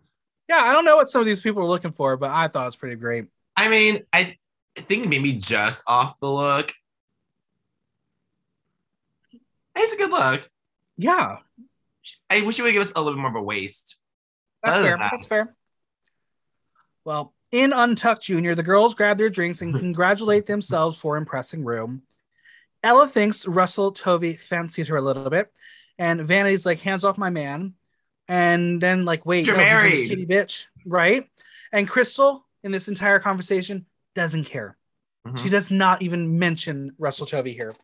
Yeah, 0.48 0.56
I 0.56 0.72
don't 0.72 0.86
know 0.86 0.96
what 0.96 1.10
some 1.10 1.20
of 1.20 1.26
these 1.26 1.40
people 1.40 1.62
were 1.62 1.68
looking 1.68 1.92
for, 1.92 2.16
but 2.16 2.30
I 2.30 2.48
thought 2.48 2.62
it 2.62 2.66
was 2.66 2.76
pretty 2.76 2.96
great. 2.96 3.26
I 3.58 3.68
mean, 3.68 4.04
I 4.10 4.38
think 4.78 5.06
maybe 5.06 5.34
just 5.34 5.82
off 5.86 6.18
the 6.18 6.30
look, 6.30 6.72
it's 9.76 9.92
a 9.92 9.96
good 9.96 10.10
look. 10.10 10.48
Yeah. 10.96 11.38
I 12.28 12.42
wish 12.42 12.58
you 12.58 12.64
would 12.64 12.72
give 12.72 12.82
us 12.82 12.92
a 12.94 13.00
little 13.00 13.14
bit 13.14 13.20
more 13.20 13.30
of 13.30 13.36
a 13.36 13.42
waist. 13.42 13.98
That's 14.62 14.78
fair. 14.78 14.96
That. 14.96 15.10
That's 15.12 15.26
fair. 15.26 15.54
Well, 17.04 17.34
in 17.50 17.72
Untucked 17.72 18.22
Junior, 18.22 18.54
the 18.54 18.62
girls 18.62 18.94
grab 18.94 19.18
their 19.18 19.30
drinks 19.30 19.60
and 19.60 19.74
congratulate 19.74 20.46
themselves 20.46 20.96
for 20.96 21.16
impressing 21.16 21.64
Ru. 21.64 22.00
Ella 22.82 23.08
thinks 23.08 23.46
Russell 23.46 23.92
Tovey 23.92 24.36
fancied 24.36 24.88
her 24.88 24.96
a 24.96 25.02
little 25.02 25.30
bit, 25.30 25.52
and 25.98 26.20
Vanity's 26.26 26.66
like, 26.66 26.80
"Hands 26.80 27.04
off 27.04 27.18
my 27.18 27.30
man," 27.30 27.74
and 28.26 28.80
then 28.80 29.04
like, 29.04 29.26
"Wait, 29.26 29.46
you're 29.46 29.56
no, 29.56 29.62
married, 29.62 30.08
kitty 30.08 30.26
bitch," 30.26 30.66
right? 30.86 31.28
And 31.72 31.88
Krystal, 31.88 32.42
in 32.64 32.72
this 32.72 32.88
entire 32.88 33.20
conversation, 33.20 33.86
doesn't 34.14 34.44
care. 34.44 34.76
Mm-hmm. 35.26 35.36
She 35.36 35.48
does 35.48 35.70
not 35.70 36.02
even 36.02 36.38
mention 36.38 36.94
Russell 36.98 37.26
Tovey 37.26 37.54
here. 37.54 37.74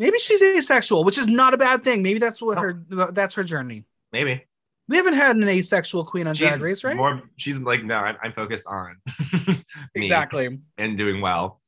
Maybe 0.00 0.18
she's 0.18 0.40
asexual, 0.40 1.04
which 1.04 1.18
is 1.18 1.28
not 1.28 1.52
a 1.52 1.58
bad 1.58 1.84
thing. 1.84 2.02
Maybe 2.02 2.18
that's 2.18 2.40
what 2.40 2.56
her 2.56 2.82
that's 3.12 3.34
her 3.34 3.44
journey. 3.44 3.84
Maybe. 4.12 4.46
We 4.88 4.96
haven't 4.96 5.14
had 5.14 5.36
an 5.36 5.46
asexual 5.46 6.06
queen 6.06 6.26
on 6.26 6.34
she's 6.34 6.48
Drag 6.48 6.60
Race, 6.60 6.82
right? 6.82 6.96
More, 6.96 7.22
she's 7.36 7.60
like, 7.60 7.84
no, 7.84 7.96
I'm, 7.96 8.16
I'm 8.22 8.32
focused 8.32 8.66
on 8.66 8.96
exactly 9.94 10.58
and 10.78 10.96
doing 10.96 11.20
well. 11.20 11.60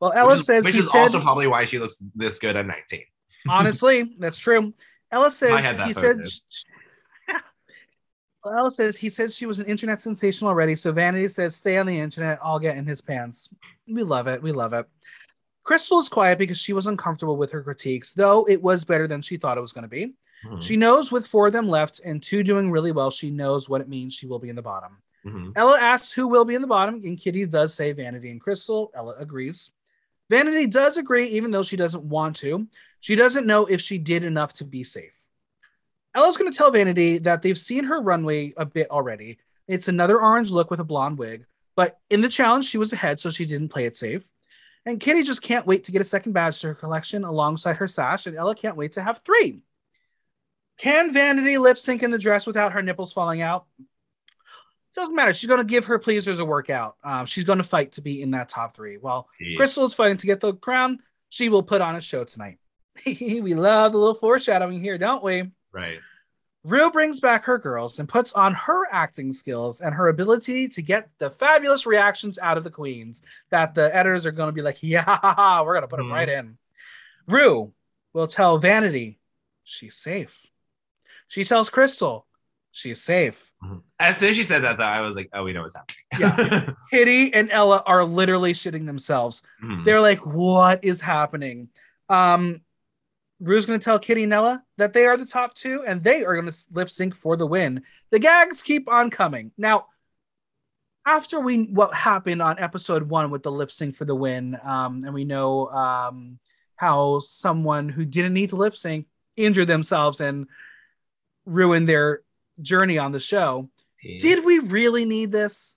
Well, 0.00 0.12
Ella 0.14 0.36
which 0.36 0.44
says 0.44 0.64
which 0.64 0.76
is 0.76 0.90
said, 0.90 1.02
also 1.02 1.20
probably 1.20 1.48
why 1.48 1.64
she 1.64 1.80
looks 1.80 1.96
this 2.14 2.38
good 2.38 2.56
at 2.56 2.66
19. 2.66 3.02
honestly, 3.48 4.14
that's 4.20 4.38
true. 4.38 4.72
Ella 5.10 5.32
says 5.32 5.84
he 5.84 5.92
said. 5.92 6.20
well, 8.44 8.54
Ella 8.58 8.70
says 8.70 8.96
he 8.96 9.08
said 9.08 9.32
she 9.32 9.46
was 9.46 9.58
an 9.58 9.66
internet 9.66 10.00
sensation 10.00 10.46
already. 10.46 10.76
So 10.76 10.92
Vanity 10.92 11.26
says, 11.26 11.56
"Stay 11.56 11.78
on 11.78 11.86
the 11.86 11.98
internet. 11.98 12.38
I'll 12.44 12.60
get 12.60 12.76
in 12.76 12.86
his 12.86 13.00
pants." 13.00 13.52
We 13.88 14.04
love 14.04 14.28
it. 14.28 14.40
We 14.40 14.52
love 14.52 14.72
it. 14.72 14.86
Krystal 15.64 16.00
is 16.00 16.08
quiet 16.08 16.38
because 16.38 16.58
she 16.58 16.72
was 16.72 16.86
uncomfortable 16.86 17.36
with 17.36 17.52
her 17.52 17.62
critiques, 17.62 18.12
though 18.12 18.46
it 18.48 18.60
was 18.60 18.84
better 18.84 19.06
than 19.06 19.22
she 19.22 19.36
thought 19.36 19.58
it 19.58 19.62
was 19.62 19.72
going 19.72 19.82
to 19.82 19.88
be. 19.88 20.14
Mm-hmm. 20.44 20.60
She 20.60 20.76
knows 20.76 21.12
with 21.12 21.26
four 21.26 21.46
of 21.46 21.52
them 21.52 21.68
left 21.68 22.00
and 22.04 22.22
two 22.22 22.42
doing 22.42 22.70
really 22.70 22.92
well, 22.92 23.10
she 23.10 23.30
knows 23.30 23.68
what 23.68 23.80
it 23.80 23.88
means 23.88 24.14
she 24.14 24.26
will 24.26 24.40
be 24.40 24.48
in 24.48 24.56
the 24.56 24.62
bottom. 24.62 24.98
Mm-hmm. 25.24 25.50
Ella 25.54 25.78
asks 25.78 26.12
who 26.12 26.26
will 26.26 26.44
be 26.44 26.56
in 26.56 26.62
the 26.62 26.68
bottom, 26.68 27.02
and 27.04 27.18
Kitty 27.18 27.46
does 27.46 27.74
say 27.74 27.92
Vanity 27.92 28.30
and 28.30 28.42
Krystal. 28.42 28.88
Ella 28.94 29.14
agrees. 29.18 29.70
Vanity 30.28 30.66
does 30.66 30.96
agree, 30.96 31.28
even 31.28 31.50
though 31.50 31.62
she 31.62 31.76
doesn't 31.76 32.02
want 32.02 32.36
to. 32.36 32.66
She 33.00 33.14
doesn't 33.14 33.46
know 33.46 33.66
if 33.66 33.80
she 33.80 33.98
did 33.98 34.24
enough 34.24 34.54
to 34.54 34.64
be 34.64 34.82
safe. 34.82 35.16
Ella's 36.14 36.36
going 36.36 36.50
to 36.50 36.56
tell 36.56 36.70
Vanity 36.70 37.18
that 37.18 37.42
they've 37.42 37.58
seen 37.58 37.84
her 37.84 38.00
runway 38.00 38.52
a 38.56 38.64
bit 38.64 38.90
already. 38.90 39.38
It's 39.68 39.88
another 39.88 40.20
orange 40.20 40.50
look 40.50 40.70
with 40.70 40.80
a 40.80 40.84
blonde 40.84 41.18
wig, 41.18 41.46
but 41.76 41.98
in 42.10 42.20
the 42.20 42.28
challenge, 42.28 42.66
she 42.66 42.78
was 42.78 42.92
ahead, 42.92 43.20
so 43.20 43.30
she 43.30 43.46
didn't 43.46 43.68
play 43.68 43.86
it 43.86 43.96
safe. 43.96 44.28
And 44.84 44.98
Kitty 44.98 45.22
just 45.22 45.42
can't 45.42 45.66
wait 45.66 45.84
to 45.84 45.92
get 45.92 46.02
a 46.02 46.04
second 46.04 46.32
badge 46.32 46.60
to 46.60 46.68
her 46.68 46.74
collection 46.74 47.24
alongside 47.24 47.76
her 47.76 47.88
sash, 47.88 48.26
and 48.26 48.36
Ella 48.36 48.54
can't 48.54 48.76
wait 48.76 48.94
to 48.94 49.02
have 49.02 49.20
three. 49.24 49.62
Can 50.78 51.12
Vanity 51.12 51.58
lip 51.58 51.78
sync 51.78 52.02
in 52.02 52.10
the 52.10 52.18
dress 52.18 52.46
without 52.46 52.72
her 52.72 52.82
nipples 52.82 53.12
falling 53.12 53.40
out? 53.40 53.66
Doesn't 54.94 55.14
matter. 55.14 55.32
She's 55.32 55.48
going 55.48 55.60
to 55.60 55.64
give 55.64 55.86
her 55.86 55.98
pleasers 55.98 56.38
a 56.38 56.44
workout. 56.44 56.96
Um, 57.02 57.26
she's 57.26 57.44
going 57.44 57.58
to 57.58 57.64
fight 57.64 57.92
to 57.92 58.02
be 58.02 58.20
in 58.20 58.32
that 58.32 58.48
top 58.48 58.76
three. 58.76 58.98
While 58.98 59.28
yeah. 59.40 59.58
Krystal 59.58 59.86
is 59.86 59.94
fighting 59.94 60.18
to 60.18 60.26
get 60.26 60.40
the 60.40 60.54
crown, 60.54 60.98
she 61.28 61.48
will 61.48 61.62
put 61.62 61.80
on 61.80 61.96
a 61.96 62.00
show 62.00 62.24
tonight. 62.24 62.58
we 63.06 63.54
love 63.54 63.92
the 63.92 63.98
little 63.98 64.14
foreshadowing 64.14 64.82
here, 64.82 64.98
don't 64.98 65.24
we? 65.24 65.50
Right. 65.72 65.98
Ru 66.64 66.90
brings 66.92 67.18
back 67.18 67.44
her 67.44 67.58
girls 67.58 67.98
and 67.98 68.08
puts 68.08 68.32
on 68.32 68.54
her 68.54 68.84
acting 68.92 69.32
skills 69.32 69.80
and 69.80 69.94
her 69.94 70.08
ability 70.08 70.68
to 70.68 70.82
get 70.82 71.08
the 71.18 71.30
fabulous 71.30 71.86
reactions 71.86 72.38
out 72.38 72.56
of 72.56 72.62
the 72.62 72.70
queens 72.70 73.22
that 73.50 73.74
the 73.74 73.94
editors 73.94 74.26
are 74.26 74.32
going 74.32 74.48
to 74.48 74.52
be 74.52 74.62
like, 74.62 74.78
yeah, 74.82 75.62
we're 75.62 75.74
going 75.74 75.82
to 75.82 75.88
put 75.88 75.96
them 75.96 76.06
mm-hmm. 76.06 76.14
right 76.14 76.28
in. 76.28 76.58
Ru 77.26 77.72
will 78.12 78.28
tell 78.28 78.58
Vanity 78.58 79.18
she's 79.64 79.96
safe. 79.96 80.46
She 81.28 81.44
tells 81.44 81.68
Krystal 81.68 82.24
she's 82.72 83.00
safe. 83.00 83.52
Mm-hmm. 83.64 83.78
As 83.98 84.18
soon 84.18 84.30
as 84.30 84.36
she 84.36 84.44
said 84.44 84.62
that, 84.62 84.78
though, 84.78 84.84
I 84.84 85.00
was 85.00 85.16
like, 85.16 85.30
oh, 85.32 85.44
we 85.44 85.52
know 85.52 85.62
what's 85.62 85.74
happening. 85.74 85.96
yeah. 86.18 86.70
Kitty 86.90 87.32
and 87.32 87.50
Ella 87.50 87.82
are 87.86 88.04
literally 88.04 88.52
shitting 88.52 88.86
themselves. 88.86 89.42
Mm-hmm. 89.62 89.84
They're 89.84 90.00
like, 90.00 90.24
what 90.26 90.84
is 90.84 91.00
happening? 91.00 91.68
Um, 92.08 92.62
Ru's 93.42 93.66
going 93.66 93.78
to 93.78 93.84
tell 93.84 93.98
Kitty 93.98 94.22
and 94.22 94.30
Nella 94.30 94.62
that 94.78 94.92
they 94.92 95.06
are 95.06 95.16
the 95.16 95.26
top 95.26 95.54
two 95.54 95.82
and 95.84 96.02
they 96.02 96.24
are 96.24 96.34
going 96.34 96.50
to 96.50 96.58
lip 96.70 96.88
sync 96.88 97.14
for 97.14 97.36
the 97.36 97.46
win. 97.46 97.82
The 98.10 98.20
gags 98.20 98.62
keep 98.62 98.88
on 98.88 99.10
coming. 99.10 99.50
Now, 99.58 99.86
after 101.04 101.40
we 101.40 101.64
what 101.64 101.92
happened 101.92 102.40
on 102.40 102.60
episode 102.60 103.08
one 103.08 103.32
with 103.32 103.42
the 103.42 103.50
lip 103.50 103.72
sync 103.72 103.96
for 103.96 104.04
the 104.04 104.14
win, 104.14 104.56
um, 104.62 105.02
and 105.04 105.12
we 105.12 105.24
know 105.24 105.66
um, 105.68 106.38
how 106.76 107.18
someone 107.18 107.88
who 107.88 108.04
didn't 108.04 108.32
need 108.32 108.50
to 108.50 108.56
lip 108.56 108.76
sync 108.76 109.06
injured 109.36 109.66
themselves 109.66 110.20
and 110.20 110.46
ruined 111.44 111.88
their 111.88 112.22
journey 112.60 112.98
on 112.98 113.10
the 113.10 113.18
show. 113.18 113.68
Yeah. 114.04 114.20
Did 114.20 114.44
we 114.44 114.60
really 114.60 115.04
need 115.04 115.32
this? 115.32 115.76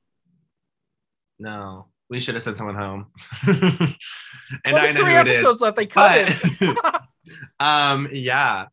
No, 1.39 1.87
we 2.09 2.19
should 2.19 2.35
have 2.35 2.43
sent 2.43 2.57
someone 2.57 2.75
home. 2.75 3.07
and 3.47 3.95
well, 4.65 4.77
I 4.77 4.91
know 4.91 5.01
three 5.01 5.15
episodes 5.15 5.61
left. 5.61 5.77
They 5.77 5.87
cut 5.87 6.31
but, 6.59 7.01
um, 7.59 8.07
yeah. 8.11 8.65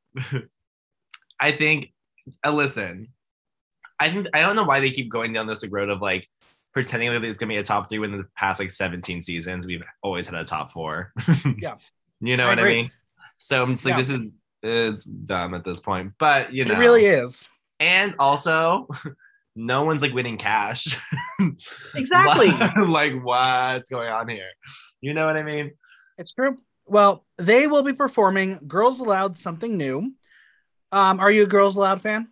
I 1.40 1.52
think. 1.52 1.92
Uh, 2.46 2.52
listen, 2.52 3.08
I 3.98 4.10
think 4.10 4.28
I 4.34 4.40
don't 4.40 4.56
know 4.56 4.64
why 4.64 4.80
they 4.80 4.90
keep 4.90 5.08
going 5.10 5.32
down 5.32 5.46
this 5.46 5.66
road 5.66 5.88
of 5.88 6.00
like 6.00 6.28
pretending 6.72 7.12
that 7.12 7.24
it's 7.24 7.38
gonna 7.38 7.50
be 7.50 7.58
a 7.58 7.62
top 7.62 7.88
three 7.88 7.98
when 7.98 8.12
in 8.12 8.18
the 8.18 8.26
past 8.36 8.58
like 8.58 8.70
17 8.70 9.22
seasons 9.22 9.66
we've 9.66 9.82
always 10.02 10.26
had 10.26 10.34
a 10.34 10.44
top 10.44 10.72
four. 10.72 11.12
yeah. 11.58 11.76
You 12.20 12.36
know 12.36 12.46
I 12.46 12.48
what 12.48 12.58
agree. 12.58 12.72
I 12.72 12.82
mean? 12.82 12.90
So 13.38 13.62
I'm 13.62 13.70
just 13.70 13.84
like, 13.84 13.92
yeah. 13.92 13.98
this 13.98 14.10
is 14.10 14.32
is 14.62 15.04
dumb 15.04 15.54
at 15.54 15.64
this 15.64 15.80
point. 15.80 16.12
But 16.18 16.52
you 16.52 16.64
know 16.64 16.74
it 16.74 16.78
really 16.78 17.04
is. 17.06 17.48
And 17.78 18.14
also 18.18 18.88
no 19.56 19.84
one's 19.84 20.02
like 20.02 20.14
winning 20.14 20.38
cash. 20.38 20.98
exactly. 21.94 22.50
like 22.86 23.22
what's 23.22 23.90
going 23.90 24.08
on 24.08 24.28
here? 24.28 24.50
You 25.00 25.14
know 25.14 25.26
what 25.26 25.36
I 25.36 25.42
mean? 25.42 25.72
It's 26.18 26.32
true. 26.32 26.56
Well, 26.86 27.24
they 27.38 27.66
will 27.66 27.82
be 27.82 27.92
performing 27.92 28.60
Girls 28.66 29.00
Aloud 29.00 29.36
something 29.36 29.76
new. 29.76 30.12
Um, 30.90 31.20
are 31.20 31.30
you 31.30 31.44
a 31.44 31.46
Girls 31.46 31.76
Aloud 31.76 32.02
fan? 32.02 32.28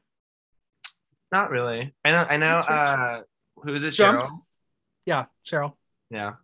Not 1.33 1.51
really. 1.51 1.95
I 2.05 2.11
know 2.11 2.27
I 2.29 2.37
know 2.37 2.57
uh 2.59 3.21
who 3.63 3.75
is 3.75 3.85
it, 3.85 3.93
Jump? 3.93 4.21
Cheryl? 4.21 4.41
Yeah, 5.07 5.27
Cheryl. 5.47 5.75
Yeah. 6.11 6.35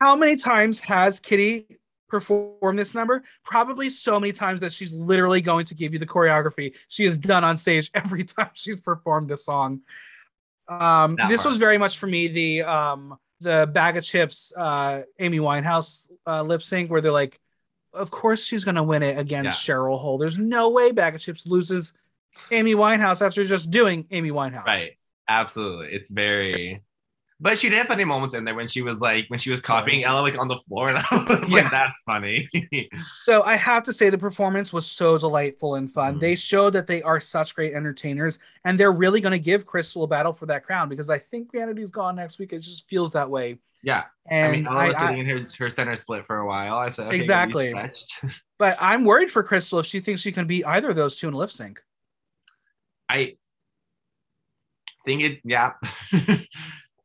How 0.00 0.16
many 0.16 0.36
times 0.36 0.80
has 0.80 1.20
Kitty 1.20 1.78
performed 2.08 2.78
this 2.78 2.94
number? 2.94 3.22
Probably 3.44 3.90
so 3.90 4.18
many 4.18 4.32
times 4.32 4.60
that 4.60 4.72
she's 4.72 4.92
literally 4.92 5.40
going 5.40 5.66
to 5.66 5.74
give 5.74 5.92
you 5.92 5.98
the 5.98 6.06
choreography 6.06 6.74
she 6.88 7.04
has 7.04 7.18
done 7.18 7.44
on 7.44 7.56
stage 7.56 7.90
every 7.94 8.24
time 8.24 8.50
she's 8.54 8.80
performed 8.80 9.28
this 9.28 9.44
song. 9.44 9.82
Um, 10.68 11.16
this 11.28 11.44
was 11.44 11.58
very 11.58 11.78
much 11.78 11.98
for 11.98 12.06
me 12.06 12.28
the 12.28 12.62
um, 12.62 13.18
the 13.42 13.70
Baga 13.72 14.00
Chipz 14.00 14.52
uh, 14.56 15.02
Amy 15.18 15.38
Winehouse 15.38 16.08
uh, 16.26 16.42
lip 16.42 16.62
sync 16.62 16.90
where 16.90 17.00
they're 17.00 17.12
like, 17.12 17.38
of 17.92 18.10
course 18.10 18.44
she's 18.44 18.64
gonna 18.64 18.82
win 18.82 19.02
it 19.02 19.18
against 19.18 19.68
yeah. 19.68 19.74
Cheryl 19.74 20.00
Hole. 20.00 20.18
There's 20.18 20.38
no 20.38 20.70
way 20.70 20.92
Baga 20.92 21.18
Chipz 21.18 21.46
loses 21.46 21.94
Amy 22.50 22.74
Winehouse 22.74 23.24
after 23.24 23.44
just 23.44 23.70
doing 23.70 24.06
Amy 24.10 24.30
Winehouse. 24.30 24.66
Right. 24.66 24.96
Absolutely. 25.28 25.88
It's 25.92 26.10
very 26.10 26.82
but 27.42 27.58
she 27.58 27.68
did 27.68 27.78
have 27.78 27.88
funny 27.88 28.04
moments 28.04 28.36
in 28.36 28.44
there 28.44 28.54
when 28.54 28.68
she 28.68 28.82
was 28.82 29.00
like 29.00 29.26
when 29.26 29.40
she 29.40 29.50
was 29.50 29.60
copying 29.60 30.04
Ella 30.04 30.20
like 30.20 30.38
on 30.38 30.46
the 30.46 30.58
floor, 30.58 30.90
and 30.90 30.98
I 30.98 31.02
was 31.28 31.48
yeah. 31.48 31.56
like, 31.56 31.70
"That's 31.72 32.00
funny." 32.04 32.48
so 33.24 33.42
I 33.42 33.56
have 33.56 33.82
to 33.84 33.92
say 33.92 34.10
the 34.10 34.18
performance 34.18 34.72
was 34.72 34.86
so 34.86 35.18
delightful 35.18 35.74
and 35.74 35.92
fun. 35.92 36.12
Mm-hmm. 36.12 36.20
They 36.20 36.36
showed 36.36 36.74
that 36.74 36.86
they 36.86 37.02
are 37.02 37.20
such 37.20 37.56
great 37.56 37.74
entertainers, 37.74 38.38
and 38.64 38.78
they're 38.78 38.92
really 38.92 39.20
going 39.20 39.32
to 39.32 39.40
give 39.40 39.66
Krystal 39.66 40.04
a 40.04 40.06
battle 40.06 40.32
for 40.32 40.46
that 40.46 40.64
crown 40.64 40.88
because 40.88 41.10
I 41.10 41.18
think 41.18 41.50
Vanity's 41.52 41.90
gone 41.90 42.14
next 42.14 42.38
week. 42.38 42.52
It 42.52 42.60
just 42.60 42.88
feels 42.88 43.10
that 43.12 43.28
way. 43.28 43.58
Yeah, 43.82 44.04
and 44.30 44.46
I 44.46 44.50
mean, 44.52 44.66
Ella 44.68 44.86
was 44.86 44.96
sitting 44.96 45.16
I, 45.16 45.18
in 45.18 45.26
her, 45.26 45.46
her 45.58 45.68
center 45.68 45.96
split 45.96 46.24
for 46.26 46.38
a 46.38 46.46
while. 46.46 46.76
I 46.76 46.90
said 46.90 47.08
okay, 47.08 47.16
exactly, 47.16 47.74
but 48.58 48.76
I'm 48.80 49.04
worried 49.04 49.32
for 49.32 49.42
Krystal 49.42 49.80
if 49.80 49.86
she 49.86 49.98
thinks 49.98 50.20
she 50.20 50.30
can 50.30 50.46
beat 50.46 50.64
either 50.64 50.90
of 50.90 50.96
those 50.96 51.16
two 51.16 51.26
in 51.26 51.34
lip 51.34 51.50
sync. 51.50 51.82
I 53.08 53.36
think 55.04 55.22
it, 55.22 55.40
yeah. 55.44 55.72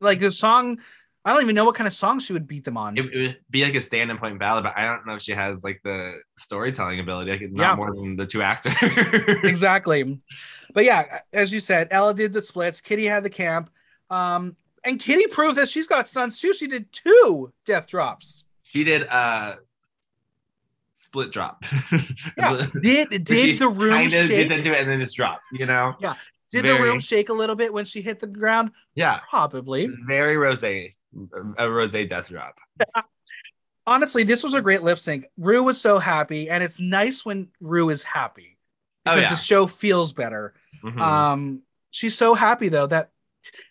like 0.00 0.20
the 0.20 0.32
song, 0.32 0.78
I 1.24 1.32
don't 1.32 1.42
even 1.42 1.54
know 1.54 1.64
what 1.64 1.74
kind 1.74 1.86
of 1.86 1.94
song 1.94 2.20
she 2.20 2.32
would 2.32 2.46
beat 2.46 2.64
them 2.64 2.76
on. 2.76 2.96
It, 2.96 3.04
it 3.12 3.20
would 3.20 3.40
be 3.50 3.64
like 3.64 3.74
a 3.74 3.80
stand 3.80 4.10
and 4.10 4.18
point 4.18 4.38
ballad, 4.38 4.64
but 4.64 4.76
I 4.76 4.84
don't 4.86 5.06
know 5.06 5.14
if 5.14 5.22
she 5.22 5.32
has 5.32 5.62
like 5.62 5.80
the 5.84 6.20
storytelling 6.38 7.00
ability. 7.00 7.32
Like 7.32 7.52
not 7.52 7.70
yeah. 7.70 7.74
more 7.76 7.94
than 7.94 8.16
the 8.16 8.26
two 8.26 8.42
actors. 8.42 8.74
exactly. 9.44 10.20
But 10.72 10.84
yeah, 10.84 11.20
as 11.32 11.52
you 11.52 11.60
said, 11.60 11.88
Ella 11.90 12.14
did 12.14 12.32
the 12.32 12.42
splits. 12.42 12.80
Kitty 12.80 13.06
had 13.06 13.24
the 13.24 13.30
camp. 13.30 13.70
Um, 14.10 14.56
and 14.84 15.00
Kitty 15.00 15.26
proved 15.26 15.58
that 15.58 15.68
she's 15.68 15.86
got 15.86 16.08
stunts 16.08 16.40
too. 16.40 16.54
She 16.54 16.66
did 16.66 16.92
two 16.92 17.52
death 17.64 17.88
drops. 17.88 18.44
She 18.62 18.84
did 18.84 19.06
uh 19.08 19.56
split 20.94 21.30
drop. 21.30 21.64
yeah. 22.38 22.66
did 22.82 23.24
did 23.24 23.58
the 23.58 23.68
room 23.68 23.90
kind 23.90 24.12
of 24.12 24.26
shake? 24.26 24.50
into 24.50 24.72
it 24.72 24.80
and 24.80 24.90
then 24.90 25.00
just 25.00 25.16
drops, 25.16 25.48
you 25.52 25.66
know? 25.66 25.94
Yeah. 26.00 26.14
Did 26.50 26.62
very, 26.62 26.78
the 26.78 26.82
room 26.82 27.00
shake 27.00 27.28
a 27.28 27.34
little 27.34 27.56
bit 27.56 27.72
when 27.72 27.84
she 27.84 28.00
hit 28.00 28.20
the 28.20 28.26
ground? 28.26 28.70
Yeah, 28.94 29.20
probably. 29.28 29.88
Very 30.06 30.36
rose, 30.36 30.64
a 30.64 30.94
rose 31.58 31.92
death 31.92 32.28
drop. 32.28 32.56
Honestly, 33.86 34.22
this 34.22 34.42
was 34.42 34.54
a 34.54 34.60
great 34.60 34.82
lip 34.82 34.98
sync. 34.98 35.26
Ru 35.38 35.62
was 35.62 35.80
so 35.80 35.98
happy, 35.98 36.50
and 36.50 36.62
it's 36.62 36.78
nice 36.78 37.24
when 37.24 37.48
Ru 37.60 37.90
is 37.90 38.02
happy 38.02 38.58
oh, 39.06 39.14
because 39.14 39.18
oh, 39.18 39.22
yeah. 39.22 39.30
the 39.30 39.36
show 39.36 39.66
feels 39.66 40.12
better. 40.12 40.54
Mm-hmm. 40.84 41.00
Um, 41.00 41.62
she's 41.90 42.16
so 42.16 42.34
happy 42.34 42.68
though 42.68 42.86
that 42.86 43.10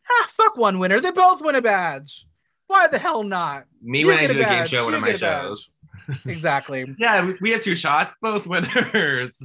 ah, 0.09 0.27
fuck 0.29 0.57
one 0.57 0.79
winner. 0.79 0.99
They 0.99 1.11
both 1.11 1.41
win 1.41 1.55
a 1.55 1.61
badge. 1.61 2.25
Why 2.67 2.87
the 2.87 2.97
hell 2.97 3.23
not? 3.23 3.65
Me 3.81 4.01
you 4.01 4.07
when 4.07 4.19
I 4.19 4.27
do 4.27 4.39
a, 4.39 4.41
a 4.41 4.45
game 4.45 4.67
show, 4.67 4.85
one 4.85 4.93
of 4.93 5.01
my 5.01 5.15
shows. 5.15 5.77
exactly. 6.25 6.85
yeah, 6.97 7.31
we 7.41 7.51
have 7.51 7.63
two 7.63 7.75
shots, 7.75 8.13
both 8.21 8.47
winners. 8.47 9.41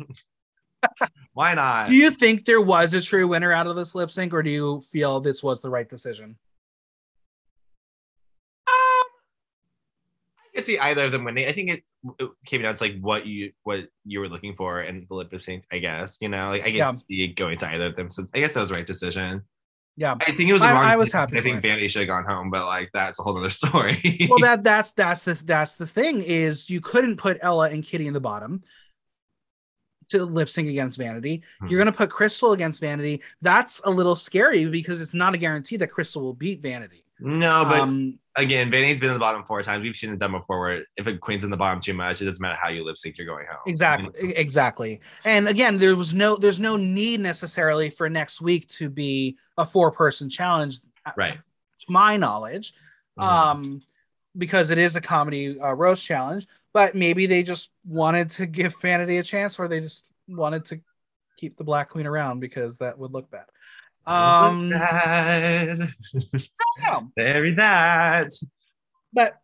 Why 1.32 1.54
not? 1.54 1.88
Do 1.88 1.94
you 1.94 2.10
think 2.10 2.44
there 2.44 2.60
was 2.60 2.94
a 2.94 3.00
true 3.00 3.28
winner 3.28 3.52
out 3.52 3.66
of 3.66 3.76
this 3.76 3.94
lip 3.94 4.10
sync, 4.10 4.32
or 4.32 4.42
do 4.42 4.50
you 4.50 4.82
feel 4.90 5.20
this 5.20 5.42
was 5.42 5.60
the 5.60 5.70
right 5.70 5.88
decision? 5.88 6.36
Um, 8.66 9.06
I 10.36 10.56
could 10.56 10.64
see 10.64 10.78
either 10.78 11.04
of 11.04 11.12
them 11.12 11.24
winning. 11.24 11.48
I 11.48 11.52
think 11.52 11.70
it, 11.70 11.82
it, 12.18 12.30
came 12.46 12.62
down 12.62 12.74
to 12.74 12.84
like 12.84 13.00
what 13.00 13.26
you 13.26 13.52
what 13.62 13.88
you 14.04 14.20
were 14.20 14.28
looking 14.28 14.54
for 14.54 14.82
in 14.82 15.06
the 15.08 15.14
lip 15.14 15.32
sync. 15.40 15.64
I 15.72 15.78
guess 15.78 16.18
you 16.20 16.28
know, 16.28 16.50
like 16.50 16.62
I 16.62 16.66
can 16.66 16.74
yeah. 16.76 16.92
see 16.92 17.28
going 17.28 17.58
to 17.58 17.68
either 17.68 17.86
of 17.86 17.96
them. 17.96 18.10
So 18.10 18.26
I 18.34 18.40
guess 18.40 18.54
that 18.54 18.60
was 18.60 18.70
the 18.70 18.76
right 18.76 18.86
decision. 18.86 19.42
Yeah, 19.96 20.14
I 20.20 20.32
think 20.32 20.48
it 20.48 20.52
was. 20.54 20.62
I, 20.62 20.92
I 20.92 20.96
was 20.96 21.12
happy. 21.12 21.36
I 21.36 21.42
think 21.42 21.60
Vanity 21.60 21.86
should 21.86 22.00
have 22.00 22.08
gone 22.08 22.24
home, 22.24 22.50
but 22.50 22.64
like 22.64 22.90
that's 22.94 23.18
a 23.18 23.22
whole 23.22 23.36
other 23.36 23.50
story. 23.50 24.26
well, 24.28 24.38
that 24.40 24.62
that's 24.62 24.92
that's 24.92 25.22
the 25.24 25.34
that's 25.34 25.74
the 25.74 25.86
thing 25.86 26.22
is 26.22 26.70
you 26.70 26.80
couldn't 26.80 27.16
put 27.16 27.38
Ella 27.42 27.68
and 27.68 27.84
Kitty 27.84 28.06
in 28.06 28.14
the 28.14 28.20
bottom 28.20 28.62
to 30.10 30.24
lip 30.24 30.48
sync 30.48 30.68
against 30.68 30.98
Vanity. 30.98 31.38
Mm-hmm. 31.38 31.68
You're 31.68 31.78
going 31.78 31.92
to 31.92 31.96
put 31.96 32.10
Krystal 32.10 32.54
against 32.54 32.80
Vanity. 32.80 33.22
That's 33.40 33.80
a 33.84 33.90
little 33.90 34.16
scary 34.16 34.64
because 34.66 35.00
it's 35.00 35.14
not 35.14 35.34
a 35.34 35.38
guarantee 35.38 35.76
that 35.78 35.90
Krystal 35.90 36.22
will 36.22 36.34
beat 36.34 36.60
Vanity. 36.60 37.04
No, 37.24 37.64
but 37.64 37.80
um, 37.80 38.18
again, 38.34 38.70
Vanity's 38.70 38.98
been 38.98 39.10
in 39.10 39.14
the 39.14 39.20
bottom 39.20 39.44
four 39.44 39.62
times. 39.62 39.82
We've 39.82 39.94
seen 39.94 40.12
it 40.12 40.18
done 40.18 40.32
before 40.32 40.60
where 40.60 40.84
if 40.96 41.06
a 41.06 41.16
queen's 41.16 41.44
in 41.44 41.50
the 41.50 41.56
bottom 41.56 41.80
too 41.80 41.94
much, 41.94 42.20
it 42.20 42.24
doesn't 42.24 42.40
matter 42.40 42.58
how 42.60 42.68
you 42.68 42.84
lip 42.84 42.98
sync, 42.98 43.16
you're 43.16 43.26
going 43.26 43.46
home. 43.48 43.60
Exactly. 43.66 44.34
Exactly. 44.34 45.00
And 45.24 45.48
again, 45.48 45.78
there 45.78 45.94
was 45.94 46.12
no 46.12 46.36
there's 46.36 46.58
no 46.58 46.76
need 46.76 47.20
necessarily 47.20 47.90
for 47.90 48.08
next 48.08 48.40
week 48.40 48.68
to 48.70 48.88
be 48.88 49.36
a 49.56 49.64
four 49.64 49.92
person 49.92 50.28
challenge. 50.28 50.80
Right. 51.16 51.34
To 51.34 51.92
my 51.92 52.16
knowledge. 52.16 52.74
Mm-hmm. 53.18 53.28
Um 53.28 53.82
because 54.36 54.70
it 54.70 54.78
is 54.78 54.96
a 54.96 55.00
comedy 55.00 55.60
uh, 55.60 55.72
roast 55.72 56.04
challenge 56.04 56.46
but 56.72 56.94
maybe 56.94 57.26
they 57.26 57.42
just 57.42 57.70
wanted 57.86 58.30
to 58.32 58.46
give 58.46 58.74
Vanity 58.80 59.18
a 59.18 59.22
chance, 59.22 59.58
or 59.58 59.68
they 59.68 59.80
just 59.80 60.04
wanted 60.28 60.64
to 60.66 60.80
keep 61.36 61.56
the 61.56 61.64
Black 61.64 61.90
Queen 61.90 62.06
around 62.06 62.40
because 62.40 62.78
that 62.78 62.98
would 62.98 63.12
look 63.12 63.30
bad. 63.30 63.46
Um. 64.06 64.70
Very 67.16 67.52
that. 67.52 68.30
But 69.14 69.34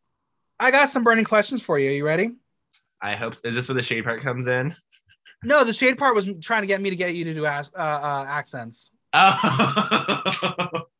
I 0.59 0.71
got 0.71 0.89
some 0.89 1.05
burning 1.05 1.27
questions 1.27 1.61
for 1.61 1.79
you. 1.79 1.91
Are 1.91 1.93
you 1.93 2.07
ready? 2.07 2.31
I 3.03 3.17
hope. 3.17 3.35
So. 3.35 3.49
Is 3.49 3.55
this 3.55 3.69
where 3.69 3.75
the 3.75 3.83
shade 3.83 4.03
part 4.03 4.23
comes 4.23 4.47
in? 4.47 4.75
No, 5.45 5.63
the 5.63 5.75
shade 5.75 5.99
part 5.99 6.15
was 6.15 6.27
trying 6.41 6.63
to 6.63 6.67
get 6.67 6.81
me 6.81 6.89
to 6.89 6.97
get 6.97 7.15
you 7.15 7.25
to 7.25 7.35
do 7.35 7.45
uh, 7.45 7.63
uh, 7.77 8.25
accents. 8.27 8.91
Oh. 9.13 10.83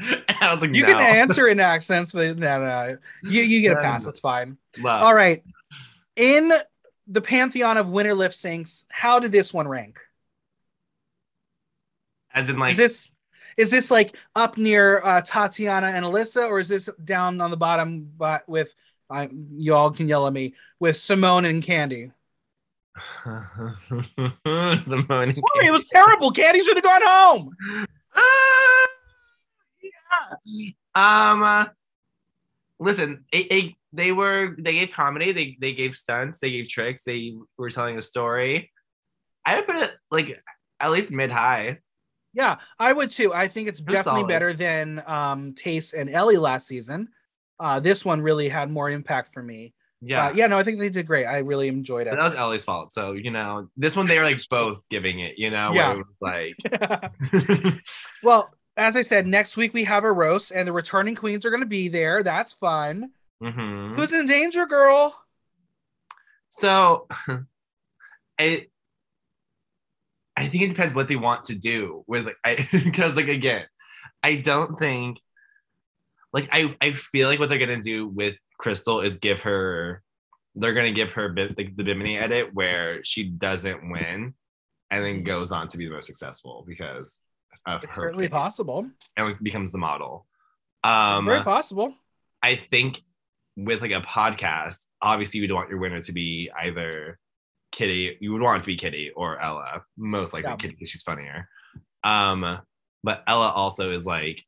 I 0.40 0.52
was 0.52 0.60
like, 0.60 0.74
you 0.74 0.82
no. 0.82 0.88
can 0.88 1.00
answer 1.00 1.48
in 1.48 1.60
accents, 1.60 2.12
but 2.12 2.38
no, 2.38 2.60
no, 2.60 2.98
you 3.22 3.42
you 3.42 3.60
get 3.60 3.76
a 3.76 3.80
pass. 3.80 4.04
That's 4.04 4.20
fine. 4.20 4.58
Love. 4.78 5.02
All 5.02 5.14
right. 5.14 5.42
In 6.16 6.52
the 7.06 7.20
pantheon 7.20 7.76
of 7.76 7.90
winter 7.90 8.14
lip 8.14 8.32
syncs, 8.32 8.84
how 8.88 9.18
did 9.18 9.32
this 9.32 9.52
one 9.52 9.68
rank? 9.68 9.98
As 12.32 12.50
in, 12.50 12.58
like, 12.58 12.72
is 12.72 12.78
this 12.78 13.10
is 13.56 13.70
this 13.70 13.90
like 13.90 14.16
up 14.34 14.58
near 14.58 15.00
uh, 15.02 15.20
Tatiana 15.20 15.88
and 15.88 16.04
Alyssa, 16.04 16.48
or 16.48 16.58
is 16.58 16.68
this 16.68 16.88
down 17.02 17.40
on 17.40 17.50
the 17.50 17.56
bottom? 17.56 18.10
But 18.16 18.48
with 18.48 18.74
uh, 19.10 19.28
you 19.52 19.74
all 19.74 19.90
can 19.90 20.08
yell 20.08 20.26
at 20.26 20.32
me 20.32 20.54
with 20.80 21.00
Simone 21.00 21.44
and 21.44 21.62
Kandy. 21.62 22.12
Simone. 23.24 25.28
And 25.28 25.36
Sorry, 25.36 25.66
it 25.66 25.72
was 25.72 25.88
terrible. 25.88 26.32
Kandy 26.32 26.62
should 26.62 26.76
have 26.76 26.84
gone 26.84 27.02
home. 27.04 27.56
Yeah. 28.16 28.16
Um. 30.94 31.42
Uh, 31.42 31.64
listen, 32.78 33.24
it, 33.32 33.52
it, 33.52 33.74
they 33.92 34.12
were 34.12 34.54
they 34.58 34.74
gave 34.74 34.92
comedy, 34.92 35.32
they 35.32 35.56
they 35.60 35.72
gave 35.72 35.96
stunts, 35.96 36.38
they 36.38 36.50
gave 36.50 36.68
tricks, 36.68 37.04
they 37.04 37.34
were 37.56 37.70
telling 37.70 37.96
a 37.96 38.02
story. 38.02 38.72
I 39.46 39.56
would 39.56 39.66
put 39.66 39.76
it 39.76 39.92
like 40.10 40.40
at 40.80 40.90
least 40.90 41.12
mid 41.12 41.30
high. 41.30 41.78
Yeah, 42.32 42.56
I 42.78 42.92
would 42.92 43.10
too. 43.10 43.32
I 43.32 43.48
think 43.48 43.68
it's 43.68 43.80
definitely 43.80 44.20
solid. 44.20 44.28
better 44.28 44.52
than 44.52 45.02
um 45.06 45.54
Tayce 45.54 45.94
and 45.94 46.10
Ellie 46.10 46.36
last 46.36 46.66
season. 46.66 47.08
Uh, 47.60 47.78
this 47.78 48.04
one 48.04 48.20
really 48.20 48.48
had 48.48 48.70
more 48.70 48.90
impact 48.90 49.32
for 49.32 49.42
me. 49.42 49.74
Yeah, 50.00 50.26
uh, 50.26 50.32
yeah, 50.32 50.48
no, 50.48 50.58
I 50.58 50.64
think 50.64 50.80
they 50.80 50.88
did 50.88 51.06
great. 51.06 51.24
I 51.24 51.38
really 51.38 51.68
enjoyed 51.68 52.08
it. 52.08 52.10
But 52.10 52.16
that 52.16 52.24
was 52.24 52.34
Ellie's 52.34 52.64
fault. 52.64 52.92
So 52.92 53.12
you 53.12 53.30
know, 53.30 53.68
this 53.76 53.94
one 53.94 54.06
they 54.06 54.18
were 54.18 54.24
like 54.24 54.40
both 54.50 54.86
giving 54.90 55.20
it. 55.20 55.38
You 55.38 55.50
know, 55.50 55.72
yeah, 55.72 56.00
it 56.00 56.06
like. 56.20 57.80
well, 58.22 58.52
as 58.76 58.96
I 58.96 59.02
said, 59.02 59.26
next 59.26 59.56
week 59.56 59.72
we 59.72 59.84
have 59.84 60.04
a 60.04 60.12
roast, 60.12 60.50
and 60.50 60.66
the 60.66 60.72
returning 60.72 61.14
queens 61.14 61.44
are 61.44 61.50
going 61.50 61.60
to 61.60 61.66
be 61.66 61.88
there. 61.88 62.22
That's 62.22 62.52
fun. 62.52 63.10
Mm-hmm. 63.42 63.94
Who's 63.94 64.12
in 64.12 64.26
danger, 64.26 64.66
girl? 64.66 65.16
So, 66.50 67.08
it. 68.38 68.70
I 70.36 70.48
think 70.48 70.64
it 70.64 70.70
depends 70.70 70.94
what 70.94 71.06
they 71.06 71.14
want 71.14 71.44
to 71.44 71.54
do 71.54 72.02
with 72.08 72.26
like 72.26 72.36
I 72.44 72.68
because 72.84 73.16
like 73.16 73.28
again, 73.28 73.66
I 74.22 74.36
don't 74.36 74.76
think 74.76 75.20
like 76.32 76.48
I 76.50 76.76
I 76.80 76.92
feel 76.92 77.28
like 77.28 77.38
what 77.38 77.48
they're 77.48 77.58
gonna 77.58 77.80
do 77.80 78.08
with 78.08 78.34
Krystal 78.60 79.04
is 79.04 79.18
give 79.18 79.42
her 79.42 80.02
they're 80.56 80.74
gonna 80.74 80.90
give 80.90 81.12
her 81.12 81.28
bit 81.28 81.56
like 81.56 81.76
the 81.76 81.84
Bimini 81.84 82.18
edit 82.18 82.50
where 82.52 83.04
she 83.04 83.24
doesn't 83.24 83.88
win 83.90 84.34
and 84.90 85.04
then 85.04 85.22
goes 85.22 85.52
on 85.52 85.68
to 85.68 85.78
be 85.78 85.86
the 85.86 85.94
most 85.94 86.06
successful 86.06 86.64
because 86.66 87.20
of 87.66 87.84
it's 87.84 87.96
her 87.96 88.02
certainly 88.02 88.28
possible 88.28 88.86
and 89.16 89.26
like 89.26 89.42
becomes 89.42 89.72
the 89.72 89.78
model. 89.78 90.26
Um, 90.82 91.24
very 91.24 91.42
possible. 91.42 91.94
I 92.42 92.56
think 92.56 93.02
with 93.56 93.80
like 93.80 93.92
a 93.92 94.02
podcast, 94.02 94.80
obviously 95.00 95.40
you 95.40 95.44
would 95.44 95.54
want 95.54 95.70
your 95.70 95.78
winner 95.78 96.02
to 96.02 96.12
be 96.12 96.50
either 96.62 97.18
Kitty. 97.72 98.18
You 98.20 98.32
would 98.32 98.42
want 98.42 98.58
it 98.58 98.60
to 98.62 98.66
be 98.66 98.76
Kitty 98.76 99.10
or 99.14 99.40
Ella, 99.40 99.82
most 99.96 100.32
likely 100.32 100.50
yeah. 100.50 100.56
Kitty 100.56 100.74
because 100.74 100.90
she's 100.90 101.02
funnier. 101.02 101.48
Um, 102.02 102.60
but 103.02 103.22
Ella 103.26 103.48
also 103.48 103.92
is 103.92 104.06
like, 104.06 104.42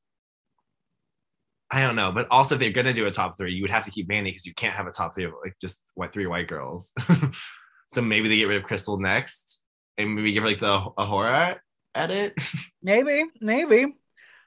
I 1.70 1.80
don't 1.80 1.96
know. 1.96 2.12
But 2.12 2.28
also, 2.30 2.54
if 2.54 2.60
they're 2.60 2.70
gonna 2.70 2.92
do 2.92 3.06
a 3.06 3.10
top 3.10 3.36
three, 3.36 3.52
you 3.52 3.62
would 3.62 3.70
have 3.70 3.84
to 3.86 3.90
keep 3.90 4.08
Mandy 4.08 4.30
because 4.30 4.46
you 4.46 4.54
can't 4.54 4.74
have 4.74 4.86
a 4.86 4.92
top 4.92 5.14
three 5.14 5.24
of 5.24 5.32
like 5.42 5.56
just 5.60 5.80
what 5.94 6.12
three 6.12 6.26
white 6.26 6.48
girls. 6.48 6.92
so 7.90 8.02
maybe 8.02 8.28
they 8.28 8.36
get 8.36 8.48
rid 8.48 8.62
of 8.62 8.68
Krystal 8.68 9.00
next, 9.00 9.62
and 9.98 10.14
maybe 10.14 10.32
give 10.32 10.42
her 10.42 10.48
like 10.48 10.60
the 10.60 10.80
A'Whora 10.98 11.58
edit. 11.96 12.34
maybe, 12.82 13.24
maybe. 13.40 13.96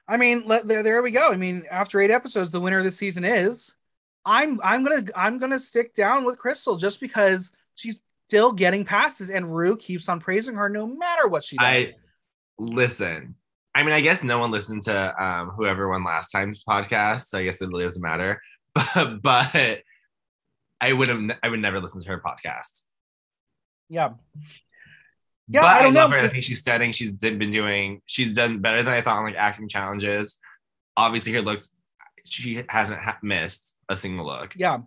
I 0.08 0.16
mean, 0.16 0.44
let, 0.46 0.66
there, 0.66 0.82
there 0.82 1.02
we 1.02 1.10
go. 1.10 1.30
I 1.30 1.36
mean, 1.36 1.64
after 1.70 2.00
eight 2.00 2.10
episodes, 2.10 2.50
the 2.50 2.60
winner 2.60 2.78
of 2.78 2.84
the 2.84 2.92
season 2.92 3.24
is. 3.24 3.72
I'm 4.24 4.60
I'm 4.62 4.84
gonna 4.84 5.04
I'm 5.16 5.38
gonna 5.38 5.58
stick 5.58 5.94
down 5.94 6.24
with 6.24 6.38
Krystal 6.38 6.78
just 6.78 7.00
because 7.00 7.52
she's 7.74 7.98
still 8.28 8.52
getting 8.52 8.84
passes 8.84 9.30
and 9.30 9.56
Ru 9.56 9.76
keeps 9.76 10.08
on 10.08 10.20
praising 10.20 10.54
her 10.54 10.68
no 10.68 10.86
matter 10.86 11.26
what 11.26 11.42
she 11.42 11.56
does. 11.56 11.66
I 11.66 11.94
listen. 12.58 13.34
I 13.74 13.82
mean, 13.82 13.92
I 13.94 14.00
guess 14.00 14.22
no 14.22 14.38
one 14.38 14.50
listened 14.50 14.82
to 14.82 15.24
um, 15.24 15.50
whoever 15.50 15.88
won 15.88 16.04
last 16.04 16.30
time's 16.30 16.62
podcast, 16.62 17.28
so 17.28 17.38
I 17.38 17.44
guess 17.44 17.62
it 17.62 17.68
really 17.68 17.84
doesn't 17.84 18.02
matter. 18.02 18.42
But, 18.74 19.20
but 19.22 19.82
I 20.80 20.92
would 20.92 21.08
have 21.08 21.20
I 21.42 21.48
would 21.48 21.60
never 21.60 21.80
listen 21.80 22.00
to 22.00 22.08
her 22.08 22.20
podcast. 22.20 22.82
Yeah. 23.88 24.10
Yeah, 25.50 25.62
but 25.62 25.66
I, 25.66 25.82
don't 25.82 25.96
I 25.96 26.00
love 26.00 26.10
know. 26.10 26.16
her. 26.18 26.22
I 26.22 26.28
think 26.28 26.44
she's 26.44 26.60
studying. 26.60 26.92
She's 26.92 27.10
been 27.10 27.38
doing. 27.38 28.02
She's 28.06 28.34
done 28.34 28.60
better 28.60 28.82
than 28.82 28.94
I 28.94 29.00
thought 29.00 29.18
on 29.18 29.24
like 29.24 29.34
acting 29.34 29.68
challenges. 29.68 30.38
Obviously, 30.96 31.32
her 31.32 31.42
looks. 31.42 31.68
She 32.24 32.62
hasn't 32.68 33.00
ha- 33.00 33.18
missed 33.22 33.74
a 33.88 33.96
single 33.96 34.26
look. 34.26 34.52
Yeah. 34.54 34.78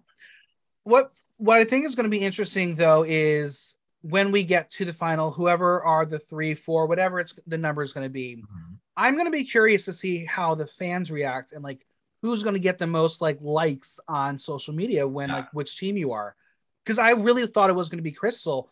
What 0.84 1.12
what 1.38 1.58
I 1.58 1.66
think 1.66 1.86
is 1.86 1.96
going 1.96 2.06
to 2.06 2.10
be 2.10 2.24
interesting 2.24 2.76
though 2.76 3.04
is 3.04 3.76
when 4.02 4.32
we 4.32 4.44
get 4.44 4.72
to 4.72 4.86
the 4.86 4.94
final, 4.94 5.32
whoever 5.32 5.84
are 5.84 6.06
the 6.06 6.20
three, 6.20 6.56
four, 6.56 6.88
whatever 6.88 7.20
it's 7.20 7.34
the 7.48 7.58
number 7.58 7.84
is 7.84 7.94
going 7.94 8.06
to 8.06 8.10
be. 8.10 8.38
Mm-hmm. 8.38 8.74
I'm 8.96 9.16
going 9.16 9.26
to 9.26 9.32
be 9.32 9.44
curious 9.44 9.86
to 9.86 9.94
see 9.94 10.24
how 10.26 10.56
the 10.56 10.68
fans 10.68 11.10
react 11.10 11.52
and 11.52 11.64
like 11.64 11.86
who's 12.22 12.44
going 12.44 12.54
to 12.54 12.60
get 12.60 12.78
the 12.78 12.88
most 12.88 13.22
like 13.22 13.38
likes 13.42 14.00
on 14.08 14.40
social 14.40 14.74
media 14.74 15.08
when 15.08 15.30
yeah. 15.30 15.36
like 15.38 15.54
which 15.54 15.78
team 15.78 15.98
you 15.98 16.14
are. 16.14 16.36
Because 16.84 17.00
I 17.00 17.12
really 17.12 17.48
thought 17.48 17.70
it 17.70 17.74
was 17.74 17.90
going 17.90 18.00
to 18.00 18.04
be 18.04 18.14
Krystal, 18.14 18.68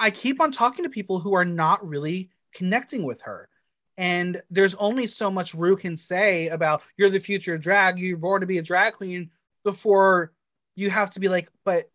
I 0.00 0.10
keep 0.10 0.40
on 0.40 0.50
talking 0.50 0.84
to 0.84 0.90
people 0.90 1.20
who 1.20 1.34
are 1.34 1.44
not 1.44 1.86
really 1.86 2.30
connecting 2.54 3.04
with 3.04 3.20
her. 3.22 3.48
And 3.98 4.40
there's 4.50 4.74
only 4.76 5.06
so 5.06 5.30
much 5.30 5.52
Ru 5.52 5.76
can 5.76 5.96
say 5.96 6.48
about 6.48 6.82
you're 6.96 7.10
the 7.10 7.18
future 7.18 7.54
of 7.54 7.60
drag, 7.60 7.98
you're 7.98 8.16
born 8.16 8.40
to 8.40 8.46
be 8.46 8.56
a 8.56 8.62
drag 8.62 8.94
queen 8.94 9.30
before 9.62 10.32
you 10.74 10.88
have 10.88 11.10
to 11.12 11.20
be 11.20 11.28
like, 11.28 11.50
but 11.64 11.90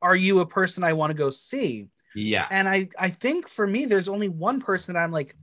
are 0.00 0.14
you 0.14 0.38
a 0.38 0.46
person 0.46 0.84
I 0.84 0.92
want 0.92 1.10
to 1.10 1.14
go 1.14 1.30
see? 1.30 1.88
Yeah. 2.14 2.46
And 2.48 2.68
I 2.68 2.88
I 2.96 3.10
think 3.10 3.48
for 3.48 3.66
me, 3.66 3.86
there's 3.86 4.08
only 4.08 4.28
one 4.28 4.60
person 4.60 4.94
that 4.94 5.00
I'm 5.00 5.10
like 5.10 5.36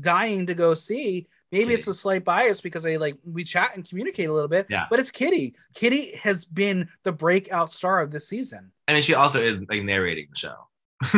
dying 0.00 0.46
to 0.46 0.54
go 0.54 0.74
see. 0.74 1.28
Maybe 1.52 1.66
Kitty. 1.66 1.74
it's 1.74 1.88
a 1.88 1.94
slight 1.94 2.24
bias 2.24 2.60
because 2.60 2.84
I 2.84 2.96
like 2.96 3.16
we 3.24 3.44
chat 3.44 3.72
and 3.76 3.88
communicate 3.88 4.28
a 4.28 4.32
little 4.32 4.48
bit. 4.48 4.66
Yeah. 4.68 4.86
But 4.90 4.98
it's 4.98 5.12
Kitty. 5.12 5.54
Kitty 5.74 6.16
has 6.16 6.44
been 6.44 6.88
the 7.04 7.12
breakout 7.12 7.72
star 7.72 8.00
of 8.00 8.10
this 8.10 8.26
season. 8.26 8.72
And 8.88 8.96
then 8.96 9.02
she 9.02 9.14
also 9.14 9.40
is 9.40 9.60
like 9.68 9.84
narrating 9.84 10.26
the 10.30 10.36
show. 10.36 10.66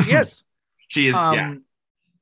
Yes. 0.06 0.42
She 0.88 1.08
is 1.08 1.14
um, 1.14 1.34
yeah. 1.34 1.54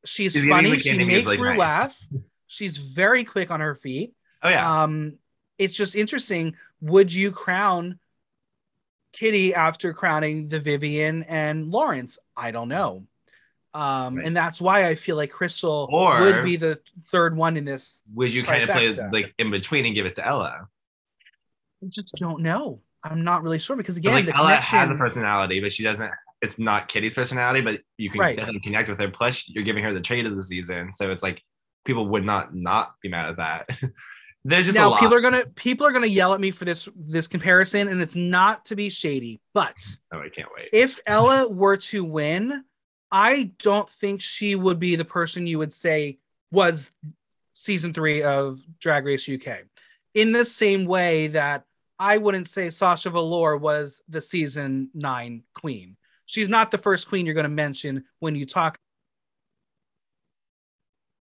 She's, 0.05 0.33
she's 0.33 0.49
funny. 0.49 0.79
She 0.79 0.97
makes 1.05 1.27
like, 1.27 1.41
Ru 1.41 1.51
nice. 1.51 1.59
laugh. 1.59 2.07
She's 2.47 2.77
very 2.77 3.25
quick 3.25 3.51
on 3.51 3.59
her 3.59 3.75
feet. 3.75 4.15
Oh 4.45 4.49
yeah. 4.49 4.85
Um, 4.85 5.15
it's 5.59 5.77
just 5.77 5.97
interesting. 5.97 6.55
Would 6.81 7.13
you 7.13 7.33
crown 7.33 7.99
Kitty 9.13 9.55
after 9.55 9.93
crowning 9.93 10.49
the 10.49 10.61
Vivienne 10.61 11.25
and 11.25 11.73
Lawrence? 11.73 12.21
I 12.37 12.53
don't 12.53 12.69
know. 12.69 13.07
Um, 13.73 14.17
right. 14.17 14.27
and 14.27 14.37
that's 14.37 14.61
why 14.61 14.87
I 14.87 14.95
feel 14.95 15.17
like 15.17 15.33
Krystal 15.33 15.89
or 15.89 16.21
would 16.21 16.45
be 16.45 16.57
the 16.57 16.81
third 17.11 17.37
one 17.37 17.57
in 17.57 17.65
this. 17.65 17.99
Would 18.15 18.33
you 18.33 18.43
kind 18.43 18.63
of 18.63 18.71
play 18.71 18.97
like 19.13 19.35
in 19.39 19.51
between 19.51 19.87
and 19.87 19.95
give 19.95 20.07
it 20.07 20.15
to 20.17 20.27
Ella? 20.27 20.69
I 21.83 21.87
just 21.89 22.15
don't 22.17 22.43
know. 22.43 22.81
I'm 23.03 23.25
not 23.25 23.43
really 23.43 23.59
sure 23.59 23.77
because 23.77 23.97
again, 23.97 24.13
like 24.13 24.35
Ella 24.35 24.49
connection... 24.49 24.79
has 24.79 24.91
a 24.91 24.95
personality, 24.95 25.61
but 25.61 25.73
she 25.73 25.83
doesn't. 25.83 26.11
It's 26.43 26.59
not 26.59 26.89
Kitty's 26.89 27.15
personality, 27.15 27.61
but 27.61 27.81
you 27.99 28.11
can 28.11 28.21
right. 28.21 28.37
definitely 28.37 28.61
connect 28.61 28.89
with 28.89 28.99
her. 28.99 29.09
Plus, 29.09 29.49
you're 29.49 29.65
giving 29.65 29.85
her 29.85 29.93
the 29.93 30.01
trade 30.01 30.27
of 30.27 30.37
the 30.37 30.43
season, 30.43 30.93
so 30.93 31.11
it's 31.11 31.23
like 31.23 31.43
people 31.85 32.07
would 32.09 32.25
not 32.25 32.55
not 32.55 32.95
be 33.03 33.09
mad 33.09 33.31
at 33.31 33.37
that. 33.37 33.69
There's 34.45 34.65
just 34.65 34.77
now 34.77 34.99
people 34.99 35.15
are 35.15 35.21
gonna 35.21 35.45
people 35.55 35.87
are 35.87 35.93
gonna 35.93 36.07
yell 36.07 36.33
at 36.33 36.41
me 36.41 36.51
for 36.51 36.65
this 36.65 36.89
this 36.97 37.29
comparison, 37.29 37.89
and 37.89 38.01
it's 38.01 38.17
not 38.17 38.65
to 38.67 38.77
be 38.77 38.89
shady, 38.89 39.41
but 39.53 39.75
oh, 40.13 40.21
I 40.21 40.31
can't 40.31 40.49
wait. 40.57 40.71
If 40.73 40.99
Ella 41.07 41.47
were 41.47 41.77
to 41.77 42.03
win, 42.03 42.65
I 43.13 43.53
don't 43.59 43.91
think 44.01 44.23
she 44.23 44.55
would 44.55 44.79
be 44.79 44.97
the 44.97 45.05
person 45.05 45.47
you 45.47 45.59
would 45.59 45.75
say 45.75 46.19
was 46.51 46.91
season 47.53 47.93
three 47.93 48.23
of 48.23 48.61
Drag 48.81 49.05
Race 49.05 49.29
UK. 49.29 49.65
In 50.15 50.33
the 50.33 50.47
same 50.47 50.87
way 50.87 51.29
that 51.29 51.65
I 51.99 52.17
wouldn't 52.17 52.49
say 52.49 52.71
Sasha 52.71 53.11
Velour 53.11 53.59
was 53.59 54.01
the 54.09 54.23
season 54.23 54.89
nine 54.95 55.43
queen. 55.55 55.99
She's 56.31 56.49
not 56.49 56.71
the 56.71 56.79
first 56.79 57.09
queen 57.09 57.27
you're 57.27 57.35
going 57.35 57.43
to 57.43 57.49
mention 57.49 58.05
when 58.21 58.37
you 58.37 58.47
talk. 58.47 58.79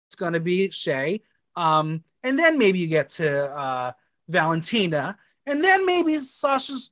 It's 0.09 0.17
going 0.17 0.33
to 0.33 0.41
be 0.41 0.71
Shea. 0.71 1.21
Um, 1.57 2.05
and 2.23 2.39
then 2.39 2.57
maybe 2.57 2.79
you 2.79 2.87
get 2.87 3.11
to 3.11 3.45
uh, 3.55 3.93
Valentina. 4.29 5.19
And 5.45 5.63
then 5.63 5.85
maybe 5.85 6.21
Sasha's 6.21 6.91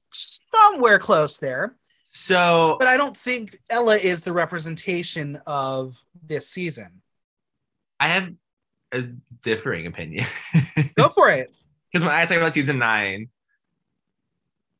somewhere 0.55 0.99
close 0.99 1.39
there. 1.39 1.75
So, 2.11 2.77
but 2.79 2.87
I 2.87 2.99
don't 2.99 3.17
think 3.17 3.59
Ella 3.71 3.97
is 3.97 4.21
the 4.21 4.33
representation 4.35 5.41
of 5.47 5.97
this 6.23 6.51
season. 6.51 7.01
I 7.99 8.09
have 8.09 8.31
a 8.93 9.05
differing 9.41 9.87
opinion. 9.87 10.27
Go 10.97 11.09
for 11.09 11.31
it. 11.31 11.51
Because 11.93 12.07
when 12.07 12.15
I 12.15 12.25
talk 12.25 12.39
about 12.39 12.55
season 12.55 12.79
nine, 12.79 13.29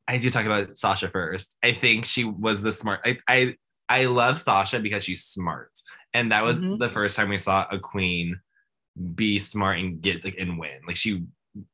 I 0.09 0.19
do 0.19 0.31
talk 0.31 0.47
about 0.47 0.77
Sasha 0.77 1.09
first. 1.09 1.57
I 1.63 1.73
think 1.73 2.05
she 2.05 2.25
was 2.25 2.63
the 2.63 2.73
smart. 2.73 3.01
I 3.05 3.19
I, 3.29 3.57
I 3.89 4.05
love 4.07 4.39
Sasha 4.39 4.81
because 4.81 5.05
she's 5.05 5.25
smart, 5.25 5.71
and 6.13 6.33
that 6.33 6.45
was 6.45 6.63
mm-hmm. 6.63 6.79
the 6.79 6.91
first 6.91 7.17
time 7.17 7.29
we 7.29 7.39
saw 7.39 7.67
a 7.71 7.79
queen 7.79 8.41
be 9.15 9.39
smart 9.39 9.79
and 9.79 10.01
get 10.01 10.25
like 10.25 10.37
and 10.39 10.59
win. 10.59 10.81
Like 10.87 10.97
she 10.97 11.25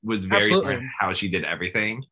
was 0.02 0.24
very 0.24 0.50
how 0.98 1.12
she 1.12 1.28
did 1.28 1.44
everything. 1.44 2.04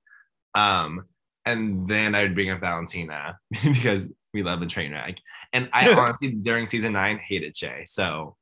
Um, 0.54 1.04
and 1.44 1.86
then 1.86 2.14
I 2.14 2.22
would 2.22 2.34
bring 2.34 2.50
up 2.50 2.60
Valentina 2.60 3.38
because 3.62 4.08
we 4.34 4.42
love 4.42 4.60
the 4.60 4.66
train 4.66 4.92
wreck. 4.92 5.16
And 5.52 5.68
I 5.72 5.88
honestly, 5.88 6.32
during 6.32 6.66
season 6.66 6.92
nine, 6.92 7.18
hated 7.18 7.56
Shea. 7.56 7.84
So 7.86 8.36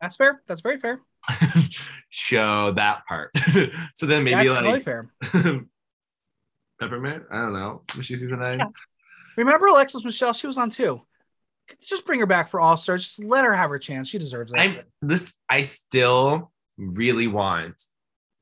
that's 0.00 0.16
fair. 0.16 0.42
That's 0.48 0.60
very 0.60 0.78
fair. 0.78 1.00
show 2.10 2.72
that 2.72 3.06
part. 3.06 3.30
so 3.94 4.06
then 4.06 4.24
maybe 4.24 4.48
that's 4.48 4.62
like 4.62 4.84
fair. 4.84 5.10
Peppermint. 6.82 7.24
I 7.30 7.40
don't 7.40 7.52
know. 7.52 7.82
Was 7.96 8.06
she 8.06 8.16
season 8.16 8.40
nine? 8.40 8.58
Yeah. 8.58 8.66
Remember 9.36 9.66
Alexis 9.66 10.04
Michelle? 10.04 10.32
She 10.32 10.46
was 10.46 10.58
on 10.58 10.70
too. 10.70 11.02
Just 11.80 12.04
bring 12.04 12.20
her 12.20 12.26
back 12.26 12.50
for 12.50 12.60
All 12.60 12.76
Stars. 12.76 13.04
Just 13.04 13.22
let 13.22 13.44
her 13.44 13.54
have 13.54 13.70
her 13.70 13.78
chance. 13.78 14.08
She 14.08 14.18
deserves 14.18 14.52
it. 14.52 14.60
I'm 14.60 14.78
this. 15.00 15.32
I 15.48 15.62
still 15.62 16.52
really 16.76 17.28
want. 17.28 17.82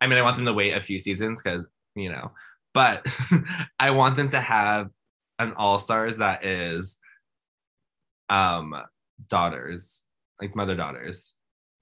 I 0.01 0.07
mean, 0.07 0.19
I 0.19 0.23
want 0.23 0.37
them 0.37 0.47
to 0.47 0.53
wait 0.53 0.73
a 0.73 0.81
few 0.81 0.99
seasons 0.99 1.43
because 1.43 1.67
you 1.95 2.11
know 2.11 2.33
but 2.73 3.07
I 3.81 3.91
want 3.91 4.17
them 4.17 4.29
to 4.29 4.41
have 4.41 4.91
an 5.39 5.55
all 5.55 5.79
stars 5.79 6.19
that 6.19 6.45
is 6.45 6.99
um 8.29 8.75
daughters, 9.29 10.03
like 10.41 10.55
mother 10.55 10.75
daughters. 10.75 11.33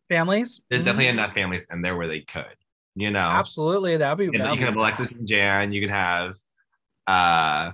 Families? 0.09 0.61
There's 0.69 0.81
mm-hmm. 0.81 0.87
definitely 0.87 1.09
enough 1.09 1.35
families 1.35 1.67
in 1.71 1.83
there 1.83 1.97
where 1.97 2.09
they 2.09 2.21
could, 2.21 2.45
you 2.95 3.11
know. 3.11 3.19
Absolutely. 3.19 3.99
That'd 3.99 4.19
be 4.19 4.25
you, 4.25 4.33
can, 4.33 4.51
you 4.53 4.57
can 4.57 4.67
have 4.67 4.77
Alexis 4.77 5.13
and 5.13 5.27
Jan, 5.27 5.73
you 5.73 5.81
can 5.83 5.91
have 5.91 6.37
uh 7.09 7.73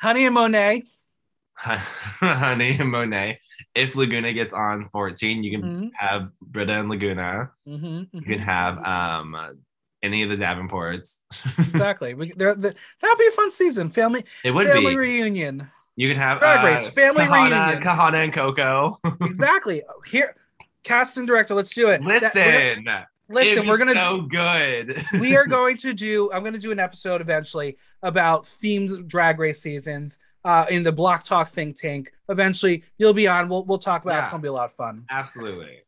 Honey 0.00 0.26
and 0.26 0.34
Monet. 0.34 0.84
Honey 1.56 2.76
and 2.78 2.90
Monet. 2.90 3.40
If 3.74 3.96
Laguna 3.96 4.32
gets 4.32 4.52
on 4.52 4.88
14, 4.92 5.42
you 5.42 5.50
can 5.50 5.62
mm-hmm. 5.62 5.88
have 5.94 6.30
Brita 6.40 6.72
and 6.72 6.88
Laguna. 6.88 7.50
Mm-hmm, 7.66 7.86
mm-hmm. 7.86 8.18
You 8.18 8.24
can 8.24 8.38
have 8.38 8.78
um 8.84 9.56
any 10.02 10.22
of 10.22 10.30
the 10.30 10.36
Davenports. 10.36 11.18
exactly. 11.58 12.14
We, 12.14 12.32
that'd 12.32 12.62
be 12.62 13.26
a 13.26 13.32
fun 13.32 13.50
season. 13.50 13.90
Family. 13.90 14.24
It 14.44 14.52
would 14.52 14.68
family 14.68 14.92
be 14.92 14.96
reunion. 14.96 15.70
You 15.96 16.08
can 16.08 16.16
have 16.16 16.38
Drag 16.38 16.64
Race 16.64 16.86
uh, 16.86 16.90
family 16.92 17.24
Kahanna, 17.24 17.66
reunion. 17.66 17.82
Kahanna 17.82 18.24
and 18.24 18.32
Coco. 18.32 18.98
exactly. 19.22 19.82
Here, 20.06 20.36
cast 20.84 21.16
and 21.16 21.26
director. 21.26 21.54
Let's 21.54 21.74
do 21.74 21.88
it. 21.88 22.02
Listen. 22.02 22.84
That, 22.84 23.08
listen, 23.28 23.66
we're 23.66 23.78
gonna 23.78 23.94
so 23.94 24.22
good. 24.22 25.02
we 25.20 25.36
are 25.36 25.46
going 25.48 25.76
to 25.78 25.94
do. 25.94 26.30
I'm 26.32 26.42
going 26.42 26.54
to 26.54 26.58
do 26.58 26.72
an 26.72 26.78
episode 26.78 27.20
eventually 27.20 27.76
about 28.02 28.46
themed 28.62 29.06
Drag 29.06 29.38
Race 29.38 29.60
seasons 29.60 30.18
uh, 30.44 30.66
in 30.70 30.82
the 30.82 30.92
Block 30.92 31.24
Talk 31.24 31.50
think 31.50 31.76
tank. 31.76 32.12
Eventually, 32.28 32.84
you'll 32.96 33.12
be 33.12 33.26
on. 33.26 33.48
We'll 33.48 33.64
we'll 33.64 33.78
talk 33.78 34.02
about. 34.02 34.12
Yeah. 34.12 34.18
It. 34.18 34.22
It's 34.22 34.30
going 34.30 34.40
to 34.40 34.46
be 34.46 34.48
a 34.48 34.52
lot 34.52 34.66
of 34.66 34.74
fun. 34.74 35.04
Absolutely. 35.10 35.78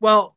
Well, 0.00 0.36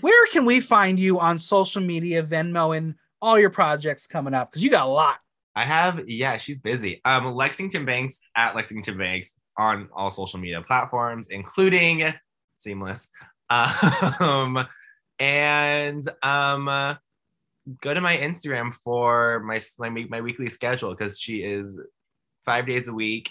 where 0.00 0.26
can 0.28 0.44
we 0.44 0.60
find 0.60 0.98
you 0.98 1.20
on 1.20 1.38
social 1.38 1.82
media, 1.82 2.22
Venmo, 2.22 2.76
and 2.76 2.94
all 3.20 3.38
your 3.38 3.50
projects 3.50 4.06
coming 4.06 4.34
up? 4.34 4.50
Because 4.50 4.62
you 4.62 4.70
got 4.70 4.86
a 4.86 4.90
lot. 4.90 5.16
I 5.56 5.64
have, 5.64 6.08
yeah, 6.08 6.36
she's 6.36 6.60
busy. 6.60 7.00
Um, 7.04 7.32
Lexington 7.32 7.84
Banks 7.84 8.20
at 8.36 8.56
Lexington 8.56 8.98
Banks 8.98 9.34
on 9.56 9.88
all 9.94 10.10
social 10.10 10.40
media 10.40 10.62
platforms, 10.62 11.28
including 11.28 12.12
Seamless. 12.56 13.08
Um, 13.50 14.66
and 15.18 16.08
um, 16.22 16.96
go 17.80 17.94
to 17.94 18.00
my 18.00 18.16
Instagram 18.16 18.74
for 18.84 19.40
my 19.40 19.60
my, 19.78 20.06
my 20.08 20.20
weekly 20.20 20.48
schedule 20.48 20.90
because 20.90 21.18
she 21.18 21.38
is 21.38 21.78
five 22.44 22.66
days 22.66 22.88
a 22.88 22.92
week, 22.92 23.30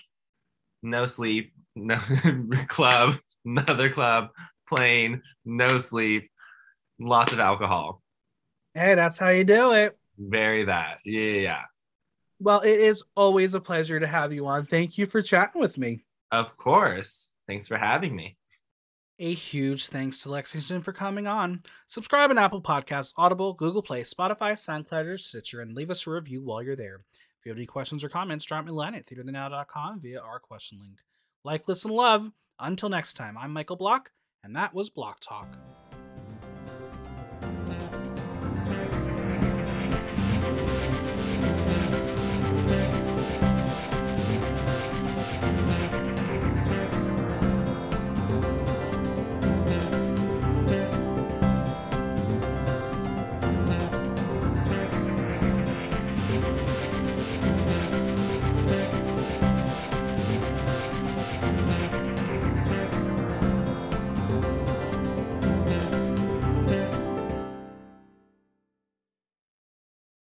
no 0.81 1.05
sleep, 1.05 1.53
no 1.75 1.99
club, 2.67 3.15
another 3.45 3.89
club, 3.89 4.29
plane, 4.67 5.21
no 5.45 5.67
sleep, 5.77 6.29
lots 6.99 7.33
of 7.33 7.39
alcohol. 7.39 8.01
Hey, 8.73 8.95
that's 8.95 9.17
how 9.17 9.29
you 9.29 9.43
do 9.43 9.73
it. 9.73 9.97
Very 10.17 10.65
that. 10.65 10.97
Yeah, 11.05 11.31
yeah. 11.31 11.61
Well, 12.39 12.61
it 12.61 12.79
is 12.79 13.03
always 13.15 13.53
a 13.53 13.59
pleasure 13.59 13.99
to 13.99 14.07
have 14.07 14.33
you 14.33 14.47
on. 14.47 14.65
Thank 14.65 14.97
you 14.97 15.05
for 15.05 15.21
chatting 15.21 15.61
with 15.61 15.77
me. 15.77 16.03
Of 16.31 16.57
course. 16.57 17.29
Thanks 17.47 17.67
for 17.67 17.77
having 17.77 18.15
me. 18.15 18.37
A 19.23 19.33
huge 19.33 19.87
thanks 19.87 20.17
to 20.17 20.29
Lexington 20.29 20.81
for 20.81 20.91
coming 20.91 21.27
on. 21.27 21.63
Subscribe 21.87 22.29
on 22.29 22.37
Apple 22.37 22.61
Podcasts, 22.61 23.13
Audible, 23.15 23.53
Google 23.53 23.81
Play, 23.81 24.03
Spotify, 24.03 24.51
SoundCloud, 24.51 25.17
Stitcher, 25.17 25.61
and 25.61 25.73
leave 25.73 25.89
us 25.89 26.05
a 26.05 26.11
review 26.11 26.41
while 26.41 26.61
you're 26.61 26.75
there. 26.75 27.05
If 27.39 27.45
you 27.45 27.51
have 27.51 27.57
any 27.57 27.65
questions 27.65 28.03
or 28.03 28.09
comments, 28.09 28.43
drop 28.43 28.65
me 28.65 28.71
a 28.71 28.73
line 28.73 28.95
at 28.95 29.05
theaterthenow.com 29.05 30.01
via 30.01 30.19
our 30.19 30.41
question 30.41 30.77
link. 30.81 30.97
Like, 31.45 31.69
listen, 31.69 31.89
love. 31.91 32.31
Until 32.59 32.89
next 32.89 33.13
time, 33.13 33.37
I'm 33.37 33.53
Michael 33.53 33.77
Block, 33.77 34.11
and 34.43 34.57
that 34.57 34.73
was 34.73 34.89
Block 34.89 35.21
Talk. 35.21 35.55